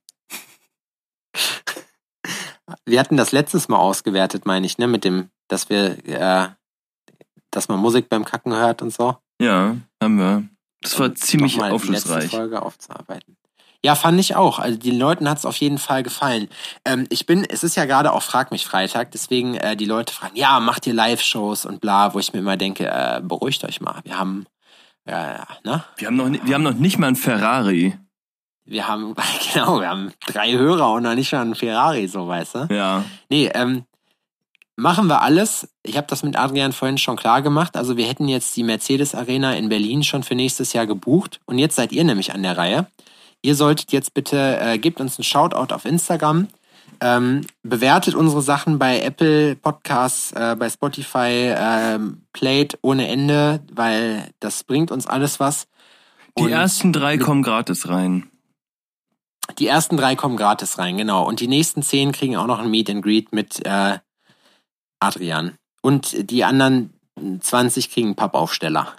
Wir 2.86 3.00
hatten 3.00 3.18
das 3.18 3.32
letztes 3.32 3.68
Mal 3.68 3.78
ausgewertet, 3.78 4.46
meine 4.46 4.66
ich, 4.66 4.78
ne, 4.78 4.88
mit 4.88 5.04
dem, 5.04 5.30
dass 5.48 5.70
wir, 5.70 6.04
äh, 6.08 6.48
dass 7.56 7.68
man 7.68 7.80
Musik 7.80 8.10
beim 8.10 8.26
Kacken 8.26 8.53
hört 8.53 8.82
und 8.82 8.93
so. 8.93 9.18
Ja, 9.41 9.76
haben 10.01 10.18
wir. 10.18 10.43
Das 10.82 10.99
war 10.99 11.08
Und 11.08 11.18
ziemlich 11.18 11.56
nochmal 11.56 11.70
Die 11.72 11.76
aufschlussreich. 11.76 12.30
Folge 12.32 12.62
aufzuarbeiten. 12.62 13.38
Ja, 13.84 13.93
fand 13.93 14.20
ich 14.20 14.36
auch. 14.36 14.58
Also 14.58 14.80
den 14.80 14.97
Leuten 14.97 15.30
hat 15.30 15.38
es 15.38 15.45
auf 15.45 15.58
jeden 15.58 15.78
Fall 15.78 16.01
gefallen. 16.01 16.47
Ähm, 16.86 17.06
ich 17.10 17.28
bin, 17.28 17.45
es 17.45 17.64
ist 17.64 17.76
ja 17.76 17.86
gerade 17.86 18.14
auch 18.14 18.24
Frag 18.24 18.49
mich 18.51 18.66
Freitag, 18.66 19.12
deswegen 19.12 19.56
äh, 19.56 19.76
die 19.76 19.86
Leute 19.86 20.12
fragen, 20.12 20.36
ja, 20.36 20.60
macht 20.60 20.88
ihr 20.88 20.93
Live-Shows 20.95 21.66
und 21.68 21.82
bla, 21.82 22.14
wo 22.14 22.20
ich 22.20 22.34
mir 22.34 22.39
immer 22.39 22.58
denke, 22.58 22.88
äh, 22.88 23.22
beruhigt 23.22 23.64
euch 23.64 23.82
mal. 23.82 24.01
Wir 24.03 24.18
haben, 24.18 24.47
äh, 25.06 25.38
ne? 25.64 25.84
Wir 25.97 26.08
haben 26.08 26.16
noch, 26.16 26.30
wir 26.30 26.56
haben 26.56 26.64
noch 26.64 26.74
nicht 26.74 26.97
mal 26.97 27.08
einen 27.08 27.16
Ferrari. 27.16 27.95
Wir 28.66 28.88
haben, 28.88 29.14
genau, 29.53 29.80
wir 29.80 29.89
haben 29.89 30.12
drei 30.26 30.53
Hörer 30.53 30.93
und 30.93 31.03
noch 31.03 31.14
nicht 31.14 31.30
schon 31.30 31.39
einen 31.39 31.56
Ferrari, 31.56 32.08
so 32.08 32.28
weißt 32.28 32.56
du. 32.56 32.68
Ja. 32.72 33.03
Nee, 33.30 33.51
ähm, 33.53 33.86
machen 34.76 35.07
wir 35.07 35.21
alles. 35.21 35.67
Ich 35.84 35.97
habe 35.97 36.07
das 36.07 36.23
mit 36.23 36.38
Adrian 36.38 36.73
vorhin 36.73 36.97
schon 36.97 37.15
klar 37.15 37.41
gemacht. 37.41 37.78
Also 37.78 37.97
wir 37.97 38.05
hätten 38.05 38.28
jetzt 38.28 38.55
die 38.55 38.63
Mercedes 38.63 39.15
Arena 39.15 39.55
in 39.55 39.69
Berlin 39.69 40.03
schon 40.03 40.23
für 40.23 40.36
nächstes 40.36 40.73
Jahr 40.73 40.86
gebucht. 40.86 41.39
Und 41.45 41.59
jetzt 41.59 41.76
seid 41.76 41.91
ihr 41.91 42.03
nämlich 42.03 42.34
an 42.34 42.43
der 42.43 42.57
Reihe. 42.57 42.88
Ihr 43.41 43.55
solltet 43.55 43.91
jetzt 43.91 44.13
bitte, 44.13 44.57
äh, 44.59 44.78
gebt 44.78 44.99
uns 44.99 45.17
einen 45.17 45.23
Shoutout 45.23 45.73
auf 45.73 45.86
Instagram. 45.86 46.47
Ähm, 47.01 47.41
bewertet 47.63 48.15
unsere 48.15 48.41
Sachen 48.41 48.80
bei 48.80 49.01
Apple 49.01 49.55
Podcasts, 49.55 50.32
äh, 50.32 50.55
bei 50.57 50.69
Spotify, 50.69 51.53
ähm, 51.57 52.21
playt 52.32 52.78
ohne 52.82 53.07
Ende, 53.07 53.61
weil 53.71 54.30
das 54.39 54.63
bringt 54.63 54.91
uns 54.91 55.05
alles 55.05 55.39
was. 55.39 55.67
Die 56.38 56.43
Und 56.43 56.51
ersten 56.51 56.93
drei 56.93 57.17
kommen 57.17 57.43
gratis 57.43 57.89
rein. 57.89 58.30
Die 59.59 59.67
ersten 59.67 59.97
drei 59.97 60.15
kommen 60.15 60.38
gratis 60.38 60.78
rein, 60.78 60.97
genau. 60.97 61.28
Und 61.28 61.39
die 61.39 61.47
nächsten 61.47 61.84
zehn 61.84 62.11
kriegen 62.11 62.36
auch 62.36 62.47
noch 62.47 62.59
ein 62.59 62.71
Meet 62.71 62.89
and 62.89 63.03
Greet 63.03 63.32
mit 63.32 63.65
äh, 63.65 63.99
Adrian. 65.00 65.58
Und 65.82 66.32
die 66.32 66.43
anderen 66.43 66.93
20 67.39 67.89
kriegen 67.89 68.16
Pappaufsteller. 68.16 68.96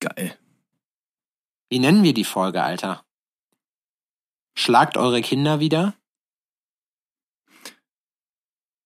Geil. 0.00 0.36
Wie 1.68 1.78
nennen 1.78 2.02
wir 2.02 2.14
die 2.14 2.24
Folge, 2.24 2.62
Alter? 2.62 3.04
Schlagt 4.56 4.96
eure 4.96 5.20
Kinder 5.20 5.60
wieder? 5.60 5.94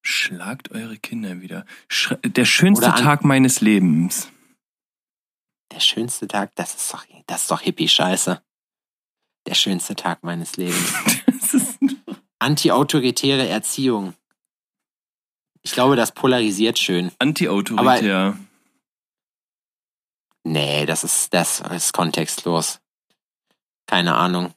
Schlagt 0.03 0.73
eure 0.73 0.97
Kinder 0.97 1.41
wieder. 1.41 1.65
Sch 1.89 2.15
der 2.25 2.45
schönste 2.45 2.87
Tag 2.87 3.25
meines 3.25 3.61
Lebens. 3.61 4.29
Der 5.73 5.81
schönste 5.81 6.27
Tag, 6.27 6.55
das 6.57 6.75
ist 6.75 6.93
doch, 6.93 7.07
das 7.27 7.43
ist 7.43 7.51
doch 7.51 7.61
Hippie-Scheiße. 7.61 8.43
Der 9.47 9.55
schönste 9.55 9.95
Tag 9.95 10.25
meines 10.25 10.57
Lebens. 10.57 10.93
Anti-autoritäre 12.39 13.47
Erziehung. 13.47 14.15
Ich 15.63 15.73
glaube, 15.73 15.97
das 15.97 16.13
polarisiert 16.13 16.79
schön. 16.79 17.13
anti-autoritär. 17.19 18.37
Nee, 20.43 20.87
das 20.87 21.05
ist, 21.05 21.35
das 21.35 21.61
ist 21.61 21.93
kontextlos. 21.93 22.81
Keine 23.87 24.15
Ahnung. 24.15 24.55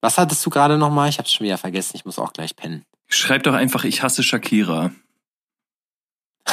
Was 0.00 0.18
hattest 0.18 0.44
du 0.44 0.50
gerade 0.50 0.76
nochmal? 0.76 1.08
Ich 1.08 1.18
hab's 1.18 1.32
schon 1.32 1.46
wieder 1.46 1.56
vergessen. 1.56 1.96
Ich 1.96 2.04
muss 2.04 2.18
auch 2.18 2.34
gleich 2.34 2.54
pennen. 2.56 2.84
Schreib 3.08 3.42
doch 3.44 3.54
einfach, 3.54 3.84
ich 3.84 4.02
hasse 4.02 4.22
Shakira. 4.22 4.90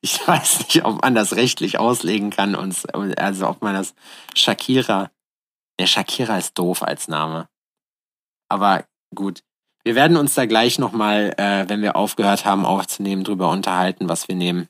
Ich 0.00 0.26
weiß 0.26 0.60
nicht, 0.60 0.84
ob 0.86 1.02
man 1.02 1.14
das 1.14 1.36
rechtlich 1.36 1.78
auslegen 1.78 2.30
kann 2.30 2.54
und 2.54 2.94
also 3.18 3.48
ob 3.48 3.60
man 3.60 3.74
das 3.74 3.94
Shakira. 4.34 5.10
Der 5.78 5.86
Shakira 5.86 6.38
ist 6.38 6.56
doof 6.56 6.82
als 6.82 7.08
Name. 7.08 7.48
Aber 8.48 8.86
gut. 9.14 9.42
Wir 9.88 9.94
werden 9.94 10.18
uns 10.18 10.34
da 10.34 10.44
gleich 10.44 10.78
nochmal, 10.78 11.32
äh, 11.38 11.66
wenn 11.66 11.80
wir 11.80 11.96
aufgehört 11.96 12.44
haben 12.44 12.66
aufzunehmen, 12.66 13.24
drüber 13.24 13.48
unterhalten, 13.48 14.06
was 14.06 14.28
wir 14.28 14.34
nehmen. 14.34 14.68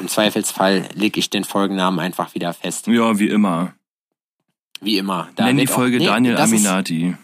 Im 0.00 0.08
Zweifelsfall 0.08 0.88
leg 0.94 1.16
ich 1.16 1.30
den 1.30 1.44
Folgennamen 1.44 2.00
einfach 2.00 2.34
wieder 2.34 2.52
fest. 2.52 2.88
Ja, 2.88 3.20
wie 3.20 3.28
immer. 3.28 3.72
Wie 4.80 4.98
immer. 4.98 5.28
Da 5.36 5.44
Nenn 5.44 5.58
die 5.58 5.60
wird 5.60 5.70
auch- 5.70 5.74
Folge 5.76 5.98
nee, 5.98 6.06
Daniel 6.06 6.36
Aminati. 6.38 7.16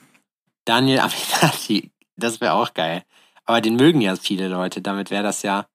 Daniel 0.65 1.01
Aminati. 1.41 1.91
Das 2.15 2.41
wäre 2.41 2.53
auch 2.53 2.73
geil. 2.73 3.03
Aber 3.47 3.61
den 3.61 3.75
mögen 3.75 4.01
ja 4.01 4.15
viele 4.15 4.47
Leute. 4.47 4.81
Damit 4.81 5.11
wäre 5.11 5.25
das 5.25 5.43
ja. 5.43 5.67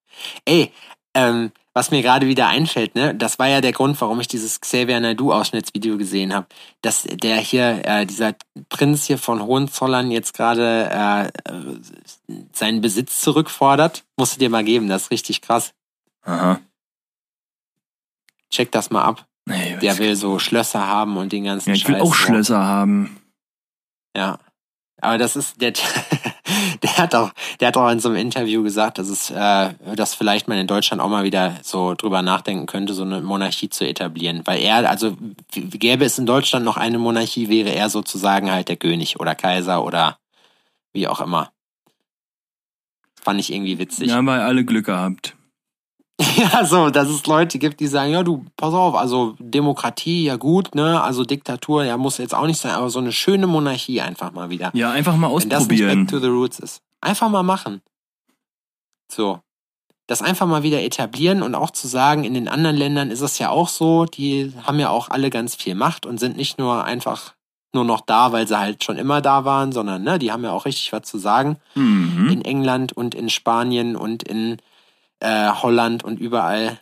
Ey, 0.46 0.72
ähm, 1.14 1.52
was 1.74 1.92
mir 1.92 2.02
gerade 2.02 2.28
wieder 2.28 2.48
einfällt, 2.48 2.96
ne, 2.96 3.16
das 3.16 3.40
war 3.40 3.48
ja 3.48 3.62
der 3.62 3.72
Grund, 3.72 4.00
warum 4.02 4.20
ich 4.20 4.28
dieses 4.28 4.60
Xavier 4.60 5.00
Naidu-Ausschnittsvideo 5.00 5.98
gesehen 5.98 6.34
habe. 6.34 6.48
Dass 6.82 7.04
der 7.04 7.38
hier, 7.38 7.82
äh, 7.86 8.06
dieser 8.06 8.36
Prinz 8.70 9.06
hier 9.06 9.18
von 9.18 9.42
Hohenzollern 9.42 10.12
jetzt 10.12 10.34
gerade 10.34 10.90
äh, 10.90 11.32
seinen 12.54 12.82
Besitz 12.82 13.22
zurückfordert. 13.22 14.04
Musst 14.18 14.36
du 14.36 14.40
dir 14.40 14.50
mal 14.50 14.64
geben, 14.64 14.90
das 14.90 15.04
ist 15.04 15.12
richtig 15.12 15.42
krass. 15.42 15.74
Aha. 16.24 16.60
Check 18.50 18.72
das 18.72 18.90
mal 18.90 19.04
ab. 19.04 19.26
Nee, 19.46 19.78
Der 19.78 19.98
will 19.98 20.16
so 20.16 20.40
Schlösser 20.40 20.86
haben 20.86 21.18
und 21.18 21.32
den 21.32 21.46
ganzen 21.46 21.70
ja, 21.70 21.76
ich 21.76 21.88
will 21.88 21.96
Scheiß. 21.96 22.04
auch 22.04 22.14
Schlösser 22.14 22.64
haben. 22.64 23.22
Ja. 24.16 24.38
Aber 25.02 25.18
das 25.18 25.36
ist, 25.36 25.62
der, 25.62 25.74
der 26.84 26.98
hat 26.98 27.14
auch, 27.14 27.32
der 27.60 27.68
hat 27.68 27.78
auch 27.78 27.90
in 27.90 28.00
so 28.00 28.10
einem 28.10 28.18
Interview 28.18 28.64
gesagt, 28.64 28.98
dass 28.98 29.08
es, 29.08 29.30
äh, 29.30 29.74
dass 29.96 30.16
vielleicht 30.16 30.48
man 30.48 30.58
in 30.58 30.68
Deutschland 30.68 31.02
auch 31.02 31.10
mal 31.10 31.24
wieder 31.24 31.58
so 31.62 31.94
drüber 31.94 32.22
nachdenken 32.22 32.66
könnte, 32.66 32.94
so 32.94 33.04
eine 33.04 33.22
Monarchie 33.22 33.70
zu 33.70 33.88
etablieren. 33.88 34.42
Weil 34.46 34.62
er, 34.62 34.90
also 34.90 35.16
gäbe 35.54 36.06
es 36.06 36.18
in 36.18 36.26
Deutschland 36.26 36.66
noch 36.66 36.78
eine 36.78 36.98
Monarchie, 36.98 37.50
wäre 37.50 37.70
er 37.70 37.90
sozusagen 37.90 38.52
halt 38.52 38.68
der 38.68 38.78
König 38.78 39.20
oder 39.20 39.36
Kaiser 39.36 39.86
oder 39.86 40.18
wie 40.92 41.08
auch 41.08 41.22
immer. 41.22 41.52
Fand 43.22 43.40
ich 43.40 43.54
irgendwie 43.54 43.78
witzig. 43.78 44.10
Ja, 44.10 44.22
wir 44.24 44.44
alle 44.44 44.66
Glück 44.66 44.88
gehabt. 44.88 45.36
Ja, 46.38 46.66
so, 46.66 46.90
dass 46.90 47.08
es 47.10 47.26
Leute 47.26 47.58
gibt, 47.60 47.80
die 47.80 47.88
sagen, 47.88 48.12
ja, 48.12 48.22
du, 48.24 48.46
pass 48.56 48.74
auf, 48.74 48.96
also 48.96 49.36
Demokratie, 49.40 50.26
ja 50.26 50.36
gut, 50.36 50.76
ne, 50.76 51.02
also 51.02 51.24
Diktatur, 51.24 51.84
ja, 51.84 51.98
muss 51.98 52.18
jetzt 52.20 52.36
auch 52.36 52.46
nicht 52.48 52.60
sein, 52.60 52.72
aber 52.74 52.90
so 52.90 53.00
eine 53.00 53.12
schöne 53.12 53.48
Monarchie 53.48 54.02
einfach 54.02 54.32
mal 54.32 54.50
wieder. 54.50 54.70
Ja, 54.74 54.92
einfach 54.92 55.16
mal 55.16 55.28
Wenn 55.30 55.50
das 55.50 55.68
nicht 55.68 55.84
ausprobieren. 55.84 56.06
back 56.06 56.10
to 56.12 56.20
the 56.20 56.28
roots 56.28 56.60
ist. 56.60 56.82
Einfach 57.02 57.30
mal 57.30 57.44
machen. 57.44 57.82
So. 59.12 59.40
Das 60.08 60.22
einfach 60.22 60.46
mal 60.48 60.64
wieder 60.64 60.82
etablieren 60.82 61.42
und 61.42 61.56
auch 61.56 61.72
zu 61.72 61.88
sagen, 61.88 62.24
in 62.24 62.34
den 62.34 62.48
anderen 62.48 62.76
Ländern 62.76 63.12
ist 63.12 63.22
es 63.22 63.40
ja 63.40 63.50
auch 63.50 63.70
so, 63.70 64.06
die 64.06 64.52
haben 64.64 64.80
ja 64.80 64.90
auch 64.90 65.10
alle 65.10 65.30
ganz 65.30 65.56
viel 65.56 65.76
Macht 65.76 66.06
und 66.06 66.20
sind 66.20 66.36
nicht 66.38 66.60
nur 66.60 66.84
einfach 66.84 67.34
nur 67.74 67.86
noch 67.86 68.02
da, 68.02 68.34
weil 68.34 68.46
sie 68.48 68.60
halt 68.60 68.84
schon 68.84 68.98
immer 68.98 69.22
da 69.22 69.46
waren, 69.46 69.72
sondern 69.72 70.04
ne, 70.04 70.20
die 70.20 70.32
haben 70.34 70.44
ja 70.44 70.52
auch 70.52 70.66
richtig 70.66 70.92
was 70.92 71.04
zu 71.04 71.18
sagen 71.18 71.58
Mhm. 71.76 72.30
in 72.30 72.42
England 72.44 72.92
und 72.92 73.16
in 73.16 73.30
Spanien 73.30 73.96
und 73.96 74.24
in 74.24 74.58
äh, 75.22 75.50
Holland 75.52 76.04
und 76.04 76.20
überall. 76.20 76.80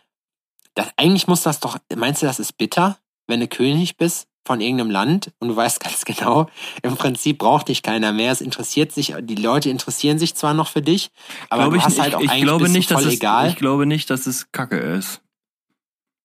Das, 0.75 0.89
eigentlich 0.97 1.27
muss 1.27 1.43
das 1.43 1.59
doch, 1.59 1.77
meinst 1.95 2.21
du, 2.21 2.25
das 2.25 2.39
ist 2.39 2.57
bitter, 2.57 2.97
wenn 3.27 3.39
du 3.39 3.47
König 3.47 3.97
bist 3.97 4.27
von 4.45 4.61
irgendeinem 4.61 4.89
Land 4.89 5.31
und 5.39 5.49
du 5.49 5.55
weißt 5.55 5.79
ganz 5.83 6.05
genau, 6.05 6.49
im 6.81 6.95
Prinzip 6.95 7.37
braucht 7.37 7.67
dich 7.67 7.83
keiner 7.83 8.11
mehr. 8.13 8.31
Es 8.31 8.41
interessiert 8.41 8.91
sich, 8.91 9.13
die 9.21 9.35
Leute 9.35 9.69
interessieren 9.69 10.17
sich 10.17 10.33
zwar 10.35 10.53
noch 10.53 10.67
für 10.67 10.81
dich, 10.81 11.11
aber 11.49 11.63
Glaube 11.63 11.75
du 11.75 11.79
ich, 11.79 11.85
hast 11.85 11.93
nicht- 11.93 12.01
halt 12.01 12.15
auch 12.15 12.19
ich, 12.21 12.25
ich 12.25 12.31
eigentlich 12.31 12.43
glaube 12.43 12.63
bist 12.63 12.75
nicht, 12.75 12.91
dass 12.91 13.01
voll 13.01 13.07
es, 13.09 13.15
egal. 13.15 13.49
ich 13.49 13.55
glaube 13.57 13.85
nicht, 13.85 14.09
dass 14.09 14.25
es 14.25 14.51
Kacke 14.51 14.77
ist. 14.77 15.21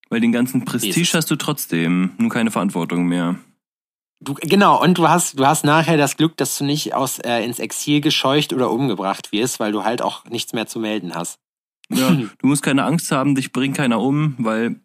Weil 0.09 0.21
den 0.21 0.31
ganzen 0.31 0.65
Prestige 0.65 1.17
hast 1.17 1.29
du 1.31 1.35
trotzdem, 1.35 2.13
nur 2.17 2.29
keine 2.29 2.51
Verantwortung 2.51 3.05
mehr. 3.07 3.35
Du, 4.21 4.33
genau, 4.35 4.81
und 4.81 4.97
du 4.97 5.09
hast, 5.09 5.37
du 5.37 5.45
hast 5.45 5.65
nachher 5.65 5.97
das 5.97 6.15
Glück, 6.15 6.37
dass 6.37 6.57
du 6.57 6.63
nicht 6.63 6.93
aus, 6.93 7.19
äh, 7.19 7.43
ins 7.43 7.59
Exil 7.59 8.01
gescheucht 8.01 8.53
oder 8.53 8.71
umgebracht 8.71 9.31
wirst, 9.31 9.59
weil 9.59 9.71
du 9.71 9.83
halt 9.83 10.01
auch 10.01 10.23
nichts 10.25 10.53
mehr 10.53 10.67
zu 10.67 10.79
melden 10.79 11.13
hast. 11.15 11.37
Ja, 11.91 12.11
du 12.39 12.47
musst 12.47 12.63
keine 12.63 12.83
Angst 12.83 13.11
haben, 13.11 13.35
dich 13.35 13.51
bringt 13.51 13.77
keiner 13.77 13.99
um, 14.01 14.35
weil 14.37 14.79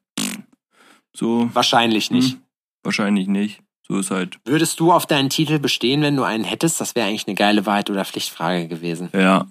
so 1.15 1.49
Wahrscheinlich 1.55 2.11
nicht. 2.11 2.35
hm, 2.35 2.41
wahrscheinlich 2.83 3.27
nicht. 3.27 3.63
So 3.87 3.99
ist 3.99 4.11
halt. 4.13 4.39
Würdest 4.45 4.79
du 4.79 4.93
auf 4.93 5.07
deinen 5.07 5.31
Titel 5.31 5.59
bestehen, 5.59 6.03
wenn 6.03 6.15
du 6.17 6.23
einen 6.23 6.45
hättest? 6.45 6.81
Das 6.81 6.95
wäre 6.95 7.09
eigentlich 7.09 7.27
eine 7.27 7.35
geile 7.35 7.67
Wahrheit- 7.67 7.91
oder 7.91 8.05
Pflichtfrage 8.05 8.69
gewesen. 8.69 9.09
Ja, 9.13 9.47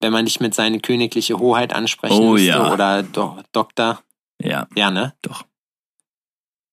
Wenn 0.00 0.12
man 0.12 0.24
dich 0.24 0.40
mit 0.40 0.54
seine 0.54 0.80
königliche 0.80 1.38
Hoheit 1.38 1.74
ansprechen 1.74 2.14
Oh, 2.14 2.32
müsste 2.32 2.46
ja. 2.48 2.72
oder 2.72 3.02
Do 3.02 3.38
Doktor. 3.52 4.00
ja, 4.40 4.66
Ja, 4.76 4.90
ne? 4.90 5.14
doch. 5.22 5.44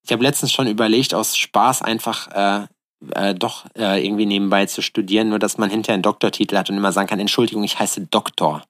Ich 0.05 0.11
habe 0.13 0.23
letztens 0.23 0.51
schon 0.53 0.67
überlegt, 0.67 1.13
aus 1.15 1.35
Spaß 1.35 1.81
einfach 1.81 2.27
äh, 2.31 2.67
äh, 3.15 3.33
doch 3.35 3.65
äh, 3.75 4.05
irgendwie 4.05 4.27
nebenbei 4.27 4.67
zu 4.67 4.81
studieren, 4.81 5.29
nur 5.29 5.39
dass 5.39 5.57
man 5.57 5.69
hinterher 5.71 5.95
einen 5.95 6.03
Doktortitel 6.03 6.55
hat 6.55 6.69
und 6.69 6.77
immer 6.77 6.91
sagen 6.91 7.07
kann, 7.09 7.19
Entschuldigung, 7.19 7.63
ich 7.63 7.79
heiße 7.79 8.05
Doktor. 8.07 8.63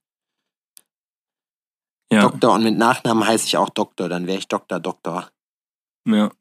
Ja, 2.12 2.22
Doktor 2.22 2.54
und 2.54 2.64
mit 2.64 2.78
Nachnamen 2.78 3.26
heiße 3.26 3.48
ich 3.48 3.58
auch 3.58 3.70
Doktor, 3.70 4.10
dann 4.10 4.28
wäre 4.28 4.38
ich 4.38 4.48
Doktor, 4.48 4.80
Doktor. 4.80 5.30
ja. 6.06 6.32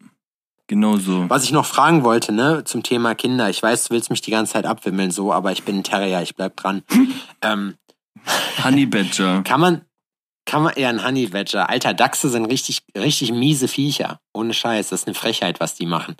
Genau 0.66 0.96
so. 0.96 1.28
Was 1.28 1.44
ich 1.44 1.52
noch 1.52 1.66
fragen 1.66 2.04
wollte, 2.04 2.32
ne, 2.32 2.64
zum 2.64 2.82
Thema 2.82 3.14
Kinder. 3.14 3.50
Ich 3.50 3.62
weiß, 3.62 3.84
du 3.84 3.94
willst 3.94 4.08
mich 4.08 4.22
die 4.22 4.30
ganze 4.30 4.54
Zeit 4.54 4.64
abwimmeln, 4.64 5.10
so, 5.10 5.30
aber 5.30 5.52
ich 5.52 5.64
bin 5.64 5.78
ein 5.78 5.84
Terrier, 5.84 6.22
ich 6.22 6.36
bleib 6.36 6.56
dran. 6.56 6.82
ähm, 7.42 7.74
Honey 8.64 8.86
Badger. 8.86 9.42
kann 9.44 9.60
man, 9.60 9.82
kann 10.46 10.62
man 10.62 10.72
eher 10.72 10.88
ein 10.88 11.04
Honey 11.04 11.26
Badger. 11.26 11.68
Alter, 11.68 11.92
Dachse 11.92 12.30
sind 12.30 12.46
richtig, 12.46 12.82
richtig 12.96 13.32
miese 13.32 13.68
Viecher. 13.68 14.20
Ohne 14.32 14.54
Scheiß, 14.54 14.88
das 14.88 15.02
ist 15.02 15.06
eine 15.06 15.14
Frechheit, 15.14 15.60
was 15.60 15.74
die 15.74 15.86
machen. 15.86 16.16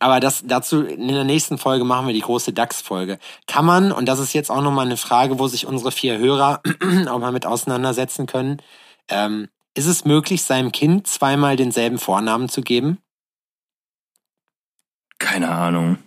Aber 0.00 0.18
das 0.18 0.42
dazu 0.44 0.82
in 0.82 1.06
der 1.08 1.22
nächsten 1.24 1.58
Folge 1.58 1.84
machen 1.84 2.06
wir 2.08 2.14
die 2.14 2.20
große 2.20 2.52
Dachs-Folge. 2.52 3.18
Kann 3.46 3.64
man, 3.64 3.92
und 3.92 4.06
das 4.06 4.18
ist 4.18 4.32
jetzt 4.32 4.50
auch 4.50 4.62
nochmal 4.62 4.86
eine 4.86 4.96
Frage, 4.96 5.38
wo 5.38 5.46
sich 5.46 5.66
unsere 5.66 5.92
vier 5.92 6.18
Hörer 6.18 6.60
auch 7.08 7.18
mal 7.20 7.30
mit 7.32 7.46
auseinandersetzen 7.46 8.26
können, 8.26 8.60
ähm, 9.08 9.48
ist 9.74 9.86
es 9.86 10.04
möglich, 10.04 10.42
seinem 10.42 10.72
Kind 10.72 11.06
zweimal 11.06 11.56
denselben 11.56 11.98
Vornamen 11.98 12.48
zu 12.48 12.62
geben? 12.62 12.98
Keine 15.18 15.50
Ahnung. 15.50 15.98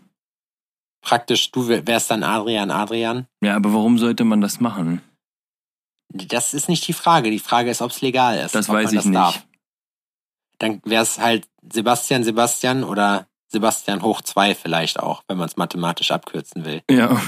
Praktisch, 1.02 1.52
du 1.52 1.68
wär- 1.68 1.88
wärst 1.88 2.12
dann 2.12 2.24
Adrian, 2.24 2.70
Adrian. 2.72 3.28
Ja, 3.42 3.56
aber 3.56 3.74
warum 3.74 3.98
sollte 3.98 4.24
man 4.26 4.42
das 4.42 4.60
machen? 4.60 5.02
Das 6.10 6.54
ist 6.54 6.70
nicht 6.70 6.88
die 6.88 6.94
Frage. 6.94 7.32
Die 7.32 7.40
Frage 7.40 7.70
ist, 7.70 7.82
ob 7.82 7.92
es 7.92 8.02
legal 8.02 8.38
ist. 8.40 8.56
Das 8.56 8.68
weiß 8.70 8.86
man 8.86 8.94
ich 8.94 8.98
das 8.98 9.06
nicht. 9.06 9.16
Darf. 9.16 9.46
Dann 10.60 10.82
wäre 10.86 11.04
es 11.04 11.20
halt 11.20 11.48
Sebastian, 11.72 12.24
Sebastian 12.24 12.84
oder 12.84 13.28
Sebastian 13.50 14.02
hoch 14.02 14.22
zwei 14.22 14.56
vielleicht 14.56 15.00
auch, 15.00 15.24
wenn 15.28 15.38
man 15.38 15.48
es 15.48 15.58
mathematisch 15.58 16.12
abkürzen 16.12 16.66
will. 16.66 16.82
Ja. 16.90 17.10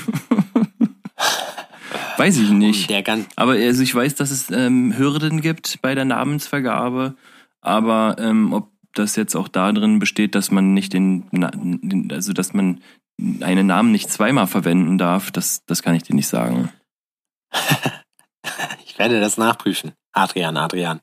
weiß 2.18 2.38
ich 2.38 2.50
nicht. 2.50 2.92
Aber 3.38 3.54
also 3.54 3.82
ich 3.82 3.96
weiß, 3.96 4.16
dass 4.16 4.32
es 4.32 4.52
ähm, 4.52 4.98
Hürden 4.98 5.42
gibt 5.42 5.82
bei 5.82 5.96
der 5.96 6.06
Namensvergabe, 6.06 7.16
aber 7.62 8.18
ähm, 8.20 8.54
ob 8.54 8.70
das 8.94 9.16
jetzt 9.16 9.36
auch 9.36 9.48
da 9.48 9.72
drin 9.72 10.00
besteht, 10.00 10.36
dass 10.36 10.52
man 10.52 10.74
nicht 10.74 10.94
den, 10.94 11.30
den 11.32 12.10
also 12.12 12.34
dass 12.34 12.54
man 12.54 12.82
einen 13.42 13.68
Namen 13.68 13.92
nicht 13.92 14.12
zweimal 14.12 14.48
verwenden 14.48 14.98
darf, 14.98 15.32
das, 15.32 15.64
das 15.66 15.82
kann 15.82 15.96
ich 15.96 16.04
dir 16.04 16.16
nicht 16.16 16.28
sagen. 16.28 16.70
ich 18.86 18.98
werde 18.98 19.20
das 19.20 19.38
nachprüfen. 19.38 19.94
Adrian, 20.12 20.58
Adrian. 20.58 21.00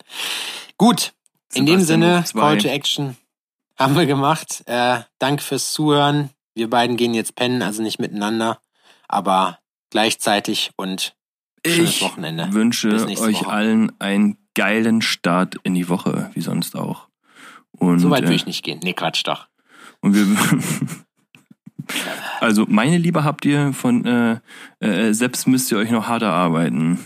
Gut, 0.77 1.13
in 1.55 1.65
dem 1.65 1.81
Sinne, 1.81 2.25
zwei. 2.27 2.41
Call 2.41 2.59
to 2.59 2.69
Action 2.69 3.17
haben 3.79 3.97
wir 3.97 4.07
gemacht. 4.07 4.63
Äh, 4.67 5.01
danke 5.19 5.43
fürs 5.43 5.73
Zuhören. 5.73 6.31
Wir 6.55 6.71
beiden 6.71 6.97
gehen 6.97 7.15
jetzt 7.15 7.35
pennen, 7.35 7.63
also 7.63 7.83
nicht 7.83 7.99
miteinander, 7.99 8.59
aber 9.09 9.59
gleichzeitig 9.91 10.71
und 10.77 11.15
schönes 11.65 11.91
Ich 11.91 12.03
Wochenende. 12.03 12.47
Bis 12.47 12.55
wünsche 12.55 12.89
euch 12.89 13.41
Woche. 13.41 13.49
allen 13.49 13.93
einen 14.01 14.39
geilen 14.55 15.03
Start 15.03 15.57
in 15.65 15.75
die 15.75 15.89
Woche, 15.89 16.31
wie 16.33 16.41
sonst 16.41 16.77
auch. 16.77 17.09
Und, 17.73 17.99
So 17.99 18.11
weit 18.11 18.25
äh, 18.25 18.29
will 18.29 18.37
ich 18.37 18.47
nicht 18.47 18.65
gehen. 18.65 18.81
Nee, 18.83 18.95
Quatsch 18.95 19.23
doch. 19.25 19.49
Und 20.01 20.15
wir. 20.15 20.27
also, 22.41 22.65
meine 22.69 22.97
Liebe 22.97 23.23
habt 23.23 23.45
ihr 23.45 23.75
von 23.75 24.05
äh, 24.07 24.41
äh, 24.81 25.13
selbst 25.13 25.47
müsst 25.47 25.71
ihr 25.71 25.79
euch 25.79 25.91
noch 25.91 26.09
harter 26.09 26.33
arbeiten. 26.33 26.99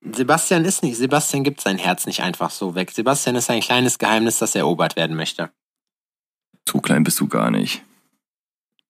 Sebastian 0.00 0.64
ist 0.64 0.82
nicht, 0.82 0.96
Sebastian 0.96 1.44
gibt 1.44 1.60
sein 1.60 1.78
Herz 1.78 2.06
nicht 2.06 2.22
einfach 2.22 2.50
so 2.50 2.74
weg. 2.74 2.90
Sebastian 2.90 3.36
ist 3.36 3.50
ein 3.50 3.60
kleines 3.60 3.98
Geheimnis, 3.98 4.38
das 4.38 4.54
erobert 4.54 4.96
werden 4.96 5.16
möchte. 5.16 5.50
So 6.68 6.80
klein 6.80 7.04
bist 7.04 7.20
du 7.20 7.28
gar 7.28 7.50
nicht. 7.50 7.82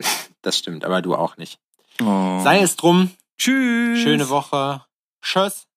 Das 0.44 0.58
stimmt, 0.58 0.84
aber 0.84 1.02
du 1.02 1.14
auch 1.14 1.36
nicht. 1.36 1.60
Oh. 2.02 2.40
Sei 2.42 2.58
es 2.62 2.74
drum, 2.74 3.12
Tschüss. 3.38 4.00
schöne 4.00 4.28
Woche. 4.28 4.84
Tschüss. 5.22 5.68